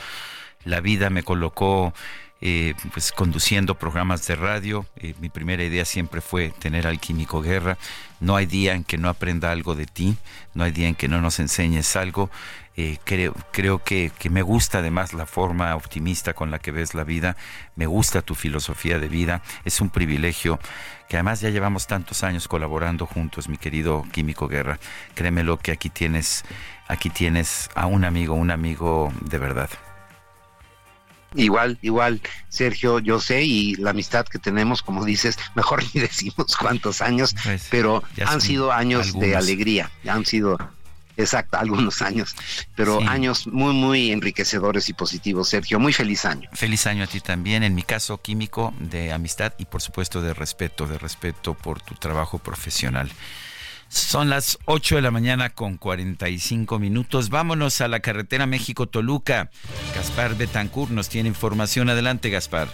la 0.65 0.81
vida 0.81 1.09
me 1.09 1.23
colocó 1.23 1.93
eh, 2.41 2.73
pues 2.93 3.11
conduciendo 3.11 3.75
programas 3.75 4.25
de 4.27 4.35
radio. 4.35 4.85
Eh, 4.95 5.13
mi 5.19 5.29
primera 5.29 5.63
idea 5.63 5.83
siempre 5.85 6.21
fue 6.21 6.51
tener 6.59 6.87
al 6.87 6.99
Químico 6.99 7.41
Guerra. 7.41 7.77
No 8.19 8.35
hay 8.35 8.45
día 8.45 8.75
en 8.75 8.83
que 8.83 8.97
no 8.97 9.09
aprenda 9.09 9.51
algo 9.51 9.75
de 9.75 9.85
ti, 9.85 10.15
no 10.53 10.63
hay 10.63 10.71
día 10.71 10.87
en 10.87 10.95
que 10.95 11.07
no 11.07 11.21
nos 11.21 11.39
enseñes 11.39 11.95
algo. 11.95 12.29
Eh, 12.77 12.97
creo 13.03 13.33
creo 13.51 13.83
que, 13.83 14.11
que, 14.17 14.29
me 14.29 14.41
gusta 14.41 14.77
además 14.77 15.13
la 15.13 15.25
forma 15.25 15.75
optimista 15.75 16.33
con 16.33 16.49
la 16.49 16.59
que 16.59 16.71
ves 16.71 16.93
la 16.93 17.03
vida, 17.03 17.35
me 17.75 17.87
gusta 17.87 18.21
tu 18.21 18.35
filosofía 18.35 18.99
de 18.99 19.09
vida, 19.09 19.41
es 19.65 19.81
un 19.81 19.89
privilegio 19.89 20.59
que 21.09 21.17
además 21.17 21.41
ya 21.41 21.49
llevamos 21.49 21.87
tantos 21.87 22.23
años 22.23 22.47
colaborando 22.47 23.05
juntos, 23.05 23.49
mi 23.49 23.57
querido 23.57 24.05
Químico 24.13 24.47
Guerra. 24.47 24.79
Créemelo 25.13 25.57
que 25.57 25.71
aquí 25.73 25.89
tienes, 25.89 26.45
aquí 26.87 27.09
tienes 27.09 27.69
a 27.75 27.87
un 27.87 28.05
amigo, 28.05 28.35
un 28.35 28.51
amigo 28.51 29.11
de 29.21 29.39
verdad. 29.39 29.69
Igual, 31.35 31.77
igual, 31.81 32.21
Sergio, 32.49 32.99
yo 32.99 33.19
sé, 33.19 33.43
y 33.43 33.75
la 33.75 33.91
amistad 33.91 34.25
que 34.25 34.39
tenemos, 34.39 34.81
como 34.81 35.05
dices, 35.05 35.37
mejor 35.55 35.83
ni 35.93 36.01
decimos 36.01 36.55
cuántos 36.57 37.01
años, 37.01 37.35
pues, 37.43 37.67
pero 37.69 38.03
han 38.25 38.41
sido 38.41 38.71
años 38.71 39.13
de 39.13 39.35
alegría, 39.35 39.91
han 40.07 40.25
sido, 40.25 40.57
exacto, 41.17 41.57
algunos 41.59 42.01
años, 42.01 42.35
pero 42.75 42.99
años 43.07 43.45
muy, 43.47 43.73
muy 43.73 44.11
enriquecedores 44.11 44.89
y 44.89 44.93
positivos, 44.93 45.49
Sergio. 45.49 45.79
Muy 45.79 45.93
feliz 45.93 46.25
año. 46.25 46.49
Feliz 46.53 46.87
año 46.87 47.03
a 47.03 47.07
ti 47.07 47.19
también, 47.19 47.63
en 47.63 47.75
mi 47.75 47.83
caso 47.83 48.19
químico, 48.21 48.73
de 48.79 49.11
amistad 49.13 49.53
y 49.59 49.65
por 49.65 49.81
supuesto 49.81 50.21
de 50.21 50.33
respeto, 50.33 50.87
de 50.87 50.97
respeto 50.97 51.53
por 51.53 51.81
tu 51.81 51.95
trabajo 51.95 52.39
profesional. 52.39 53.11
Son 53.89 54.29
las 54.29 54.59
8 54.65 54.97
de 54.97 55.01
la 55.01 55.11
mañana 55.11 55.49
con 55.49 55.77
45 55.77 56.79
minutos. 56.79 57.29
Vámonos 57.29 57.81
a 57.81 57.87
la 57.87 57.99
carretera 57.99 58.45
México-Toluca. 58.45 59.49
Gaspar 59.95 60.35
Betancourt 60.35 60.91
nos 60.91 61.09
tiene 61.09 61.29
información. 61.29 61.89
Adelante, 61.89 62.29
Gaspar. 62.29 62.69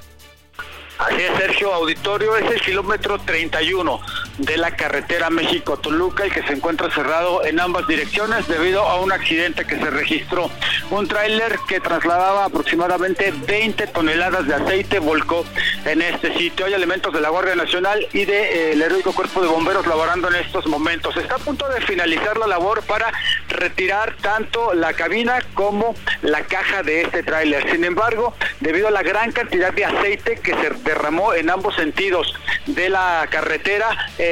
Así 1.00 1.16
es, 1.22 1.38
Sergio 1.38 1.74
Auditorio, 1.74 2.36
es 2.38 2.52
el 2.52 2.62
kilómetro 2.62 3.18
31 3.20 4.00
de 4.38 4.57
la 4.57 4.72
carretera 4.72 5.30
México-Toluca 5.30 6.28
y 6.28 6.32
que 6.32 6.44
se 6.44 6.53
encuentra 6.53 6.91
cerrado 6.91 7.45
en 7.45 7.60
ambas 7.60 7.88
direcciones 7.88 8.48
debido 8.48 8.82
a 8.82 8.99
un 8.99 9.12
accidente 9.12 9.66
que 9.66 9.78
se 9.78 9.90
registró. 9.90 10.49
Un 10.91 11.07
tráiler 11.07 11.57
que 11.68 11.80
trasladaba 11.80 12.45
aproximadamente 12.45 13.34
20 13.48 13.88
toneladas 13.88 14.48
de 14.48 14.56
aceite 14.56 14.99
volcó 14.99 15.45
en 15.86 16.02
este 16.02 16.38
sitio. 16.38 16.66
Hay 16.66 16.74
elementos 16.74 17.14
de 17.14 17.22
la 17.22 17.30
Guardia 17.30 17.56
Nacional 17.56 18.07
y 18.14 18.20
del 18.20 18.28
de, 18.28 18.72
eh, 18.72 18.86
heroico 18.86 19.14
Cuerpo 19.14 19.41
de 19.41 19.48
Bomberos 19.48 19.88
laborando 19.88 20.28
en 20.30 20.36
estos 20.36 20.68
momentos. 20.68 21.16
Está 21.18 21.36
a 21.36 21.40
punto 21.40 21.68
de 21.70 21.82
finalizar 21.82 22.38
la 22.38 22.48
labor 22.48 22.82
para 22.84 23.12
retirar 23.49 24.16
tanto 24.22 24.74
la 24.74 24.94
cabina 24.94 25.40
como 25.53 25.95
la 26.22 26.41
caja 26.41 26.84
de 26.84 27.02
este 27.02 27.24
tráiler. 27.24 27.70
Sin 27.72 27.84
embargo, 27.84 28.34
debido 28.60 28.88
a 28.88 28.91
la 28.91 29.03
gran 29.03 29.32
cantidad 29.32 29.74
de 29.74 29.86
aceite 29.86 30.40
que 30.44 30.53
se 30.53 30.70
derramó 30.84 31.34
en 31.34 31.49
ambos 31.49 31.76
sentidos 31.76 32.34
de 32.66 32.90
la 32.90 33.28
carretera. 33.30 33.88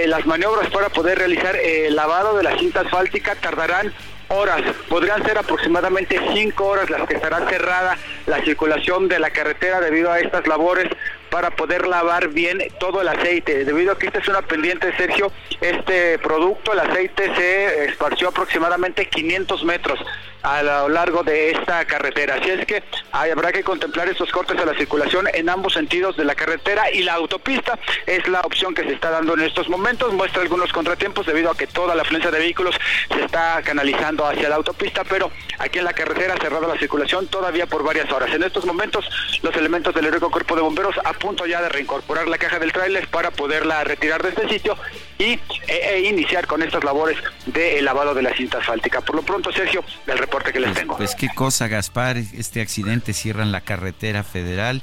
Las 0.07 0.26
maniobras 0.26 0.70
para 0.70 0.90
poder 0.90 1.18
realizar 1.18 1.56
el 1.56 1.95
lavado 1.95 2.38
de 2.38 2.44
la 2.44 2.57
cinta 2.57 2.82
asfáltica 2.82 3.36
tardarán 3.36 3.94
horas, 4.30 4.61
podrían 4.90 5.24
ser 5.24 5.38
aproximadamente 5.38 6.20
cinco 6.34 6.65
horas 6.65 6.90
las 6.90 7.07
que 7.07 7.15
estará 7.15 7.48
cerrada 7.49 7.98
la 8.26 8.41
circulación 8.44 9.08
de 9.08 9.20
la 9.20 9.32
carretera 9.32 9.80
debido 9.82 10.12
a 10.12 10.20
estas 10.20 10.48
labores 10.48 10.88
para 11.30 11.50
poder 11.50 11.88
lavar 11.88 12.28
bien 12.28 12.60
todo 12.80 13.02
el 13.02 13.08
aceite. 13.08 13.66
Debido 13.66 13.94
a 13.94 13.98
que 13.98 14.06
esta 14.08 14.20
es 14.20 14.28
una 14.28 14.44
pendiente, 14.44 14.95
Sergio, 14.95 15.32
este 15.62 16.20
producto, 16.20 16.74
el 16.74 16.80
aceite 16.80 17.34
se 17.36 17.86
esparció 17.86 18.30
aproximadamente 18.30 19.08
500 19.08 19.64
metros 19.64 20.00
a 20.44 20.62
lo 20.62 20.90
largo 20.90 21.24
de 21.24 21.52
esta 21.52 21.86
carretera. 21.86 22.36
Así 22.36 22.52
es 22.52 22.66
que 22.66 22.84
habrá 23.12 23.52
que 23.52 23.64
contemplar 23.64 24.10
estos 24.10 24.30
cortes 24.30 24.60
a 24.60 24.66
la 24.66 24.76
circulación 24.76 25.28
en 25.34 25.50
ambos 25.50 25.74
sentidos 25.74 26.18
de 26.18 26.26
la 26.26 26.36
carretera 26.36 26.91
y 26.91 27.02
la 27.02 27.14
autopista 27.14 27.80
es 28.06 28.28
la 28.28 28.41
opción 28.41 28.76
que 28.76 28.84
se 28.84 28.94
está 28.94 29.10
dando 29.10 29.34
en 29.34 29.41
estos 29.41 29.70
momentos. 29.70 30.14
Muestra 30.14 30.41
algunos 30.41 30.72
contratiempos 30.72 31.26
debido 31.26 31.50
a 31.50 31.56
que 31.56 31.66
toda 31.66 31.95
la 31.95 32.04
afluencia 32.04 32.30
de 32.30 32.40
vehículos 32.40 32.76
se 33.10 33.24
está 33.24 33.62
canalizando 33.64 34.26
hacia 34.28 34.50
la 34.50 34.56
autopista, 34.56 35.04
pero 35.06 35.32
aquí 35.60 35.80
en 35.80 35.86
la 35.86 35.94
carretera 35.94 36.36
cerrada 36.40 36.68
la 36.68 36.78
circulación 36.78 37.28
todavía 37.28 37.66
por 37.66 37.84
varias 37.84 38.12
horas. 38.14 38.34
En 38.34 38.44
estos 38.44 38.65
momentos 38.65 39.06
los 39.41 39.56
elementos 39.56 39.94
del 39.94 40.06
heroico 40.06 40.31
cuerpo 40.31 40.56
de 40.56 40.61
bomberos 40.61 40.95
a 41.03 41.14
punto 41.14 41.45
ya 41.45 41.61
de 41.61 41.69
reincorporar 41.69 42.27
la 42.27 42.38
caja 42.38 42.60
del 42.60 42.72
tráiler 42.72 43.07
para 43.07 43.31
poderla 43.31 43.84
retirar 43.84 44.23
de 44.23 44.30
este 44.30 44.48
sitio 44.49 44.77
y 45.18 45.23
e, 45.23 45.40
e 45.68 46.10
iniciar 46.10 46.48
con 46.48 46.61
estas 46.61 46.84
labores 46.84 47.18
de 47.45 47.81
lavado 47.81 48.14
de 48.14 48.22
la 48.22 48.34
cinta 48.35 48.60
asfáltica. 48.60 49.02
Por 49.02 49.15
lo 49.15 49.22
pronto, 49.23 49.52
Sergio, 49.52 49.84
del 50.06 50.19
que 50.52 50.60
les 50.60 50.69
pues, 50.69 50.80
tengo. 50.80 50.98
Pues 50.98 51.15
qué 51.15 51.30
cosa, 51.34 51.68
Gaspar, 51.68 52.18
este 52.18 52.61
accidente 52.61 53.14
cierra 53.14 53.44
en 53.44 53.52
la 53.52 53.61
carretera 53.61 54.23
federal 54.23 54.81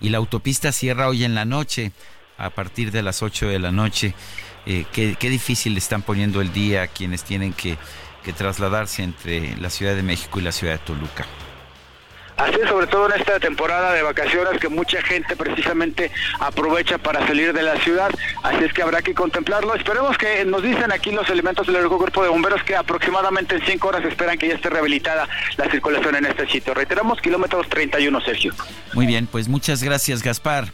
y 0.00 0.10
la 0.10 0.18
autopista 0.18 0.72
cierra 0.72 1.08
hoy 1.08 1.24
en 1.24 1.34
la 1.34 1.44
noche, 1.44 1.92
a 2.36 2.50
partir 2.50 2.90
de 2.90 3.02
las 3.02 3.22
8 3.22 3.48
de 3.48 3.58
la 3.58 3.72
noche. 3.72 4.14
Eh, 4.66 4.84
qué, 4.92 5.16
qué, 5.18 5.30
difícil 5.30 5.76
están 5.76 6.02
poniendo 6.02 6.40
el 6.40 6.52
día 6.52 6.82
a 6.82 6.86
quienes 6.88 7.24
tienen 7.24 7.52
que, 7.52 7.78
que 8.22 8.32
trasladarse 8.32 9.02
entre 9.02 9.56
la 9.56 9.70
Ciudad 9.70 9.94
de 9.94 10.02
México 10.02 10.38
y 10.38 10.42
la 10.42 10.52
Ciudad 10.52 10.74
de 10.74 10.78
Toluca. 10.80 11.26
Así 12.38 12.54
es, 12.62 12.68
sobre 12.68 12.86
todo 12.86 13.12
en 13.12 13.20
esta 13.20 13.40
temporada 13.40 13.92
de 13.92 14.02
vacaciones 14.02 14.60
que 14.60 14.68
mucha 14.68 15.02
gente 15.02 15.34
precisamente 15.34 16.12
aprovecha 16.38 16.96
para 16.96 17.26
salir 17.26 17.52
de 17.52 17.62
la 17.62 17.76
ciudad, 17.80 18.10
así 18.44 18.64
es 18.64 18.72
que 18.72 18.80
habrá 18.80 19.02
que 19.02 19.12
contemplarlo. 19.12 19.74
Esperemos 19.74 20.16
que 20.16 20.44
nos 20.44 20.62
dicen 20.62 20.92
aquí 20.92 21.10
los 21.10 21.28
elementos 21.30 21.66
del 21.66 21.88
Cuerpo 21.88 22.22
de 22.22 22.28
Bomberos 22.28 22.62
que 22.62 22.76
aproximadamente 22.76 23.56
en 23.56 23.66
cinco 23.66 23.88
horas 23.88 24.04
esperan 24.04 24.38
que 24.38 24.46
ya 24.46 24.54
esté 24.54 24.70
rehabilitada 24.70 25.28
la 25.56 25.68
circulación 25.68 26.14
en 26.14 26.26
este 26.26 26.48
sitio. 26.48 26.74
Reiteramos, 26.74 27.20
kilómetros 27.20 27.68
31, 27.68 28.20
Sergio. 28.20 28.54
Muy 28.92 29.06
bien, 29.06 29.26
pues 29.26 29.48
muchas 29.48 29.82
gracias, 29.82 30.22
Gaspar. 30.22 30.72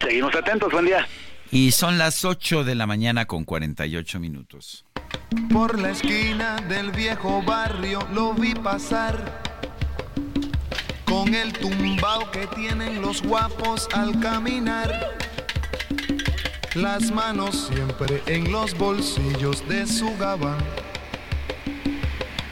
Seguimos 0.00 0.34
atentos, 0.34 0.72
buen 0.72 0.86
día. 0.86 1.06
Y 1.50 1.72
son 1.72 1.98
las 1.98 2.24
8 2.24 2.64
de 2.64 2.74
la 2.74 2.86
mañana 2.86 3.26
con 3.26 3.44
48 3.44 4.18
minutos. 4.18 4.86
Por 5.52 5.78
la 5.78 5.90
esquina 5.90 6.56
del 6.62 6.92
viejo 6.92 7.42
barrio 7.42 7.98
lo 8.14 8.32
vi 8.32 8.54
pasar. 8.54 9.51
Con 11.12 11.34
el 11.34 11.52
tumbao 11.52 12.30
que 12.30 12.46
tienen 12.46 13.02
los 13.02 13.20
guapos 13.20 13.86
al 13.92 14.18
caminar. 14.18 15.14
Las 16.74 17.10
manos 17.10 17.68
siempre 17.70 18.22
en 18.24 18.50
los 18.50 18.72
bolsillos 18.78 19.62
de 19.68 19.86
su 19.86 20.16
gabán. 20.16 20.64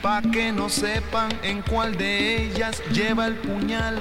Pa' 0.03 0.21
que 0.21 0.53
no 0.53 0.69
sepan 0.69 1.31
en 1.43 1.63
cuál 1.63 1.97
de 1.97 2.45
ellas 2.45 2.83
lleva 2.93 3.29
el 3.29 3.37
puñal. 3.37 3.97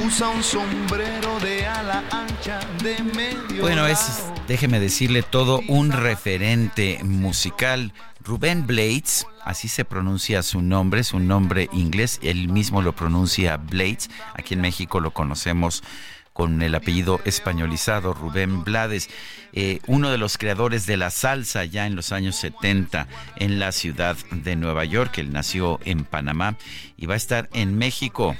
Usa 0.00 0.28
un 0.28 0.42
sombrero 0.42 1.38
de 1.38 1.66
ala 1.66 2.02
ancha 2.10 2.58
de 2.82 3.00
medio. 3.14 3.62
Bueno, 3.62 3.86
es, 3.86 4.24
déjeme 4.48 4.80
decirle, 4.80 5.22
todo 5.22 5.60
un 5.68 5.92
referente 5.92 6.98
musical. 7.04 7.92
Rubén 8.20 8.66
Blades, 8.66 9.24
así 9.44 9.68
se 9.68 9.84
pronuncia 9.84 10.42
su 10.42 10.62
nombre, 10.62 11.00
es 11.00 11.12
un 11.12 11.28
nombre 11.28 11.68
inglés, 11.72 12.18
él 12.22 12.48
mismo 12.48 12.82
lo 12.82 12.94
pronuncia 12.94 13.56
Blades, 13.56 14.10
aquí 14.34 14.54
en 14.54 14.62
México 14.62 14.98
lo 14.98 15.12
conocemos 15.12 15.84
con 16.32 16.60
el 16.62 16.74
apellido 16.74 17.20
españolizado, 17.24 18.12
Rubén 18.14 18.64
Blades, 18.64 19.08
eh, 19.52 19.78
uno 19.86 20.10
de 20.10 20.18
los 20.18 20.36
creadores 20.36 20.84
de 20.86 20.96
la 20.96 21.10
salsa 21.10 21.64
ya 21.64 21.86
en 21.86 21.94
los 21.94 22.10
años 22.10 22.34
70 22.36 23.06
en 23.36 23.60
la 23.60 23.70
ciudad 23.70 24.16
de 24.32 24.56
Nueva 24.56 24.84
York. 24.84 25.18
Él 25.18 25.32
nació 25.32 25.78
en 25.84 26.04
Panamá 26.04 26.56
y 26.96 27.06
va 27.06 27.14
a 27.14 27.18
estar 27.18 27.48
en 27.52 27.78
México. 27.78 28.34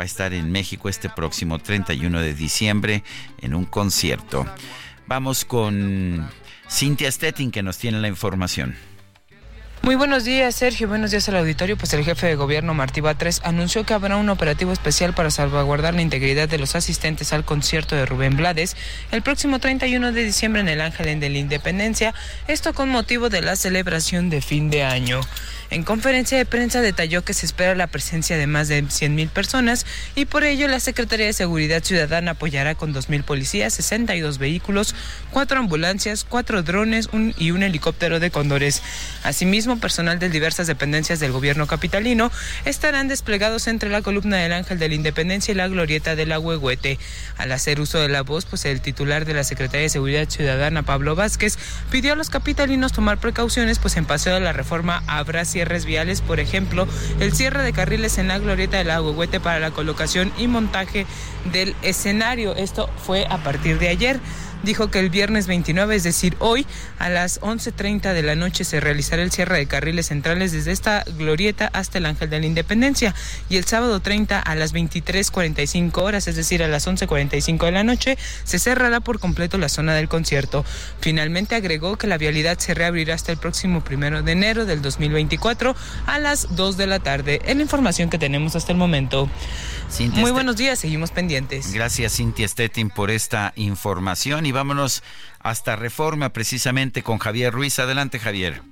Va 0.00 0.04
a 0.04 0.06
estar 0.06 0.32
en 0.32 0.50
México 0.50 0.88
este 0.88 1.10
próximo 1.10 1.58
31 1.58 2.22
de 2.22 2.32
diciembre 2.32 3.04
en 3.42 3.54
un 3.54 3.66
concierto. 3.66 4.46
Vamos 5.06 5.44
con 5.44 6.26
Cynthia 6.70 7.12
Stettin 7.12 7.50
que 7.50 7.62
nos 7.62 7.76
tiene 7.76 8.00
la 8.00 8.08
información. 8.08 8.76
Muy 9.82 9.96
buenos 9.96 10.24
días, 10.24 10.54
Sergio. 10.54 10.88
Buenos 10.88 11.10
días 11.10 11.28
al 11.28 11.36
auditorio. 11.36 11.76
Pues 11.76 11.92
el 11.92 12.02
jefe 12.02 12.28
de 12.28 12.34
gobierno, 12.34 12.72
Martí 12.72 13.02
Batres, 13.02 13.42
anunció 13.44 13.84
que 13.84 13.92
habrá 13.92 14.16
un 14.16 14.30
operativo 14.30 14.72
especial 14.72 15.12
para 15.12 15.30
salvaguardar 15.30 15.92
la 15.92 16.00
integridad 16.00 16.48
de 16.48 16.58
los 16.58 16.76
asistentes 16.76 17.34
al 17.34 17.44
concierto 17.44 17.94
de 17.94 18.06
Rubén 18.06 18.38
Blades 18.38 18.78
el 19.10 19.20
próximo 19.20 19.58
31 19.58 20.12
de 20.12 20.24
diciembre 20.24 20.62
en 20.62 20.68
el 20.68 20.80
Ángel 20.80 21.20
de 21.20 21.28
la 21.28 21.38
Independencia, 21.38 22.14
esto 22.48 22.72
con 22.72 22.88
motivo 22.88 23.28
de 23.28 23.42
la 23.42 23.54
celebración 23.54 24.30
de 24.30 24.40
fin 24.40 24.70
de 24.70 24.82
año. 24.82 25.20
En 25.70 25.84
conferencia 25.84 26.36
de 26.36 26.46
prensa 26.46 26.80
detalló 26.80 27.22
que 27.22 27.32
se 27.32 27.46
espera 27.46 27.76
la 27.76 27.86
presencia 27.86 28.36
de 28.36 28.48
más 28.48 28.66
de 28.66 28.82
100.000 28.82 29.28
personas 29.28 29.86
y 30.16 30.24
por 30.24 30.42
ello 30.42 30.66
la 30.66 30.80
Secretaría 30.80 31.26
de 31.26 31.32
Seguridad 31.32 31.84
Ciudadana 31.84 32.32
apoyará 32.32 32.74
con 32.74 32.92
2.000 32.92 33.22
policías, 33.22 33.74
62 33.74 34.38
vehículos, 34.38 34.96
4 35.30 35.60
ambulancias, 35.60 36.26
4 36.28 36.64
drones 36.64 37.08
y 37.38 37.52
un 37.52 37.62
helicóptero 37.62 38.18
de 38.18 38.32
cóndores. 38.32 38.82
Asimismo, 39.22 39.78
personal 39.78 40.18
de 40.18 40.28
diversas 40.28 40.66
dependencias 40.66 41.20
del 41.20 41.30
gobierno 41.30 41.68
capitalino 41.68 42.32
estarán 42.64 43.06
desplegados 43.06 43.68
entre 43.68 43.90
la 43.90 44.02
columna 44.02 44.38
del 44.38 44.52
Ángel 44.52 44.80
de 44.80 44.88
la 44.88 44.96
Independencia 44.96 45.52
y 45.52 45.54
la 45.54 45.68
glorieta 45.68 46.16
del 46.16 46.32
Agüehuete. 46.32 46.98
Al 47.38 47.52
hacer 47.52 47.80
uso 47.80 48.00
de 48.00 48.08
la 48.08 48.22
voz, 48.22 48.44
pues 48.44 48.64
el 48.64 48.80
titular 48.80 49.24
de 49.24 49.34
la 49.34 49.44
Secretaría 49.44 49.82
de 49.82 49.88
Seguridad 49.88 50.28
Ciudadana, 50.28 50.82
Pablo 50.82 51.14
Vázquez, 51.14 51.58
pidió 51.92 52.14
a 52.14 52.16
los 52.16 52.28
capitalinos 52.28 52.92
tomar 52.92 53.18
precauciones, 53.18 53.78
pues 53.78 53.96
en 53.96 54.04
Paseo 54.04 54.34
de 54.34 54.40
la 54.40 54.52
Reforma 54.52 55.04
habrá 55.06 55.44
cierres 55.60 56.22
por 56.22 56.40
ejemplo, 56.40 56.86
el 57.18 57.32
cierre 57.34 57.62
de 57.62 57.72
carriles 57.72 58.16
en 58.18 58.28
la 58.28 58.38
glorieta 58.38 58.78
del 58.78 58.90
Agüehuete 58.90 59.40
para 59.40 59.60
la 59.60 59.70
colocación 59.72 60.32
y 60.38 60.46
montaje 60.46 61.06
del 61.52 61.74
escenario. 61.82 62.54
Esto 62.54 62.88
fue 63.04 63.26
a 63.28 63.42
partir 63.42 63.78
de 63.78 63.88
ayer 63.88 64.20
dijo 64.62 64.90
que 64.90 64.98
el 64.98 65.10
viernes 65.10 65.46
29, 65.46 65.96
es 65.96 66.02
decir, 66.02 66.36
hoy, 66.38 66.66
a 66.98 67.08
las 67.08 67.40
11.30 67.40 68.12
de 68.12 68.22
la 68.22 68.34
noche 68.34 68.64
se 68.64 68.80
realizará 68.80 69.22
el 69.22 69.32
cierre 69.32 69.58
de 69.58 69.66
carriles 69.66 70.06
centrales 70.06 70.52
desde 70.52 70.72
esta 70.72 71.04
glorieta 71.16 71.70
hasta 71.72 71.98
el 71.98 72.06
Ángel 72.06 72.30
de 72.30 72.40
la 72.40 72.46
Independencia 72.46 73.14
y 73.48 73.56
el 73.56 73.64
sábado 73.64 74.00
30 74.00 74.38
a 74.38 74.54
las 74.54 74.74
23.45 74.74 75.98
horas, 76.02 76.28
es 76.28 76.36
decir, 76.36 76.62
a 76.62 76.68
las 76.68 76.86
11.45 76.86 77.64
de 77.64 77.72
la 77.72 77.84
noche, 77.84 78.18
se 78.44 78.58
cerrará 78.58 79.00
por 79.00 79.18
completo 79.18 79.58
la 79.58 79.68
zona 79.68 79.94
del 79.94 80.08
concierto. 80.08 80.64
Finalmente 81.00 81.54
agregó 81.54 81.96
que 81.96 82.06
la 82.06 82.18
vialidad 82.18 82.58
se 82.58 82.74
reabrirá 82.74 83.14
hasta 83.14 83.32
el 83.32 83.38
próximo 83.38 83.82
primero 83.82 84.22
de 84.22 84.32
enero 84.32 84.66
del 84.66 84.82
2024 84.82 85.74
a 86.06 86.18
las 86.18 86.54
2 86.56 86.76
de 86.76 86.86
la 86.86 86.98
tarde. 86.98 87.40
Es 87.44 87.56
la 87.56 87.62
información 87.62 88.10
que 88.10 88.18
tenemos 88.18 88.56
hasta 88.56 88.72
el 88.72 88.78
momento. 88.78 89.28
Muy 89.98 90.30
buenos 90.30 90.56
días, 90.56 90.78
seguimos 90.78 91.10
pendientes. 91.10 91.74
Gracias, 91.74 92.16
Cintia 92.16 92.46
Stettin, 92.46 92.90
por 92.90 93.10
esta 93.10 93.52
información 93.56 94.46
y 94.46 94.52
vámonos 94.52 95.02
hasta 95.40 95.76
Reforma 95.76 96.30
precisamente 96.30 97.02
con 97.02 97.18
Javier 97.18 97.52
Ruiz. 97.52 97.78
Adelante, 97.78 98.18
Javier. 98.18 98.62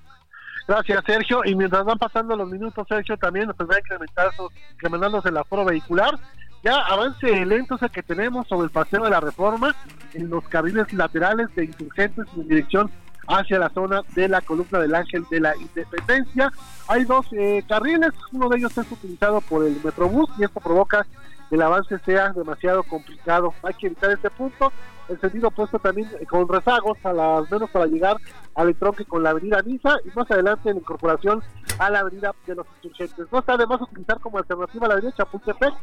Gracias, 0.66 1.02
Sergio. 1.04 1.42
Y 1.44 1.54
mientras 1.54 1.84
van 1.84 1.98
pasando 1.98 2.36
los 2.36 2.48
minutos, 2.48 2.86
Sergio, 2.88 3.16
también 3.16 3.50
pues 3.56 3.68
va 3.68 3.74
a 3.74 3.78
incrementar, 3.78 4.30
incrementándose 4.74 5.28
el 5.28 5.36
aforo 5.36 5.64
vehicular. 5.64 6.18
Ya 6.62 6.78
avance 6.80 7.26
lento 7.46 7.76
ese 7.76 7.88
que 7.88 8.02
tenemos 8.02 8.46
sobre 8.46 8.66
el 8.66 8.70
paseo 8.70 9.04
de 9.04 9.10
la 9.10 9.20
Reforma 9.20 9.74
en 10.14 10.30
los 10.30 10.46
carriles 10.48 10.92
laterales 10.92 11.48
de 11.54 11.64
insurgentes 11.64 12.26
en 12.36 12.48
dirección 12.48 12.90
hacia 13.28 13.58
la 13.58 13.68
zona 13.68 14.02
de 14.14 14.26
la 14.28 14.40
columna 14.40 14.78
del 14.78 14.94
Ángel 14.94 15.24
de 15.30 15.40
la 15.40 15.56
Independencia. 15.56 16.50
Hay 16.88 17.04
dos 17.04 17.26
eh, 17.32 17.62
carriles, 17.68 18.12
uno 18.32 18.48
de 18.48 18.58
ellos 18.58 18.76
es 18.76 18.90
utilizado 18.90 19.40
por 19.42 19.64
el 19.64 19.78
Metrobús 19.84 20.30
y 20.38 20.44
esto 20.44 20.60
provoca 20.60 21.06
que 21.48 21.54
el 21.54 21.62
avance 21.62 21.98
sea 22.00 22.32
demasiado 22.32 22.82
complicado. 22.82 23.54
Hay 23.62 23.74
que 23.74 23.86
evitar 23.86 24.10
este 24.10 24.30
punto. 24.30 24.72
El 25.08 25.18
sentido 25.20 25.48
opuesto 25.48 25.78
también 25.78 26.10
eh, 26.20 26.26
con 26.26 26.48
rezagos, 26.48 26.98
a 27.04 27.12
las 27.12 27.50
menos 27.50 27.70
para 27.70 27.86
llegar 27.86 28.16
al 28.54 28.68
entronque 28.68 29.04
con 29.04 29.22
la 29.22 29.30
avenida 29.30 29.62
Niza 29.62 29.96
y 30.04 30.16
más 30.16 30.30
adelante 30.30 30.72
la 30.72 30.80
incorporación 30.80 31.42
a 31.78 31.90
la 31.90 32.00
avenida 32.00 32.34
de 32.46 32.54
los 32.54 32.66
insurgentes. 32.82 33.26
No 33.32 33.38
está 33.38 33.54
además 33.54 33.80
utilizar 33.80 34.20
como 34.20 34.38
alternativa 34.38 34.88
la 34.88 34.94
avenida 34.94 35.14
Chapultepec, 35.16 35.74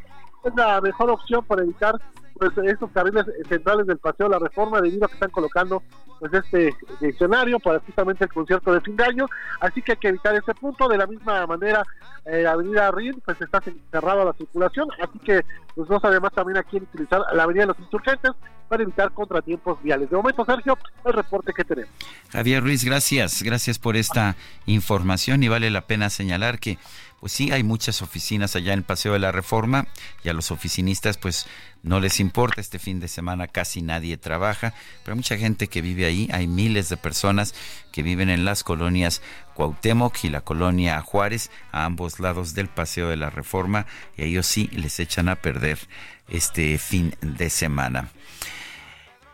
es 0.45 0.55
la 0.55 0.79
mejor 0.81 1.09
opción 1.09 1.43
para 1.45 1.63
evitar 1.63 1.99
pues, 2.35 2.51
estos 2.65 2.91
carriles 2.91 3.25
centrales 3.47 3.87
del 3.87 3.97
Paseo 3.97 4.27
de 4.27 4.33
la 4.33 4.39
Reforma 4.39 4.81
debido 4.81 5.05
a 5.05 5.07
que 5.07 5.13
están 5.13 5.31
colocando 5.31 5.81
pues 6.19 6.33
este 6.33 6.73
escenario 7.01 7.59
para 7.59 7.79
justamente 7.79 8.23
el 8.23 8.31
concierto 8.31 8.73
de 8.73 8.81
fin 8.81 8.95
de 8.95 9.03
año, 9.03 9.25
así 9.59 9.81
que 9.81 9.93
hay 9.93 9.97
que 9.97 10.07
evitar 10.09 10.35
ese 10.35 10.53
punto, 10.53 10.87
de 10.87 10.97
la 10.97 11.07
misma 11.07 11.45
manera 11.45 11.83
eh, 12.25 12.47
Avenida 12.47 12.89
Rin 12.91 13.21
pues 13.25 13.39
está 13.41 13.61
cerrada 13.91 14.23
la 14.23 14.33
circulación, 14.33 14.87
así 15.01 15.19
que 15.19 15.41
pues 15.75 15.89
no 15.89 15.99
sabemos 15.99 16.31
también 16.31 16.57
a 16.57 16.63
quién 16.63 16.83
utilizar 16.83 17.21
la 17.33 17.43
Avenida 17.43 17.63
de 17.63 17.67
los 17.67 17.79
Insurgentes 17.79 18.31
para 18.67 18.83
evitar 18.83 19.11
contratiempos 19.11 19.81
viales. 19.83 20.09
De 20.09 20.15
momento, 20.15 20.43
Sergio, 20.45 20.77
el 21.03 21.13
reporte 21.13 21.53
que 21.53 21.63
tenemos. 21.63 21.91
Javier 22.31 22.63
Ruiz, 22.63 22.83
gracias, 22.83 23.43
gracias 23.43 23.77
por 23.77 23.95
esta 23.95 24.35
información 24.65 25.43
y 25.43 25.47
vale 25.47 25.69
la 25.69 25.81
pena 25.81 26.09
señalar 26.09 26.59
que 26.59 26.77
pues 27.19 27.31
sí, 27.31 27.51
hay 27.51 27.63
muchas 27.63 28.01
oficinas 28.01 28.55
allá 28.55 28.73
en 28.73 28.79
el 28.79 28.85
Paseo 28.85 29.13
de 29.13 29.19
la 29.19 29.31
Reforma 29.31 29.87
y 30.23 30.29
a 30.29 30.33
los 30.33 30.51
oficinistas 30.51 31.17
pues 31.17 31.47
no 31.81 31.99
les 31.99 32.19
importa, 32.19 32.61
este 32.61 32.79
fin 32.79 32.99
de 32.99 33.07
semana 33.07 33.47
casi 33.47 33.81
nadie 33.81 34.17
trabaja, 34.17 34.73
pero 35.03 35.13
hay 35.13 35.17
mucha 35.17 35.37
gente 35.37 35.67
que 35.67 35.81
vive 35.81 36.05
ahí, 36.05 36.27
hay 36.33 36.47
miles 36.47 36.89
de 36.89 36.97
personas 36.97 37.53
que 37.91 38.03
viven 38.03 38.29
en 38.29 38.43
las 38.43 38.63
colonias 38.63 39.21
Cuauhtémoc 39.53 40.23
y 40.23 40.29
la 40.29 40.41
colonia 40.41 41.01
Juárez, 41.01 41.51
a 41.71 41.85
ambos 41.85 42.19
lados 42.19 42.53
del 42.55 42.67
Paseo 42.69 43.09
de 43.09 43.17
la 43.17 43.29
Reforma, 43.29 43.85
y 44.17 44.23
a 44.23 44.25
ellos 44.25 44.47
sí 44.47 44.67
les 44.73 44.99
echan 44.99 45.29
a 45.29 45.35
perder 45.35 45.79
este 46.27 46.77
fin 46.77 47.15
de 47.21 47.49
semana. 47.49 48.09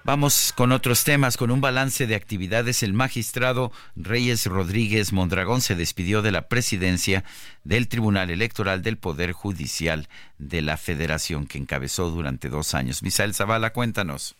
Vamos 0.03 0.51
con 0.55 0.71
otros 0.71 1.03
temas. 1.03 1.37
Con 1.37 1.51
un 1.51 1.61
balance 1.61 2.07
de 2.07 2.15
actividades, 2.15 2.81
el 2.81 2.93
magistrado 2.93 3.71
Reyes 3.95 4.47
Rodríguez 4.47 5.13
Mondragón 5.13 5.61
se 5.61 5.75
despidió 5.75 6.23
de 6.23 6.31
la 6.31 6.47
presidencia 6.47 7.23
del 7.63 7.87
Tribunal 7.87 8.31
Electoral 8.31 8.81
del 8.81 8.97
Poder 8.97 9.31
Judicial 9.31 10.07
de 10.39 10.63
la 10.63 10.77
Federación 10.77 11.45
que 11.45 11.59
encabezó 11.59 12.09
durante 12.09 12.49
dos 12.49 12.73
años. 12.73 13.03
Misael 13.03 13.35
Zavala, 13.35 13.73
cuéntanos. 13.73 14.35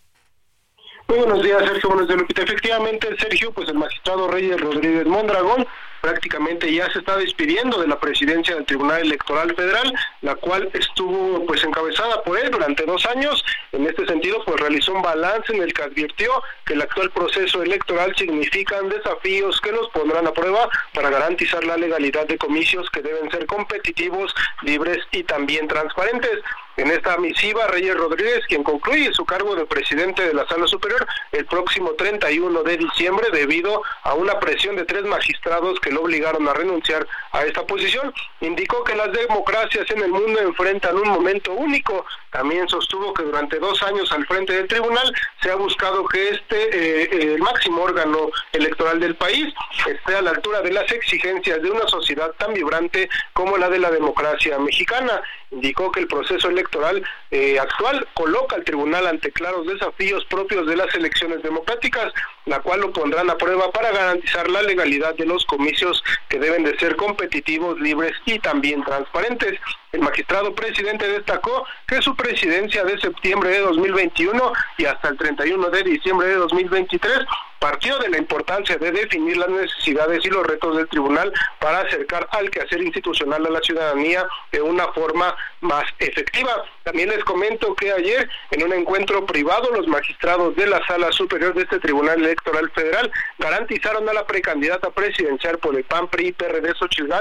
Muy 1.08 1.20
buenos 1.20 1.44
días, 1.44 1.64
Sergio. 1.64 1.90
Buenos 1.90 2.08
días. 2.08 2.22
Efectivamente, 2.36 3.08
Sergio, 3.20 3.52
pues 3.52 3.70
el 3.70 3.76
magistrado 3.76 4.30
Reyes 4.30 4.60
Rodríguez 4.60 5.06
Mondragón 5.06 5.68
prácticamente 6.02 6.74
ya 6.74 6.92
se 6.92 7.00
está 7.00 7.18
despidiendo 7.18 7.80
de 7.80 7.88
la 7.88 8.00
presidencia 8.00 8.56
del 8.56 8.66
Tribunal 8.66 9.02
Electoral 9.02 9.56
Federal, 9.56 9.94
la 10.22 10.36
cual 10.36 10.70
estuvo 10.74 11.46
pues 11.46 11.64
encabezada 11.64 12.24
por 12.24 12.38
él 12.40 12.52
durante 12.52 12.86
dos 12.86 13.06
años. 13.06 13.44
En 13.72 13.86
este 13.86 14.06
sentido, 14.06 14.44
pues 14.46 14.60
realizó 14.60 14.94
un 14.94 15.02
balance 15.02 15.54
en 15.56 15.62
el 15.62 15.74
que 15.74 15.84
advirtió 15.84 16.32
que 16.66 16.74
el 16.74 16.82
actual 16.82 17.12
proceso 17.12 17.62
electoral 17.62 18.16
significan 18.16 18.90
desafíos 18.90 19.62
que 19.62 19.72
los 19.72 19.88
pondrán 19.90 20.28
a 20.28 20.34
prueba 20.34 20.70
para 20.94 21.10
garantizar 21.10 21.64
la 21.64 21.78
legalidad 21.78 22.28
de 22.28 22.38
comicios 22.38 22.90
que 22.90 23.02
deben 23.02 23.30
ser 23.32 23.46
competitivos, 23.46 24.34
libres 24.64 25.00
y 25.12 25.24
también 25.24 25.68
transparentes. 25.68 26.40
En 26.78 26.90
esta 26.90 27.18
misiva, 27.18 27.68
Reyes 27.68 27.96
Rodríguez, 27.96 28.46
quien 28.48 28.64
concluye 28.64 29.14
su 29.14 29.26
cargo 29.26 29.56
de 29.56 29.66
presidente 29.66 30.26
de 30.26 30.34
la 30.34 30.48
Sala 30.48 30.68
Superior 30.68 31.06
el 31.32 31.46
próximo 31.46 31.92
31 31.92 32.64
de 32.64 32.78
diciembre 32.78 33.28
debido 33.32 33.84
a 34.04 34.14
una 34.14 34.40
presión 34.40 34.76
de 34.78 34.86
tres 34.86 35.04
magistrados 35.04 35.80
que 35.82 35.91
lo 35.92 36.04
obligaron 36.04 36.48
a 36.48 36.54
renunciar 36.54 37.08
a 37.32 37.44
esta 37.46 37.66
posición, 37.66 38.14
indicó 38.40 38.84
que 38.84 38.96
las 38.96 39.12
democracias 39.12 39.90
en 39.92 40.04
el 40.04 40.12
mundo 40.12 40.40
enfrentan 40.40 40.98
un 40.98 41.10
momento 41.10 41.54
único. 41.54 42.06
También 42.32 42.68
sostuvo 42.70 43.14
que 43.14 43.24
durante 43.24 43.60
dos 43.60 43.82
años 43.84 44.12
al 44.12 44.26
frente 44.26 44.54
del 44.54 44.68
tribunal 44.68 45.14
se 45.42 45.52
ha 45.52 45.56
buscado 45.56 46.06
que 46.08 46.30
este, 46.30 47.04
eh, 47.04 47.34
el 47.34 47.42
máximo 47.42 47.82
órgano 47.84 48.30
electoral 48.54 49.00
del 49.00 49.16
país, 49.16 49.54
esté 49.88 50.16
a 50.16 50.22
la 50.22 50.32
altura 50.32 50.62
de 50.62 50.72
las 50.72 50.92
exigencias 50.92 51.62
de 51.62 51.72
una 51.72 51.88
sociedad 51.88 52.32
tan 52.38 52.54
vibrante 52.54 53.10
como 53.34 53.58
la 53.58 53.70
de 53.70 53.80
la 53.80 53.92
democracia 53.92 54.58
mexicana 54.60 55.22
indicó 55.52 55.92
que 55.92 56.00
el 56.00 56.08
proceso 56.08 56.50
electoral 56.50 57.04
eh, 57.30 57.60
actual 57.60 58.08
coloca 58.14 58.56
al 58.56 58.64
tribunal 58.64 59.06
ante 59.06 59.32
claros 59.32 59.68
desafíos 59.68 60.26
propios 60.26 60.66
de 60.66 60.78
las 60.78 60.94
elecciones 60.96 61.44
democráticas, 61.44 62.14
la 62.46 62.60
cual 62.60 62.82
lo 62.82 62.92
pondrán 62.92 63.30
a 63.30 63.38
prueba 63.38 63.72
para 63.72 63.92
garantizar 63.92 64.50
la 64.50 64.62
legalidad 64.62 65.16
de 65.16 65.26
los 65.26 65.46
comicios 65.46 66.04
que 66.30 66.40
deben 66.40 66.64
de 66.64 66.78
ser 66.78 66.96
competitivos, 66.96 67.80
libres 67.80 68.14
y 68.26 68.40
también 68.40 68.84
transparentes. 68.84 69.60
El 69.92 70.02
magistrado 70.02 70.56
presidente 70.56 71.08
destacó 71.08 71.66
que 71.86 72.02
su 72.02 72.16
presidencia 72.16 72.84
de 72.86 73.00
septiembre 73.00 73.50
de 73.50 73.60
2021 73.60 74.54
y 74.78 74.86
hasta 74.86 75.10
el 75.10 75.18
31 75.18 75.70
de 75.70 75.84
diciembre 75.84 76.28
de 76.28 76.36
2023 76.36 77.20
partió 77.60 78.00
de 78.00 78.10
la 78.10 78.18
importancia 78.18 78.76
de 78.78 78.92
definir 78.92 79.38
las 79.38 79.50
necesidades 79.50 80.26
y 80.26 80.30
los 80.30 80.48
retos 80.48 80.78
del 80.78 80.88
tribunal 80.88 81.32
para 81.60 81.82
acercar 81.82 82.28
al 82.32 82.50
quehacer 82.50 82.82
institucional 82.82 83.46
a 83.46 83.52
la 83.52 83.62
ciudadanía 83.62 84.26
de 84.52 84.62
una 84.64 84.88
forma 84.94 85.36
más 85.60 85.84
efectiva. 86.00 86.64
También 86.84 87.10
les 87.10 87.24
comento 87.24 87.76
que 87.76 87.92
ayer, 87.92 88.28
en 88.50 88.64
un 88.64 88.74
encuentro 88.74 89.28
privado, 89.28 89.70
los 89.76 89.88
magistrados 89.88 90.56
de 90.56 90.66
la 90.66 90.84
Sala 90.88 91.12
Superior 91.12 91.54
de 91.54 91.62
este 91.62 91.80
Tribunal 91.80 92.22
Electoral 92.22 92.72
Federal 92.72 93.12
garantizaron 93.38 94.10
a 94.10 94.14
la 94.14 94.26
precandidata 94.26 94.90
presidencial 94.90 95.60
por 95.60 95.76
el 95.76 95.84
PAN, 95.84 96.08
PRI 96.08 96.32
PRD 96.32 96.74
Xochitl 96.74 97.12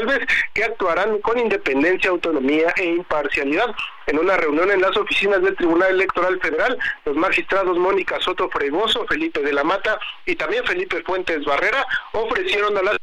que 0.55 0.65
actuarán 0.65 1.19
con 1.19 1.39
independencia, 1.39 2.09
autonomía 2.09 2.60
e 2.77 2.85
imparcialidad. 2.85 3.75
En 4.07 4.19
una 4.19 4.37
reunión 4.37 4.71
en 4.71 4.81
las 4.81 4.97
oficinas 4.97 5.43
del 5.43 5.57
Tribunal 5.57 5.93
Electoral 5.93 6.41
Federal, 6.41 6.79
los 7.05 7.17
magistrados 7.17 7.79
Mónica 7.79 8.21
Soto 8.21 8.49
Fregoso, 8.51 9.07
Felipe 9.07 9.41
de 9.41 9.53
la 9.53 9.65
Mata 9.65 9.99
y 10.27 10.37
también 10.37 10.65
Felipe 10.65 11.03
Fuentes 11.05 11.45
Barrera 11.45 11.87
ofrecieron 12.13 12.77
a 12.77 12.83
la 12.83 12.97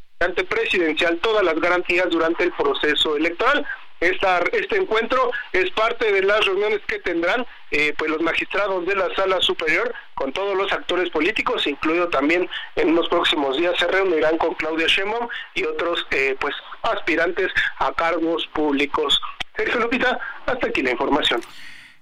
presidencial 0.49 1.19
todas 1.19 1.43
las 1.43 1.59
garantías 1.59 2.09
durante 2.09 2.43
el 2.43 2.51
proceso 2.53 3.15
electoral. 3.15 3.65
Este 3.99 4.77
encuentro 4.77 5.31
es 5.53 5.71
parte 5.71 6.11
de 6.11 6.21
las 6.21 6.45
reuniones 6.45 6.81
que 6.87 6.99
tendrán 6.99 7.45
eh, 7.71 7.95
pues 7.97 8.11
los 8.11 8.21
magistrados 8.21 8.85
de 8.85 8.95
la 8.95 9.13
sala 9.15 9.41
superior 9.41 9.91
con 10.13 10.31
todos 10.33 10.55
los 10.55 10.71
actores 10.71 11.09
políticos, 11.09 11.65
incluido 11.65 12.07
también 12.09 12.47
en 12.75 12.95
los 12.95 13.09
próximos 13.09 13.57
días 13.57 13.73
se 13.79 13.87
reunirán 13.87 14.37
con 14.37 14.53
Claudia 14.53 14.85
Sheinbaum 14.87 15.27
y 15.55 15.63
otros 15.63 16.05
eh, 16.11 16.35
pues 16.39 16.55
aspirantes 16.83 17.51
a 17.79 17.91
cargos 17.93 18.45
públicos. 18.53 19.19
Sergio 19.57 19.79
Lupita, 19.79 20.19
hasta 20.45 20.67
aquí 20.67 20.81
la 20.81 20.91
información. 20.91 21.41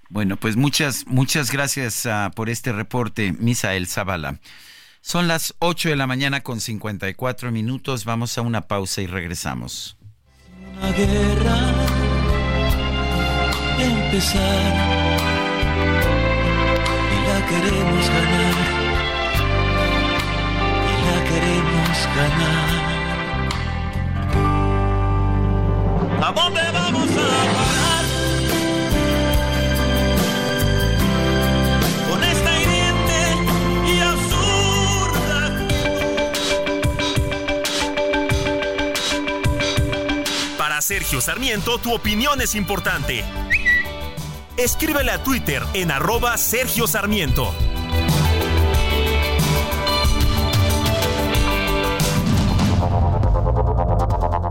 Bueno, 0.10 0.38
pues 0.38 0.56
muchas, 0.56 1.08
muchas 1.08 1.52
gracias 1.52 2.06
uh, 2.06 2.32
por 2.36 2.50
este 2.50 2.72
reporte, 2.72 3.34
Misael 3.40 3.88
Zavala. 3.88 4.40
Son 5.02 5.28
las 5.28 5.56
8 5.60 5.90
de 5.90 5.96
la 5.96 6.08
mañana 6.08 6.42
con 6.42 6.60
54 6.60 7.52
minutos. 7.52 8.06
Vamos 8.06 8.38
a 8.38 8.42
una 8.42 8.62
pausa 8.62 9.02
y 9.02 9.08
regresamos. 9.08 9.98
Una 10.78 10.92
guerra 10.92 11.86
empezar 13.80 14.74
y 17.12 17.28
la 17.28 17.46
queremos 17.48 18.10
ganar 18.10 18.56
y 20.90 21.06
la 21.06 21.24
queremos 21.30 22.08
ganar. 22.16 22.95
¿A 26.26 26.32
dónde 26.32 26.60
vamos 26.74 27.08
a 27.12 27.14
parar? 27.54 28.06
Con 32.10 32.24
esta 32.24 32.62
hiriente 32.62 33.20
y 33.86 34.00
absurda 34.00 35.68
Para 40.58 40.82
Sergio 40.82 41.22
Sarmiento, 41.22 41.78
tu 41.78 41.94
opinión 41.94 42.42
es 42.42 42.56
importante. 42.56 43.24
Escríbele 44.58 45.12
a 45.12 45.24
Twitter 45.24 45.62
en 45.76 45.92
arroba 45.92 46.36
Sergio 46.40 46.88
Sarmiento. 46.88 47.54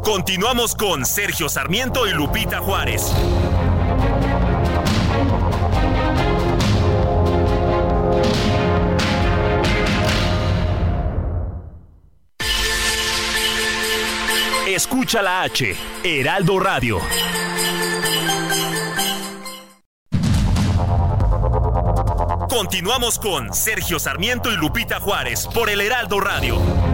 Continuamos 0.04 0.74
con 0.74 1.06
Sergio 1.06 1.48
Sarmiento 1.48 2.06
y 2.06 2.12
Lupita 2.12 2.60
Juárez. 2.60 3.10
Escucha 14.68 15.22
la 15.22 15.42
H, 15.42 15.74
Heraldo 16.02 16.60
Radio. 16.60 17.00
Continuamos 22.50 23.18
con 23.18 23.54
Sergio 23.54 23.98
Sarmiento 23.98 24.52
y 24.52 24.56
Lupita 24.56 25.00
Juárez 25.00 25.48
por 25.52 25.70
el 25.70 25.80
Heraldo 25.80 26.20
Radio. 26.20 26.93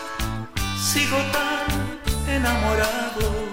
sigo 0.81 1.17
tan 1.31 2.33
enamorado. 2.35 3.51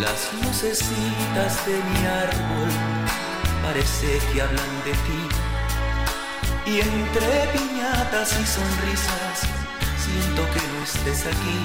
Las 0.00 0.32
lucecitas 0.42 1.66
de 1.66 1.74
mi 1.74 2.06
árbol 2.06 2.70
parece 3.62 4.18
que 4.32 4.42
hablan 4.42 4.74
de 4.84 4.92
ti. 5.06 5.22
Y 6.66 6.80
entre 6.80 7.46
piñatas 7.52 8.32
y 8.32 8.44
sonrisas 8.44 9.36
siento 9.98 10.42
que 10.52 10.60
no 10.72 10.82
estés 10.82 11.26
aquí. 11.26 11.58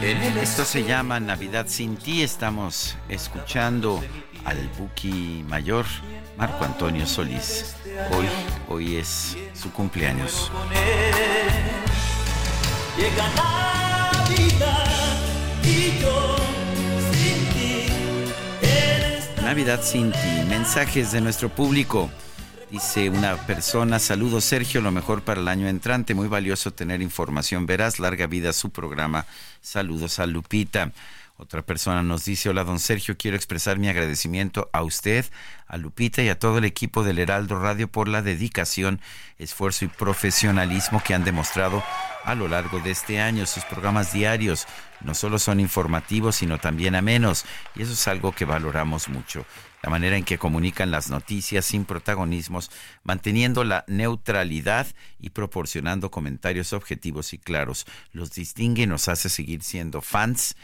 En 0.00 0.22
el 0.22 0.38
Esto 0.38 0.64
se 0.64 0.84
llama 0.84 1.20
Navidad 1.20 1.66
sin 1.68 1.96
ti. 1.96 2.22
Estamos 2.22 2.96
escuchando 3.08 4.02
al 4.44 4.68
Buki 4.78 5.44
Mayor, 5.48 5.86
Marco 6.36 6.64
Antonio 6.64 7.06
Solís. 7.06 7.76
Hoy, 8.12 8.26
hoy 8.68 8.96
es 8.96 9.36
su 9.54 9.72
cumpleaños. 9.72 10.50
Llega 12.96 13.28
Navidad 14.24 15.16
y 15.62 16.00
yo 16.00 16.36
sin 17.12 17.48
ti. 17.54 17.86
Eres 18.62 19.30
Navidad 19.42 19.82
sin 19.82 20.12
ti. 20.12 20.44
Mensajes 20.48 21.12
de 21.12 21.20
nuestro 21.20 21.48
público. 21.48 22.10
Dice 22.70 23.08
una 23.08 23.36
persona, 23.46 23.98
saludos 24.00 24.44
Sergio, 24.44 24.80
lo 24.80 24.90
mejor 24.90 25.22
para 25.22 25.40
el 25.40 25.46
año 25.46 25.68
entrante, 25.68 26.14
muy 26.14 26.26
valioso 26.26 26.72
tener 26.72 27.00
información 27.00 27.64
veraz, 27.64 28.00
larga 28.00 28.26
vida 28.26 28.52
su 28.52 28.70
programa, 28.70 29.24
saludos 29.62 30.18
a 30.18 30.26
Lupita. 30.26 30.90
Otra 31.38 31.60
persona 31.60 32.02
nos 32.02 32.24
dice, 32.24 32.48
hola 32.48 32.64
don 32.64 32.80
Sergio, 32.80 33.18
quiero 33.18 33.36
expresar 33.36 33.78
mi 33.78 33.88
agradecimiento 33.88 34.70
a 34.72 34.82
usted, 34.82 35.26
a 35.66 35.76
Lupita 35.76 36.22
y 36.22 36.30
a 36.30 36.38
todo 36.38 36.56
el 36.56 36.64
equipo 36.64 37.04
del 37.04 37.18
Heraldo 37.18 37.58
Radio 37.58 37.88
por 37.88 38.08
la 38.08 38.22
dedicación, 38.22 39.02
esfuerzo 39.36 39.84
y 39.84 39.88
profesionalismo 39.88 41.02
que 41.04 41.12
han 41.12 41.24
demostrado 41.24 41.84
a 42.24 42.34
lo 42.34 42.48
largo 42.48 42.80
de 42.80 42.90
este 42.90 43.20
año. 43.20 43.44
Sus 43.44 43.64
programas 43.64 44.14
diarios 44.14 44.66
no 45.02 45.14
solo 45.14 45.38
son 45.38 45.60
informativos, 45.60 46.36
sino 46.36 46.56
también 46.58 46.94
amenos, 46.94 47.44
y 47.74 47.82
eso 47.82 47.92
es 47.92 48.08
algo 48.08 48.32
que 48.32 48.46
valoramos 48.46 49.10
mucho. 49.10 49.44
La 49.82 49.90
manera 49.90 50.16
en 50.16 50.24
que 50.24 50.38
comunican 50.38 50.90
las 50.90 51.10
noticias 51.10 51.66
sin 51.66 51.84
protagonismos, 51.84 52.70
manteniendo 53.04 53.62
la 53.62 53.84
neutralidad 53.88 54.86
y 55.20 55.30
proporcionando 55.30 56.10
comentarios 56.10 56.72
objetivos 56.72 57.34
y 57.34 57.38
claros, 57.38 57.84
los 58.12 58.32
distingue 58.32 58.84
y 58.84 58.86
nos 58.86 59.08
hace 59.08 59.28
seguir 59.28 59.62
siendo 59.62 60.00
fans 60.00 60.56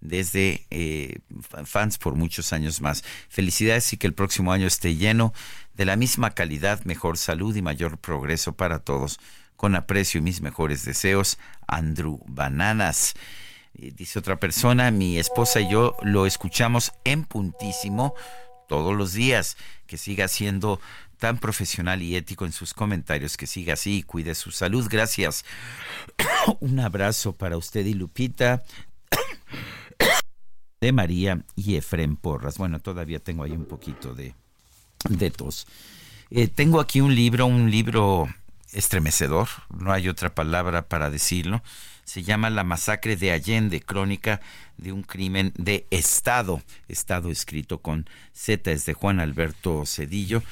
desde 0.00 0.66
eh, 0.70 1.18
fans 1.64 1.98
por 1.98 2.14
muchos 2.14 2.52
años 2.52 2.80
más. 2.80 3.04
Felicidades 3.28 3.92
y 3.92 3.96
que 3.96 4.06
el 4.06 4.14
próximo 4.14 4.52
año 4.52 4.66
esté 4.66 4.96
lleno 4.96 5.32
de 5.74 5.84
la 5.84 5.96
misma 5.96 6.30
calidad, 6.30 6.84
mejor 6.84 7.16
salud 7.16 7.54
y 7.54 7.62
mayor 7.62 7.98
progreso 7.98 8.54
para 8.54 8.80
todos. 8.80 9.18
Con 9.56 9.76
aprecio 9.76 10.18
y 10.18 10.22
mis 10.22 10.40
mejores 10.40 10.84
deseos, 10.84 11.38
Andrew 11.66 12.20
Bananas. 12.26 13.14
dice 13.74 14.18
otra 14.18 14.40
persona, 14.40 14.90
mi 14.90 15.18
esposa 15.18 15.60
y 15.60 15.70
yo 15.70 15.96
lo 16.02 16.26
escuchamos 16.26 16.92
en 17.04 17.24
puntísimo 17.24 18.14
todos 18.68 18.96
los 18.96 19.12
días. 19.12 19.56
Que 19.86 19.98
siga 19.98 20.28
siendo 20.28 20.80
tan 21.20 21.38
profesional 21.38 22.02
y 22.02 22.16
ético 22.16 22.46
en 22.46 22.52
sus 22.52 22.74
comentarios, 22.74 23.36
que 23.36 23.46
siga 23.46 23.74
así 23.74 23.98
y 23.98 24.02
cuide 24.02 24.34
su 24.34 24.50
salud. 24.50 24.88
Gracias. 24.90 25.44
Un 26.60 26.80
abrazo 26.80 27.34
para 27.34 27.56
usted 27.56 27.84
y 27.86 27.94
Lupita 27.94 28.64
de 30.80 30.92
María 30.92 31.44
y 31.56 31.76
Efren 31.76 32.16
Porras. 32.16 32.58
Bueno, 32.58 32.80
todavía 32.80 33.18
tengo 33.18 33.44
ahí 33.44 33.52
un 33.52 33.66
poquito 33.66 34.14
de, 34.14 34.34
de 35.08 35.30
tos. 35.30 35.66
Eh, 36.30 36.48
tengo 36.48 36.80
aquí 36.80 37.00
un 37.00 37.14
libro, 37.14 37.46
un 37.46 37.70
libro 37.70 38.28
estremecedor, 38.72 39.48
no 39.76 39.92
hay 39.92 40.08
otra 40.08 40.34
palabra 40.34 40.88
para 40.88 41.10
decirlo. 41.10 41.62
Se 42.04 42.22
llama 42.22 42.50
La 42.50 42.64
masacre 42.64 43.16
de 43.16 43.30
Allende, 43.32 43.80
crónica 43.80 44.40
de 44.78 44.92
un 44.92 45.02
crimen 45.02 45.52
de 45.56 45.86
Estado. 45.90 46.62
Estado 46.88 47.30
escrito 47.30 47.78
con 47.78 48.08
Z, 48.32 48.70
es 48.72 48.86
de 48.86 48.94
Juan 48.94 49.20
Alberto 49.20 49.84
Cedillo, 49.86 50.42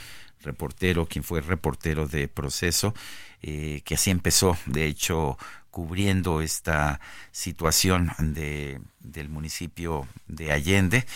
reportero, 0.42 1.06
quien 1.06 1.24
fue 1.24 1.40
reportero 1.40 2.06
de 2.06 2.28
proceso, 2.28 2.94
eh, 3.42 3.82
que 3.84 3.94
así 3.94 4.10
empezó, 4.10 4.56
de 4.66 4.86
hecho, 4.86 5.38
cubriendo 5.70 6.40
esta 6.40 7.00
situación 7.30 8.12
de, 8.18 8.80
del 9.00 9.28
municipio 9.28 10.06
de 10.26 10.52
Allende 10.52 11.06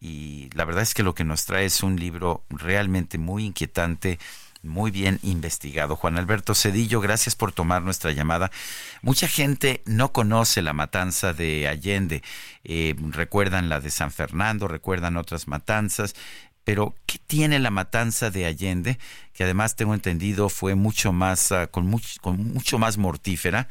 y 0.00 0.50
la 0.54 0.64
verdad 0.64 0.82
es 0.82 0.94
que 0.94 1.02
lo 1.02 1.14
que 1.14 1.24
nos 1.24 1.44
trae 1.44 1.64
es 1.64 1.82
un 1.82 1.98
libro 1.98 2.44
realmente 2.50 3.18
muy 3.18 3.44
inquietante, 3.44 4.18
muy 4.62 4.90
bien 4.90 5.18
investigado. 5.22 5.96
Juan 5.96 6.16
Alberto 6.16 6.54
Cedillo, 6.54 7.00
gracias 7.00 7.34
por 7.34 7.52
tomar 7.52 7.82
nuestra 7.82 8.12
llamada. 8.12 8.50
Mucha 9.02 9.28
gente 9.28 9.82
no 9.86 10.12
conoce 10.12 10.62
la 10.62 10.72
matanza 10.72 11.32
de 11.32 11.68
Allende. 11.68 12.22
Eh, 12.64 12.94
recuerdan 13.10 13.68
la 13.68 13.80
de 13.80 13.90
San 13.90 14.10
Fernando, 14.10 14.68
recuerdan 14.68 15.16
otras 15.16 15.48
matanzas. 15.48 16.14
Pero, 16.68 16.94
¿qué 17.06 17.16
tiene 17.26 17.58
la 17.60 17.70
matanza 17.70 18.30
de 18.30 18.44
Allende? 18.44 18.98
Que 19.32 19.44
además 19.44 19.74
tengo 19.74 19.94
entendido 19.94 20.50
fue 20.50 20.74
mucho 20.74 21.14
más, 21.14 21.50
uh, 21.50 21.66
con, 21.70 21.86
mucho, 21.86 22.20
con 22.20 22.52
mucho 22.52 22.78
más 22.78 22.98
mortífera 22.98 23.68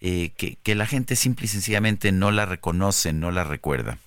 eh, 0.00 0.30
que, 0.36 0.74
la 0.76 0.86
gente 0.86 1.16
simple 1.16 1.46
y 1.46 1.48
sencillamente 1.48 2.12
no 2.12 2.30
la 2.30 2.46
reconoce, 2.46 3.12
no 3.12 3.32
la 3.32 3.42
recuerda. 3.42 3.98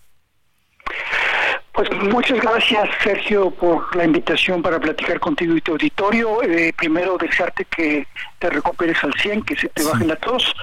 Pues 1.73 1.89
muchas 2.01 2.39
gracias, 2.39 2.89
Sergio, 3.03 3.51
por 3.51 3.93
la 3.93 4.05
invitación 4.05 4.61
para 4.61 4.79
platicar 4.79 5.19
contigo 5.19 5.57
y 5.57 5.61
tu 5.61 5.73
auditorio. 5.73 6.41
Eh, 6.41 6.71
primero, 6.77 7.17
desearte 7.17 7.65
que 7.65 8.07
te 8.39 8.49
recuperes 8.49 9.03
al 9.03 9.13
100, 9.15 9.43
que 9.43 9.57
se 9.57 9.67
te 9.67 9.83
baje 9.83 10.05
la 10.05 10.15
tos 10.15 10.55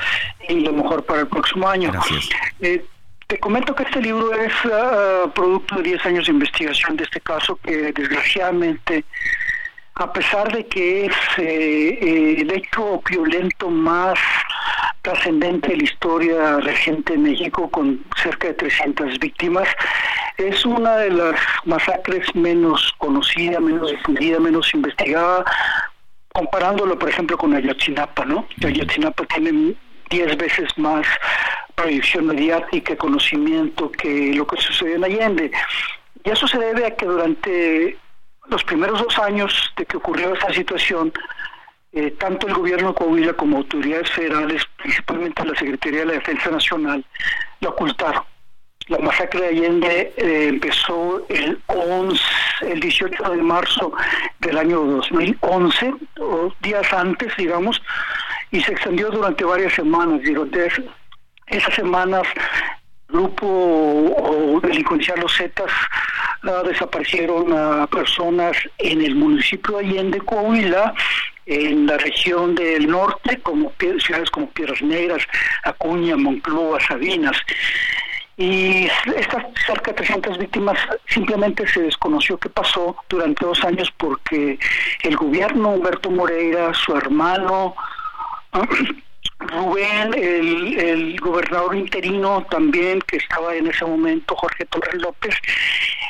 y 0.48 0.60
lo 0.60 0.72
mejor 0.72 1.04
para 1.04 1.20
el 1.20 1.28
próximo 1.28 1.68
año. 1.68 1.92
Eh, 2.60 2.86
te 3.26 3.38
comento 3.38 3.74
que 3.74 3.82
este 3.82 4.00
libro 4.00 4.32
es 4.34 4.52
ah, 4.72 5.30
producto 5.34 5.76
de 5.76 5.82
10 5.82 6.06
años 6.06 6.26
de 6.26 6.32
investigación 6.32 6.96
de 6.96 7.04
este 7.04 7.20
caso 7.20 7.56
que 7.62 7.92
desgraciadamente 7.92 9.04
a 9.96 10.12
pesar 10.12 10.52
de 10.52 10.66
que 10.66 11.06
es 11.06 11.14
el 11.38 12.50
hecho 12.50 13.00
violento 13.08 13.70
más 13.70 14.18
trascendente 15.00 15.72
en 15.72 15.78
la 15.78 15.84
historia 15.84 16.60
reciente 16.60 17.14
de 17.14 17.18
México 17.18 17.70
con 17.70 18.04
cerca 18.20 18.48
de 18.48 18.54
300 18.54 19.18
víctimas. 19.18 19.68
Es 20.36 20.66
una 20.66 20.96
de 20.96 21.10
las 21.10 21.40
masacres 21.64 22.26
menos 22.34 22.92
conocida, 22.98 23.58
menos 23.60 23.90
difundida, 23.90 24.38
menos 24.38 24.74
investigada, 24.74 25.44
comparándolo, 26.34 26.98
por 26.98 27.08
ejemplo, 27.08 27.38
con 27.38 27.54
Ayotzinapa, 27.54 28.24
¿no? 28.26 28.46
Ayotzinapa 28.62 29.24
tiene 29.26 29.74
10 30.10 30.36
veces 30.36 30.68
más 30.76 31.06
proyección 31.74 32.26
mediática 32.26 32.96
conocimiento 32.96 33.90
que 33.92 34.32
lo 34.34 34.46
que 34.46 34.56
sucedió 34.56 34.96
en 34.96 35.04
Allende. 35.04 35.52
Y 36.24 36.30
eso 36.30 36.48
se 36.48 36.58
debe 36.58 36.86
a 36.86 36.96
que 36.96 37.06
durante 37.06 37.96
los 38.48 38.64
primeros 38.64 39.00
dos 39.00 39.18
años 39.18 39.72
de 39.76 39.84
que 39.86 39.96
ocurrió 39.96 40.34
esta 40.34 40.52
situación, 40.52 41.12
eh, 41.92 42.10
tanto 42.12 42.46
el 42.48 42.54
gobierno 42.54 42.88
de 42.88 42.94
Coahuila 42.94 43.32
como 43.34 43.58
autoridades 43.58 44.10
federales, 44.10 44.62
principalmente 44.76 45.44
la 45.44 45.54
Secretaría 45.54 46.00
de 46.00 46.06
la 46.06 46.12
Defensa 46.14 46.50
Nacional, 46.50 47.04
lo 47.60 47.70
ocultaron. 47.70 48.24
La 48.88 48.98
masacre 48.98 49.40
de 49.40 49.48
Allende 49.48 50.14
eh, 50.16 50.46
empezó 50.48 51.26
el, 51.28 51.60
11, 51.66 52.22
el 52.62 52.80
18 52.80 53.30
de 53.30 53.42
marzo 53.42 53.92
del 54.38 54.58
año 54.58 54.80
2011, 54.80 55.94
o 56.20 56.52
días 56.62 56.92
antes, 56.92 57.36
digamos, 57.36 57.82
y 58.50 58.60
se 58.60 58.72
extendió 58.72 59.10
durante 59.10 59.44
varias 59.44 59.72
semanas. 59.74 60.20
Durante 60.24 60.68
esas 61.46 61.74
semanas, 61.74 62.26
grupo 63.08 63.46
o 63.46 64.60
delincuencial 64.60 65.20
Los 65.20 65.36
Zetas 65.36 65.70
ah, 66.42 66.62
desaparecieron 66.66 67.52
a 67.52 67.86
personas 67.86 68.56
en 68.78 69.02
el 69.02 69.14
municipio 69.14 69.78
de 69.78 69.86
Allende, 69.86 70.20
Coahuila, 70.20 70.94
en 71.46 71.86
la 71.86 71.96
región 71.98 72.54
del 72.56 72.88
norte, 72.88 73.38
como 73.40 73.72
ciudades 73.78 74.30
como 74.30 74.50
Piedras 74.50 74.82
Negras, 74.82 75.22
Acuña, 75.64 76.16
Moncloa, 76.16 76.80
Sabinas. 76.80 77.36
Y 78.36 78.86
estas 79.16 79.46
cerca 79.66 79.92
de 79.92 79.96
300 79.96 80.36
víctimas 80.36 80.78
simplemente 81.06 81.66
se 81.68 81.82
desconoció 81.82 82.36
qué 82.36 82.50
pasó 82.50 82.94
durante 83.08 83.46
dos 83.46 83.64
años 83.64 83.90
porque 83.96 84.58
el 85.04 85.16
gobierno, 85.16 85.70
Humberto 85.70 86.10
Moreira, 86.10 86.74
su 86.74 86.94
hermano, 86.94 87.74
Rubén, 89.38 90.14
el, 90.14 90.78
el, 90.78 91.20
gobernador 91.20 91.74
interino 91.76 92.46
también, 92.50 93.00
que 93.02 93.16
estaba 93.16 93.54
en 93.54 93.66
ese 93.66 93.84
momento, 93.84 94.34
Jorge 94.34 94.64
Torres 94.66 94.94
López, 94.94 95.34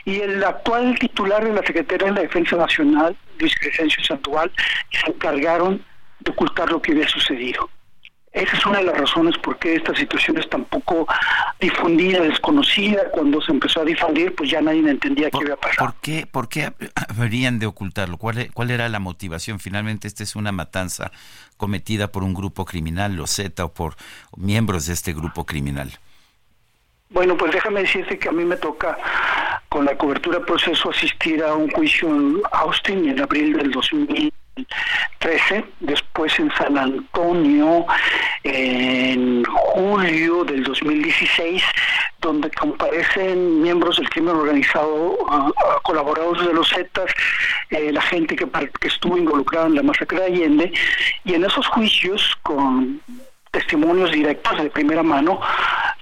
y 0.05 0.20
el 0.20 0.43
actual 0.44 0.97
titular 0.98 1.44
de 1.44 1.52
la 1.52 1.62
Secretaría 1.66 2.09
de 2.09 2.14
la 2.14 2.20
Defensa 2.23 2.56
Nacional, 2.56 3.16
Luis 3.39 3.55
Crescencio 3.59 4.02
Santual, 4.05 4.51
se 4.93 5.10
encargaron 5.10 5.85
de 6.20 6.31
ocultar 6.31 6.70
lo 6.70 6.81
que 6.81 6.93
había 6.93 7.09
sucedido. 7.09 7.68
Esa 8.36 8.54
es 8.54 8.66
una 8.66 8.78
de 8.80 8.84
las 8.84 8.98
razones 8.98 9.38
por 9.38 9.58
qué 9.58 9.76
esta 9.76 9.94
situación 9.96 10.36
es 10.36 10.46
tan 10.50 10.62
poco 10.66 11.06
difundida, 11.58 12.20
desconocida. 12.20 13.10
Cuando 13.10 13.40
se 13.40 13.50
empezó 13.50 13.80
a 13.80 13.84
difundir, 13.86 14.34
pues 14.34 14.50
ya 14.50 14.60
nadie 14.60 14.80
entendía 14.80 15.30
qué 15.30 15.38
había 15.38 15.56
pasado. 15.56 15.86
¿Por 15.86 16.00
qué, 16.02 16.26
por 16.30 16.50
qué 16.50 16.70
habrían 17.08 17.58
de 17.58 17.64
ocultarlo? 17.64 18.18
¿Cuál, 18.18 18.50
¿Cuál 18.52 18.70
era 18.70 18.90
la 18.90 18.98
motivación? 18.98 19.58
Finalmente, 19.58 20.06
esta 20.06 20.22
es 20.22 20.36
una 20.36 20.52
matanza 20.52 21.12
cometida 21.56 22.12
por 22.12 22.24
un 22.24 22.34
grupo 22.34 22.66
criminal, 22.66 23.16
los 23.16 23.30
Z, 23.30 23.64
o 23.64 23.72
por 23.72 23.96
miembros 24.36 24.84
de 24.84 24.92
este 24.92 25.14
grupo 25.14 25.46
criminal. 25.46 25.92
Bueno, 27.08 27.38
pues 27.38 27.52
déjame 27.52 27.80
decirte 27.80 28.18
que 28.18 28.28
a 28.28 28.32
mí 28.32 28.44
me 28.44 28.56
toca 28.56 28.98
con 29.70 29.86
la 29.86 29.96
cobertura 29.96 30.36
del 30.36 30.46
proceso 30.46 30.90
asistir 30.90 31.42
a 31.42 31.54
un 31.54 31.70
juicio 31.70 32.08
en 32.10 32.42
Austin 32.52 33.08
en 33.08 33.18
abril 33.18 33.56
del 33.56 33.70
2000 33.70 34.30
13, 35.18 35.64
después 35.80 36.38
en 36.38 36.50
San 36.52 36.78
Antonio 36.78 37.86
en 38.42 39.44
julio 39.44 40.44
del 40.44 40.62
2016, 40.62 41.62
donde 42.20 42.50
comparecen 42.52 43.60
miembros 43.62 43.96
del 43.96 44.08
crimen 44.08 44.36
organizado, 44.36 45.18
colaboradores 45.82 46.46
de 46.46 46.54
los 46.54 46.68
Zetas, 46.68 47.12
eh, 47.70 47.92
la 47.92 48.02
gente 48.02 48.36
que, 48.36 48.46
que 48.80 48.88
estuvo 48.88 49.18
involucrada 49.18 49.66
en 49.66 49.74
la 49.74 49.82
masacre 49.82 50.20
de 50.20 50.26
Allende, 50.26 50.72
y 51.24 51.34
en 51.34 51.44
esos 51.44 51.66
juicios 51.66 52.36
con 52.42 53.00
testimonios 53.50 54.12
directos 54.12 54.62
de 54.62 54.70
primera 54.70 55.02
mano, 55.02 55.40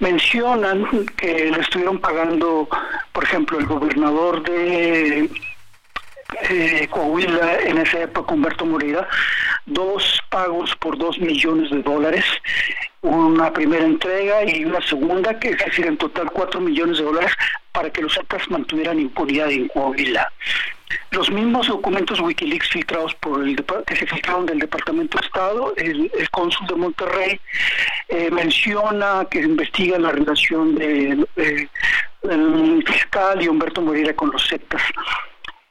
mencionan 0.00 1.06
que 1.16 1.50
le 1.50 1.60
estuvieron 1.60 1.98
pagando, 1.98 2.68
por 3.12 3.24
ejemplo, 3.24 3.58
el 3.58 3.66
gobernador 3.66 4.42
de 4.42 5.30
eh, 6.50 6.88
Coahuila, 6.90 7.60
en 7.64 7.78
esa 7.78 8.00
época 8.00 8.34
Humberto 8.34 8.66
Moreira, 8.66 9.08
dos 9.66 10.20
pagos 10.30 10.74
por 10.76 10.98
dos 10.98 11.18
millones 11.18 11.70
de 11.70 11.82
dólares. 11.82 12.24
una 13.02 13.52
primera 13.52 13.84
entrega 13.84 14.44
y 14.44 14.64
una 14.64 14.80
segunda, 14.80 15.38
que 15.38 15.50
es 15.50 15.58
decir, 15.58 15.86
en 15.86 15.98
total 15.98 16.30
4 16.30 16.58
millones 16.60 16.98
de 16.98 17.04
dólares 17.04 17.32
para 17.72 17.90
que 17.90 18.00
los 18.00 18.14
Zetas 18.14 18.48
mantuvieran 18.48 18.98
impunidad 18.98 19.50
en 19.50 19.68
Coahuila. 19.68 20.32
Los 21.10 21.30
mismos 21.30 21.68
documentos 21.68 22.20
Wikileaks 22.20 22.70
filtrados 22.70 23.14
por 23.16 23.42
el 23.42 23.56
que 23.86 23.96
se 23.96 24.06
filtraron 24.06 24.46
del 24.46 24.58
Departamento 24.58 25.18
de 25.18 25.26
Estado, 25.26 25.74
el, 25.76 26.10
cónsul 26.30 26.66
de 26.66 26.74
Monterrey 26.74 27.40
eh, 28.08 28.30
menciona 28.30 29.26
que 29.30 29.40
investiga 29.40 29.98
la 29.98 30.12
relación 30.12 30.74
del 30.74 31.28
fiscal 32.86 33.42
y 33.42 33.48
Humberto 33.48 33.82
Moreira 33.82 34.14
con 34.14 34.30
los 34.30 34.48
Zetas. 34.48 34.82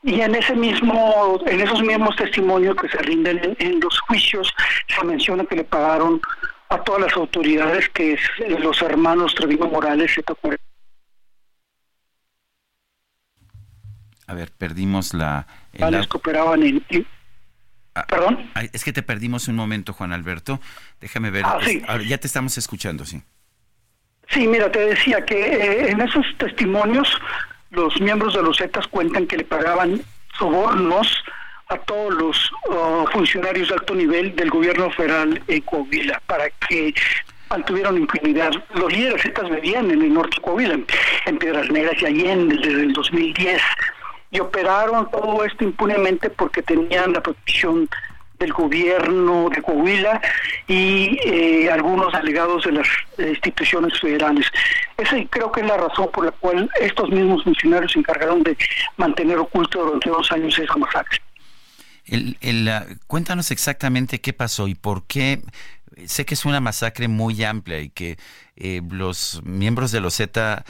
Y 0.04 0.20
en 0.20 0.36
ese 0.36 0.54
mismo, 0.54 1.42
en 1.46 1.62
esos 1.62 1.82
mismos 1.82 2.16
testimonios 2.18 2.76
que 2.76 2.90
se 2.90 2.98
rinden 2.98 3.56
en, 3.58 3.80
los 3.80 4.00
juicios, 4.02 4.54
se 4.88 5.06
menciona 5.06 5.46
que 5.46 5.56
le 5.56 5.64
pagaron 5.64 6.22
a 6.70 6.78
todas 6.84 7.04
las 7.04 7.14
autoridades 7.14 7.88
que 7.90 8.14
es, 8.14 8.20
los 8.60 8.82
hermanos 8.82 9.34
Treviño 9.34 9.68
Morales 9.68 10.14
se 10.14 10.24
A 14.28 14.34
ver, 14.34 14.52
perdimos 14.52 15.14
la... 15.14 15.48
El... 15.72 16.08
que 16.08 16.18
operaban 16.18 16.64
en... 16.64 16.86
Ah, 17.96 18.06
¿Perdón? 18.08 18.52
Es 18.74 18.84
que 18.84 18.92
te 18.92 19.04
perdimos 19.04 19.48
un 19.48 19.56
momento, 19.56 19.94
Juan 19.94 20.14
Alberto. 20.14 20.60
Déjame 21.00 21.30
ver. 21.30 21.46
Ah, 21.46 21.60
ya 22.06 22.18
te 22.18 22.28
estamos 22.28 22.58
escuchando, 22.58 23.06
sí. 23.06 23.22
Sí, 24.30 24.48
mira, 24.48 24.72
te 24.72 24.80
decía 24.80 25.24
que 25.24 25.36
eh, 25.36 25.92
en 25.92 26.02
esos 26.02 26.26
testimonios 26.40 27.08
los 27.74 28.00
miembros 28.00 28.34
de 28.34 28.44
los 28.44 28.58
Zetas 28.58 28.88
cuentan 28.88 29.28
que 29.28 29.38
le 29.38 29.44
pagaban 29.44 30.02
sobornos 30.38 31.24
a 31.70 31.78
todos 31.78 32.14
los 32.14 32.52
uh, 32.70 33.08
funcionarios 33.12 33.70
de 33.70 33.74
alto 33.76 33.96
nivel 33.96 34.36
del 34.36 34.50
gobierno 34.50 34.92
federal 34.92 35.42
en 35.48 35.62
Coahuila 35.62 36.22
para 36.28 36.50
que 36.68 36.94
mantuvieran 37.50 37.98
impunidad. 37.98 38.52
Los 38.76 38.94
líderes 38.94 39.24
Zetas 39.24 39.50
vivían 39.50 39.90
en 39.90 40.02
el 40.02 40.14
norte 40.14 40.38
de 40.38 40.42
Coahuila, 40.42 40.80
en 41.26 41.38
Piedras 41.38 41.70
Negras 41.70 42.02
y 42.02 42.06
Allende 42.06 42.56
desde 42.58 42.84
el 42.84 42.94
2010 42.94 43.62
y 44.32 44.40
operaron 44.40 45.10
todo 45.12 45.44
esto 45.44 45.64
impunemente 45.64 46.30
porque 46.30 46.62
tenían 46.62 47.14
la 47.14 47.22
protección 47.22 47.88
del 48.44 48.54
gobierno 48.54 49.50
de 49.50 49.62
Coahuila 49.62 50.22
y 50.68 51.18
eh, 51.24 51.72
algunos 51.72 52.12
delegados 52.14 52.66
de 52.66 52.74
las 52.74 52.88
instituciones 53.18 54.00
federales. 54.00 54.46
Esa 54.98 55.16
creo 55.30 55.52
que 55.52 55.62
es 55.62 55.68
la 55.68 55.78
razón 55.78 56.10
por 56.14 56.26
la 56.26 56.32
cual 56.32 56.70
estos 56.80 57.10
mismos 57.10 57.44
funcionarios 57.44 57.94
se 57.94 58.00
encargaron 58.00 58.44
de 58.44 58.58
mantener 58.98 59.38
oculto 59.38 59.84
durante 59.84 60.10
dos 60.10 60.32
años 60.32 60.58
esa 60.60 60.76
masacre. 60.76 61.20
El, 62.06 62.38
cuéntanos 63.08 63.50
exactamente 63.52 64.20
qué 64.20 64.34
pasó 64.34 64.68
y 64.68 64.76
por 64.76 65.08
qué. 65.08 65.42
Sé 66.06 66.26
que 66.26 66.34
es 66.34 66.44
una 66.44 66.60
masacre 66.60 67.08
muy 67.08 67.42
amplia 67.44 67.80
y 67.80 67.90
que 67.90 68.18
eh, 68.58 68.82
los 68.90 69.42
miembros 69.44 69.92
de 69.92 70.02
los 70.02 70.16
Z 70.16 70.66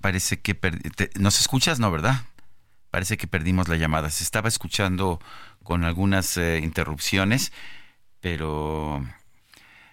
parece 0.00 0.40
que 0.40 0.58
nos 1.18 1.40
escuchas, 1.40 1.78
¿no, 1.78 1.90
verdad? 1.92 2.22
Parece 2.92 3.16
que 3.16 3.26
perdimos 3.26 3.68
la 3.68 3.76
llamada. 3.76 4.10
Se 4.10 4.22
estaba 4.22 4.50
escuchando 4.50 5.18
con 5.62 5.84
algunas 5.84 6.36
eh, 6.36 6.60
interrupciones, 6.62 7.50
pero 8.20 9.02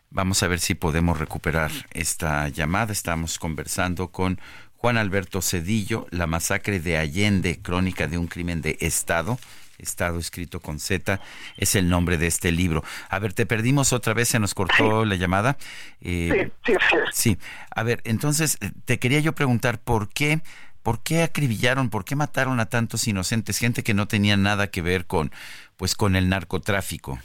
vamos 0.09 0.43
a 0.43 0.49
ver 0.49 0.59
si 0.59 0.75
podemos 0.75 1.17
recuperar 1.17 1.71
esta 1.91 2.49
llamada. 2.49 2.91
Estamos 2.91 3.39
conversando 3.39 4.09
con 4.09 4.41
Juan 4.75 4.97
Alberto 4.97 5.41
Cedillo, 5.41 6.07
La 6.11 6.27
masacre 6.27 6.81
de 6.81 6.97
Allende, 6.97 7.61
crónica 7.61 8.07
de 8.07 8.17
un 8.17 8.27
crimen 8.27 8.61
de 8.61 8.77
Estado. 8.81 9.39
Estado 9.77 10.19
escrito 10.19 10.59
con 10.59 10.81
Z, 10.81 11.21
es 11.55 11.75
el 11.75 11.87
nombre 11.87 12.17
de 12.17 12.27
este 12.27 12.51
libro. 12.51 12.83
A 13.07 13.17
ver, 13.19 13.31
te 13.31 13.45
perdimos 13.45 13.93
otra 13.93 14.13
vez, 14.13 14.27
se 14.27 14.39
nos 14.39 14.53
cortó 14.53 15.05
la 15.05 15.15
llamada. 15.15 15.57
Eh, 16.01 16.51
sí, 16.65 16.73
sí, 16.73 16.97
sí. 17.13 17.37
A 17.73 17.83
ver, 17.83 18.01
entonces 18.03 18.57
te 18.83 18.99
quería 18.99 19.21
yo 19.21 19.33
preguntar 19.33 19.79
por 19.79 20.09
qué, 20.09 20.41
por 20.89 21.03
qué 21.03 21.21
acribillaron, 21.21 21.91
por 21.91 22.03
qué 22.03 22.15
mataron 22.15 22.59
a 22.59 22.65
tantos 22.65 23.07
inocentes, 23.07 23.59
gente 23.59 23.83
que 23.83 23.93
no 23.93 24.07
tenía 24.07 24.37
nada 24.37 24.71
que 24.71 24.81
ver 24.81 25.05
con, 25.05 25.31
pues, 25.77 25.93
con 25.93 26.15
el 26.15 26.29
narcotráfico. 26.29 27.19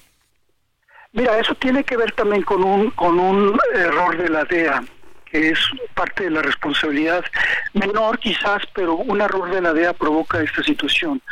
Mira, 1.14 1.38
eso 1.38 1.54
tiene 1.54 1.82
que 1.82 1.96
ver 1.96 2.12
también 2.12 2.42
con 2.42 2.62
un, 2.62 2.90
con 2.90 3.18
un 3.18 3.58
error 3.74 4.18
de 4.18 4.28
la 4.28 4.44
DEA 4.44 4.84
que 5.24 5.48
es 5.48 5.58
parte 5.94 6.24
de 6.24 6.30
la 6.32 6.42
responsabilidad 6.42 7.24
menor 7.72 8.18
quizás, 8.18 8.64
pero 8.74 8.96
un 8.96 9.22
error 9.22 9.50
de 9.50 9.62
la 9.62 9.72
DEA 9.72 9.94
provoca 9.94 10.42
esta 10.42 10.62
situación. 10.62 11.22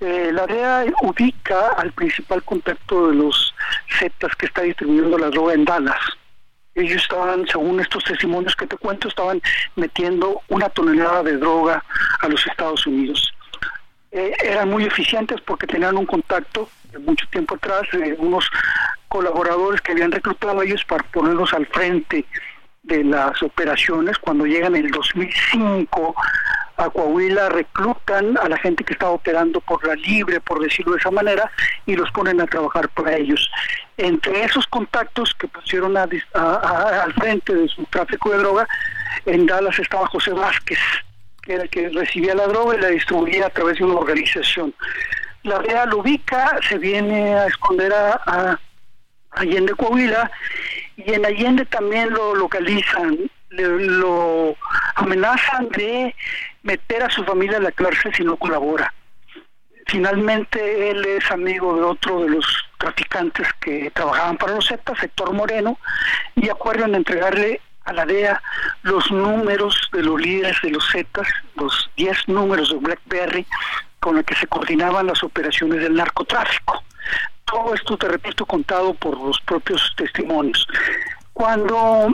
Eh, 0.00 0.32
la 0.34 0.46
DEA 0.46 0.84
ubica 1.00 1.70
al 1.78 1.92
principal 1.92 2.42
contacto 2.42 3.08
de 3.08 3.14
los 3.14 3.54
Zetas 3.98 4.36
que 4.36 4.44
está 4.44 4.60
distribuyendo 4.60 5.16
la 5.16 5.30
droga 5.30 5.54
en 5.54 5.64
Dallas. 5.64 6.19
Ellos 6.74 7.02
estaban, 7.02 7.46
según 7.48 7.80
estos 7.80 8.04
testimonios 8.04 8.54
que 8.54 8.66
te 8.66 8.76
cuento, 8.76 9.08
estaban 9.08 9.40
metiendo 9.76 10.40
una 10.48 10.68
tonelada 10.68 11.22
de 11.22 11.36
droga 11.36 11.84
a 12.20 12.28
los 12.28 12.46
Estados 12.46 12.86
Unidos. 12.86 13.32
Eh, 14.12 14.32
eran 14.42 14.68
muy 14.68 14.84
eficientes 14.84 15.40
porque 15.40 15.66
tenían 15.66 15.96
un 15.96 16.06
contacto 16.06 16.68
de 16.90 16.98
mucho 16.98 17.26
tiempo 17.30 17.54
atrás, 17.54 17.82
de 17.92 18.14
unos 18.18 18.48
colaboradores 19.08 19.80
que 19.80 19.92
habían 19.92 20.12
reclutado 20.12 20.60
a 20.60 20.64
ellos 20.64 20.84
para 20.84 21.04
ponerlos 21.04 21.52
al 21.52 21.66
frente 21.66 22.24
de 22.82 23.04
las 23.04 23.42
operaciones. 23.42 24.18
Cuando 24.18 24.46
llegan 24.46 24.74
el 24.74 24.90
2005 24.90 26.14
a 26.80 26.90
Coahuila, 26.90 27.50
reclutan 27.50 28.38
a 28.38 28.48
la 28.48 28.56
gente 28.56 28.84
que 28.84 28.94
estaba 28.94 29.12
operando 29.12 29.60
por 29.60 29.86
la 29.86 29.94
libre, 29.94 30.40
por 30.40 30.60
decirlo 30.60 30.92
de 30.92 30.98
esa 30.98 31.10
manera, 31.10 31.50
y 31.86 31.94
los 31.94 32.10
ponen 32.12 32.40
a 32.40 32.46
trabajar 32.46 32.88
para 32.90 33.16
ellos. 33.16 33.50
Entre 33.96 34.44
esos 34.44 34.66
contactos 34.66 35.34
que 35.34 35.46
pusieron 35.48 35.96
al 35.96 37.12
frente 37.18 37.54
de 37.54 37.68
su 37.68 37.84
tráfico 37.84 38.30
de 38.30 38.38
droga, 38.38 38.66
en 39.26 39.46
Dallas 39.46 39.78
estaba 39.78 40.06
José 40.06 40.32
Vázquez, 40.32 40.78
que 41.42 41.54
era 41.54 41.64
el 41.64 41.70
que 41.70 41.88
recibía 41.90 42.34
la 42.34 42.46
droga 42.46 42.76
y 42.76 42.80
la 42.80 42.88
distribuía 42.88 43.46
a 43.46 43.50
través 43.50 43.78
de 43.78 43.84
una 43.84 43.94
organización. 43.94 44.74
La 45.42 45.58
DEA 45.58 45.86
lo 45.86 45.98
ubica, 45.98 46.58
se 46.68 46.78
viene 46.78 47.34
a 47.34 47.46
esconder 47.46 47.92
a, 47.92 48.20
a 48.26 48.60
Allende 49.32 49.74
Coahuila 49.74 50.30
y 50.96 51.12
en 51.12 51.24
Allende 51.24 51.64
también 51.66 52.10
lo 52.10 52.34
localizan, 52.34 53.30
lo 53.50 54.56
amenazan 54.96 55.68
de 55.70 56.14
meter 56.62 57.02
a 57.02 57.10
su 57.10 57.24
familia 57.24 57.58
en 57.58 57.64
la 57.64 57.72
cárcel 57.72 58.12
si 58.14 58.24
no 58.24 58.36
colabora. 58.36 58.92
Finalmente 59.86 60.90
él 60.90 61.04
es 61.04 61.30
amigo 61.30 61.74
de 61.76 61.82
otro 61.82 62.22
de 62.22 62.30
los 62.30 62.46
traficantes 62.78 63.48
que 63.60 63.90
trabajaban 63.90 64.36
para 64.36 64.54
los 64.54 64.68
Zetas, 64.68 65.02
Héctor 65.02 65.32
Moreno, 65.32 65.78
y 66.36 66.48
acuerdan 66.48 66.94
entregarle 66.94 67.60
a 67.84 67.92
la 67.92 68.06
DEA 68.06 68.40
los 68.82 69.10
números 69.10 69.88
de 69.92 70.02
los 70.02 70.20
líderes 70.20 70.56
de 70.62 70.70
los 70.70 70.88
Zetas, 70.90 71.26
los 71.56 71.90
10 71.96 72.28
números 72.28 72.70
de 72.70 72.76
BlackBerry 72.76 73.46
con 73.98 74.16
los 74.16 74.24
que 74.24 74.36
se 74.36 74.46
coordinaban 74.46 75.06
las 75.06 75.22
operaciones 75.22 75.80
del 75.80 75.94
narcotráfico 75.94 76.82
todo 77.50 77.74
esto, 77.74 77.96
te 77.96 78.08
repito, 78.08 78.46
contado 78.46 78.94
por 78.94 79.18
los 79.18 79.40
propios 79.40 79.92
testimonios. 79.96 80.66
Cuando 81.32 82.08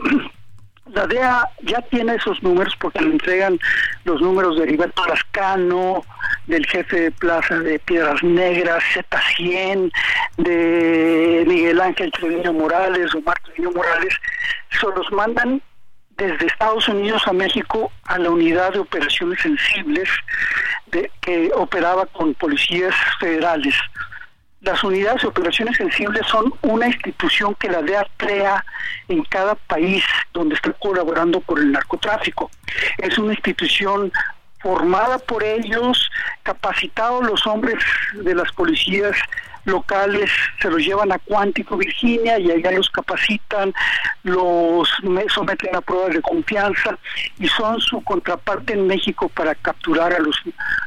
la 0.93 1.07
DEA 1.07 1.49
ya 1.63 1.81
tiene 1.83 2.15
esos 2.15 2.43
números 2.43 2.75
porque 2.81 3.01
le 3.01 3.11
entregan 3.11 3.59
los 4.05 4.21
números 4.21 4.57
de 4.57 4.65
Heriberto 4.65 5.05
Lascano, 5.07 6.05
del 6.47 6.65
jefe 6.67 7.01
de 7.01 7.11
plaza 7.11 7.59
de 7.59 7.79
Piedras 7.81 8.23
Negras, 8.23 8.83
Z100, 8.95 9.93
de 10.39 11.45
Miguel 11.47 11.81
Ángel 11.81 12.13
Treviño 12.13 12.53
Morales, 12.53 13.15
Omar 13.15 13.39
Treviño 13.41 13.73
Morales, 13.73 14.15
se 14.71 14.87
los 14.87 15.11
mandan 15.13 15.61
desde 16.17 16.47
Estados 16.47 16.89
Unidos 16.89 17.23
a 17.27 17.33
México 17.33 17.91
a 18.05 18.19
la 18.19 18.31
unidad 18.31 18.73
de 18.73 18.79
operaciones 18.79 19.41
sensibles 19.41 20.09
que 21.21 21.51
operaba 21.55 22.07
con 22.07 22.33
policías 22.35 22.95
federales. 23.21 23.75
Las 24.62 24.83
unidades 24.83 25.23
de 25.23 25.28
operaciones 25.28 25.77
sensibles 25.77 26.27
son 26.27 26.53
una 26.62 26.87
institución 26.87 27.55
que 27.57 27.69
la 27.69 27.83
DEA 27.83 28.07
crea 28.16 28.65
en 29.09 29.23
cada 29.24 29.55
país 29.55 30.03
donde 30.33 30.55
está 30.55 30.73
colaborando 30.73 31.41
por 31.41 31.59
el 31.59 31.73
narcotráfico. 31.73 32.51
Es 32.99 33.19
una 33.19 33.35
institución 33.35 34.11
formada 34.61 35.19
por 35.19 35.45
ellos, 35.45 36.11
capacitados 36.43 37.24
los 37.24 37.47
hombres 37.47 37.77
de 38.15 38.35
las 38.35 38.51
policías 38.53 39.16
locales, 39.66 40.31
se 40.61 40.70
los 40.70 40.81
llevan 40.81 41.12
a 41.12 41.19
Cuántico, 41.19 41.77
Virginia, 41.77 42.39
y 42.39 42.51
allá 42.51 42.70
los 42.70 42.89
capacitan, 42.91 43.74
los 44.23 44.89
someten 45.28 45.77
a 45.77 45.81
pruebas 45.81 46.15
de 46.15 46.23
confianza 46.23 46.97
y 47.39 47.49
son 47.49 47.81
su 47.81 48.01
contraparte 48.03 48.73
en 48.73 48.87
México 48.87 49.28
para 49.28 49.55
capturar 49.55 50.12
a 50.15 50.19
los 50.20 50.41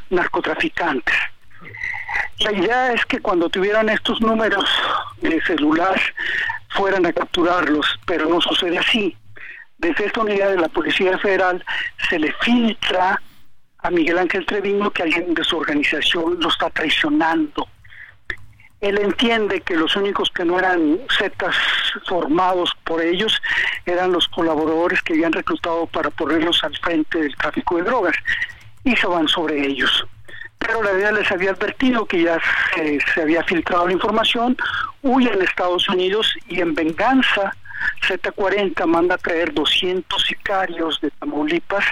narcotraficantes. 0.08 1.14
La 2.40 2.52
idea 2.52 2.92
es 2.92 3.04
que 3.04 3.20
cuando 3.20 3.48
tuvieran 3.48 3.88
estos 3.88 4.20
números 4.20 4.64
de 5.20 5.40
celular 5.42 6.00
fueran 6.70 7.04
a 7.06 7.12
capturarlos, 7.12 7.86
pero 8.06 8.28
no 8.28 8.40
sucede 8.40 8.78
así. 8.78 9.16
Desde 9.78 10.06
esta 10.06 10.20
unidad 10.20 10.50
de 10.50 10.60
la 10.60 10.68
Policía 10.68 11.18
Federal 11.18 11.64
se 12.08 12.18
le 12.18 12.32
filtra 12.40 13.20
a 13.78 13.90
Miguel 13.90 14.18
Ángel 14.18 14.46
Treviño 14.46 14.90
que 14.90 15.02
alguien 15.02 15.34
de 15.34 15.44
su 15.44 15.56
organización 15.56 16.38
lo 16.40 16.48
está 16.48 16.70
traicionando. 16.70 17.66
Él 18.80 18.98
entiende 18.98 19.60
que 19.60 19.76
los 19.76 19.94
únicos 19.96 20.30
que 20.30 20.44
no 20.44 20.58
eran 20.58 20.98
zetas 21.18 21.54
formados 22.06 22.74
por 22.84 23.02
ellos 23.02 23.40
eran 23.84 24.12
los 24.12 24.26
colaboradores 24.28 25.02
que 25.02 25.12
habían 25.12 25.32
reclutado 25.32 25.86
para 25.86 26.08
ponerlos 26.10 26.64
al 26.64 26.76
frente 26.78 27.20
del 27.20 27.36
tráfico 27.36 27.76
de 27.76 27.82
drogas 27.82 28.16
y 28.84 28.96
se 28.96 29.06
van 29.06 29.28
sobre 29.28 29.66
ellos. 29.66 30.06
Pero 30.60 30.82
la 30.82 30.92
DEA 30.92 31.12
les 31.12 31.30
había 31.32 31.50
advertido 31.50 32.06
que 32.06 32.22
ya 32.22 32.38
se, 32.74 33.20
había 33.20 33.42
filtrado 33.44 33.86
la 33.86 33.92
información, 33.92 34.56
huyen 35.02 35.40
a 35.40 35.44
Estados 35.44 35.88
Unidos 35.88 36.32
y 36.48 36.60
en 36.60 36.74
venganza 36.74 37.52
Z40 38.06 38.86
manda 38.86 39.14
a 39.14 39.18
traer 39.18 39.52
200 39.52 40.22
sicarios 40.22 41.00
de 41.00 41.10
Tamaulipas 41.12 41.84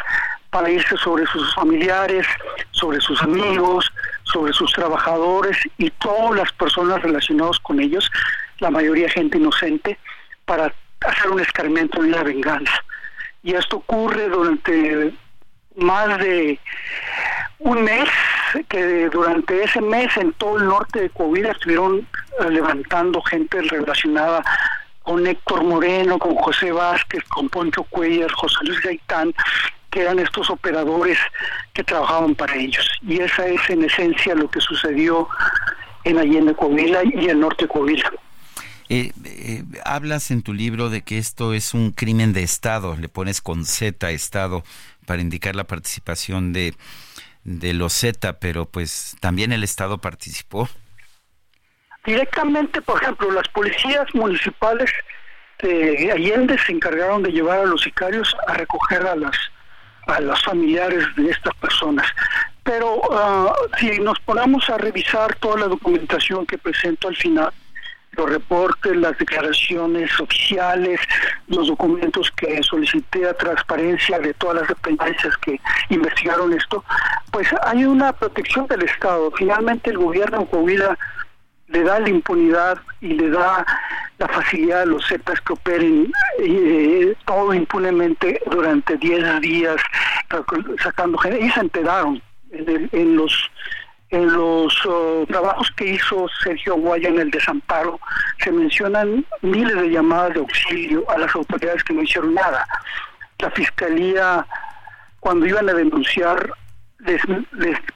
para 0.51 0.71
irse 0.71 0.97
sobre 0.97 1.27
sus 1.27 1.55
familiares, 1.55 2.27
sobre 2.71 3.01
sus 3.01 3.21
amigos, 3.23 3.91
sobre 4.25 4.53
sus 4.53 4.73
trabajadores 4.73 5.57
y 5.79 5.91
todas 5.91 6.37
las 6.37 6.53
personas 6.53 7.03
relacionadas 7.03 7.59
con 7.61 7.81
ellos, 7.81 8.11
la 8.61 8.71
mayoría 8.71 9.11
gente 9.11 9.39
inocente, 9.39 9.99
para 10.45 10.73
hacer 11.07 11.31
un 11.31 11.41
escarmiento 11.41 12.05
y 12.05 12.09
una 12.09 12.23
venganza. 12.23 12.73
Y 13.43 13.55
esto 13.55 13.77
ocurre 13.77 14.29
durante 14.29 15.13
más 15.77 16.19
de 16.19 16.59
un 17.61 17.83
mes, 17.83 18.09
que 18.69 19.09
durante 19.11 19.65
ese 19.65 19.81
mes 19.81 20.17
en 20.17 20.33
todo 20.35 20.59
el 20.59 20.67
norte 20.67 21.03
de 21.03 21.11
Coahuila 21.11 21.51
estuvieron 21.51 22.07
eh, 22.41 22.51
levantando 22.51 23.21
gente 23.23 23.61
relacionada 23.63 24.43
con 25.03 25.27
Héctor 25.27 25.65
Moreno, 25.65 26.19
con 26.19 26.35
José 26.37 26.71
Vázquez, 26.71 27.23
con 27.25 27.49
Poncho 27.49 27.83
Cuellar, 27.85 28.31
José 28.33 28.57
Luis 28.63 28.81
Gaitán, 28.83 29.35
que 29.91 30.03
eran 30.03 30.19
estos 30.19 30.51
operadores 30.51 31.19
que 31.73 31.83
trabajaban 31.83 32.35
para 32.35 32.55
ellos. 32.55 32.87
Y 33.03 33.21
esa 33.21 33.47
es 33.47 33.61
en 33.71 33.85
esencia 33.85 34.35
lo 34.35 34.51
que 34.51 34.61
sucedió 34.61 35.29
en 36.05 36.19
Allende 36.19 36.55
Coahuila 36.55 37.01
y 37.05 37.27
el 37.27 37.41
norte 37.41 37.65
de 37.65 37.69
Coahuila. 37.69 38.13
Eh, 38.91 39.13
eh, 39.25 39.65
hablas 39.85 40.31
en 40.31 40.43
tu 40.43 40.55
libro 40.55 40.89
de 40.89 41.03
que 41.03 41.19
esto 41.19 41.53
es 41.53 41.75
un 41.75 41.91
crimen 41.91 42.33
de 42.33 42.43
Estado, 42.43 42.97
le 42.97 43.09
pones 43.09 43.43
con 43.43 43.67
Z 43.67 44.11
Estado 44.11 44.65
para 45.05 45.21
indicar 45.21 45.57
la 45.57 45.65
participación 45.65 46.53
de, 46.53 46.75
de 47.49 47.73
los 47.73 47.95
Z, 47.95 48.39
pero 48.41 48.67
pues 48.67 49.17
también 49.21 49.53
el 49.53 49.65
Estado 49.65 49.99
participó. 49.99 50.69
Directamente, 52.05 52.83
por 52.83 53.03
ejemplo, 53.03 53.31
las 53.33 53.49
policías 53.49 54.07
municipales 54.15 54.91
de 55.63 56.13
Allende 56.13 56.59
se 56.59 56.73
encargaron 56.73 57.23
de 57.23 57.33
llevar 57.33 57.61
a 57.61 57.65
los 57.65 57.83
sicarios 57.83 58.37
a 58.47 58.55
recoger 58.55 59.07
a 59.07 59.17
las 59.17 59.37
a 60.07 60.21
los 60.21 60.43
familiares 60.43 61.05
de 61.17 61.31
estas 61.31 61.55
personas. 61.57 62.07
Pero 62.63 63.01
ah, 63.13 63.53
si 63.79 63.99
nos 63.99 64.19
ponemos 64.21 64.69
a 64.71 64.79
revisar 64.79 65.35
toda 65.37 65.61
la 65.61 65.67
documentación 65.67 66.47
que 66.47 66.57
presento 66.57 67.09
al 67.09 67.17
final, 67.17 67.53
los 68.19 68.29
reportes, 68.29 68.97
las 68.97 69.17
declaraciones 69.17 70.11
oficiales, 70.21 71.01
los 71.47 71.69
documentos 71.69 72.31
que 72.33 72.63
solicité 72.63 73.29
a 73.29 73.35
transparencia 73.35 74.19
de 74.19 74.35
todas 74.35 74.57
las 74.61 74.69
dependencias 74.69 75.37
que 75.39 75.61
investigaron 75.89 76.53
esto, 76.53 76.85
pues 77.31 77.49
hay 77.63 77.85
una 77.85 78.13
protección 78.13 78.67
del 78.67 78.83
Estado. 78.83 79.31
Finalmente 79.37 79.91
el 79.91 79.99
gobierno 79.99 80.41
en 80.41 80.47
Coahuila 80.47 80.99
le 81.69 81.83
da 81.85 82.01
la 82.01 82.09
impunidad 82.09 82.79
y 83.01 83.15
le 83.15 83.31
da 83.31 83.65
la 84.19 84.29
facilidad 84.29 84.83
a 84.83 84.87
los 84.87 85.07
Zetas 85.07 85.41
que 85.43 85.53
operen 85.53 86.11
eh, 86.41 87.15
todo 87.25 87.55
impunemente 87.55 88.41
durante 88.51 88.97
10 88.97 89.41
días 89.41 89.77
sacando 90.83 91.19
gente 91.19 91.41
y 91.41 91.51
se 91.51 91.61
enteraron 91.61 92.21
en, 92.51 93.17
los 93.17 93.51
en 94.11 94.33
los 94.33 94.75
oh, 94.87 95.25
trabajos 95.29 95.71
que 95.77 95.91
hizo 95.91 96.27
Sergio 96.43 96.77
Guaya 96.77 97.09
en 97.09 97.21
el 97.21 97.31
desamparo 97.31 98.01
se 98.39 98.51
mencionan 98.51 99.25
miles 99.43 99.77
de 99.77 99.91
llamadas 99.91 100.35
de 100.35 100.41
auxilio 100.41 101.11
a 101.11 101.19
las 101.19 101.35
autoridades 101.35 101.85
que 101.85 101.93
no 101.93 102.03
hicieron 102.03 102.35
nada 102.35 102.67
la 103.39 103.51
fiscalía 103.51 104.47
cuando 105.21 105.47
iban 105.47 105.69
a 105.69 105.75
denunciar 105.75 106.53
les, 107.01 107.23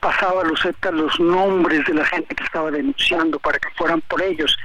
pasaba 0.00 0.42
a 0.42 0.44
los 0.44 0.64
ETA 0.64 0.90
los 0.92 1.18
nombres 1.18 1.84
de 1.86 1.94
la 1.94 2.04
gente 2.04 2.34
que 2.34 2.44
estaba 2.44 2.70
denunciando 2.70 3.38
para 3.38 3.58
que 3.58 3.68
fueran 3.76 4.00
por 4.02 4.22
ellos. 4.22 4.56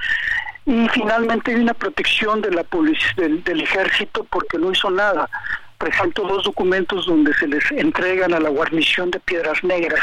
Y 0.66 0.88
finalmente 0.90 1.52
hay 1.52 1.62
una 1.62 1.74
protección 1.74 2.42
de 2.42 2.52
la 2.52 2.64
policía, 2.64 3.14
del, 3.18 3.62
ejército 3.62 4.26
porque 4.26 4.58
no 4.60 4.72
hizo 4.72 4.92
nada. 4.92 5.30
Presento 5.78 6.24
dos 6.24 6.44
documentos 6.44 7.06
donde 7.06 7.34
se 7.36 7.48
les 7.48 7.64
entregan 7.72 8.34
a 8.34 8.40
la 8.40 8.50
guarnición 8.50 9.12
de 9.12 9.20
Piedras 9.20 9.64
Negras 9.64 10.02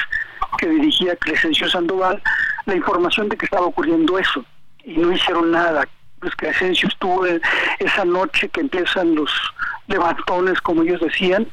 que 0.58 0.68
dirigía 0.68 1.16
Crescencio 1.16 1.68
Sandoval 1.68 2.22
la 2.66 2.76
información 2.76 3.28
de 3.28 3.36
que 3.36 3.44
estaba 3.44 3.66
ocurriendo 3.66 4.18
eso 4.18 4.44
y 4.84 4.96
no 4.96 5.12
hicieron 5.12 5.50
nada. 5.50 5.88
Pues 6.20 6.34
Crescencio 6.36 6.88
estuvo 6.88 7.26
esa 7.26 8.04
noche 8.04 8.48
que 8.48 8.60
empiezan 8.60 9.14
los 9.14 9.30
levantones, 9.88 10.60
como 10.60 10.82
ellos 10.82 11.00
decían, 11.00 11.46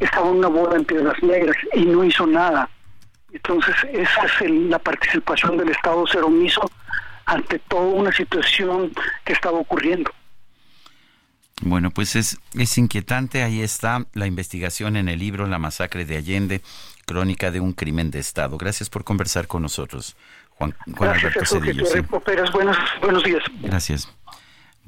estaba 0.00 0.28
en 0.28 0.36
una 0.36 0.48
boda 0.48 0.76
en 0.76 0.84
Piedras 0.84 1.22
Negras 1.22 1.56
y 1.72 1.84
no 1.84 2.04
hizo 2.04 2.26
nada. 2.26 2.68
Entonces, 3.32 3.74
esa 3.92 4.24
es 4.24 4.50
la 4.50 4.78
participación 4.78 5.56
del 5.56 5.70
Estado 5.70 6.06
ser 6.06 6.24
omiso 6.24 6.70
ante 7.26 7.58
toda 7.60 7.86
una 7.86 8.12
situación 8.12 8.90
que 9.24 9.34
estaba 9.34 9.58
ocurriendo. 9.58 10.10
Bueno, 11.60 11.90
pues 11.90 12.16
es, 12.16 12.38
es 12.54 12.78
inquietante. 12.78 13.42
Ahí 13.42 13.60
está 13.60 14.06
la 14.14 14.26
investigación 14.26 14.96
en 14.96 15.08
el 15.08 15.18
libro 15.18 15.46
La 15.46 15.58
masacre 15.58 16.04
de 16.04 16.16
Allende, 16.16 16.62
crónica 17.06 17.50
de 17.50 17.60
un 17.60 17.72
crimen 17.72 18.10
de 18.10 18.20
Estado. 18.20 18.56
Gracias 18.58 18.88
por 18.90 19.04
conversar 19.04 19.46
con 19.46 19.62
nosotros, 19.62 20.16
Juan, 20.50 20.74
Alberto 21.00 21.44
Cedillo. 21.44 21.84
Buenos, 22.52 22.76
buenos 23.00 23.24
días. 23.24 23.42
Gracias. 23.60 24.08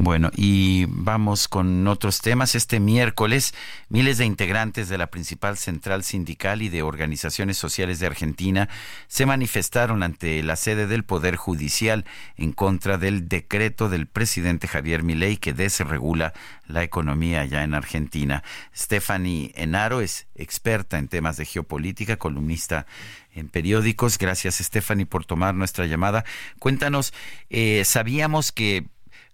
Bueno, 0.03 0.31
y 0.35 0.87
vamos 0.89 1.47
con 1.47 1.87
otros 1.87 2.23
temas. 2.23 2.55
Este 2.55 2.81
miércoles, 2.81 3.53
miles 3.91 4.17
de 4.17 4.25
integrantes 4.25 4.89
de 4.89 4.97
la 4.97 5.09
principal 5.09 5.59
central 5.59 6.05
sindical 6.05 6.63
y 6.63 6.71
de 6.71 6.81
organizaciones 6.81 7.59
sociales 7.59 7.99
de 7.99 8.07
Argentina 8.07 8.71
se 9.09 9.27
manifestaron 9.27 10.03
ante 10.03 10.43
la 10.43 10.57
sede 10.57 10.87
del 10.87 11.05
Poder 11.05 11.37
Judicial 11.37 12.07
en 12.39 12.53
contra 12.53 12.97
del 12.97 13.29
decreto 13.29 13.91
del 13.91 14.07
presidente 14.07 14.69
Javier 14.69 15.03
Milei 15.03 15.37
que 15.37 15.53
desregula 15.53 16.33
la 16.67 16.83
economía 16.83 17.43
allá 17.43 17.63
en 17.63 17.75
Argentina. 17.75 18.43
Stephanie 18.75 19.53
Enaro 19.55 20.01
es 20.01 20.29
experta 20.35 20.97
en 20.97 21.09
temas 21.09 21.37
de 21.37 21.45
geopolítica, 21.45 22.17
columnista 22.17 22.87
en 23.35 23.51
periódicos. 23.51 24.17
Gracias, 24.17 24.55
Stephanie, 24.55 25.05
por 25.05 25.27
tomar 25.27 25.55
nuestra 25.55 25.85
llamada. 25.85 26.25
Cuéntanos, 26.59 27.13
eh, 27.51 27.83
sabíamos 27.85 28.51
que 28.51 28.89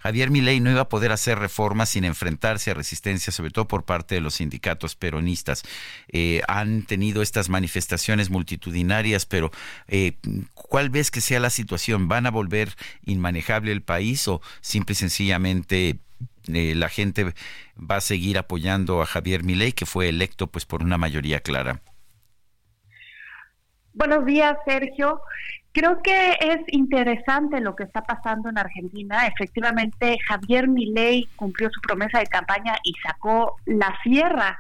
Javier 0.07 0.31
Milei 0.31 0.61
no 0.61 0.71
iba 0.71 0.83
a 0.83 0.89
poder 0.89 1.11
hacer 1.11 1.37
reformas 1.37 1.89
sin 1.89 2.05
enfrentarse 2.05 2.71
a 2.71 2.75
resistencia, 2.75 3.33
sobre 3.33 3.51
todo 3.51 3.67
por 3.67 3.83
parte 3.85 4.15
de 4.15 4.21
los 4.21 4.35
sindicatos 4.35 4.95
peronistas. 4.95 5.65
Eh, 6.13 6.43
han 6.47 6.83
tenido 6.83 7.23
estas 7.23 7.49
manifestaciones 7.49 8.31
multitudinarias, 8.31 9.27
pero 9.27 9.51
eh, 9.89 10.13
¿cuál 10.55 10.91
ves 10.91 11.11
que 11.11 11.21
sea 11.21 11.41
la 11.41 11.51
situación? 11.51 12.07
¿Van 12.07 12.25
a 12.27 12.31
volver 12.31 12.77
inmanejable 13.05 13.73
el 13.73 13.83
país 13.83 14.29
o 14.29 14.41
simple 14.61 14.93
y 14.93 14.95
sencillamente 14.95 15.99
eh, 16.55 16.77
la 16.77 16.89
gente 16.89 17.35
va 17.77 17.97
a 17.97 18.01
seguir 18.01 18.39
apoyando 18.39 19.03
a 19.03 19.07
Javier 19.07 19.43
Milei, 19.43 19.73
que 19.73 19.87
fue 19.87 20.09
electo 20.09 20.47
pues 20.47 20.67
por 20.67 20.85
una 20.85 20.99
mayoría 20.99 21.41
clara? 21.41 21.81
Buenos 23.93 24.25
días, 24.25 24.57
Sergio. 24.65 25.21
Creo 25.77 26.01
que 26.03 26.39
es 26.41 26.61
interesante 26.69 27.61
lo 27.61 27.77
que 27.77 27.85
está 27.85 28.01
pasando 28.01 28.49
en 28.49 28.57
Argentina. 28.57 29.27
Efectivamente, 29.27 30.17
Javier 30.27 30.69
Milei 30.69 31.29
cumplió 31.37 31.69
su 31.69 31.83
promesa 31.83 32.19
de 32.19 32.27
campaña 32.29 32.77
y 32.83 32.95
sacó 33.07 33.57
la 33.67 33.95
sierra 34.03 34.59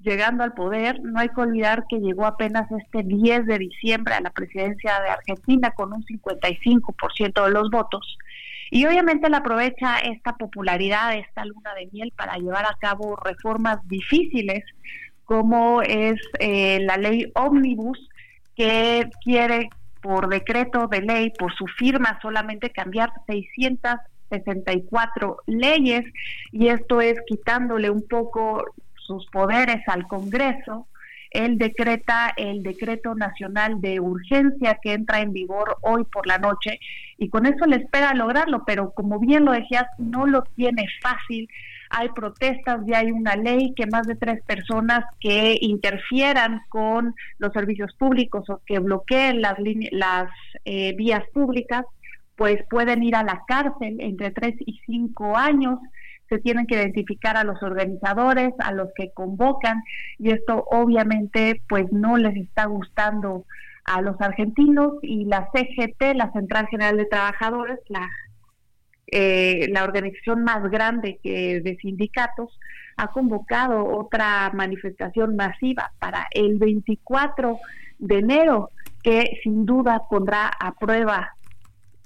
llegando 0.00 0.44
al 0.44 0.52
poder. 0.52 1.00
No 1.00 1.20
hay 1.20 1.30
que 1.30 1.40
olvidar 1.40 1.86
que 1.88 2.00
llegó 2.00 2.26
apenas 2.26 2.70
este 2.70 3.02
10 3.02 3.46
de 3.46 3.60
diciembre 3.60 4.12
a 4.12 4.20
la 4.20 4.28
presidencia 4.28 5.00
de 5.00 5.08
Argentina 5.08 5.70
con 5.70 5.94
un 5.94 6.04
55% 6.04 7.46
de 7.46 7.50
los 7.50 7.70
votos. 7.70 8.18
Y 8.70 8.84
obviamente 8.84 9.30
le 9.30 9.38
aprovecha 9.38 10.00
esta 10.00 10.36
popularidad, 10.36 11.16
esta 11.16 11.46
luna 11.46 11.72
de 11.76 11.88
miel 11.92 12.12
para 12.14 12.36
llevar 12.36 12.66
a 12.66 12.76
cabo 12.78 13.16
reformas 13.16 13.78
difíciles 13.88 14.62
como 15.24 15.80
es 15.80 16.20
eh, 16.40 16.78
la 16.82 16.98
ley 16.98 17.32
ómnibus 17.36 18.06
que 18.54 19.08
quiere 19.24 19.70
por 20.02 20.28
decreto 20.28 20.88
de 20.88 21.00
ley, 21.00 21.32
por 21.38 21.54
su 21.54 21.66
firma, 21.66 22.18
solamente 22.20 22.70
cambiar 22.70 23.12
664 23.26 25.38
leyes 25.46 26.04
y 26.50 26.68
esto 26.68 27.00
es 27.00 27.14
quitándole 27.26 27.88
un 27.88 28.06
poco 28.08 28.64
sus 28.94 29.24
poderes 29.26 29.82
al 29.86 30.06
Congreso. 30.08 30.88
Él 31.30 31.56
decreta 31.56 32.34
el 32.36 32.62
decreto 32.62 33.14
nacional 33.14 33.80
de 33.80 34.00
urgencia 34.00 34.78
que 34.82 34.92
entra 34.92 35.20
en 35.20 35.32
vigor 35.32 35.78
hoy 35.80 36.04
por 36.04 36.26
la 36.26 36.36
noche 36.36 36.78
y 37.16 37.30
con 37.30 37.46
eso 37.46 37.64
le 37.64 37.76
espera 37.76 38.12
lograrlo, 38.12 38.64
pero 38.66 38.90
como 38.90 39.18
bien 39.18 39.46
lo 39.46 39.52
decías, 39.52 39.86
no 39.96 40.26
lo 40.26 40.42
tiene 40.56 40.84
fácil 41.00 41.48
hay 41.92 42.08
protestas, 42.08 42.80
ya 42.86 43.00
hay 43.00 43.12
una 43.12 43.36
ley 43.36 43.74
que 43.74 43.86
más 43.86 44.06
de 44.06 44.16
tres 44.16 44.42
personas 44.44 45.04
que 45.20 45.58
interfieran 45.60 46.62
con 46.70 47.14
los 47.38 47.52
servicios 47.52 47.94
públicos 47.94 48.48
o 48.48 48.62
que 48.64 48.78
bloqueen 48.78 49.42
las, 49.42 49.56
las 49.92 50.30
eh, 50.64 50.94
vías 50.96 51.22
públicas 51.34 51.84
pues 52.34 52.64
pueden 52.70 53.02
ir 53.02 53.14
a 53.14 53.22
la 53.22 53.42
cárcel 53.46 53.98
entre 54.00 54.30
tres 54.30 54.54
y 54.60 54.80
cinco 54.86 55.36
años. 55.36 55.78
Se 56.30 56.38
tienen 56.38 56.66
que 56.66 56.76
identificar 56.76 57.36
a 57.36 57.44
los 57.44 57.62
organizadores, 57.62 58.54
a 58.58 58.72
los 58.72 58.88
que 58.96 59.10
convocan, 59.12 59.82
y 60.18 60.30
esto 60.30 60.64
obviamente 60.70 61.60
pues 61.68 61.92
no 61.92 62.16
les 62.16 62.34
está 62.36 62.64
gustando 62.64 63.44
a 63.84 64.00
los 64.00 64.18
argentinos 64.18 64.94
y 65.02 65.26
la 65.26 65.50
CGT, 65.52 66.14
la 66.14 66.32
Central 66.32 66.68
General 66.68 66.96
de 66.96 67.04
Trabajadores, 67.04 67.80
la, 67.88 68.08
eh, 69.14 69.68
la 69.70 69.84
organización 69.84 70.42
más 70.42 70.62
grande 70.70 71.20
que 71.22 71.60
de 71.60 71.76
sindicatos, 71.76 72.58
ha 72.96 73.08
convocado 73.08 73.84
otra 73.84 74.50
manifestación 74.54 75.36
masiva 75.36 75.92
para 75.98 76.28
el 76.30 76.58
24 76.58 77.58
de 77.98 78.18
enero, 78.18 78.70
que 79.02 79.38
sin 79.42 79.66
duda 79.66 80.02
pondrá 80.08 80.48
a 80.48 80.74
prueba 80.74 81.34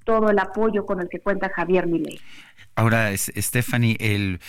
todo 0.04 0.30
el 0.30 0.38
apoyo 0.40 0.84
con 0.84 1.00
el 1.00 1.08
que 1.08 1.20
cuenta 1.20 1.48
Javier 1.54 1.86
Milei. 1.86 2.20
Ahora, 2.74 3.16
Stephanie, 3.16 3.96
el, 4.00 4.40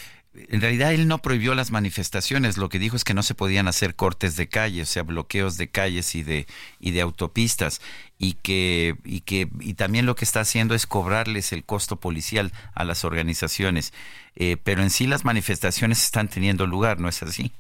en 0.50 0.62
realidad 0.62 0.94
él 0.94 1.08
no 1.08 1.20
prohibió 1.20 1.56
las 1.56 1.72
manifestaciones, 1.72 2.58
lo 2.58 2.70
que 2.70 2.80
dijo 2.80 2.96
es 2.96 3.04
que 3.04 3.14
no 3.14 3.24
se 3.24 3.36
podían 3.36 3.68
hacer 3.68 3.96
cortes 3.96 4.36
de 4.36 4.48
calles, 4.48 4.90
o 4.90 4.92
sea, 4.92 5.04
bloqueos 5.04 5.58
de 5.58 5.70
calles 5.70 6.16
y 6.16 6.24
de 6.24 6.48
y 6.80 6.92
de 6.92 7.02
autopistas 7.02 7.82
y 8.20 8.34
que 8.34 8.96
y 9.04 9.22
que 9.22 9.48
y 9.60 9.76
también 9.76 10.06
lo 10.06 10.16
que 10.16 10.26
está 10.26 10.42
haciendo 10.42 10.74
es 10.74 10.88
cobrarles 10.88 11.54
el 11.54 11.64
costo 11.64 11.98
policial 11.98 12.52
a 12.74 12.84
las 12.84 13.06
organizaciones, 13.06 13.94
eh, 14.36 14.58
pero 14.64 14.82
en 14.82 14.90
sí 14.90 15.08
las 15.08 15.26
manifestaciones 15.26 16.04
están 16.04 16.28
teniendo 16.28 16.66
lugar, 16.66 17.00
¿no 17.00 17.10
es 17.10 17.22
así? 17.24 17.52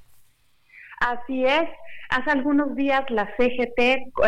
Así 0.99 1.45
es. 1.45 1.69
Hace 2.09 2.31
algunos 2.31 2.73
días 2.75 3.03
la 3.09 3.27
CGT 3.35 3.79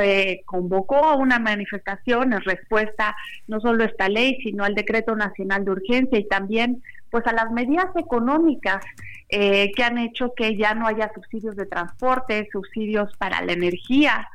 eh, 0.01 0.41
convocó 0.45 1.15
una 1.15 1.39
manifestación 1.39 2.33
en 2.33 2.41
respuesta 2.41 3.15
no 3.47 3.61
solo 3.61 3.83
a 3.83 3.87
esta 3.87 4.09
ley, 4.09 4.37
sino 4.43 4.65
al 4.65 4.75
decreto 4.75 5.15
nacional 5.15 5.63
de 5.63 5.71
urgencia 5.71 6.19
y 6.19 6.27
también 6.27 6.83
pues 7.09 7.25
a 7.25 7.31
las 7.31 7.51
medidas 7.51 7.87
económicas 7.95 8.83
eh, 9.29 9.71
que 9.75 9.83
han 9.83 9.97
hecho 9.97 10.33
que 10.35 10.57
ya 10.57 10.75
no 10.75 10.87
haya 10.87 11.11
subsidios 11.15 11.55
de 11.55 11.65
transporte, 11.65 12.49
subsidios 12.51 13.15
para 13.17 13.41
la 13.41 13.53
energía 13.53 14.27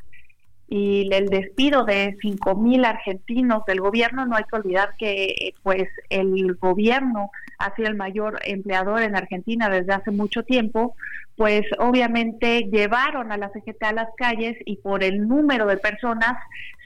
y 0.77 1.09
el 1.15 1.29
despido 1.29 1.85
de 1.85 2.17
cinco 2.21 2.57
mil 2.57 2.85
argentinos 2.85 3.65
del 3.65 3.81
gobierno. 3.81 4.27
No 4.27 4.35
hay 4.35 4.43
que 4.43 4.57
olvidar 4.57 4.97
que 4.99 5.55
pues 5.63 5.85
el 6.11 6.57
gobierno 6.57 7.31
ha 7.61 7.73
sido 7.77 7.87
el 7.87 7.95
mayor 7.95 8.41
empleador 8.45 9.03
en 9.03 9.15
Argentina 9.15 9.69
desde 9.69 9.93
hace 9.93 10.11
mucho 10.11 10.43
tiempo, 10.43 10.97
pues 11.37 11.63
obviamente 11.79 12.69
llevaron 12.73 13.31
a 13.31 13.37
la 13.37 13.53
CGT 13.53 13.85
a 13.85 13.93
las 13.93 14.09
calles 14.17 14.57
y 14.65 14.79
por 14.79 15.05
el 15.05 15.29
número 15.29 15.67
de 15.67 15.77
personas 15.77 16.35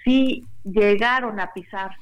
sí 0.05 0.45
llegaron 0.65 1.41
a 1.41 1.55
pisar 1.55 1.93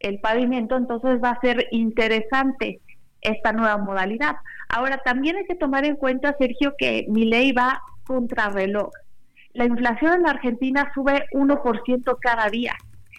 el 0.00 0.18
pavimento, 0.18 0.76
entonces 0.76 1.22
va 1.22 1.30
a 1.30 1.40
ser 1.40 1.68
interesante 1.70 2.80
esta 3.20 3.52
nueva 3.52 3.76
modalidad. 3.76 4.34
Ahora 4.68 4.98
también 4.98 5.36
hay 5.36 5.46
que 5.46 5.54
tomar 5.54 5.84
en 5.84 5.94
cuenta, 5.94 6.34
Sergio, 6.40 6.74
que 6.76 7.06
mi 7.08 7.24
ley 7.26 7.52
va 7.52 7.80
contra 8.04 8.48
reloj. 8.48 8.90
La 9.56 9.64
inflación 9.64 10.12
en 10.12 10.22
la 10.24 10.30
Argentina 10.32 10.92
sube 10.94 11.24
1% 11.32 12.18
cada 12.20 12.50
día 12.50 12.76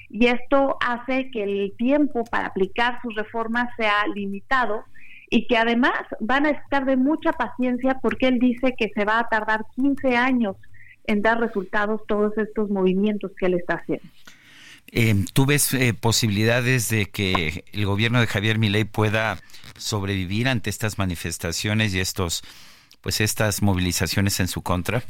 y 0.08 0.28
esto 0.28 0.78
hace 0.80 1.32
que 1.32 1.44
el 1.44 1.74
tiempo 1.78 2.26
para 2.26 2.50
aplicar 2.50 3.02
sus 3.02 3.16
reformas 3.16 3.70
sea 3.76 4.06
limitado 4.14 4.84
y 5.32 5.48
que 5.48 5.58
además 5.58 6.00
van 6.20 6.46
a 6.46 6.52
estar 6.52 6.86
de 6.86 6.96
mucha 6.96 7.34
paciencia 7.34 7.98
porque 8.04 8.28
él 8.28 8.38
dice 8.38 8.76
que 8.78 8.92
se 8.94 9.04
va 9.04 9.18
a 9.18 9.28
tardar 9.28 9.66
15 9.76 10.16
años 10.16 10.56
en 11.06 11.24
dar 11.24 11.40
resultados 11.40 12.02
todos 12.08 12.38
estos 12.38 12.70
movimientos 12.70 13.32
que 13.36 13.48
él 13.48 13.56
está 13.56 13.76
haciendo. 13.76 14.08
Eh, 14.92 15.16
¿Tú 15.34 15.48
ves 15.48 15.74
eh, 15.74 15.96
posibilidades 16.00 16.88
de 16.90 17.08
que 17.08 17.66
el 17.74 17.86
gobierno 17.88 18.20
de 18.22 18.28
Javier 18.28 18.60
Milei 18.60 18.84
pueda 18.86 19.40
sobrevivir 19.76 20.48
ante 20.48 20.70
estas 20.70 21.00
manifestaciones 21.00 21.96
y 21.96 22.00
estos, 22.00 22.44
pues 23.02 23.22
estas 23.22 23.64
movilizaciones 23.64 24.40
en 24.40 24.48
su 24.48 24.62
contra? 24.62 25.02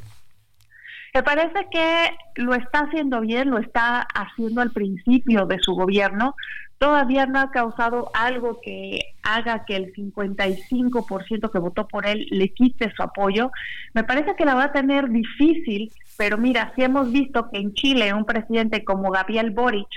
Me 1.17 1.23
parece 1.23 1.67
que 1.71 2.11
lo 2.35 2.53
está 2.53 2.81
haciendo 2.81 3.21
bien, 3.21 3.49
lo 3.49 3.57
está 3.57 4.01
haciendo 4.01 4.61
al 4.61 4.69
principio 4.69 5.47
de 5.47 5.57
su 5.59 5.73
gobierno, 5.73 6.35
todavía 6.77 7.25
no 7.25 7.39
ha 7.39 7.49
causado 7.49 8.11
algo 8.13 8.61
que 8.61 9.15
haga 9.23 9.65
que 9.65 9.77
el 9.77 9.91
55% 9.95 11.51
que 11.51 11.57
votó 11.57 11.87
por 11.87 12.05
él 12.05 12.27
le 12.29 12.49
quite 12.49 12.93
su 12.95 13.01
apoyo. 13.01 13.49
Me 13.95 14.03
parece 14.03 14.35
que 14.35 14.45
la 14.45 14.53
va 14.53 14.65
a 14.65 14.71
tener 14.71 15.09
difícil, 15.09 15.91
pero 16.19 16.37
mira, 16.37 16.71
si 16.75 16.83
hemos 16.83 17.11
visto 17.11 17.49
que 17.49 17.61
en 17.61 17.73
Chile 17.73 18.13
un 18.13 18.25
presidente 18.25 18.85
como 18.85 19.09
Gabriel 19.09 19.49
Boric 19.49 19.87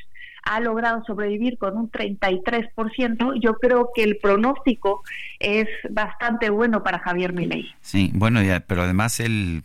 ha 0.42 0.60
logrado 0.60 1.04
sobrevivir 1.04 1.58
con 1.58 1.76
un 1.76 1.90
33%, 1.90 3.40
yo 3.40 3.54
creo 3.54 3.90
que 3.94 4.02
el 4.02 4.18
pronóstico 4.18 5.02
es 5.38 5.68
bastante 5.90 6.50
bueno 6.50 6.82
para 6.82 6.98
Javier 6.98 7.32
Milei. 7.32 7.74
Sí, 7.80 8.10
bueno, 8.14 8.42
ya, 8.42 8.60
pero 8.60 8.82
además 8.82 9.20
él 9.20 9.62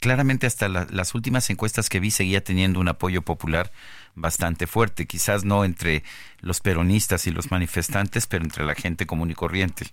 claramente 0.00 0.46
hasta 0.46 0.68
las 0.68 1.14
últimas 1.14 1.48
encuestas 1.50 1.88
que 1.88 2.00
vi 2.00 2.10
seguía 2.10 2.42
teniendo 2.42 2.80
un 2.80 2.88
apoyo 2.88 3.22
popular 3.22 3.70
bastante 4.14 4.66
fuerte, 4.66 5.06
quizás 5.06 5.44
no 5.44 5.64
entre 5.64 6.02
los 6.40 6.60
peronistas 6.60 7.26
y 7.26 7.30
los 7.30 7.50
manifestantes, 7.50 8.26
pero 8.26 8.44
entre 8.44 8.64
la 8.64 8.74
gente 8.74 9.06
común 9.06 9.30
y 9.30 9.34
corriente. 9.34 9.86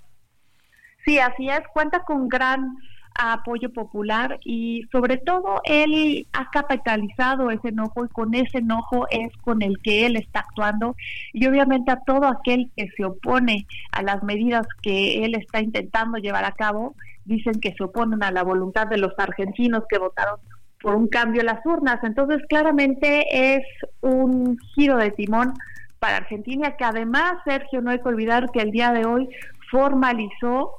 Sí, 1.05 1.19
así 1.19 1.49
es, 1.49 1.61
cuenta 1.73 2.03
con 2.03 2.27
gran 2.27 2.77
apoyo 3.19 3.71
popular 3.71 4.39
y 4.43 4.83
sobre 4.91 5.17
todo 5.17 5.61
él 5.65 6.25
ha 6.33 6.49
capitalizado 6.49 7.51
ese 7.51 7.69
enojo 7.69 8.05
y 8.05 8.09
con 8.09 8.33
ese 8.33 8.59
enojo 8.59 9.07
es 9.09 9.35
con 9.37 9.61
el 9.61 9.79
que 9.81 10.05
él 10.05 10.15
está 10.15 10.39
actuando 10.39 10.95
y 11.33 11.45
obviamente 11.47 11.91
a 11.91 11.99
todo 11.99 12.27
aquel 12.27 12.71
que 12.75 12.89
se 12.95 13.03
opone 13.03 13.67
a 13.91 14.01
las 14.01 14.23
medidas 14.23 14.65
que 14.81 15.25
él 15.25 15.35
está 15.35 15.61
intentando 15.61 16.17
llevar 16.17 16.45
a 16.45 16.53
cabo, 16.53 16.95
dicen 17.25 17.59
que 17.59 17.73
se 17.73 17.83
oponen 17.83 18.23
a 18.23 18.31
la 18.31 18.43
voluntad 18.43 18.87
de 18.87 18.97
los 18.97 19.13
argentinos 19.17 19.83
que 19.89 19.99
votaron 19.99 20.39
por 20.81 20.95
un 20.95 21.07
cambio 21.07 21.41
en 21.41 21.47
las 21.47 21.65
urnas. 21.65 21.99
Entonces, 22.03 22.41
claramente 22.47 23.55
es 23.55 23.63
un 24.01 24.57
giro 24.75 24.97
de 24.97 25.11
timón 25.11 25.53
para 25.99 26.17
Argentina, 26.17 26.77
que 26.77 26.85
además, 26.85 27.33
Sergio, 27.45 27.81
no 27.81 27.91
hay 27.91 27.99
que 27.99 28.07
olvidar 28.07 28.49
que 28.51 28.61
el 28.61 28.71
día 28.71 28.93
de 28.93 29.05
hoy 29.05 29.29
formalizó 29.69 30.77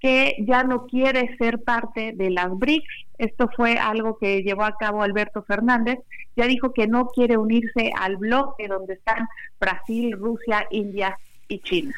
que 0.00 0.36
ya 0.46 0.62
no 0.62 0.86
quiere 0.86 1.36
ser 1.38 1.62
parte 1.62 2.12
de 2.14 2.30
las 2.30 2.50
BRICS. 2.50 3.06
Esto 3.18 3.50
fue 3.56 3.78
algo 3.78 4.18
que 4.18 4.42
llevó 4.42 4.64
a 4.64 4.76
cabo 4.76 5.02
Alberto 5.02 5.42
Fernández. 5.42 5.98
Ya 6.36 6.46
dijo 6.46 6.72
que 6.72 6.86
no 6.86 7.08
quiere 7.08 7.36
unirse 7.36 7.90
al 7.98 8.16
bloque 8.16 8.68
donde 8.68 8.94
están 8.94 9.26
Brasil, 9.58 10.12
Rusia, 10.12 10.66
India 10.70 11.18
y 11.48 11.60
China. 11.60 11.94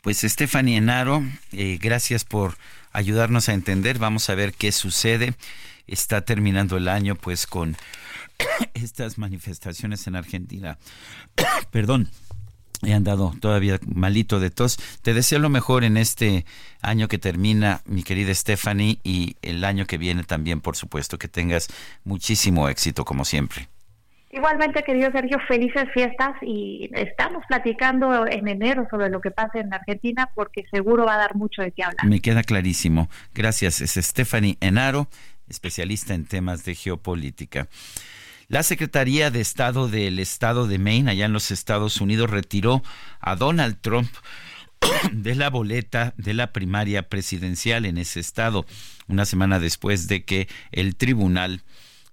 Pues 0.00 0.20
Stephanie 0.20 0.78
Enaro, 0.78 1.22
eh, 1.52 1.78
gracias 1.80 2.24
por 2.24 2.54
ayudarnos 2.92 3.48
a 3.48 3.54
entender. 3.54 3.98
Vamos 3.98 4.30
a 4.30 4.34
ver 4.34 4.52
qué 4.52 4.72
sucede 4.72 5.34
está 5.86 6.22
terminando 6.22 6.76
el 6.76 6.88
año 6.88 7.14
pues 7.14 7.46
con 7.46 7.76
estas 8.74 9.18
manifestaciones 9.18 10.06
en 10.06 10.16
Argentina. 10.16 10.78
Perdón, 11.70 12.08
he 12.82 12.94
andado 12.94 13.32
todavía 13.40 13.78
malito 13.86 14.40
de 14.40 14.50
tos. 14.50 14.78
Te 15.02 15.14
deseo 15.14 15.38
lo 15.38 15.48
mejor 15.48 15.84
en 15.84 15.96
este 15.96 16.44
año 16.80 17.08
que 17.08 17.18
termina, 17.18 17.80
mi 17.86 18.02
querida 18.02 18.34
Stephanie, 18.34 18.98
y 19.04 19.36
el 19.42 19.64
año 19.64 19.86
que 19.86 19.98
viene 19.98 20.24
también, 20.24 20.60
por 20.60 20.76
supuesto, 20.76 21.18
que 21.18 21.28
tengas 21.28 21.68
muchísimo 22.04 22.68
éxito 22.68 23.04
como 23.04 23.24
siempre. 23.24 23.68
Igualmente, 24.34 24.82
querido 24.82 25.12
Sergio, 25.12 25.38
felices 25.46 25.84
fiestas 25.92 26.32
y 26.40 26.88
estamos 26.94 27.44
platicando 27.46 28.26
en 28.26 28.48
enero 28.48 28.86
sobre 28.90 29.10
lo 29.10 29.20
que 29.20 29.30
pasa 29.30 29.58
en 29.58 29.74
Argentina 29.74 30.30
porque 30.34 30.64
seguro 30.72 31.04
va 31.04 31.16
a 31.16 31.18
dar 31.18 31.34
mucho 31.34 31.60
de 31.60 31.70
qué 31.70 31.84
hablar. 31.84 32.06
Me 32.06 32.20
queda 32.20 32.42
clarísimo. 32.42 33.10
Gracias. 33.34 33.82
Es 33.82 33.92
Stephanie 34.02 34.56
Enaro 34.60 35.06
especialista 35.48 36.14
en 36.14 36.24
temas 36.24 36.64
de 36.64 36.74
geopolítica. 36.74 37.68
La 38.52 38.62
Secretaría 38.62 39.30
de 39.30 39.40
Estado 39.40 39.88
del 39.88 40.18
Estado 40.18 40.66
de 40.66 40.78
Maine, 40.78 41.10
allá 41.10 41.24
en 41.24 41.32
los 41.32 41.50
Estados 41.50 42.02
Unidos, 42.02 42.28
retiró 42.28 42.82
a 43.18 43.34
Donald 43.34 43.78
Trump 43.80 44.10
de 45.10 45.34
la 45.34 45.48
boleta 45.48 46.12
de 46.18 46.34
la 46.34 46.52
primaria 46.52 47.08
presidencial 47.08 47.86
en 47.86 47.96
ese 47.96 48.20
estado, 48.20 48.66
una 49.08 49.24
semana 49.24 49.58
después 49.58 50.06
de 50.06 50.26
que 50.26 50.48
el 50.70 50.96
Tribunal 50.96 51.62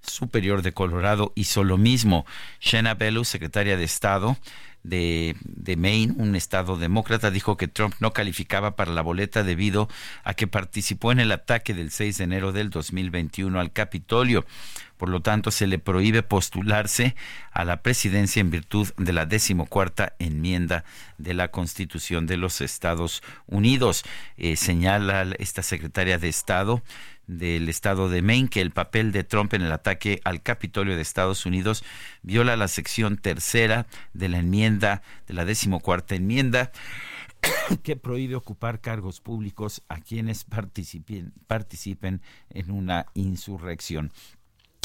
Superior 0.02 0.62
de 0.62 0.72
Colorado 0.72 1.34
hizo 1.36 1.66
lo 1.66 1.78
mismo. 1.78 2.26
Shanna 2.62 2.94
Bellow, 2.94 3.26
secretaria 3.26 3.76
de 3.76 3.84
Estado, 3.84 4.38
de, 4.84 5.36
Maine, 5.78 6.14
un 6.18 6.36
estado 6.36 6.78
demócrata, 6.78 7.32
dijo 7.32 7.58
que 7.58 7.68
Trump 7.68 7.96
no 8.00 8.12
calificaba 8.12 8.76
para 8.76 8.92
la 8.92 9.02
boleta 9.02 9.44
debido 9.44 9.90
a 10.24 10.34
que 10.34 10.48
participó 10.48 11.12
en 11.12 11.20
el 11.20 11.32
ataque 11.32 11.74
del 11.74 11.92
6 11.92 12.18
de 12.18 12.24
enero 12.24 12.52
del 12.52 12.70
2021 12.70 13.60
al 13.60 13.72
Capitolio. 13.72 14.46
Por 14.98 15.10
lo 15.10 15.22
tanto, 15.22 15.52
se 15.52 15.66
le 15.66 15.80
prohíbe 15.80 16.24
postularse 16.24 17.16
a 17.52 17.64
la 17.64 17.82
presidencia 17.82 18.42
en 18.42 18.52
virtud 18.52 18.90
de 18.98 19.14
la 19.14 19.26
decimocuarta 19.26 20.14
enmienda 20.20 20.84
de 21.18 21.34
la 21.34 21.52
Constitución 21.52 22.28
de 22.28 22.36
los 22.36 22.60
Estados 22.60 23.24
Unidos. 23.48 24.04
Eh, 24.38 24.58
señala 24.58 25.26
esta 25.40 25.64
secretaria 25.64 26.18
de 26.18 26.28
Estado 26.28 26.84
del 27.30 27.70
estado 27.70 28.10
de 28.10 28.24
Maine 28.24 28.50
que 28.50 28.60
el 28.60 28.72
papel 28.72 29.12
de 29.12 29.24
Trump 29.24 29.54
en 29.54 29.62
el 29.62 29.72
ataque 29.72 30.20
al 30.26 30.42
Capitolio 30.42 30.96
de 30.96 31.02
Estados 31.02 31.46
Unidos 31.46 31.84
viola 32.24 32.58
la 32.58 32.68
sección 32.68 33.18
tercera 33.18 33.86
de 34.14 34.30
la 34.30 34.40
enmienda, 34.40 35.04
de 35.28 35.36
la 35.36 35.46
decimocuarta 35.46 36.16
enmienda 36.16 36.72
que 37.84 37.96
prohíbe 37.96 38.36
ocupar 38.36 38.82
cargos 38.82 39.22
públicos 39.22 39.84
a 39.90 40.00
quienes 40.00 40.44
participen, 40.44 41.34
participen 41.46 42.22
en 42.50 42.72
una 42.72 43.06
insurrección. 43.14 44.12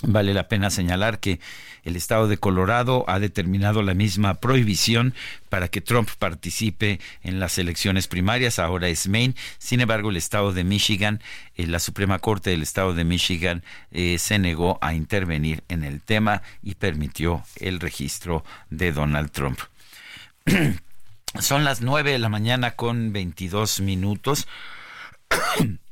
Vale 0.02 0.34
la 0.34 0.48
pena 0.48 0.70
señalar 0.70 1.18
que 1.18 1.40
el 1.84 1.96
estado 1.96 2.28
de 2.28 2.36
Colorado 2.36 3.04
ha 3.08 3.18
determinado 3.18 3.82
la 3.82 3.94
misma 3.94 4.34
prohibición 4.34 5.14
para 5.48 5.68
que 5.68 5.80
Trump 5.80 6.10
participe 6.18 7.00
en 7.22 7.40
las 7.40 7.58
elecciones 7.58 8.08
primarias, 8.08 8.58
ahora 8.58 8.88
es 8.88 9.08
Maine. 9.08 9.34
Sin 9.58 9.80
embargo, 9.80 10.10
el 10.10 10.16
estado 10.16 10.52
de 10.52 10.64
Michigan, 10.64 11.22
eh, 11.56 11.66
la 11.66 11.78
Suprema 11.78 12.18
Corte 12.18 12.50
del 12.50 12.62
estado 12.62 12.92
de 12.92 13.04
Michigan 13.04 13.62
eh, 13.92 14.18
se 14.18 14.38
negó 14.38 14.78
a 14.82 14.94
intervenir 14.94 15.62
en 15.68 15.84
el 15.84 16.00
tema 16.00 16.42
y 16.62 16.74
permitió 16.74 17.44
el 17.56 17.80
registro 17.80 18.44
de 18.70 18.92
Donald 18.92 19.30
Trump. 19.30 19.60
Son 21.40 21.64
las 21.64 21.80
nueve 21.80 22.12
de 22.12 22.18
la 22.18 22.28
mañana 22.28 22.72
con 22.72 23.12
22 23.12 23.80
minutos. 23.80 24.46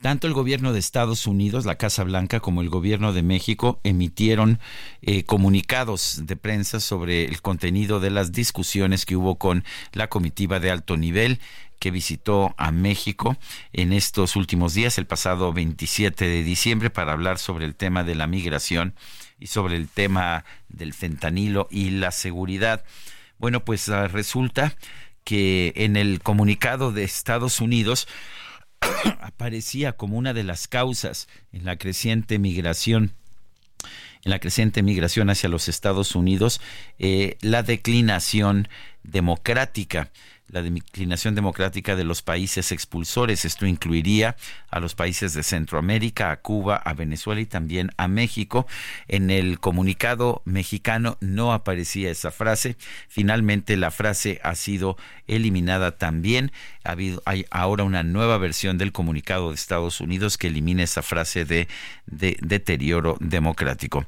Tanto 0.00 0.26
el 0.26 0.34
gobierno 0.34 0.72
de 0.72 0.78
Estados 0.80 1.26
Unidos, 1.26 1.64
la 1.64 1.76
Casa 1.76 2.04
Blanca, 2.04 2.40
como 2.40 2.60
el 2.60 2.68
gobierno 2.68 3.12
de 3.12 3.22
México 3.22 3.80
emitieron 3.84 4.58
eh, 5.00 5.24
comunicados 5.24 6.22
de 6.24 6.36
prensa 6.36 6.78
sobre 6.78 7.24
el 7.24 7.40
contenido 7.40 8.00
de 8.00 8.10
las 8.10 8.32
discusiones 8.32 9.06
que 9.06 9.16
hubo 9.16 9.36
con 9.36 9.64
la 9.92 10.08
comitiva 10.08 10.60
de 10.60 10.70
alto 10.70 10.98
nivel 10.98 11.40
que 11.78 11.90
visitó 11.90 12.54
a 12.56 12.70
México 12.70 13.36
en 13.72 13.92
estos 13.92 14.36
últimos 14.36 14.74
días, 14.74 14.98
el 14.98 15.06
pasado 15.06 15.52
27 15.52 16.26
de 16.26 16.42
diciembre, 16.42 16.90
para 16.90 17.12
hablar 17.12 17.38
sobre 17.38 17.64
el 17.64 17.74
tema 17.74 18.04
de 18.04 18.14
la 18.14 18.26
migración 18.26 18.94
y 19.38 19.48
sobre 19.48 19.76
el 19.76 19.88
tema 19.88 20.44
del 20.68 20.94
fentanilo 20.94 21.68
y 21.70 21.90
la 21.90 22.10
seguridad. 22.10 22.84
Bueno, 23.38 23.64
pues 23.64 23.88
ah, 23.88 24.08
resulta 24.08 24.74
que 25.24 25.72
en 25.76 25.96
el 25.96 26.20
comunicado 26.20 26.92
de 26.92 27.04
Estados 27.04 27.60
Unidos 27.60 28.06
aparecía 29.20 29.92
como 29.92 30.16
una 30.16 30.32
de 30.32 30.44
las 30.44 30.68
causas 30.68 31.28
en 31.52 31.64
la 31.64 31.76
creciente 31.76 32.38
migración 32.38 33.12
en 34.24 34.30
la 34.30 34.38
creciente 34.38 34.82
migración 34.82 35.28
hacia 35.28 35.50
los 35.50 35.68
Estados 35.68 36.14
Unidos, 36.14 36.60
eh, 36.98 37.36
la 37.42 37.62
declinación 37.62 38.68
democrática 39.02 40.10
la 40.54 40.62
declinación 40.62 41.34
democrática 41.34 41.96
de 41.96 42.04
los 42.04 42.22
países 42.22 42.70
expulsores. 42.70 43.44
Esto 43.44 43.66
incluiría 43.66 44.36
a 44.70 44.78
los 44.78 44.94
países 44.94 45.34
de 45.34 45.42
Centroamérica, 45.42 46.30
a 46.30 46.36
Cuba, 46.36 46.76
a 46.76 46.94
Venezuela 46.94 47.40
y 47.40 47.46
también 47.46 47.90
a 47.96 48.06
México. 48.06 48.68
En 49.08 49.30
el 49.30 49.58
comunicado 49.58 50.42
mexicano 50.44 51.18
no 51.20 51.52
aparecía 51.52 52.08
esa 52.08 52.30
frase. 52.30 52.76
Finalmente 53.08 53.76
la 53.76 53.90
frase 53.90 54.40
ha 54.44 54.54
sido 54.54 54.96
eliminada 55.26 55.98
también. 55.98 56.52
Ha 56.84 56.92
habido, 56.92 57.20
hay 57.26 57.46
ahora 57.50 57.82
una 57.82 58.04
nueva 58.04 58.38
versión 58.38 58.78
del 58.78 58.92
comunicado 58.92 59.48
de 59.48 59.56
Estados 59.56 60.00
Unidos 60.00 60.38
que 60.38 60.46
elimina 60.46 60.84
esa 60.84 61.02
frase 61.02 61.44
de, 61.44 61.66
de 62.06 62.36
deterioro 62.40 63.16
democrático. 63.18 64.06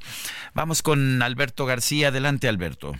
Vamos 0.53 0.81
con 0.81 1.21
Alberto 1.21 1.65
García. 1.65 2.07
Adelante, 2.07 2.47
Alberto. 2.47 2.95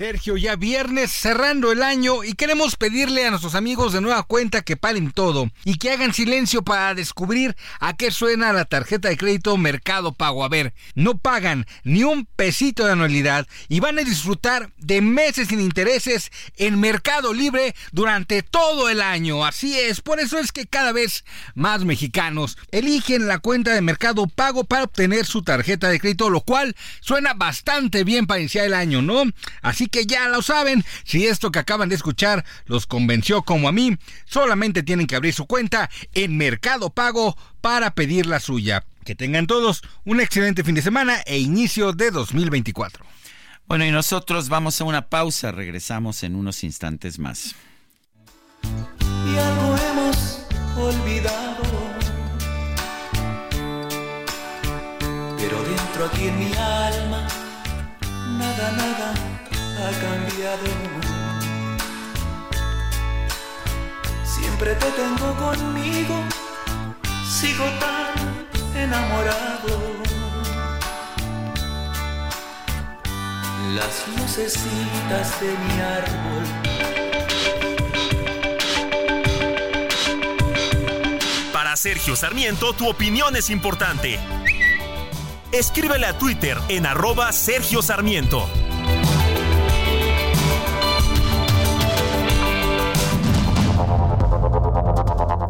Sergio, 0.00 0.38
ya 0.38 0.56
viernes 0.56 1.12
cerrando 1.12 1.72
el 1.72 1.82
año 1.82 2.24
y 2.24 2.32
queremos 2.32 2.76
pedirle 2.76 3.26
a 3.26 3.28
nuestros 3.28 3.54
amigos 3.54 3.92
de 3.92 4.00
nueva 4.00 4.22
cuenta 4.22 4.62
que 4.62 4.78
paren 4.78 5.10
todo 5.10 5.50
y 5.62 5.74
que 5.74 5.90
hagan 5.90 6.14
silencio 6.14 6.62
para 6.62 6.94
descubrir 6.94 7.54
a 7.80 7.94
qué 7.94 8.10
suena 8.10 8.54
la 8.54 8.64
tarjeta 8.64 9.10
de 9.10 9.18
crédito 9.18 9.58
Mercado 9.58 10.14
Pago. 10.14 10.42
A 10.42 10.48
ver, 10.48 10.72
no 10.94 11.18
pagan 11.18 11.66
ni 11.84 12.02
un 12.02 12.24
pesito 12.24 12.86
de 12.86 12.92
anualidad 12.92 13.46
y 13.68 13.80
van 13.80 13.98
a 13.98 14.02
disfrutar 14.02 14.72
de 14.78 15.02
meses 15.02 15.48
sin 15.48 15.60
intereses 15.60 16.32
en 16.56 16.80
Mercado 16.80 17.34
Libre 17.34 17.74
durante 17.92 18.42
todo 18.42 18.88
el 18.88 19.02
año. 19.02 19.44
Así 19.44 19.78
es, 19.78 20.00
por 20.00 20.18
eso 20.18 20.38
es 20.38 20.50
que 20.50 20.64
cada 20.64 20.92
vez 20.92 21.26
más 21.54 21.84
mexicanos 21.84 22.56
eligen 22.70 23.28
la 23.28 23.38
cuenta 23.38 23.74
de 23.74 23.82
Mercado 23.82 24.26
Pago 24.28 24.64
para 24.64 24.84
obtener 24.84 25.26
su 25.26 25.42
tarjeta 25.42 25.90
de 25.90 26.00
crédito, 26.00 26.30
lo 26.30 26.40
cual 26.40 26.74
suena 27.00 27.34
bastante 27.34 28.02
bien 28.02 28.26
para 28.26 28.40
iniciar 28.40 28.64
el 28.64 28.72
año, 28.72 29.02
¿no? 29.02 29.24
Así 29.60 29.89
que 29.90 30.06
ya 30.06 30.28
lo 30.28 30.42
saben, 30.42 30.84
si 31.04 31.26
esto 31.26 31.50
que 31.50 31.58
acaban 31.58 31.88
de 31.88 31.96
escuchar 31.96 32.44
los 32.66 32.86
convenció 32.86 33.42
como 33.42 33.68
a 33.68 33.72
mí, 33.72 33.96
solamente 34.24 34.82
tienen 34.82 35.06
que 35.06 35.16
abrir 35.16 35.34
su 35.34 35.46
cuenta 35.46 35.90
en 36.14 36.36
Mercado 36.36 36.90
Pago 36.90 37.36
para 37.60 37.94
pedir 37.94 38.26
la 38.26 38.40
suya. 38.40 38.84
Que 39.04 39.14
tengan 39.14 39.46
todos 39.46 39.82
un 40.04 40.20
excelente 40.20 40.64
fin 40.64 40.74
de 40.74 40.82
semana 40.82 41.20
e 41.26 41.38
inicio 41.38 41.92
de 41.92 42.10
2024. 42.10 43.04
Bueno, 43.66 43.84
y 43.84 43.90
nosotros 43.90 44.48
vamos 44.48 44.80
a 44.80 44.84
una 44.84 45.08
pausa, 45.08 45.52
regresamos 45.52 46.22
en 46.22 46.34
unos 46.34 46.64
instantes 46.64 47.18
más. 47.18 47.54
Y 48.62 49.38
algo 49.38 49.76
hemos 49.76 50.46
olvidado. 50.76 51.62
Pero 55.38 55.62
dentro 55.62 56.06
aquí 56.06 56.28
en 56.28 56.38
mi 56.38 56.52
alma, 56.54 57.28
nada, 58.38 58.72
nada 58.72 59.29
ha 59.82 59.90
cambiado. 59.90 60.64
Siempre 64.24 64.74
te 64.74 64.86
tengo 64.92 65.34
conmigo, 65.36 66.22
sigo 67.28 67.64
tan 67.78 68.80
enamorado. 68.82 70.00
Las 73.74 74.08
lucecitas 74.16 75.40
de 75.40 75.48
mi 75.48 75.80
árbol. 75.80 76.44
Para 81.52 81.76
Sergio 81.76 82.16
Sarmiento, 82.16 82.72
tu 82.74 82.88
opinión 82.88 83.36
es 83.36 83.48
importante. 83.48 84.18
Escríbele 85.52 86.06
a 86.06 86.18
Twitter 86.18 86.58
en 86.68 86.86
arroba 86.86 87.32
Sergio 87.32 87.82
Sarmiento. 87.82 88.48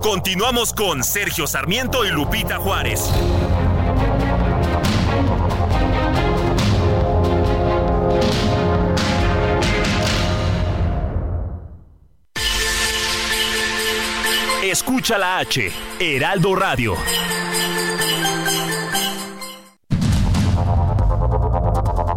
Continuamos 0.02 0.72
con 0.72 1.04
Sergio 1.04 1.46
Sarmiento 1.46 2.06
y 2.06 2.08
Lupita 2.08 2.56
Juárez. 2.56 3.10
Escucha 14.62 15.18
la 15.18 15.38
H, 15.38 15.70
Heraldo 15.98 16.54
Radio. 16.56 16.94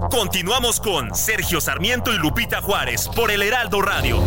Continuamos 0.09 0.79
con 0.79 1.13
Sergio 1.13 1.59
Sarmiento 1.59 2.13
y 2.13 2.17
Lupita 2.17 2.61
Juárez 2.61 3.09
por 3.09 3.29
el 3.29 3.43
Heraldo 3.43 3.81
Radio. 3.81 4.21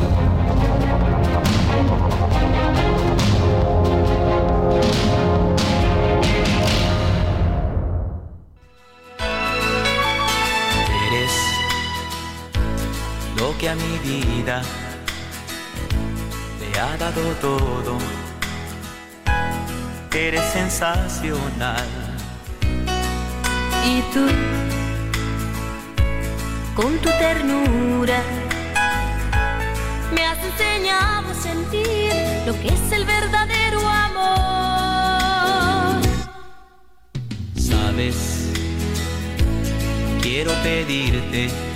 Que 13.59 13.69
a 13.69 13.75
mi 13.75 13.99
vida 13.99 14.63
le 16.61 16.79
ha 16.79 16.97
dado 16.97 17.23
todo. 17.41 17.99
Eres 20.13 20.45
sensacional. 20.53 21.87
Y 23.85 24.01
tú, 24.13 24.27
con 26.75 26.99
tu 26.99 27.09
ternura, 27.19 28.21
me 30.15 30.25
has 30.27 30.39
enseñado 30.45 31.31
a 31.31 31.35
sentir 31.35 32.13
lo 32.47 32.53
que 32.61 32.69
es 32.69 32.93
el 32.93 33.05
verdadero 33.05 33.81
amor. 33.89 35.23
Sabes, 37.57 38.51
quiero 40.23 40.53
pedirte 40.63 41.76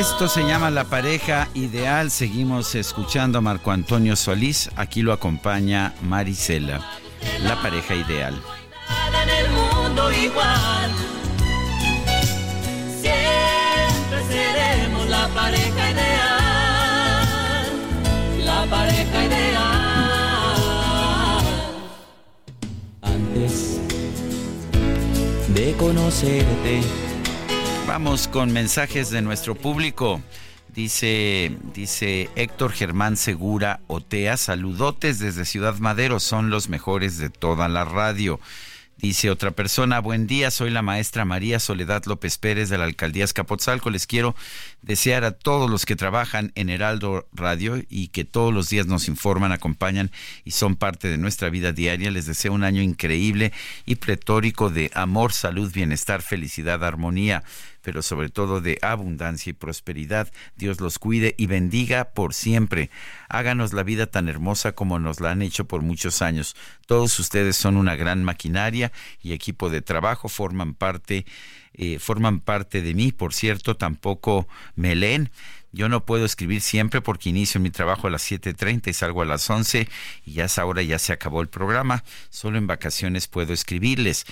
Esto 0.00 0.28
se 0.28 0.46
llama 0.46 0.70
La 0.70 0.84
pareja 0.84 1.48
ideal. 1.52 2.10
Seguimos 2.10 2.74
escuchando 2.74 3.36
a 3.36 3.42
Marco 3.42 3.70
Antonio 3.70 4.16
Solís. 4.16 4.70
Aquí 4.74 5.02
lo 5.02 5.12
acompaña 5.12 5.92
Marisela. 6.00 6.80
La 7.42 7.60
pareja 7.60 7.94
ideal. 7.94 8.34
Nada 8.88 9.22
en 9.24 9.28
el 9.28 9.50
mundo 9.50 10.10
igual. 10.10 10.90
Siempre 12.98 14.24
seremos 14.30 15.06
la 15.10 15.28
pareja 15.28 15.90
ideal. 15.90 17.26
La 18.42 18.64
pareja 18.70 19.24
ideal. 19.26 19.60
Antes 23.02 23.78
de 25.48 25.74
conocerte. 25.74 27.09
Vamos 27.90 28.28
con 28.28 28.52
mensajes 28.52 29.10
de 29.10 29.20
nuestro 29.20 29.56
público. 29.56 30.22
Dice, 30.72 31.58
dice 31.74 32.30
Héctor 32.36 32.70
Germán 32.70 33.16
Segura 33.16 33.80
Otea, 33.88 34.36
saludotes 34.36 35.18
desde 35.18 35.44
Ciudad 35.44 35.76
Madero, 35.78 36.20
son 36.20 36.50
los 36.50 36.68
mejores 36.68 37.18
de 37.18 37.30
toda 37.30 37.68
la 37.68 37.84
radio. 37.84 38.38
Dice 38.96 39.30
otra 39.30 39.50
persona, 39.50 39.98
buen 39.98 40.26
día, 40.26 40.50
soy 40.50 40.68
la 40.68 40.82
maestra 40.82 41.24
María 41.24 41.58
Soledad 41.58 42.04
López 42.04 42.36
Pérez 42.36 42.68
de 42.68 42.76
la 42.76 42.84
Alcaldía 42.84 43.24
Escapotzalco. 43.24 43.88
Les 43.88 44.06
quiero 44.06 44.36
desear 44.82 45.24
a 45.24 45.32
todos 45.32 45.70
los 45.70 45.86
que 45.86 45.96
trabajan 45.96 46.52
en 46.54 46.68
Heraldo 46.68 47.26
Radio 47.32 47.82
y 47.88 48.08
que 48.08 48.24
todos 48.24 48.52
los 48.52 48.68
días 48.68 48.86
nos 48.86 49.08
informan, 49.08 49.52
acompañan 49.52 50.10
y 50.44 50.50
son 50.50 50.76
parte 50.76 51.08
de 51.08 51.16
nuestra 51.16 51.48
vida 51.48 51.72
diaria. 51.72 52.10
Les 52.10 52.26
deseo 52.26 52.52
un 52.52 52.62
año 52.62 52.82
increíble 52.82 53.54
y 53.86 53.94
pletórico 53.94 54.68
de 54.68 54.90
amor, 54.92 55.32
salud, 55.32 55.72
bienestar, 55.72 56.20
felicidad, 56.20 56.84
armonía 56.84 57.42
pero 57.82 58.02
sobre 58.02 58.28
todo 58.28 58.60
de 58.60 58.78
abundancia 58.82 59.50
y 59.50 59.54
prosperidad. 59.54 60.32
Dios 60.56 60.80
los 60.80 60.98
cuide 60.98 61.34
y 61.38 61.46
bendiga 61.46 62.10
por 62.12 62.34
siempre. 62.34 62.90
Háganos 63.28 63.72
la 63.72 63.82
vida 63.82 64.06
tan 64.06 64.28
hermosa 64.28 64.72
como 64.72 64.98
nos 64.98 65.20
la 65.20 65.30
han 65.30 65.42
hecho 65.42 65.66
por 65.66 65.82
muchos 65.82 66.22
años. 66.22 66.56
Todos 66.86 67.18
ustedes 67.18 67.56
son 67.56 67.76
una 67.76 67.96
gran 67.96 68.24
maquinaria 68.24 68.92
y 69.22 69.32
equipo 69.32 69.70
de 69.70 69.82
trabajo, 69.82 70.28
forman 70.28 70.74
parte, 70.74 71.26
eh, 71.74 71.98
forman 71.98 72.40
parte 72.40 72.82
de 72.82 72.94
mí. 72.94 73.12
Por 73.12 73.32
cierto, 73.34 73.76
tampoco 73.76 74.48
me 74.76 74.94
leen. 74.94 75.30
Yo 75.72 75.88
no 75.88 76.04
puedo 76.04 76.24
escribir 76.24 76.62
siempre 76.62 77.00
porque 77.00 77.28
inicio 77.28 77.60
mi 77.60 77.70
trabajo 77.70 78.08
a 78.08 78.10
las 78.10 78.28
7.30 78.28 78.88
y 78.88 78.92
salgo 78.92 79.22
a 79.22 79.24
las 79.24 79.48
11 79.48 79.88
y 80.24 80.32
ya 80.32 80.46
es 80.46 80.58
ahora 80.58 80.82
ya 80.82 80.98
se 80.98 81.12
acabó 81.12 81.42
el 81.42 81.48
programa. 81.48 82.02
Solo 82.28 82.58
en 82.58 82.66
vacaciones 82.66 83.28
puedo 83.28 83.52
escribirles 83.52 84.26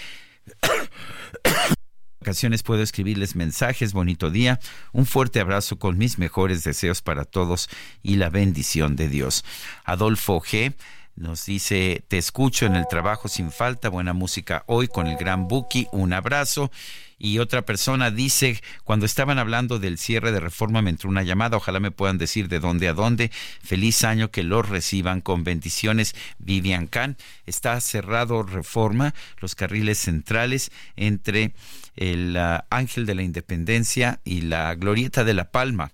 ocasiones 2.20 2.62
puedo 2.62 2.82
escribirles 2.82 3.36
mensajes, 3.36 3.92
bonito 3.92 4.30
día, 4.30 4.60
un 4.92 5.06
fuerte 5.06 5.40
abrazo 5.40 5.78
con 5.78 5.98
mis 5.98 6.18
mejores 6.18 6.64
deseos 6.64 7.02
para 7.02 7.24
todos 7.24 7.68
y 8.02 8.16
la 8.16 8.30
bendición 8.30 8.96
de 8.96 9.08
Dios. 9.08 9.44
Adolfo 9.84 10.40
G. 10.40 10.74
Nos 11.16 11.46
dice, 11.46 12.04
te 12.06 12.16
escucho 12.16 12.64
en 12.66 12.76
el 12.76 12.86
trabajo 12.86 13.26
sin 13.26 13.50
falta, 13.50 13.88
buena 13.88 14.12
música 14.12 14.62
hoy 14.66 14.86
con 14.86 15.08
el 15.08 15.16
gran 15.16 15.48
Buki, 15.48 15.88
un 15.90 16.12
abrazo. 16.12 16.70
Y 17.18 17.38
otra 17.38 17.62
persona 17.62 18.10
dice, 18.10 18.62
cuando 18.84 19.04
estaban 19.04 19.38
hablando 19.38 19.78
del 19.78 19.98
cierre 19.98 20.30
de 20.30 20.40
reforma 20.40 20.82
me 20.82 20.90
entró 20.90 21.10
una 21.10 21.24
llamada, 21.24 21.56
ojalá 21.56 21.80
me 21.80 21.90
puedan 21.90 22.16
decir 22.16 22.48
de 22.48 22.60
dónde 22.60 22.88
a 22.88 22.94
dónde. 22.94 23.30
Feliz 23.62 24.04
año, 24.04 24.30
que 24.30 24.44
los 24.44 24.68
reciban 24.68 25.20
con 25.20 25.42
bendiciones. 25.42 26.14
Vivian 26.38 26.86
Khan, 26.86 27.16
está 27.46 27.80
cerrado 27.80 28.42
reforma, 28.44 29.14
los 29.40 29.54
carriles 29.54 29.98
centrales 29.98 30.70
entre 30.96 31.52
el 31.96 32.36
uh, 32.36 32.62
Ángel 32.70 33.06
de 33.06 33.16
la 33.16 33.22
Independencia 33.22 34.20
y 34.24 34.42
la 34.42 34.74
Glorieta 34.76 35.24
de 35.24 35.34
la 35.34 35.50
Palma, 35.50 35.90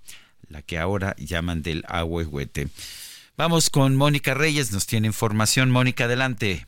la 0.48 0.60
que 0.60 0.78
ahora 0.78 1.16
llaman 1.16 1.62
del 1.62 1.84
Ahuehuete. 1.88 2.68
Vamos 3.36 3.70
con 3.70 3.96
Mónica 3.96 4.34
Reyes, 4.34 4.72
nos 4.72 4.86
tiene 4.86 5.06
información. 5.06 5.70
Mónica, 5.70 6.04
adelante. 6.04 6.66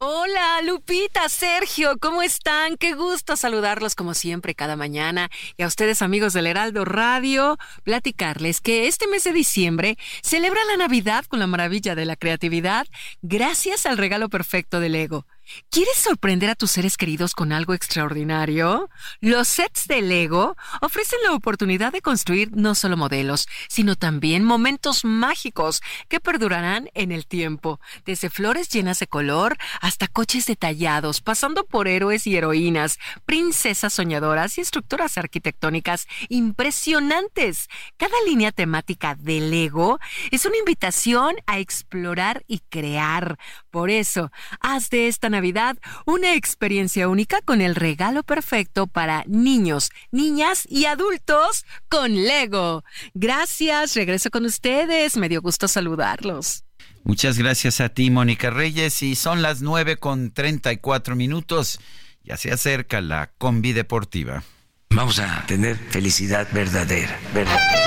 Hola, 0.00 0.62
Lupita, 0.62 1.28
Sergio, 1.28 1.98
¿cómo 1.98 2.22
están? 2.22 2.76
Qué 2.76 2.94
gusto 2.94 3.34
saludarlos 3.34 3.96
como 3.96 4.14
siempre 4.14 4.54
cada 4.54 4.76
mañana. 4.76 5.28
Y 5.56 5.64
a 5.64 5.66
ustedes, 5.66 6.02
amigos 6.02 6.32
del 6.34 6.46
Heraldo 6.46 6.84
Radio, 6.84 7.58
platicarles 7.82 8.60
que 8.60 8.86
este 8.86 9.08
mes 9.08 9.24
de 9.24 9.32
diciembre 9.32 9.98
celebra 10.22 10.64
la 10.66 10.76
Navidad 10.76 11.24
con 11.24 11.40
la 11.40 11.48
maravilla 11.48 11.96
de 11.96 12.04
la 12.04 12.14
creatividad 12.14 12.86
gracias 13.22 13.86
al 13.86 13.98
regalo 13.98 14.28
perfecto 14.28 14.78
del 14.78 14.92
Lego. 14.92 15.26
¿Quieres 15.70 15.96
sorprender 15.96 16.50
a 16.50 16.54
tus 16.54 16.70
seres 16.70 16.96
queridos 16.96 17.34
con 17.34 17.52
algo 17.52 17.74
extraordinario? 17.74 18.90
Los 19.20 19.48
sets 19.48 19.86
de 19.86 20.02
Lego 20.02 20.56
ofrecen 20.80 21.18
la 21.24 21.32
oportunidad 21.32 21.92
de 21.92 22.02
construir 22.02 22.50
no 22.54 22.74
solo 22.74 22.96
modelos, 22.96 23.48
sino 23.68 23.96
también 23.96 24.44
momentos 24.44 25.04
mágicos 25.04 25.80
que 26.08 26.20
perdurarán 26.20 26.90
en 26.94 27.12
el 27.12 27.26
tiempo, 27.26 27.80
desde 28.04 28.30
flores 28.30 28.68
llenas 28.68 28.98
de 28.98 29.06
color 29.06 29.56
hasta 29.80 30.08
coches 30.08 30.46
detallados, 30.46 31.20
pasando 31.20 31.64
por 31.64 31.88
héroes 31.88 32.26
y 32.26 32.36
heroínas, 32.36 32.98
princesas 33.24 33.92
soñadoras 33.92 34.58
y 34.58 34.60
estructuras 34.60 35.18
arquitectónicas 35.18 36.06
impresionantes. 36.28 37.68
Cada 37.96 38.16
línea 38.26 38.52
temática 38.52 39.14
de 39.14 39.40
Lego 39.40 39.98
es 40.30 40.44
una 40.44 40.58
invitación 40.58 41.36
a 41.46 41.58
explorar 41.58 42.44
y 42.46 42.60
crear. 42.68 43.38
Por 43.78 43.90
eso, 43.90 44.32
haz 44.58 44.90
de 44.90 45.06
esta 45.06 45.30
Navidad 45.30 45.78
una 46.04 46.34
experiencia 46.34 47.08
única 47.08 47.40
con 47.42 47.60
el 47.60 47.76
regalo 47.76 48.24
perfecto 48.24 48.88
para 48.88 49.22
niños, 49.28 49.90
niñas 50.10 50.66
y 50.68 50.86
adultos 50.86 51.64
con 51.88 52.12
Lego. 52.12 52.82
Gracias, 53.14 53.94
regreso 53.94 54.32
con 54.32 54.46
ustedes. 54.46 55.16
Me 55.16 55.28
dio 55.28 55.40
gusto 55.40 55.68
saludarlos. 55.68 56.64
Muchas 57.04 57.38
gracias 57.38 57.80
a 57.80 57.88
ti, 57.88 58.10
Mónica 58.10 58.50
Reyes. 58.50 59.00
Y 59.04 59.14
son 59.14 59.42
las 59.42 59.62
9 59.62 59.96
con 59.98 60.32
34 60.32 61.14
minutos. 61.14 61.78
Ya 62.24 62.36
se 62.36 62.50
acerca 62.50 63.00
la 63.00 63.30
combi 63.38 63.72
deportiva. 63.72 64.42
Vamos 64.90 65.20
a 65.20 65.46
tener 65.46 65.76
felicidad 65.76 66.48
verdadera, 66.52 67.16
verdadera. 67.32 67.78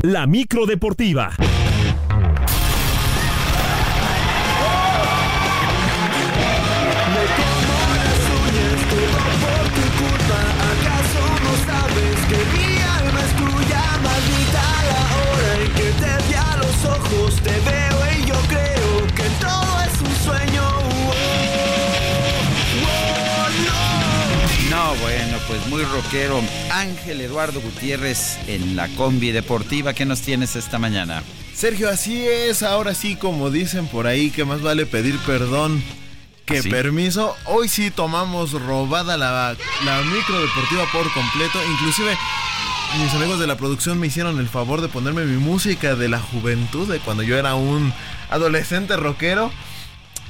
La 0.00 0.26
micro 0.26 0.64
deportiva. 0.64 1.36
Pues 25.50 25.66
muy 25.66 25.82
rockero. 25.82 26.40
Ángel 26.70 27.20
Eduardo 27.20 27.60
Gutiérrez 27.60 28.38
en 28.46 28.76
la 28.76 28.86
combi 28.90 29.32
deportiva. 29.32 29.94
¿Qué 29.94 30.04
nos 30.04 30.20
tienes 30.20 30.54
esta 30.54 30.78
mañana? 30.78 31.24
Sergio, 31.52 31.90
así 31.90 32.24
es. 32.24 32.62
Ahora 32.62 32.94
sí, 32.94 33.16
como 33.16 33.50
dicen 33.50 33.88
por 33.88 34.06
ahí, 34.06 34.30
que 34.30 34.44
más 34.44 34.62
vale 34.62 34.86
pedir 34.86 35.18
perdón 35.26 35.82
que 36.46 36.62
permiso. 36.62 37.34
Hoy 37.46 37.66
sí 37.66 37.90
tomamos 37.90 38.52
robada 38.52 39.16
la, 39.16 39.56
la 39.84 40.02
micro 40.02 40.40
deportiva 40.40 40.84
por 40.92 41.12
completo. 41.12 41.58
Inclusive 41.72 42.16
mis 43.02 43.12
amigos 43.14 43.40
de 43.40 43.48
la 43.48 43.56
producción 43.56 43.98
me 43.98 44.06
hicieron 44.06 44.38
el 44.38 44.48
favor 44.48 44.80
de 44.80 44.86
ponerme 44.86 45.24
mi 45.24 45.38
música 45.38 45.96
de 45.96 46.08
la 46.08 46.20
juventud, 46.20 46.88
de 46.88 47.00
cuando 47.00 47.24
yo 47.24 47.36
era 47.36 47.56
un 47.56 47.92
adolescente 48.30 48.96
rockero. 48.96 49.50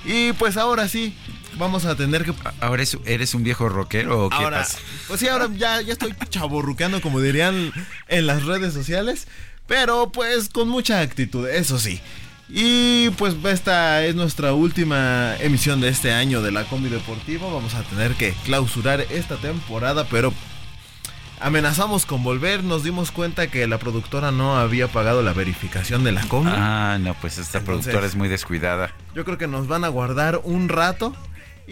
Y 0.06 0.32
pues 0.32 0.56
ahora 0.56 0.88
sí, 0.88 1.14
vamos 1.58 1.84
a 1.84 1.96
tener 1.96 2.24
que... 2.24 2.34
¿Ahora 2.60 2.82
eres 3.04 3.34
un 3.34 3.42
viejo 3.42 3.68
rockero 3.68 4.26
o 4.26 4.30
qué 4.30 4.36
ahora, 4.36 4.58
pasa? 4.58 4.78
Pues 5.08 5.20
sí, 5.20 5.28
ahora 5.28 5.48
ya, 5.56 5.80
ya 5.80 5.92
estoy 5.92 6.14
chaborruqueando, 6.28 7.00
como 7.00 7.20
dirían 7.20 7.72
en 8.08 8.26
las 8.26 8.44
redes 8.44 8.74
sociales. 8.74 9.28
Pero 9.66 10.10
pues 10.10 10.48
con 10.48 10.68
mucha 10.68 11.00
actitud, 11.00 11.48
eso 11.48 11.78
sí. 11.78 12.00
Y 12.48 13.10
pues 13.10 13.36
esta 13.44 14.04
es 14.04 14.16
nuestra 14.16 14.52
última 14.52 15.36
emisión 15.36 15.80
de 15.80 15.88
este 15.88 16.12
año 16.12 16.42
de 16.42 16.50
la 16.50 16.64
Combi 16.64 16.88
Deportivo. 16.88 17.54
Vamos 17.54 17.74
a 17.74 17.82
tener 17.84 18.14
que 18.14 18.34
clausurar 18.44 19.00
esta 19.10 19.36
temporada, 19.36 20.06
pero 20.10 20.34
amenazamos 21.38 22.04
con 22.04 22.24
volver, 22.24 22.64
nos 22.64 22.82
dimos 22.82 23.12
cuenta 23.12 23.46
que 23.46 23.66
la 23.68 23.78
productora 23.78 24.32
no 24.32 24.58
había 24.58 24.88
pagado 24.88 25.22
la 25.22 25.32
verificación 25.32 26.02
de 26.02 26.10
la 26.12 26.26
combi. 26.26 26.50
Ah, 26.52 26.98
no, 27.00 27.14
pues 27.14 27.38
esta 27.38 27.60
productora 27.60 28.04
es 28.06 28.16
muy 28.16 28.28
descuidada. 28.28 28.92
Yo 29.14 29.24
creo 29.24 29.38
que 29.38 29.46
nos 29.46 29.68
van 29.68 29.84
a 29.84 29.88
guardar 29.88 30.40
un 30.42 30.68
rato 30.68 31.14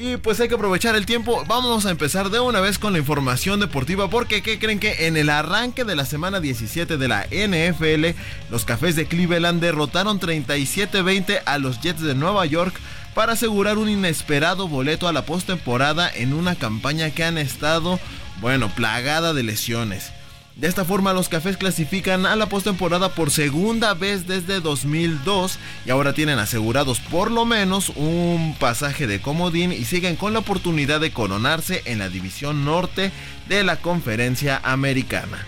Y 0.01 0.17
pues 0.17 0.39
hay 0.39 0.47
que 0.47 0.55
aprovechar 0.55 0.95
el 0.95 1.07
tiempo. 1.07 1.45
Vamos 1.49 1.85
a 1.85 1.91
empezar 1.91 2.31
de 2.31 2.39
una 2.39 2.61
vez 2.61 2.79
con 2.79 2.93
la 2.93 3.01
información 3.01 3.59
deportiva. 3.59 4.09
Porque, 4.09 4.43
¿qué 4.43 4.61
creen 4.61 4.79
que 4.79 5.09
en 5.09 5.17
el 5.17 5.29
arranque 5.29 5.83
de 5.83 5.97
la 5.97 6.05
semana 6.05 6.39
17 6.39 6.97
de 6.97 7.09
la 7.09 7.27
NFL, 7.33 8.17
los 8.49 8.65
cafés 8.65 8.95
de 8.95 9.07
Cleveland 9.07 9.61
derrotaron 9.61 10.21
37-20 10.21 11.41
a 11.45 11.59
los 11.59 11.81
Jets 11.81 12.01
de 12.01 12.15
Nueva 12.15 12.47
York 12.47 12.79
para 13.13 13.33
asegurar 13.33 13.77
un 13.77 13.89
inesperado 13.89 14.69
boleto 14.69 15.09
a 15.09 15.13
la 15.13 15.27
postemporada 15.27 16.09
en 16.09 16.33
una 16.33 16.55
campaña 16.55 17.11
que 17.11 17.25
han 17.25 17.37
estado, 17.37 17.99
bueno, 18.41 18.71
plagada 18.77 19.35
de 19.35 19.43
lesiones. 19.43 20.13
De 20.59 20.67
esta 20.67 20.85
forma 20.85 21.13
los 21.13 21.29
cafés 21.29 21.57
clasifican 21.57 22.27
a 22.27 22.35
la 22.35 22.49
postemporada 22.49 23.11
por 23.11 23.31
segunda 23.31 23.95
vez 23.95 24.27
desde 24.27 24.59
2002 24.61 25.57
y 25.87 25.91
ahora 25.91 26.15
tienen 26.15 26.41
asegurados 26.41 26.99
por 26.99 27.31
lo 27.31 27.45
menos 27.45 27.91
un 27.95 28.57
pasaje 28.59 29.07
de 29.07 29.21
comodín 29.21 29.71
y 29.71 29.85
siguen 29.85 30.17
con 30.17 30.33
la 30.33 30.41
oportunidad 30.41 30.99
de 30.99 31.13
coronarse 31.13 31.83
en 31.85 32.01
la 32.01 32.09
división 32.09 32.65
norte 32.65 33.13
de 33.49 33.63
la 33.63 33.77
conferencia 33.77 34.61
americana. 34.65 35.47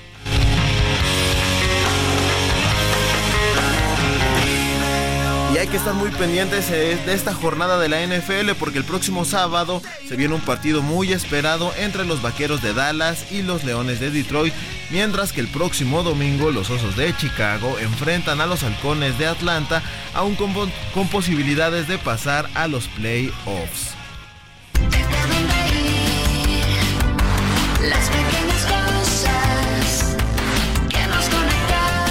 Y 5.52 5.58
hay 5.58 5.66
que 5.66 5.78
estar 5.78 5.94
muy 5.94 6.10
pendientes 6.10 6.70
eh, 6.70 6.96
de 7.04 7.12
esta 7.12 7.34
jornada 7.34 7.76
de 7.78 7.88
la 7.88 8.06
NFL 8.06 8.52
porque 8.56 8.78
el 8.78 8.84
próximo 8.84 9.24
sábado 9.24 9.82
se 10.08 10.14
viene 10.14 10.34
un 10.34 10.40
partido 10.40 10.80
muy 10.80 11.12
esperado 11.12 11.72
entre 11.76 12.04
los 12.04 12.22
Vaqueros 12.22 12.62
de 12.62 12.72
Dallas 12.72 13.32
y 13.32 13.42
los 13.42 13.64
Leones 13.64 13.98
de 13.98 14.12
Detroit, 14.12 14.54
mientras 14.90 15.32
que 15.32 15.40
el 15.40 15.48
próximo 15.48 16.04
domingo 16.04 16.52
los 16.52 16.70
Osos 16.70 16.96
de 16.96 17.16
Chicago 17.16 17.78
enfrentan 17.80 18.40
a 18.40 18.46
los 18.46 18.62
Halcones 18.62 19.18
de 19.18 19.26
Atlanta, 19.26 19.82
aún 20.14 20.36
con, 20.36 20.52
con 20.94 21.08
posibilidades 21.08 21.88
de 21.88 21.98
pasar 21.98 22.48
a 22.54 22.68
los 22.68 22.86
playoffs. 22.86 23.96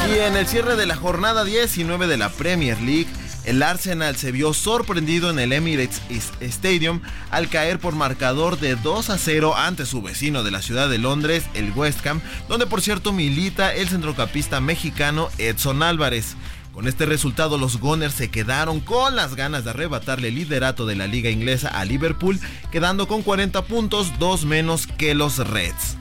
Y 0.10 0.20
en 0.20 0.36
el 0.36 0.48
cierre 0.48 0.76
de 0.76 0.86
la 0.86 0.96
jornada 0.96 1.46
19 1.46 2.08
de 2.08 2.18
la 2.18 2.30
Premier 2.30 2.82
League, 2.82 3.08
el 3.50 3.64
Arsenal 3.64 4.16
se 4.16 4.32
vio 4.32 4.54
sorprendido 4.54 5.32
en 5.32 5.40
el 5.40 5.54
Emirates 5.54 6.02
Stadium 6.40 7.02
al 7.32 7.50
caer 7.50 7.80
por 7.80 7.96
marcador 7.96 8.60
de 8.60 8.76
2 8.76 9.10
a 9.10 9.18
0 9.18 9.58
ante 9.58 9.88
su 9.88 10.04
vecino 10.04 10.44
de 10.44 10.52
la 10.52 10.62
ciudad 10.62 10.88
de 10.88 11.00
Londres, 11.00 11.46
el 11.56 11.72
West 11.72 12.06
Ham, 12.06 12.22
donde 12.48 12.68
por 12.68 12.82
cierto 12.82 13.12
milita 13.12 13.74
el 13.74 13.90
centrocampista 13.90 14.62
mexicano 14.62 15.30
Edson 15.40 15.82
Álvarez. 15.82 16.36
Con 16.76 16.88
este 16.88 17.08
resultado 17.08 17.58
los 17.58 17.80
Gunners 17.80 18.14
se 18.14 18.30
quedaron 18.30 18.82
con 18.82 19.16
las 19.16 19.34
ganas 19.36 19.64
de 19.64 19.72
arrebatarle 19.72 20.28
el 20.28 20.36
liderato 20.36 20.86
de 20.86 20.96
la 20.96 21.08
liga 21.08 21.32
inglesa 21.32 21.70
a 21.70 21.86
Liverpool, 21.86 22.40
quedando 22.72 23.08
con 23.08 23.24
40 23.24 23.64
puntos, 23.64 24.14
dos 24.20 24.46
menos 24.46 24.86
que 24.86 25.16
los 25.16 25.40
Reds. 25.40 25.98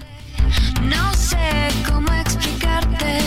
No 0.83 1.15
sé 1.15 1.71
cómo 1.91 2.13
explicarte, 2.13 3.23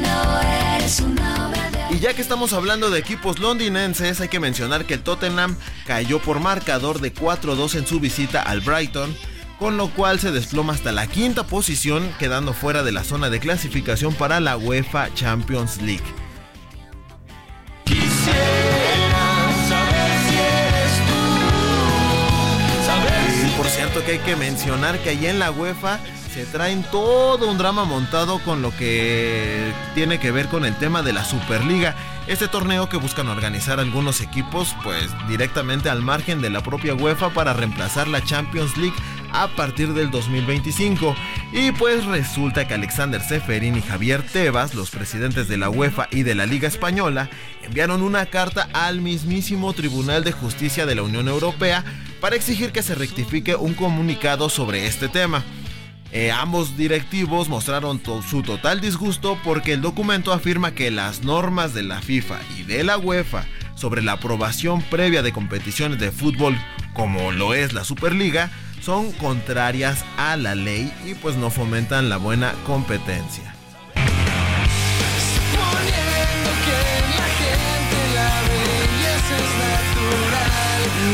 no 0.00 0.40
eres 0.76 1.00
una 1.00 1.57
y 1.90 2.00
ya 2.00 2.12
que 2.14 2.20
estamos 2.22 2.52
hablando 2.52 2.90
de 2.90 2.98
equipos 2.98 3.38
londinenses, 3.38 4.20
hay 4.20 4.28
que 4.28 4.40
mencionar 4.40 4.84
que 4.84 4.94
el 4.94 5.02
Tottenham 5.02 5.56
cayó 5.86 6.20
por 6.20 6.38
marcador 6.38 7.00
de 7.00 7.14
4-2 7.14 7.76
en 7.76 7.86
su 7.86 7.98
visita 7.98 8.42
al 8.42 8.60
Brighton, 8.60 9.16
con 9.58 9.76
lo 9.76 9.88
cual 9.90 10.20
se 10.20 10.30
desploma 10.30 10.74
hasta 10.74 10.92
la 10.92 11.06
quinta 11.06 11.46
posición, 11.46 12.12
quedando 12.18 12.52
fuera 12.52 12.82
de 12.82 12.92
la 12.92 13.04
zona 13.04 13.30
de 13.30 13.40
clasificación 13.40 14.14
para 14.14 14.38
la 14.38 14.56
UEFA 14.56 15.12
Champions 15.14 15.80
League. 15.80 16.04
Por 23.56 23.66
cierto 23.66 24.04
que 24.04 24.12
hay 24.12 24.18
que 24.18 24.36
mencionar 24.36 24.98
que 24.98 25.10
allí 25.10 25.26
en 25.26 25.38
la 25.38 25.50
UEFA 25.50 25.98
se 26.38 26.46
traen 26.46 26.84
todo 26.84 27.50
un 27.50 27.58
drama 27.58 27.84
montado 27.84 28.38
con 28.38 28.62
lo 28.62 28.70
que 28.76 29.72
tiene 29.96 30.20
que 30.20 30.30
ver 30.30 30.46
con 30.46 30.64
el 30.64 30.76
tema 30.76 31.02
de 31.02 31.12
la 31.12 31.24
Superliga. 31.24 31.96
Este 32.28 32.46
torneo 32.46 32.88
que 32.88 32.96
buscan 32.96 33.26
organizar 33.26 33.80
algunos 33.80 34.20
equipos 34.20 34.76
pues 34.84 35.08
directamente 35.26 35.90
al 35.90 36.00
margen 36.00 36.40
de 36.40 36.50
la 36.50 36.62
propia 36.62 36.94
UEFA 36.94 37.30
para 37.30 37.54
reemplazar 37.54 38.06
la 38.06 38.22
Champions 38.24 38.76
League 38.76 38.94
a 39.32 39.48
partir 39.48 39.94
del 39.94 40.12
2025. 40.12 41.16
Y 41.52 41.72
pues 41.72 42.04
resulta 42.04 42.68
que 42.68 42.74
Alexander 42.74 43.20
Seferin 43.20 43.76
y 43.76 43.82
Javier 43.82 44.22
Tebas, 44.22 44.76
los 44.76 44.90
presidentes 44.90 45.48
de 45.48 45.56
la 45.56 45.70
UEFA 45.70 46.06
y 46.12 46.22
de 46.22 46.36
la 46.36 46.46
Liga 46.46 46.68
Española, 46.68 47.28
enviaron 47.64 48.00
una 48.00 48.26
carta 48.26 48.68
al 48.74 49.00
mismísimo 49.00 49.72
Tribunal 49.72 50.22
de 50.22 50.30
Justicia 50.30 50.86
de 50.86 50.94
la 50.94 51.02
Unión 51.02 51.26
Europea 51.26 51.84
para 52.20 52.36
exigir 52.36 52.70
que 52.70 52.84
se 52.84 52.94
rectifique 52.94 53.56
un 53.56 53.74
comunicado 53.74 54.48
sobre 54.48 54.86
este 54.86 55.08
tema. 55.08 55.42
Eh, 56.10 56.30
ambos 56.30 56.76
directivos 56.76 57.48
mostraron 57.48 58.00
su 58.28 58.42
total 58.42 58.80
disgusto 58.80 59.38
porque 59.44 59.74
el 59.74 59.82
documento 59.82 60.32
afirma 60.32 60.72
que 60.72 60.90
las 60.90 61.22
normas 61.22 61.74
de 61.74 61.82
la 61.82 62.00
FIFA 62.00 62.38
y 62.58 62.62
de 62.62 62.82
la 62.82 62.96
UEFA 62.96 63.44
sobre 63.74 64.02
la 64.02 64.12
aprobación 64.12 64.80
previa 64.82 65.22
de 65.22 65.32
competiciones 65.32 65.98
de 65.98 66.10
fútbol 66.10 66.56
como 66.94 67.30
lo 67.30 67.52
es 67.52 67.74
la 67.74 67.84
Superliga 67.84 68.50
son 68.80 69.12
contrarias 69.12 70.04
a 70.16 70.36
la 70.36 70.54
ley 70.54 70.92
y 71.04 71.14
pues 71.14 71.36
no 71.36 71.50
fomentan 71.50 72.08
la 72.08 72.16
buena 72.16 72.54
competencia. 72.64 73.54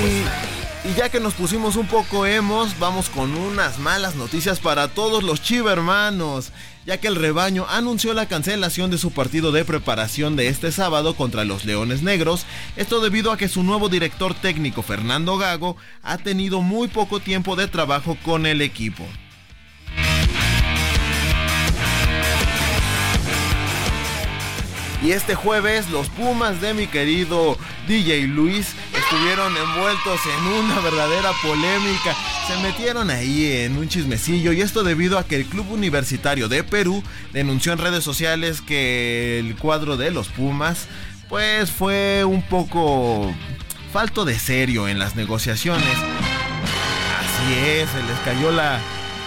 Y 0.07 0.44
ya 0.97 1.09
que 1.09 1.19
nos 1.19 1.35
pusimos 1.35 1.75
un 1.77 1.87
poco 1.87 2.25
hemos, 2.25 2.79
vamos 2.79 3.09
con 3.09 3.35
unas 3.35 3.79
malas 3.79 4.15
noticias 4.15 4.61
para 4.61 4.89
todos 4.89 5.25
los 5.25 5.43
chivermanos, 5.43 6.53
ya 6.87 6.99
que 6.99 7.09
el 7.09 7.17
rebaño 7.17 7.67
anunció 7.69 8.15
la 8.15 8.27
cancelación 8.27 8.91
de 8.91 8.99
su 8.99 9.11
partido 9.11 9.51
de 9.51 9.65
preparación 9.65 10.37
de 10.37 10.49
este 10.49 10.71
sábado 10.71 11.17
contra 11.17 11.45
los 11.45 11.65
Leones 11.65 12.03
Negros, 12.03 12.47
esto 12.77 13.01
debido 13.01 13.33
a 13.33 13.37
que 13.37 13.49
su 13.49 13.65
nuevo 13.65 13.89
director 13.89 14.35
técnico 14.35 14.83
Fernando 14.83 15.37
Gago 15.37 15.77
ha 16.03 16.19
tenido 16.19 16.61
muy 16.61 16.87
poco 16.87 17.19
tiempo 17.19 17.57
de 17.57 17.67
trabajo 17.67 18.17
con 18.23 18.47
el 18.47 18.63
equipo. 18.63 19.05
Y 25.05 25.13
este 25.13 25.35
jueves 25.35 25.91
los 25.91 26.09
Pumas 26.09 26.63
de 26.63 26.73
mi 26.73 26.87
querido 26.87 27.59
DJ 27.87 28.23
Luis 28.27 28.75
estuvieron 29.15 29.57
envueltos 29.57 30.21
en 30.27 30.47
una 30.47 30.81
verdadera 30.81 31.31
polémica. 31.41 32.17
Se 32.49 32.57
metieron 32.63 33.11
ahí 33.11 33.53
en 33.53 33.77
un 33.77 33.89
chismecillo 33.89 34.53
y 34.53 34.61
esto 34.61 34.83
debido 34.83 35.19
a 35.19 35.25
que 35.25 35.37
el 35.37 35.47
Club 35.47 35.71
Universitario 35.71 36.49
de 36.49 36.65
Perú 36.65 37.03
denunció 37.33 37.73
en 37.73 37.79
redes 37.79 38.03
sociales 38.03 38.61
que 38.61 39.39
el 39.39 39.57
cuadro 39.57 39.97
de 39.97 40.11
los 40.11 40.29
Pumas 40.29 40.89
pues 41.29 41.71
fue 41.71 42.25
un 42.25 42.43
poco 42.43 43.33
falto 43.93 44.25
de 44.25 44.37
serio 44.37 44.89
en 44.89 44.99
las 44.99 45.15
negociaciones. 45.15 45.97
Así 47.21 47.55
es, 47.55 47.89
se 47.91 48.03
les 48.03 48.19
cayó 48.25 48.51
la, 48.51 48.81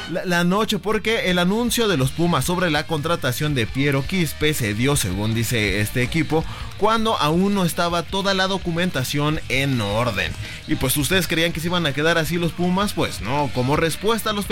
la, 0.09 0.43
noche 0.43 0.79
porque 0.79 1.29
el 1.29 1.39
anuncio 1.39 1.87
de 1.87 1.97
los 1.97 2.11
Pumas 2.11 2.45
sobre 2.45 2.71
la 2.71 2.85
contratación 2.85 3.55
de 3.55 3.67
Piero 3.67 4.05
Quispe 4.05 4.53
se 4.53 4.73
dio, 4.73 4.95
según 4.95 5.33
dice 5.33 5.81
este 5.81 6.01
equipo, 6.03 6.43
cuando 6.77 7.17
aún 7.17 7.53
no 7.53 7.65
estaba 7.65 8.03
toda 8.03 8.33
la 8.33 8.47
documentación 8.47 9.39
en 9.49 9.81
orden. 9.81 10.31
Y 10.67 10.75
pues 10.75 10.95
ustedes 10.97 11.27
creían 11.27 11.53
que 11.53 11.59
se 11.59 11.67
iban 11.67 11.85
a 11.85 11.93
quedar 11.93 12.17
así 12.17 12.37
los 12.37 12.51
Pumas, 12.51 12.93
pues 12.93 13.21
no, 13.21 13.49
como 13.53 13.75
respuesta 13.75 14.33
los, 14.33 14.45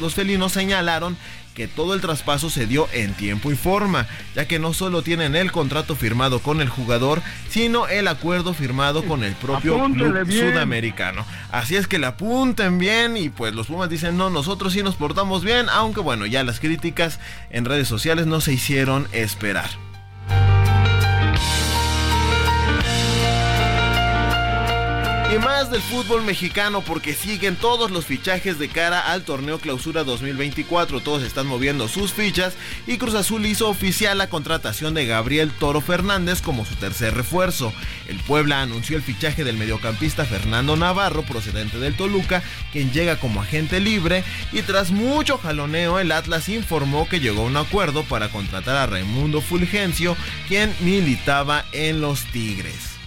los 0.00 0.14
felinos 0.14 0.52
señalaron 0.52 1.16
que 1.54 1.68
todo 1.68 1.94
el 1.94 2.00
traspaso 2.00 2.50
se 2.50 2.66
dio 2.66 2.88
en 2.92 3.14
tiempo 3.14 3.50
y 3.50 3.56
forma, 3.56 4.06
ya 4.34 4.46
que 4.46 4.58
no 4.58 4.72
solo 4.72 5.02
tienen 5.02 5.36
el 5.36 5.52
contrato 5.52 5.96
firmado 5.96 6.40
con 6.40 6.60
el 6.60 6.68
jugador, 6.68 7.22
sino 7.48 7.88
el 7.88 8.08
acuerdo 8.08 8.54
firmado 8.54 9.04
con 9.04 9.24
el 9.24 9.34
propio 9.34 9.84
club 9.92 10.30
sudamericano. 10.30 11.24
Así 11.50 11.76
es 11.76 11.86
que 11.86 11.98
le 11.98 12.06
apunten 12.06 12.78
bien 12.78 13.16
y 13.16 13.28
pues 13.28 13.54
los 13.54 13.66
Pumas 13.66 13.90
dicen, 13.90 14.16
no, 14.16 14.30
nosotros 14.30 14.72
sí 14.72 14.82
nos 14.82 14.94
portamos 14.94 15.44
bien, 15.44 15.68
aunque 15.68 16.00
bueno, 16.00 16.26
ya 16.26 16.44
las 16.44 16.60
críticas 16.60 17.20
en 17.50 17.64
redes 17.64 17.88
sociales 17.88 18.26
no 18.26 18.40
se 18.40 18.52
hicieron 18.52 19.06
esperar. 19.12 19.70
Y 25.32 25.38
más 25.38 25.70
del 25.70 25.80
fútbol 25.80 26.24
mexicano 26.24 26.82
porque 26.82 27.14
siguen 27.14 27.56
todos 27.56 27.90
los 27.90 28.04
fichajes 28.04 28.58
de 28.58 28.68
cara 28.68 29.00
al 29.00 29.22
torneo 29.22 29.58
clausura 29.58 30.04
2024. 30.04 31.00
Todos 31.00 31.22
están 31.22 31.46
moviendo 31.46 31.88
sus 31.88 32.12
fichas 32.12 32.52
y 32.86 32.98
Cruz 32.98 33.14
Azul 33.14 33.46
hizo 33.46 33.70
oficial 33.70 34.18
la 34.18 34.28
contratación 34.28 34.92
de 34.92 35.06
Gabriel 35.06 35.50
Toro 35.50 35.80
Fernández 35.80 36.42
como 36.42 36.66
su 36.66 36.74
tercer 36.74 37.14
refuerzo. 37.14 37.72
El 38.08 38.18
Puebla 38.18 38.60
anunció 38.60 38.98
el 38.98 39.02
fichaje 39.02 39.42
del 39.42 39.56
mediocampista 39.56 40.26
Fernando 40.26 40.76
Navarro 40.76 41.22
procedente 41.22 41.78
del 41.78 41.96
Toluca, 41.96 42.42
quien 42.70 42.92
llega 42.92 43.18
como 43.18 43.40
agente 43.40 43.80
libre 43.80 44.24
y 44.52 44.60
tras 44.60 44.90
mucho 44.90 45.38
jaloneo 45.38 45.98
el 45.98 46.12
Atlas 46.12 46.50
informó 46.50 47.08
que 47.08 47.20
llegó 47.20 47.40
a 47.40 47.46
un 47.46 47.56
acuerdo 47.56 48.04
para 48.04 48.28
contratar 48.28 48.76
a 48.76 48.86
Raimundo 48.86 49.40
Fulgencio, 49.40 50.14
quien 50.46 50.74
militaba 50.80 51.64
en 51.72 52.02
los 52.02 52.22
Tigres. 52.26 53.01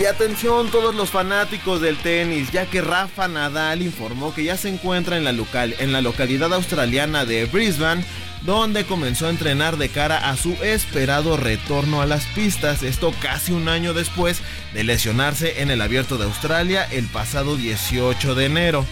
Y 0.00 0.06
atención 0.06 0.70
todos 0.70 0.94
los 0.94 1.10
fanáticos 1.10 1.82
del 1.82 1.98
tenis, 1.98 2.50
ya 2.50 2.64
que 2.64 2.80
Rafa 2.80 3.28
Nadal 3.28 3.82
informó 3.82 4.32
que 4.32 4.44
ya 4.44 4.56
se 4.56 4.70
encuentra 4.70 5.18
en 5.18 5.24
la, 5.24 5.32
local, 5.32 5.74
en 5.78 5.92
la 5.92 6.00
localidad 6.00 6.54
australiana 6.54 7.26
de 7.26 7.44
Brisbane, 7.44 8.02
donde 8.40 8.86
comenzó 8.86 9.26
a 9.26 9.30
entrenar 9.30 9.76
de 9.76 9.90
cara 9.90 10.30
a 10.30 10.38
su 10.38 10.54
esperado 10.62 11.36
retorno 11.36 12.00
a 12.00 12.06
las 12.06 12.24
pistas, 12.28 12.82
esto 12.82 13.12
casi 13.20 13.52
un 13.52 13.68
año 13.68 13.92
después 13.92 14.40
de 14.72 14.84
lesionarse 14.84 15.60
en 15.60 15.70
el 15.70 15.82
abierto 15.82 16.16
de 16.16 16.24
Australia 16.24 16.88
el 16.90 17.04
pasado 17.04 17.56
18 17.56 18.34
de 18.34 18.46
enero. 18.46 18.86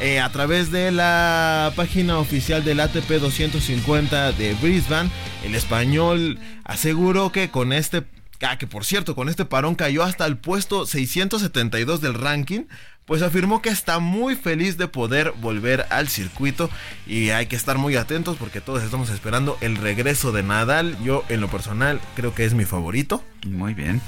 Eh, 0.00 0.20
a 0.20 0.32
través 0.32 0.72
de 0.72 0.90
la 0.90 1.70
página 1.76 2.18
oficial 2.18 2.64
del 2.64 2.80
ATP 2.80 3.10
250 3.20 4.32
de 4.32 4.54
Brisbane, 4.54 5.10
el 5.44 5.54
español 5.54 6.38
aseguró 6.64 7.30
que 7.30 7.50
con 7.50 7.74
este 7.74 8.06
Ah, 8.42 8.58
que 8.58 8.66
por 8.66 8.84
cierto, 8.84 9.14
con 9.14 9.28
este 9.28 9.44
parón 9.44 9.74
cayó 9.74 10.02
hasta 10.02 10.26
el 10.26 10.38
puesto 10.38 10.86
672 10.86 12.00
del 12.00 12.14
ranking, 12.14 12.62
pues 13.04 13.22
afirmó 13.22 13.60
que 13.60 13.68
está 13.70 13.98
muy 13.98 14.36
feliz 14.36 14.78
de 14.78 14.88
poder 14.88 15.32
volver 15.40 15.84
al 15.90 16.08
circuito 16.08 16.70
y 17.06 17.30
hay 17.30 17.46
que 17.46 17.56
estar 17.56 17.76
muy 17.76 17.96
atentos 17.96 18.36
porque 18.38 18.60
todos 18.60 18.82
estamos 18.82 19.10
esperando 19.10 19.58
el 19.60 19.76
regreso 19.76 20.32
de 20.32 20.42
Nadal. 20.42 20.96
Yo 21.02 21.24
en 21.28 21.40
lo 21.40 21.48
personal 21.48 22.00
creo 22.14 22.34
que 22.34 22.44
es 22.44 22.54
mi 22.54 22.64
favorito. 22.64 23.24
Muy 23.46 23.74
bien. 23.74 24.00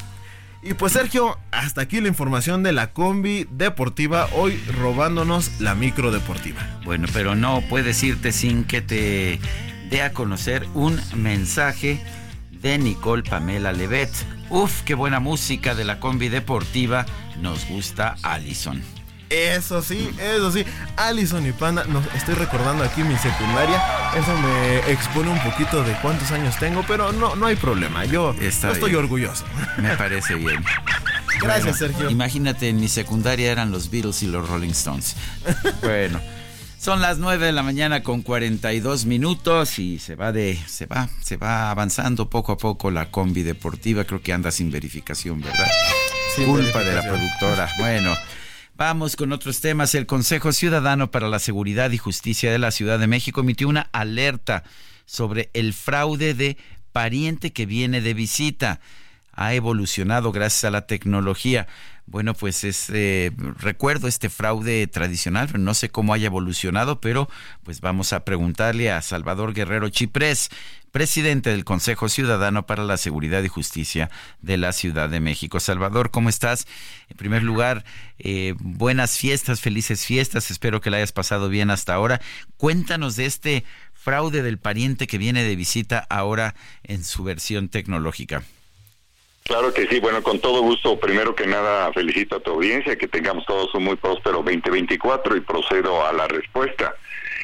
Y 0.62 0.75
pues 0.75 0.93
Sergio, 0.93 1.36
hasta 1.51 1.81
aquí 1.81 2.01
la 2.01 2.07
información 2.07 2.62
de 2.62 2.70
la 2.73 2.93
combi 2.93 3.49
deportiva, 3.51 4.28
hoy 4.33 4.57
robándonos 4.78 5.61
la 5.61 5.75
micro 5.75 6.12
deportiva. 6.12 6.61
Bueno, 6.85 7.09
pero 7.12 7.35
no 7.35 7.61
puedes 7.69 8.01
irte 8.05 8.31
sin 8.31 8.62
que 8.62 8.81
te 8.81 9.41
dé 9.91 10.02
a 10.02 10.12
conocer 10.12 10.69
un 10.75 11.01
mensaje 11.17 12.01
de 12.63 12.79
Nicole 12.79 13.23
Pamela 13.23 13.73
Levet. 13.73 14.11
Uf, 14.49 14.83
qué 14.83 14.95
buena 14.95 15.21
música 15.21 15.75
de 15.75 15.85
la 15.85 16.01
combi 16.01 16.29
deportiva. 16.29 17.05
Nos 17.41 17.67
gusta 17.67 18.17
Allison. 18.23 18.83
Eso 19.29 19.81
sí, 19.81 20.11
eso 20.21 20.53
sí. 20.53 20.65
Allison 20.97 21.47
y 21.47 21.53
Panda, 21.53 21.85
no, 21.85 22.03
estoy 22.15 22.35
recordando 22.35 22.85
aquí 22.85 23.03
mi 23.03 23.17
secundaria. 23.17 23.83
Eso 24.15 24.37
me 24.39 24.93
expone 24.93 25.31
un 25.31 25.39
poquito 25.43 25.83
de 25.83 25.95
cuántos 26.03 26.31
años 26.33 26.59
tengo, 26.59 26.85
pero 26.87 27.13
no, 27.13 27.35
no 27.35 27.47
hay 27.47 27.57
problema. 27.57 28.05
Yo, 28.05 28.35
estoy 28.41 28.95
orgulloso. 28.95 29.45
Me 29.79 29.97
parece 29.97 30.35
bien. 30.35 30.63
Gracias, 31.41 31.79
Sergio. 31.79 32.11
Imagínate, 32.11 32.69
en 32.69 32.79
mi 32.79 32.89
secundaria 32.89 33.51
eran 33.51 33.71
los 33.73 33.91
Beatles 33.91 34.23
y 34.23 34.27
los 34.27 34.49
Rolling 34.49 34.71
Stones. 34.71 35.17
Bueno. 35.83 36.21
Son 36.83 37.01
las 37.01 37.19
9 37.19 37.47
de 37.47 37.52
la 37.52 37.62
mañana 37.62 38.02
con 38.02 38.23
42 38.23 39.07
minutos 39.07 39.78
y 39.78 40.01
se 40.01 40.17
va 40.17 40.33
de 40.33 40.59
se 40.67 40.86
va 40.86 41.09
se 41.20 41.36
va 41.36 41.70
avanzando 41.70 42.28
poco 42.28 42.51
a 42.51 42.59
poco 42.59 42.91
la 42.91 43.09
combi 43.09 43.44
deportiva, 43.44 44.02
creo 44.02 44.20
que 44.20 44.33
anda 44.33 44.51
sin 44.51 44.73
verificación, 44.73 45.41
¿verdad? 45.41 45.69
Culpa 46.44 46.83
de 46.83 46.93
la 46.93 47.02
productora. 47.02 47.70
Bueno, 47.78 48.12
vamos 48.75 49.15
con 49.15 49.31
otros 49.31 49.61
temas. 49.61 49.94
El 49.94 50.07
Consejo 50.07 50.51
Ciudadano 50.52 51.12
para 51.12 51.28
la 51.28 51.39
Seguridad 51.39 51.93
y 51.93 51.99
Justicia 51.99 52.51
de 52.51 52.59
la 52.59 52.73
Ciudad 52.73 52.99
de 52.99 53.07
México 53.07 53.43
emitió 53.43 53.69
una 53.69 53.89
alerta 53.93 54.65
sobre 55.05 55.51
el 55.55 55.75
fraude 55.75 56.35
de 56.35 56.57
pariente 56.91 57.52
que 57.52 57.65
viene 57.65 58.01
de 58.01 58.12
visita. 58.12 58.81
Ha 59.33 59.55
evolucionado 59.55 60.33
gracias 60.33 60.65
a 60.65 60.70
la 60.70 60.86
tecnología. 60.86 61.67
Bueno, 62.07 62.35
pues 62.35 62.65
es, 62.65 62.91
eh, 62.91 63.31
recuerdo 63.59 64.09
este 64.09 64.28
fraude 64.28 64.86
tradicional, 64.86 65.49
no 65.59 65.73
sé 65.73 65.89
cómo 65.89 66.12
haya 66.12 66.27
evolucionado, 66.27 67.01
pero 67.01 67.28
pues 67.62 67.81
vamos 67.81 68.12
a 68.12 68.25
preguntarle 68.25 68.91
a 68.91 69.01
Salvador 69.02 69.55
Guerrero 69.55 69.89
Chiprés, 69.89 70.51
presidente 70.91 71.51
del 71.51 71.65
Consejo 71.65 72.09
Ciudadano 72.09 72.67
para 72.67 72.85
la 72.85 72.97
Seguridad 72.97 73.43
y 73.43 73.49
Justicia 73.49 74.11
de 74.43 74.59
la 74.59 74.73
Ciudad 74.73 75.09
de 75.09 75.20
México. 75.20 75.61
Salvador, 75.61 76.11
¿cómo 76.11 76.28
estás? 76.28 76.67
En 77.09 77.17
primer 77.17 77.44
lugar, 77.44 77.85
eh, 78.19 78.55
buenas 78.59 79.17
fiestas, 79.17 79.61
felices 79.61 80.05
fiestas, 80.05 80.51
espero 80.51 80.81
que 80.81 80.91
la 80.91 80.99
hayas 80.99 81.12
pasado 81.12 81.49
bien 81.49 81.70
hasta 81.70 81.94
ahora. 81.94 82.20
Cuéntanos 82.59 83.17
de 83.17 83.27
este 83.27 83.65
fraude 83.94 84.43
del 84.43 84.59
pariente 84.59 85.07
que 85.07 85.19
viene 85.19 85.44
de 85.44 85.57
visita 85.57 86.05
ahora 86.11 86.55
en 86.83 87.05
su 87.05 87.23
versión 87.25 87.69
tecnológica. 87.69 88.43
Claro 89.45 89.75
que 89.75 89.87
sí, 89.89 89.99
bueno, 89.99 90.23
con 90.23 90.41
todo 90.41 90.62
gusto, 90.62 90.99
primero 90.99 91.35
que 91.35 91.47
nada 91.47 91.93
felicito 91.93 92.37
a 92.37 92.41
tu 92.41 92.53
audiencia, 92.53 92.97
que 92.97 93.09
tengamos 93.09 93.45
todos 93.45 93.75
un 93.75 93.85
muy 93.85 93.97
próspero 93.97 94.39
2024 94.39 95.37
y 95.37 95.41
procedo 95.41 96.07
a 96.07 96.12
la 96.12 96.29
respuesta. 96.29 96.95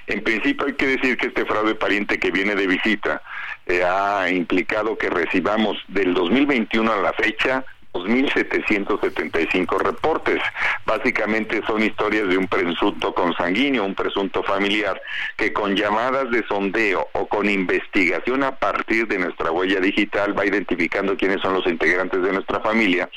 En 0.06 0.22
principio 0.22 0.66
hay 0.66 0.74
que 0.74 0.86
decir 0.86 1.16
que 1.16 1.26
este 1.26 1.44
fraude 1.44 1.74
pariente 1.74 2.18
que 2.18 2.30
viene 2.30 2.54
de 2.54 2.66
visita 2.66 3.20
eh, 3.66 3.82
ha 3.84 4.30
implicado 4.30 4.96
que 4.96 5.10
recibamos 5.10 5.76
del 5.88 6.14
2021 6.14 6.90
a 6.90 7.02
la 7.02 7.12
fecha 7.12 7.64
2.775 8.04 9.78
reportes. 9.78 10.40
Básicamente 10.86 11.60
son 11.66 11.82
historias 11.82 12.28
de 12.28 12.38
un 12.38 12.46
presunto 12.46 13.14
consanguíneo, 13.14 13.84
un 13.84 13.94
presunto 13.94 14.42
familiar, 14.42 15.00
que 15.36 15.52
con 15.52 15.76
llamadas 15.76 16.30
de 16.30 16.44
sondeo 16.46 17.08
o 17.12 17.26
con 17.26 17.48
investigación 17.48 18.42
a 18.42 18.56
partir 18.56 19.06
de 19.06 19.18
nuestra 19.18 19.50
huella 19.50 19.80
digital 19.80 20.38
va 20.38 20.46
identificando 20.46 21.16
quiénes 21.16 21.40
son 21.40 21.54
los 21.54 21.66
integrantes 21.66 22.22
de 22.22 22.32
nuestra 22.32 22.60
familia 22.60 23.08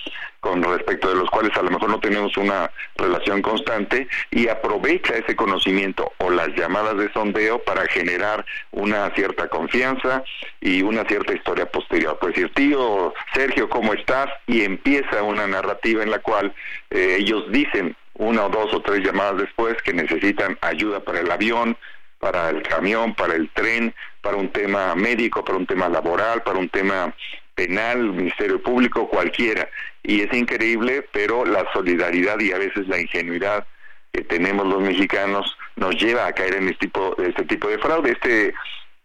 con 0.41 0.61
respecto 0.63 1.07
de 1.07 1.15
los 1.15 1.29
cuales 1.29 1.55
a 1.55 1.61
lo 1.61 1.69
mejor 1.69 1.89
no 1.89 1.99
tenemos 1.99 2.35
una 2.35 2.69
relación 2.97 3.41
constante 3.41 4.07
y 4.31 4.47
aprovecha 4.47 5.13
ese 5.13 5.35
conocimiento 5.35 6.11
o 6.17 6.31
las 6.31 6.49
llamadas 6.55 6.97
de 6.97 7.13
sondeo 7.13 7.59
para 7.59 7.85
generar 7.85 8.43
una 8.71 9.09
cierta 9.15 9.47
confianza 9.47 10.23
y 10.59 10.81
una 10.81 11.05
cierta 11.05 11.33
historia 11.33 11.67
posterior. 11.67 12.17
Pues 12.19 12.33
decir, 12.33 12.51
tío 12.55 13.13
Sergio, 13.33 13.69
¿cómo 13.69 13.93
estás? 13.93 14.29
Y 14.47 14.63
empieza 14.63 15.21
una 15.21 15.45
narrativa 15.45 16.01
en 16.01 16.09
la 16.09 16.19
cual 16.19 16.53
eh, 16.89 17.17
ellos 17.19 17.45
dicen 17.51 17.95
una 18.15 18.45
o 18.45 18.49
dos 18.49 18.73
o 18.73 18.81
tres 18.81 19.05
llamadas 19.05 19.37
después 19.37 19.79
que 19.83 19.93
necesitan 19.93 20.57
ayuda 20.61 21.01
para 21.01 21.19
el 21.19 21.31
avión, 21.31 21.77
para 22.19 22.49
el 22.49 22.63
camión, 22.63 23.13
para 23.13 23.35
el 23.35 23.49
tren, 23.49 23.93
para 24.21 24.37
un 24.37 24.49
tema 24.49 24.95
médico, 24.95 25.45
para 25.45 25.57
un 25.57 25.67
tema 25.67 25.87
laboral, 25.87 26.41
para 26.41 26.57
un 26.57 26.69
tema 26.69 27.13
penal, 27.55 27.99
Ministerio 28.11 28.61
Público, 28.61 29.07
cualquiera. 29.07 29.67
Y 30.03 30.21
es 30.21 30.33
increíble, 30.33 31.07
pero 31.11 31.45
la 31.45 31.65
solidaridad 31.73 32.39
y 32.39 32.51
a 32.51 32.57
veces 32.57 32.87
la 32.87 32.99
ingenuidad 32.99 33.65
que 34.11 34.23
tenemos 34.23 34.67
los 34.67 34.81
mexicanos 34.81 35.57
nos 35.75 35.95
lleva 35.95 36.27
a 36.27 36.33
caer 36.33 36.55
en 36.55 36.67
este 36.67 36.87
tipo, 36.87 37.15
este 37.21 37.43
tipo 37.45 37.67
de 37.69 37.77
fraude. 37.77 38.11
Este 38.11 38.53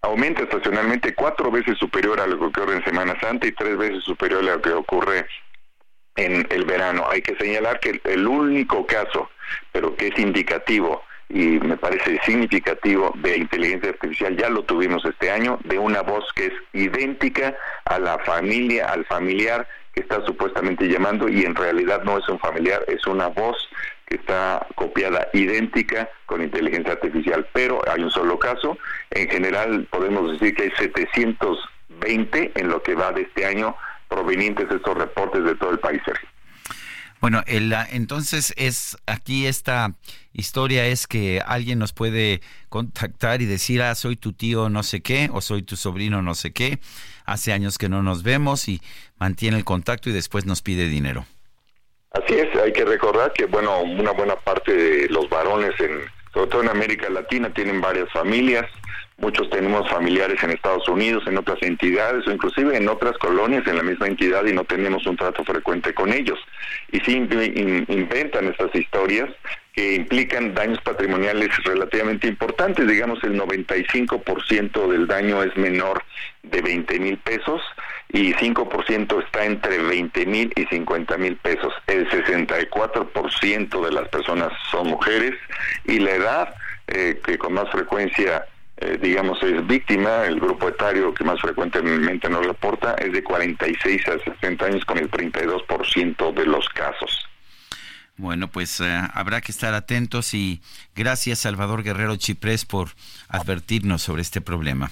aumenta 0.02 0.42
estacionalmente 0.42 1.14
cuatro 1.14 1.50
veces 1.50 1.78
superior 1.78 2.20
a 2.20 2.26
lo 2.26 2.38
que 2.38 2.46
ocurre 2.46 2.76
en 2.76 2.84
Semana 2.84 3.18
Santa 3.20 3.46
y 3.46 3.52
tres 3.52 3.76
veces 3.76 4.04
superior 4.04 4.40
a 4.40 4.56
lo 4.56 4.62
que 4.62 4.70
ocurre 4.70 5.26
en 6.16 6.46
el 6.50 6.64
verano. 6.64 7.06
Hay 7.10 7.22
que 7.22 7.36
señalar 7.36 7.80
que 7.80 8.00
el 8.04 8.26
único 8.26 8.86
caso, 8.86 9.30
pero 9.72 9.94
que 9.96 10.08
es 10.08 10.18
indicativo 10.18 11.02
y 11.28 11.58
me 11.58 11.76
parece 11.76 12.20
significativo 12.24 13.12
de 13.16 13.38
inteligencia 13.38 13.90
artificial, 13.90 14.36
ya 14.36 14.48
lo 14.48 14.62
tuvimos 14.62 15.04
este 15.04 15.30
año, 15.30 15.58
de 15.64 15.78
una 15.78 16.02
voz 16.02 16.24
que 16.34 16.46
es 16.46 16.52
idéntica 16.72 17.56
a 17.84 17.98
la 17.98 18.18
familia, 18.20 18.92
al 18.92 19.04
familiar 19.06 19.66
está 19.96 20.24
supuestamente 20.24 20.86
llamando 20.88 21.28
y 21.28 21.44
en 21.44 21.54
realidad 21.54 22.02
no 22.04 22.18
es 22.18 22.28
un 22.28 22.38
familiar, 22.38 22.84
es 22.86 23.06
una 23.06 23.28
voz 23.28 23.56
que 24.06 24.16
está 24.16 24.66
copiada 24.76 25.28
idéntica 25.32 26.08
con 26.26 26.42
inteligencia 26.42 26.92
artificial, 26.92 27.46
pero 27.52 27.80
hay 27.90 28.02
un 28.02 28.10
solo 28.10 28.38
caso, 28.38 28.78
en 29.10 29.28
general 29.28 29.88
podemos 29.90 30.32
decir 30.32 30.54
que 30.54 30.64
hay 30.64 30.70
720 30.78 32.52
en 32.54 32.68
lo 32.68 32.82
que 32.82 32.94
va 32.94 33.12
de 33.12 33.22
este 33.22 33.46
año 33.46 33.74
provenientes 34.08 34.68
de 34.68 34.76
estos 34.76 34.96
reportes 34.96 35.44
de 35.44 35.56
todo 35.56 35.70
el 35.72 35.78
país, 35.78 36.00
Sergio. 36.04 36.28
Bueno, 37.20 37.42
el, 37.46 37.74
entonces 37.90 38.52
es 38.56 38.98
aquí 39.06 39.46
esta 39.46 39.94
historia 40.32 40.86
es 40.86 41.06
que 41.06 41.40
alguien 41.44 41.78
nos 41.78 41.92
puede 41.92 42.42
contactar 42.68 43.40
y 43.40 43.46
decir, 43.46 43.82
ah, 43.82 43.94
soy 43.94 44.16
tu 44.16 44.32
tío 44.34 44.68
no 44.68 44.82
sé 44.82 45.00
qué 45.00 45.30
o 45.32 45.40
soy 45.40 45.62
tu 45.62 45.76
sobrino 45.76 46.20
no 46.20 46.34
sé 46.34 46.52
qué, 46.52 46.78
hace 47.26 47.52
años 47.52 47.76
que 47.76 47.88
no 47.88 48.02
nos 48.02 48.22
vemos 48.22 48.68
y 48.68 48.80
mantiene 49.18 49.58
el 49.58 49.64
contacto 49.64 50.08
y 50.08 50.12
después 50.12 50.46
nos 50.46 50.62
pide 50.62 50.88
dinero. 50.88 51.26
Así 52.12 52.34
es, 52.34 52.48
hay 52.58 52.72
que 52.72 52.84
recordar 52.84 53.32
que, 53.34 53.44
bueno, 53.44 53.82
una 53.82 54.12
buena 54.12 54.36
parte 54.36 54.72
de 54.72 55.08
los 55.08 55.28
varones, 55.28 55.78
en, 55.80 56.00
sobre 56.32 56.46
todo 56.50 56.62
en 56.62 56.70
América 56.70 57.10
Latina, 57.10 57.52
tienen 57.52 57.80
varias 57.80 58.10
familias, 58.10 58.64
Muchos 59.18 59.48
tenemos 59.48 59.88
familiares 59.88 60.42
en 60.42 60.50
Estados 60.50 60.86
Unidos, 60.88 61.24
en 61.26 61.38
otras 61.38 61.62
entidades 61.62 62.26
o 62.26 62.30
inclusive 62.30 62.76
en 62.76 62.86
otras 62.86 63.16
colonias 63.16 63.66
en 63.66 63.76
la 63.76 63.82
misma 63.82 64.08
entidad 64.08 64.44
y 64.44 64.52
no 64.52 64.64
tenemos 64.64 65.06
un 65.06 65.16
trato 65.16 65.42
frecuente 65.42 65.94
con 65.94 66.12
ellos. 66.12 66.38
Y 66.92 67.00
sí 67.00 67.16
inventan 67.16 68.48
estas 68.48 68.74
historias 68.74 69.30
que 69.72 69.94
implican 69.94 70.54
daños 70.54 70.80
patrimoniales 70.82 71.48
relativamente 71.64 72.28
importantes, 72.28 72.86
digamos 72.86 73.22
el 73.24 73.40
95% 73.40 74.88
del 74.88 75.06
daño 75.06 75.42
es 75.42 75.56
menor 75.56 76.02
de 76.42 76.62
20 76.62 76.98
mil 76.98 77.18
pesos 77.18 77.62
y 78.10 78.32
5% 78.34 79.24
está 79.24 79.44
entre 79.44 79.78
20 79.78 80.26
mil 80.26 80.52
y 80.56 80.64
50 80.64 81.16
mil 81.16 81.36
pesos. 81.36 81.72
El 81.86 82.08
64% 82.08 83.84
de 83.84 83.92
las 83.92 84.08
personas 84.08 84.52
son 84.70 84.88
mujeres 84.88 85.34
y 85.84 86.00
la 86.00 86.10
edad 86.10 86.54
eh, 86.86 87.20
que 87.24 87.36
con 87.36 87.54
más 87.54 87.70
frecuencia 87.70 88.46
eh, 88.78 88.98
digamos, 89.00 89.42
es 89.42 89.66
víctima, 89.66 90.24
el 90.26 90.38
grupo 90.38 90.68
etario 90.68 91.14
que 91.14 91.24
más 91.24 91.40
frecuentemente 91.40 92.28
nos 92.28 92.46
reporta 92.46 92.94
es 92.94 93.12
de 93.12 93.22
46 93.22 94.08
a 94.08 94.18
60 94.18 94.64
años 94.66 94.84
con 94.84 94.98
el 94.98 95.10
32% 95.10 96.34
de 96.34 96.46
los 96.46 96.68
casos. 96.68 97.26
Bueno, 98.18 98.48
pues 98.48 98.80
eh, 98.80 98.98
habrá 99.12 99.40
que 99.40 99.52
estar 99.52 99.74
atentos 99.74 100.32
y 100.34 100.60
gracias 100.94 101.40
Salvador 101.40 101.82
Guerrero 101.82 102.16
Chiprés 102.16 102.64
por 102.64 102.88
advertirnos 103.28 104.02
sobre 104.02 104.22
este 104.22 104.40
problema. 104.40 104.90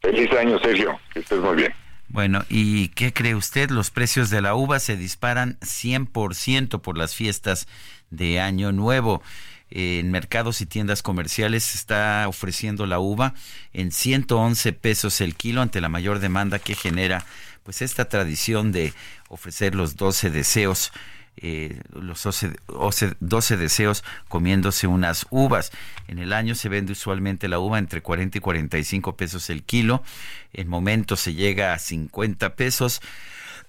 Feliz 0.00 0.30
año, 0.32 0.58
Sergio. 0.58 0.98
Que 1.12 1.20
estés 1.20 1.38
muy 1.38 1.56
bien. 1.56 1.72
Bueno, 2.08 2.44
¿y 2.48 2.88
qué 2.88 3.12
cree 3.12 3.34
usted? 3.34 3.70
Los 3.70 3.90
precios 3.90 4.30
de 4.30 4.42
la 4.42 4.54
uva 4.54 4.78
se 4.78 4.96
disparan 4.96 5.58
100% 5.60 6.80
por 6.80 6.98
las 6.98 7.14
fiestas 7.14 7.66
de 8.10 8.40
Año 8.40 8.72
Nuevo. 8.72 9.22
En 9.70 10.10
mercados 10.10 10.60
y 10.60 10.66
tiendas 10.66 11.02
comerciales 11.02 11.74
está 11.74 12.26
ofreciendo 12.28 12.86
la 12.86 13.00
uva 13.00 13.34
en 13.72 13.92
111 13.92 14.72
pesos 14.74 15.20
el 15.20 15.34
kilo 15.34 15.62
ante 15.62 15.80
la 15.80 15.88
mayor 15.88 16.20
demanda 16.20 16.58
que 16.58 16.74
genera 16.74 17.24
pues 17.64 17.82
esta 17.82 18.04
tradición 18.08 18.72
de 18.72 18.92
ofrecer 19.28 19.74
los 19.74 19.96
12 19.96 20.30
deseos 20.30 20.92
eh, 21.36 21.80
los 21.92 22.22
12, 22.22 23.56
deseos 23.56 24.04
comiéndose 24.28 24.86
unas 24.86 25.26
uvas. 25.30 25.72
En 26.06 26.18
el 26.20 26.32
año 26.32 26.54
se 26.54 26.68
vende 26.68 26.92
usualmente 26.92 27.48
la 27.48 27.58
uva 27.58 27.78
entre 27.78 28.02
40 28.02 28.38
y 28.38 28.40
45 28.40 29.16
pesos 29.16 29.50
el 29.50 29.64
kilo. 29.64 30.02
En 30.52 30.68
momentos 30.68 31.20
se 31.20 31.34
llega 31.34 31.74
a 31.74 31.78
50 31.78 32.54
pesos, 32.54 33.00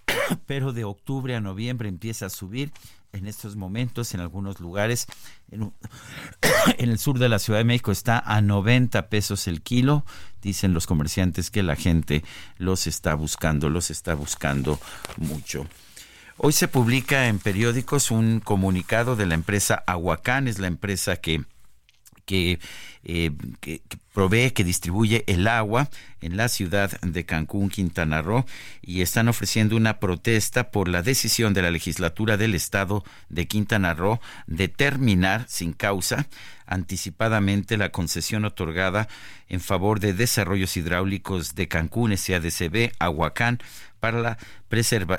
pero 0.46 0.74
de 0.74 0.84
octubre 0.84 1.36
a 1.36 1.42
noviembre 1.42 1.90
empieza 1.90 2.28
a 2.28 2.30
subir. 2.30 2.72
En 3.16 3.28
estos 3.28 3.56
momentos, 3.56 4.14
en 4.14 4.20
algunos 4.20 4.60
lugares, 4.60 5.08
en, 5.52 5.72
el 6.78 7.00
sur 7.00 7.18
de 7.18 7.30
la 7.30 7.40
Ciudad 7.40 7.60
de 7.60 7.66
México 7.66 7.92
está 7.92 8.20
a 8.20 8.42
90 8.42 9.10
pesos 9.10 9.48
el 9.48 9.62
kilo. 9.62 10.06
Dicen 10.42 10.74
los 10.74 10.86
comerciantes 10.86 11.50
que 11.50 11.64
la 11.64 11.76
gente 11.76 12.24
los 12.58 12.88
está 12.88 13.16
buscando, 13.16 13.70
los 13.70 13.90
está 13.90 14.16
buscando 14.16 14.80
mucho. 15.18 15.66
Hoy 16.38 16.52
se 16.52 16.68
publica 16.68 17.30
en 17.30 17.40
periódicos 17.40 18.12
un 18.12 18.42
comunicado 18.42 19.16
de 19.16 19.26
la 19.26 19.36
empresa 19.36 19.82
Aguacán, 19.88 20.50
es 20.50 20.60
la 20.60 20.68
empresa 20.68 21.16
que 21.16 21.46
que, 22.26 22.60
eh, 23.06 23.32
que, 23.62 23.82
provee, 24.14 24.52
que 24.52 24.64
distribuye 24.64 25.24
el 25.28 25.48
agua 25.48 25.90
en 26.22 26.38
la 26.38 26.48
ciudad 26.48 27.00
de 27.02 27.26
Cancún, 27.26 27.70
Quintana 27.70 28.22
Roo, 28.22 28.46
y 28.82 29.02
están 29.02 29.28
ofreciendo 29.28 29.76
una 29.76 30.00
protesta 30.00 30.72
por 30.72 30.88
la 30.88 31.04
decisión 31.04 31.54
de 31.54 31.62
la 31.62 31.70
legislatura 31.70 32.38
del 32.38 32.56
estado 32.56 33.04
de 33.30 33.48
Quintana 33.48 33.94
Roo 33.94 34.20
de 34.48 34.70
terminar 34.70 35.46
sin 35.48 35.74
causa 35.74 36.28
anticipadamente 36.66 37.78
la 37.78 37.92
concesión 37.92 38.46
otorgada 38.46 39.08
en 39.50 39.62
favor 39.62 40.00
de 40.00 40.14
desarrollos 40.14 40.78
hidráulicos 40.78 41.54
de 41.54 41.68
Cancún, 41.68 42.18
SADCB, 42.18 42.92
Aguacán, 42.98 43.60
para 44.00 44.20
la, 44.20 44.38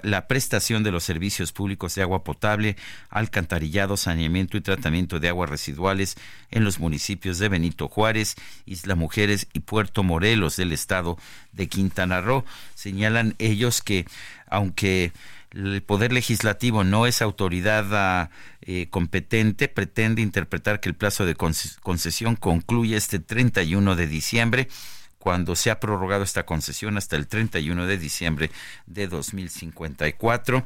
la 0.03 0.29
prestación 0.29 0.85
de 0.85 0.93
los 0.93 1.03
servicios 1.03 1.53
públicos 1.53 1.95
de 1.95 2.03
agua 2.03 2.23
potable, 2.23 2.77
alcantarillado, 3.11 3.97
saneamiento 3.97 4.57
y 4.57 4.61
tratamiento 4.61 5.19
de 5.19 5.29
aguas 5.29 5.51
residuales 5.51 6.17
en 6.51 6.63
los 6.63 6.79
municipios 6.79 7.39
de 7.39 7.49
Benito 7.49 7.76
Juárez, 7.89 8.37
Isla 8.65 8.95
Mujeres 8.95 9.47
y 9.53 9.61
Puerto 9.61 10.03
Morelos 10.03 10.57
del 10.57 10.73
estado 10.73 11.19
de 11.53 11.69
Quintana 11.69 12.21
Roo. 12.21 12.45
Señalan 12.75 13.35
ellos 13.39 13.83
que 13.83 14.07
aunque 14.49 15.13
el 15.53 15.83
Poder 15.83 16.13
Legislativo 16.13 16.85
no 16.85 17.07
es 17.07 17.23
autoridad 17.23 17.87
ah, 17.93 18.31
eh, 18.63 18.89
competente, 18.91 19.69
pretende 19.69 20.23
interpretar 20.23 20.81
que 20.81 20.89
el 20.89 20.95
plazo 20.95 21.25
de 21.25 21.35
concesión 21.35 22.37
concluye 22.37 22.97
este 22.97 23.19
31 23.19 23.97
de 23.97 24.07
diciembre 24.07 24.69
cuando 25.19 25.57
se 25.57 25.71
ha 25.71 25.81
prorrogado 25.81 26.23
esta 26.23 26.47
concesión 26.47 26.97
hasta 26.97 27.17
el 27.17 27.27
31 27.27 27.87
de 27.87 27.99
diciembre 27.99 28.51
de 28.87 29.09
2054. 29.09 30.65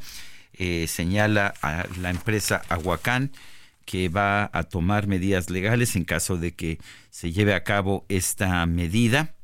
Eh, 0.55 0.87
señala 0.89 1.55
a 1.63 1.87
la 1.99 2.11
empresa 2.11 2.61
Aguacán 2.69 3.31
que 3.91 4.09
va 4.09 4.49
a 4.52 4.62
tomar 4.62 5.09
medidas 5.09 5.51
legales 5.51 5.97
en 5.97 6.05
caso 6.05 6.36
de 6.36 6.55
que 6.55 6.78
se 7.10 7.33
lleve 7.33 7.55
a 7.55 7.65
cabo 7.65 8.07
esta 8.09 8.65
medida 8.67 9.35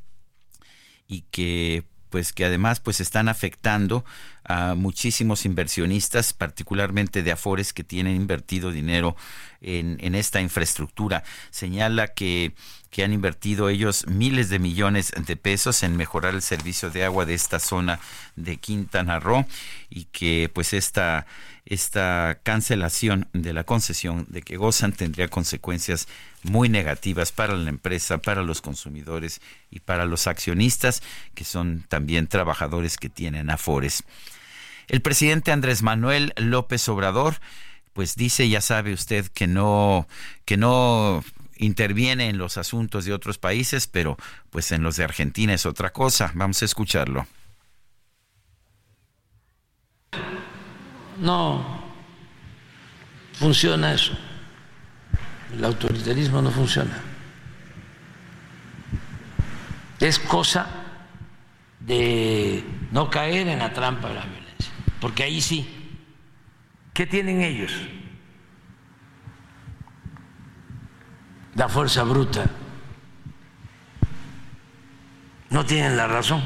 y 1.08 1.22
que 1.32 1.82
pues 2.10 2.32
que 2.32 2.44
además 2.44 2.78
pues 2.78 3.00
están 3.00 3.28
afectando 3.28 4.04
a 4.44 4.76
muchísimos 4.76 5.46
inversionistas, 5.46 6.32
particularmente 6.32 7.24
de 7.24 7.32
Afores 7.32 7.72
que 7.72 7.82
tienen 7.82 8.14
invertido 8.14 8.70
dinero 8.70 9.16
en, 9.60 9.96
en 9.98 10.14
esta 10.14 10.40
infraestructura. 10.40 11.24
Señala 11.50 12.14
que 12.14 12.54
que 12.96 13.04
han 13.04 13.12
invertido 13.12 13.68
ellos 13.68 14.06
miles 14.06 14.48
de 14.48 14.58
millones 14.58 15.12
de 15.14 15.36
pesos 15.36 15.82
en 15.82 15.96
mejorar 15.96 16.34
el 16.34 16.40
servicio 16.40 16.88
de 16.88 17.04
agua 17.04 17.26
de 17.26 17.34
esta 17.34 17.58
zona 17.58 18.00
de 18.36 18.56
Quintana 18.56 19.18
Roo 19.18 19.44
y 19.90 20.04
que 20.04 20.50
pues 20.54 20.72
esta 20.72 21.26
esta 21.66 22.38
cancelación 22.44 23.28
de 23.32 23.52
la 23.52 23.64
concesión 23.64 24.24
de 24.28 24.42
que 24.42 24.56
gozan 24.56 24.92
tendría 24.92 25.28
consecuencias 25.28 26.06
muy 26.44 26.68
negativas 26.68 27.32
para 27.32 27.54
la 27.54 27.68
empresa, 27.68 28.18
para 28.18 28.42
los 28.42 28.62
consumidores 28.62 29.40
y 29.70 29.80
para 29.80 30.06
los 30.06 30.28
accionistas, 30.28 31.02
que 31.34 31.44
son 31.44 31.84
también 31.88 32.28
trabajadores 32.28 32.96
que 32.96 33.08
tienen 33.08 33.50
afores. 33.50 34.04
El 34.86 35.02
presidente 35.02 35.50
Andrés 35.50 35.82
Manuel 35.82 36.32
López 36.36 36.88
Obrador 36.88 37.40
pues 37.92 38.14
dice, 38.14 38.48
ya 38.48 38.60
sabe 38.60 38.92
usted 38.92 39.26
que 39.28 39.46
no 39.46 40.06
que 40.44 40.56
no 40.56 41.24
interviene 41.56 42.28
en 42.28 42.38
los 42.38 42.58
asuntos 42.58 43.06
de 43.06 43.14
otros 43.14 43.38
países, 43.38 43.86
pero 43.86 44.18
pues 44.50 44.70
en 44.70 44.82
los 44.82 44.96
de 44.96 45.04
Argentina 45.04 45.54
es 45.54 45.66
otra 45.66 45.92
cosa. 45.92 46.30
Vamos 46.34 46.60
a 46.60 46.66
escucharlo. 46.66 47.26
No 51.18 51.82
funciona 53.34 53.92
eso. 53.92 54.12
El 55.52 55.64
autoritarismo 55.64 56.42
no 56.42 56.50
funciona. 56.50 56.98
Es 60.00 60.18
cosa 60.18 60.66
de 61.80 62.64
no 62.92 63.08
caer 63.08 63.48
en 63.48 63.58
la 63.58 63.72
trampa 63.72 64.08
de 64.08 64.14
la 64.14 64.24
violencia, 64.24 64.72
porque 65.00 65.22
ahí 65.22 65.40
sí. 65.40 65.72
¿Qué 66.92 67.06
tienen 67.06 67.42
ellos? 67.42 67.72
la 71.56 71.68
fuerza 71.68 72.04
bruta. 72.04 72.44
No 75.50 75.64
tienen 75.64 75.96
la 75.96 76.06
razón. 76.06 76.44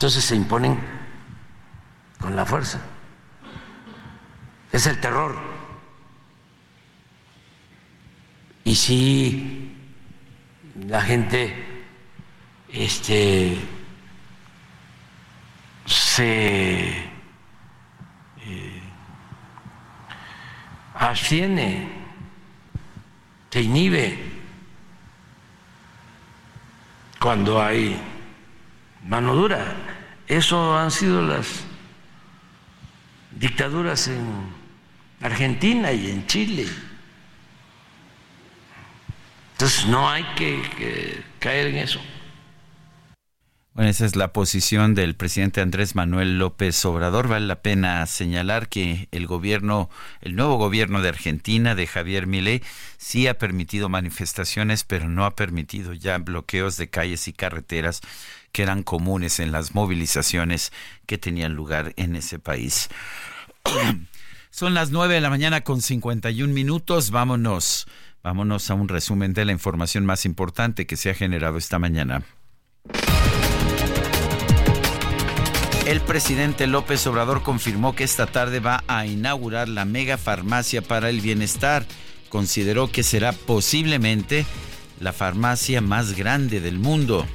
Entonces 0.00 0.24
se 0.24 0.34
imponen 0.34 0.80
con 2.18 2.34
la 2.34 2.46
fuerza. 2.46 2.80
Es 4.72 4.86
el 4.86 4.98
terror. 4.98 5.36
Y 8.64 8.74
si 8.74 9.76
la 10.86 11.02
gente 11.02 11.84
este, 12.72 13.58
se 15.84 17.10
abstiene, 20.94 21.88
se 23.50 23.60
inhibe 23.60 24.18
cuando 27.18 27.62
hay 27.62 28.00
mano 29.06 29.34
dura. 29.34 29.89
Eso 30.30 30.78
han 30.78 30.92
sido 30.92 31.22
las 31.22 31.64
dictaduras 33.32 34.06
en 34.06 34.24
Argentina 35.20 35.90
y 35.90 36.08
en 36.08 36.24
Chile. 36.28 36.68
Entonces 39.54 39.86
no 39.86 40.08
hay 40.08 40.22
que, 40.36 41.24
caer 41.40 41.66
en 41.66 41.78
eso. 41.78 42.00
Bueno, 43.72 43.88
esa 43.88 44.04
es 44.04 44.16
la 44.16 44.32
posición 44.32 44.96
del 44.96 45.14
presidente 45.14 45.60
Andrés 45.60 45.94
Manuel 45.94 46.38
López 46.38 46.84
Obrador. 46.84 47.28
Vale 47.28 47.46
la 47.46 47.62
pena 47.62 48.04
señalar 48.06 48.68
que 48.68 49.08
el 49.12 49.28
gobierno, 49.28 49.88
el 50.22 50.34
nuevo 50.34 50.56
gobierno 50.56 51.00
de 51.02 51.08
Argentina 51.08 51.76
de 51.76 51.86
Javier 51.86 52.26
Milei, 52.26 52.64
sí 52.98 53.28
ha 53.28 53.38
permitido 53.38 53.88
manifestaciones, 53.88 54.82
pero 54.82 55.08
no 55.08 55.24
ha 55.24 55.36
permitido 55.36 55.94
ya 55.94 56.18
bloqueos 56.18 56.76
de 56.78 56.90
calles 56.90 57.28
y 57.28 57.32
carreteras 57.32 58.00
que 58.50 58.64
eran 58.64 58.82
comunes 58.82 59.38
en 59.38 59.52
las 59.52 59.72
movilizaciones 59.72 60.72
que 61.06 61.16
tenían 61.16 61.54
lugar 61.54 61.92
en 61.96 62.16
ese 62.16 62.40
país. 62.40 62.88
Son 64.50 64.74
las 64.74 64.90
nueve 64.90 65.14
de 65.14 65.20
la 65.20 65.30
mañana 65.30 65.60
con 65.60 65.80
51 65.80 66.52
minutos. 66.52 67.12
Vámonos, 67.12 67.86
vámonos 68.24 68.68
a 68.68 68.74
un 68.74 68.88
resumen 68.88 69.32
de 69.32 69.44
la 69.44 69.52
información 69.52 70.04
más 70.04 70.24
importante 70.26 70.88
que 70.88 70.96
se 70.96 71.10
ha 71.10 71.14
generado 71.14 71.56
esta 71.56 71.78
mañana. 71.78 72.24
El 75.86 76.00
presidente 76.00 76.66
López 76.66 77.06
Obrador 77.06 77.42
confirmó 77.42 77.94
que 77.94 78.04
esta 78.04 78.26
tarde 78.26 78.60
va 78.60 78.84
a 78.86 79.06
inaugurar 79.06 79.68
la 79.68 79.84
mega 79.84 80.18
farmacia 80.18 80.82
para 80.82 81.08
el 81.08 81.20
bienestar 81.20 81.84
consideró 82.30 82.90
que 82.90 83.02
será 83.02 83.32
posiblemente 83.32 84.46
la 85.00 85.12
farmacia 85.12 85.82
más 85.82 86.16
grande 86.16 86.60
del 86.60 86.78
mundo. 86.78 87.26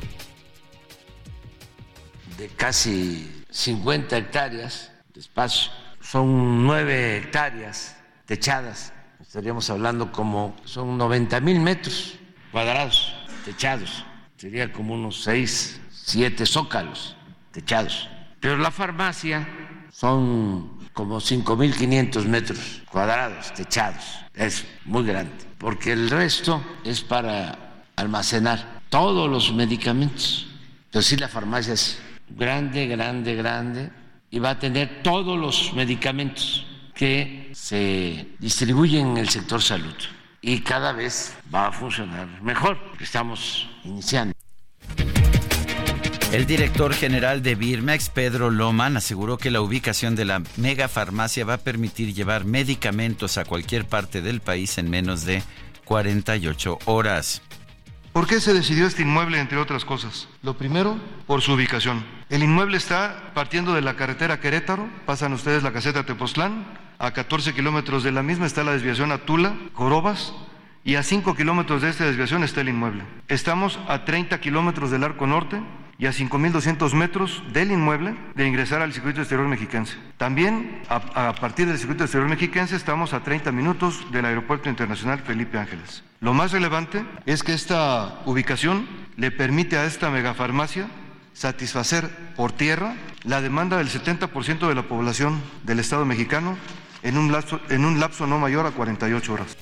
De 2.38 2.48
casi 2.48 3.30
50 3.51 4.17
hectáreas 4.17 4.91
de 5.14 5.19
espacio, 5.19 5.72
son 6.01 6.65
9 6.65 7.17
hectáreas 7.17 7.98
techadas, 8.25 8.93
estaríamos 9.22 9.69
hablando 9.69 10.11
como 10.11 10.56
son 10.65 10.98
90 10.98 11.40
mil 11.41 11.59
metros 11.59 12.15
cuadrados 12.51 13.14
techados, 13.43 14.06
sería 14.38 14.72
como 14.72 14.93
unos 14.93 15.24
6, 15.24 15.82
7 15.91 16.45
zócalos 16.45 17.15
techados. 17.51 18.09
Pero 18.45 18.57
la 18.57 18.69
farmacia 18.69 19.48
son 19.91 20.77
como 20.93 21.19
5.500 21.19 22.25
metros 22.25 22.83
cuadrados 22.91 23.51
techados. 23.56 24.03
Es 24.35 24.67
muy 24.85 25.03
grande, 25.03 25.33
porque 25.57 25.93
el 25.93 26.11
resto 26.11 26.64
es 26.83 27.01
para 27.01 27.57
almacenar 27.95 28.82
todos 28.90 29.27
los 29.27 29.51
medicamentos. 29.51 30.45
Entonces 30.85 31.09
sí, 31.09 31.17
la 31.17 31.27
farmacia 31.27 31.74
es 31.74 31.99
grande, 32.30 32.85
grande, 32.85 33.33
grande, 33.33 33.90
y 34.30 34.38
va 34.38 34.51
a 34.51 34.59
tener 34.59 35.01
todos 35.01 35.40
los 35.40 35.74
medicamentos 35.74 36.67
que 36.93 37.49
se 37.56 38.27
distribuyen 38.38 39.07
en 39.07 39.17
el 39.17 39.30
sector 39.30 39.59
salud. 39.59 39.95
Y 40.40 40.59
cada 40.59 40.91
vez 40.91 41.35
va 41.51 41.69
a 41.69 41.72
funcionar 41.72 42.27
mejor, 42.43 42.77
estamos 42.99 43.67
iniciando. 43.83 44.34
El 46.35 46.45
director 46.45 46.93
general 46.93 47.41
de 47.43 47.55
Birmex, 47.55 48.09
Pedro 48.09 48.51
Loman, 48.51 48.97
aseguró 48.97 49.38
que 49.38 49.51
la 49.51 49.61
ubicación 49.61 50.17
de 50.17 50.25
la 50.25 50.43
megafarmacia 50.57 51.45
va 51.45 51.53
a 51.53 51.59
permitir 51.59 52.14
llevar 52.14 52.43
medicamentos 52.43 53.38
a 53.38 53.45
cualquier 53.45 53.85
parte 53.85 54.22
del 54.22 54.41
país 54.41 54.77
en 54.77 54.89
menos 54.89 55.23
de 55.23 55.41
48 55.85 56.80
horas. 56.88 57.41
¿Por 58.11 58.27
qué 58.27 58.41
se 58.41 58.53
decidió 58.53 58.85
este 58.85 59.03
inmueble, 59.03 59.39
entre 59.39 59.57
otras 59.57 59.85
cosas? 59.85 60.27
Lo 60.43 60.57
primero, 60.57 60.99
por 61.25 61.41
su 61.41 61.53
ubicación. 61.53 62.03
El 62.30 62.43
inmueble 62.43 62.75
está 62.75 63.31
partiendo 63.33 63.73
de 63.73 63.80
la 63.80 63.95
carretera 63.95 64.41
Querétaro, 64.41 64.89
pasan 65.05 65.31
ustedes 65.31 65.64
la 65.64 65.72
caseta 65.72 66.05
Tepoztlán, 66.05 66.65
a 66.99 67.11
14 67.11 67.53
kilómetros 67.53 68.03
de 68.03 68.11
la 68.11 68.23
misma 68.23 68.45
está 68.45 68.65
la 68.65 68.73
desviación 68.73 69.14
a 69.14 69.19
Tula, 69.19 69.55
Corobas, 69.72 70.33
y 70.83 70.95
a 70.95 71.03
5 71.03 71.33
kilómetros 71.33 71.81
de 71.81 71.91
esta 71.91 72.03
desviación 72.03 72.43
está 72.43 72.59
el 72.59 72.67
inmueble. 72.67 73.05
Estamos 73.30 73.80
a 73.88 74.03
30 74.03 74.41
kilómetros 74.41 74.91
del 74.91 75.05
arco 75.05 75.27
norte, 75.27 75.61
y 75.98 76.07
a 76.07 76.11
5.200 76.11 76.93
metros 76.93 77.43
del 77.53 77.72
inmueble 77.72 78.15
de 78.35 78.48
ingresar 78.48 78.82
al 78.82 78.93
circuito 78.93 79.22
exterior 79.22 79.48
mexiquense. 79.48 79.95
También 80.17 80.82
a, 80.90 81.33
partir 81.35 81.67
del 81.67 81.77
circuito 81.77 82.03
exterior 82.03 82.30
mexiquense 82.30 82.75
estamos 82.75 83.14
a 83.14 83.22
30 83.22 83.51
minutos 83.51 84.06
del 84.11 84.25
Aeropuerto 84.25 84.69
Internacional 84.69 85.19
Felipe 85.19 85.57
Ángeles. 85.57 86.03
Lo 86.19 86.33
más 86.33 86.51
relevante 86.51 87.06
es 87.25 87.43
que 87.43 87.53
esta 87.53 88.22
ubicación 88.25 88.88
le 89.15 89.32
permite 89.32 89.77
a 89.77 89.85
esta 89.85 90.09
megafarmacia 90.09 90.88
satisfacer 91.33 92.09
por 92.35 92.51
tierra 92.51 92.95
la 93.24 93.41
demanda 93.41 93.77
del 93.77 93.90
70% 93.90 94.67
de 94.67 94.75
la 94.75 94.83
población 94.83 95.41
del 95.64 95.80
Estado 95.80 96.06
mexicano 96.06 96.57
en 97.03 97.17
un 97.17 97.32
lapso, 97.32 97.61
en 97.69 97.85
un 97.85 97.99
lapso 97.99 98.25
no 98.25 98.40
mayor 98.40 98.65
a 98.65 98.72
48 98.72 99.33
horas. 99.33 99.57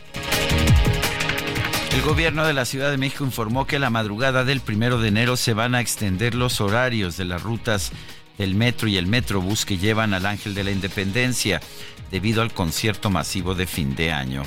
El 1.93 2.01
gobierno 2.01 2.45
de 2.45 2.53
la 2.53 2.65
Ciudad 2.65 2.89
de 2.89 2.97
México 2.97 3.23
informó 3.23 3.67
que 3.67 3.77
la 3.77 3.91
madrugada 3.91 4.43
del 4.43 4.61
primero 4.61 4.99
de 4.99 5.09
enero 5.09 5.37
se 5.37 5.53
van 5.53 5.75
a 5.75 5.79
extender 5.79 6.33
los 6.33 6.59
horarios 6.59 7.17
de 7.17 7.25
las 7.25 7.43
rutas 7.43 7.91
del 8.39 8.55
metro 8.55 8.87
y 8.87 8.97
el 8.97 9.05
metrobús 9.05 9.63
que 9.63 9.77
llevan 9.77 10.15
al 10.15 10.25
Ángel 10.25 10.55
de 10.55 10.63
la 10.63 10.71
Independencia 10.71 11.61
debido 12.09 12.41
al 12.41 12.51
concierto 12.51 13.11
masivo 13.11 13.53
de 13.53 13.67
fin 13.67 13.95
de 13.95 14.11
año. 14.11 14.41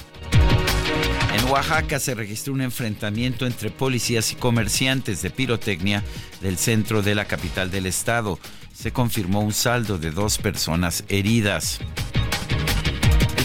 En 1.34 1.44
Oaxaca 1.44 2.00
se 2.00 2.16
registró 2.16 2.52
un 2.52 2.62
enfrentamiento 2.62 3.46
entre 3.46 3.70
policías 3.70 4.32
y 4.32 4.34
comerciantes 4.34 5.22
de 5.22 5.30
pirotecnia 5.30 6.02
del 6.40 6.58
centro 6.58 7.00
de 7.00 7.14
la 7.14 7.26
capital 7.26 7.70
del 7.70 7.86
estado. 7.86 8.40
Se 8.74 8.92
confirmó 8.92 9.40
un 9.40 9.52
saldo 9.52 9.98
de 9.98 10.10
dos 10.10 10.38
personas 10.38 11.04
heridas. 11.08 11.78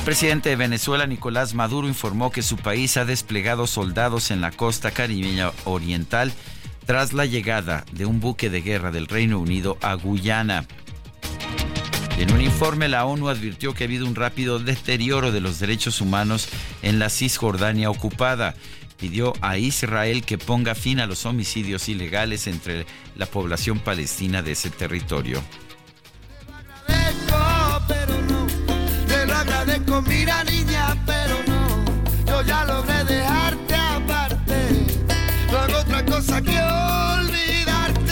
El 0.01 0.05
presidente 0.05 0.49
de 0.49 0.55
Venezuela, 0.55 1.05
Nicolás 1.05 1.53
Maduro, 1.53 1.87
informó 1.87 2.31
que 2.31 2.41
su 2.41 2.57
país 2.57 2.97
ha 2.97 3.05
desplegado 3.05 3.67
soldados 3.67 4.31
en 4.31 4.41
la 4.41 4.49
costa 4.49 4.89
caribeña 4.89 5.51
oriental 5.63 6.33
tras 6.87 7.13
la 7.13 7.27
llegada 7.27 7.85
de 7.91 8.07
un 8.07 8.19
buque 8.19 8.49
de 8.49 8.63
guerra 8.63 8.89
del 8.89 9.05
Reino 9.05 9.37
Unido 9.37 9.77
a 9.79 9.93
Guyana. 9.93 10.65
En 12.17 12.33
un 12.33 12.41
informe, 12.41 12.89
la 12.89 13.05
ONU 13.05 13.29
advirtió 13.29 13.75
que 13.75 13.83
ha 13.83 13.85
habido 13.85 14.07
un 14.07 14.15
rápido 14.15 14.57
deterioro 14.57 15.31
de 15.31 15.39
los 15.39 15.59
derechos 15.59 16.01
humanos 16.01 16.49
en 16.81 16.97
la 16.97 17.11
Cisjordania 17.11 17.91
ocupada. 17.91 18.55
Pidió 18.97 19.33
a 19.41 19.59
Israel 19.59 20.23
que 20.23 20.39
ponga 20.39 20.73
fin 20.73 20.99
a 20.99 21.05
los 21.05 21.27
homicidios 21.27 21.87
ilegales 21.89 22.47
entre 22.47 22.87
la 23.15 23.27
población 23.27 23.77
palestina 23.77 24.41
de 24.41 24.53
ese 24.53 24.71
territorio. 24.71 25.43
Agradezco, 29.41 30.01
mira 30.03 30.43
niña, 30.43 30.95
pero 31.05 31.35
no, 31.47 31.85
yo 32.25 32.41
ya 32.43 32.63
logré 32.65 33.03
dejarte 33.03 33.75
aparte, 33.75 34.69
no 35.51 35.57
hago 35.57 35.77
otra 35.79 36.05
cosa 36.05 36.41
que 36.41 36.59
olvidarte. 37.19 38.11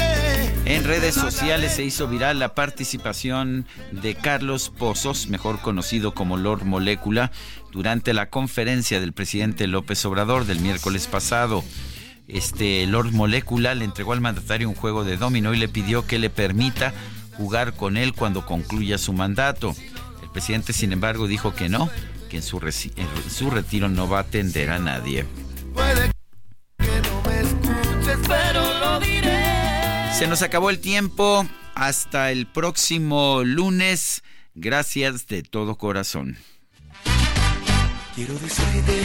En 0.66 0.84
redes 0.84 1.16
sociales 1.16 1.74
se 1.76 1.84
hizo 1.84 2.08
viral 2.08 2.40
la 2.40 2.56
participación 2.56 3.68
de 3.92 4.16
Carlos 4.16 4.72
Pozos, 4.76 5.28
mejor 5.28 5.62
conocido 5.62 6.14
como 6.14 6.38
Lord 6.38 6.66
Molécula, 6.66 7.32
durante 7.72 8.14
la 8.14 8.30
conferencia 8.30 9.00
del 9.00 9.14
presidente 9.14 9.68
López 9.68 10.04
Obrador 10.06 10.46
del 10.46 10.60
miércoles 10.60 11.08
pasado. 11.08 11.64
Este 12.28 12.86
Lord 12.88 13.12
Molécula 13.12 13.76
le 13.76 13.86
entregó 13.86 14.14
al 14.14 14.22
mandatario 14.22 14.70
un 14.70 14.76
juego 14.76 15.04
de 15.04 15.18
dominó 15.18 15.54
y 15.54 15.58
le 15.58 15.68
pidió 15.68 16.06
que 16.06 16.20
le 16.20 16.30
permita 16.30 16.94
jugar 17.38 17.74
con 17.74 17.98
él 17.98 18.14
cuando 18.14 18.46
concluya 18.46 18.98
su 18.98 19.14
mandato. 19.14 19.76
El 20.30 20.34
presidente, 20.34 20.74
sin 20.74 20.94
embargo, 20.94 21.26
dijo 21.26 21.56
que 21.56 21.70
no, 21.70 21.90
que 22.30 22.38
en 22.38 22.44
su, 22.44 22.58
en 22.60 23.32
su 23.32 23.50
retiro 23.50 23.90
no 23.90 24.08
va 24.08 24.20
a 24.20 24.22
atender 24.22 24.70
a 24.70 24.78
nadie. 24.78 25.26
Se 30.14 30.28
nos 30.28 30.44
acabó 30.44 30.70
el 30.70 30.80
tiempo. 30.80 31.48
Hasta 31.74 32.30
el 32.30 32.46
próximo 32.46 33.42
lunes. 33.44 34.22
Gracias 34.54 35.26
de 35.26 35.42
todo 35.42 35.78
corazón. 35.78 36.38
Quiero 38.14 38.34
decirte 38.36 39.02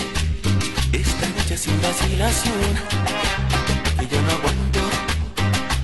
esta 0.92 1.28
noche 1.30 1.56
sin 1.56 1.80
vacilación 1.80 2.54
que 3.98 4.06
yo 4.08 4.20
no 4.22 4.30
aguanto 4.30 4.80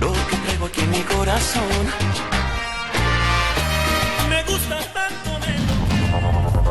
lo 0.01 0.13
que 0.27 0.35
traigo 0.35 0.65
aquí 0.67 0.81
en 0.81 0.91
mi 0.91 1.01
corazón. 1.01 1.63
Me 4.29 4.43
gusta 4.43 5.00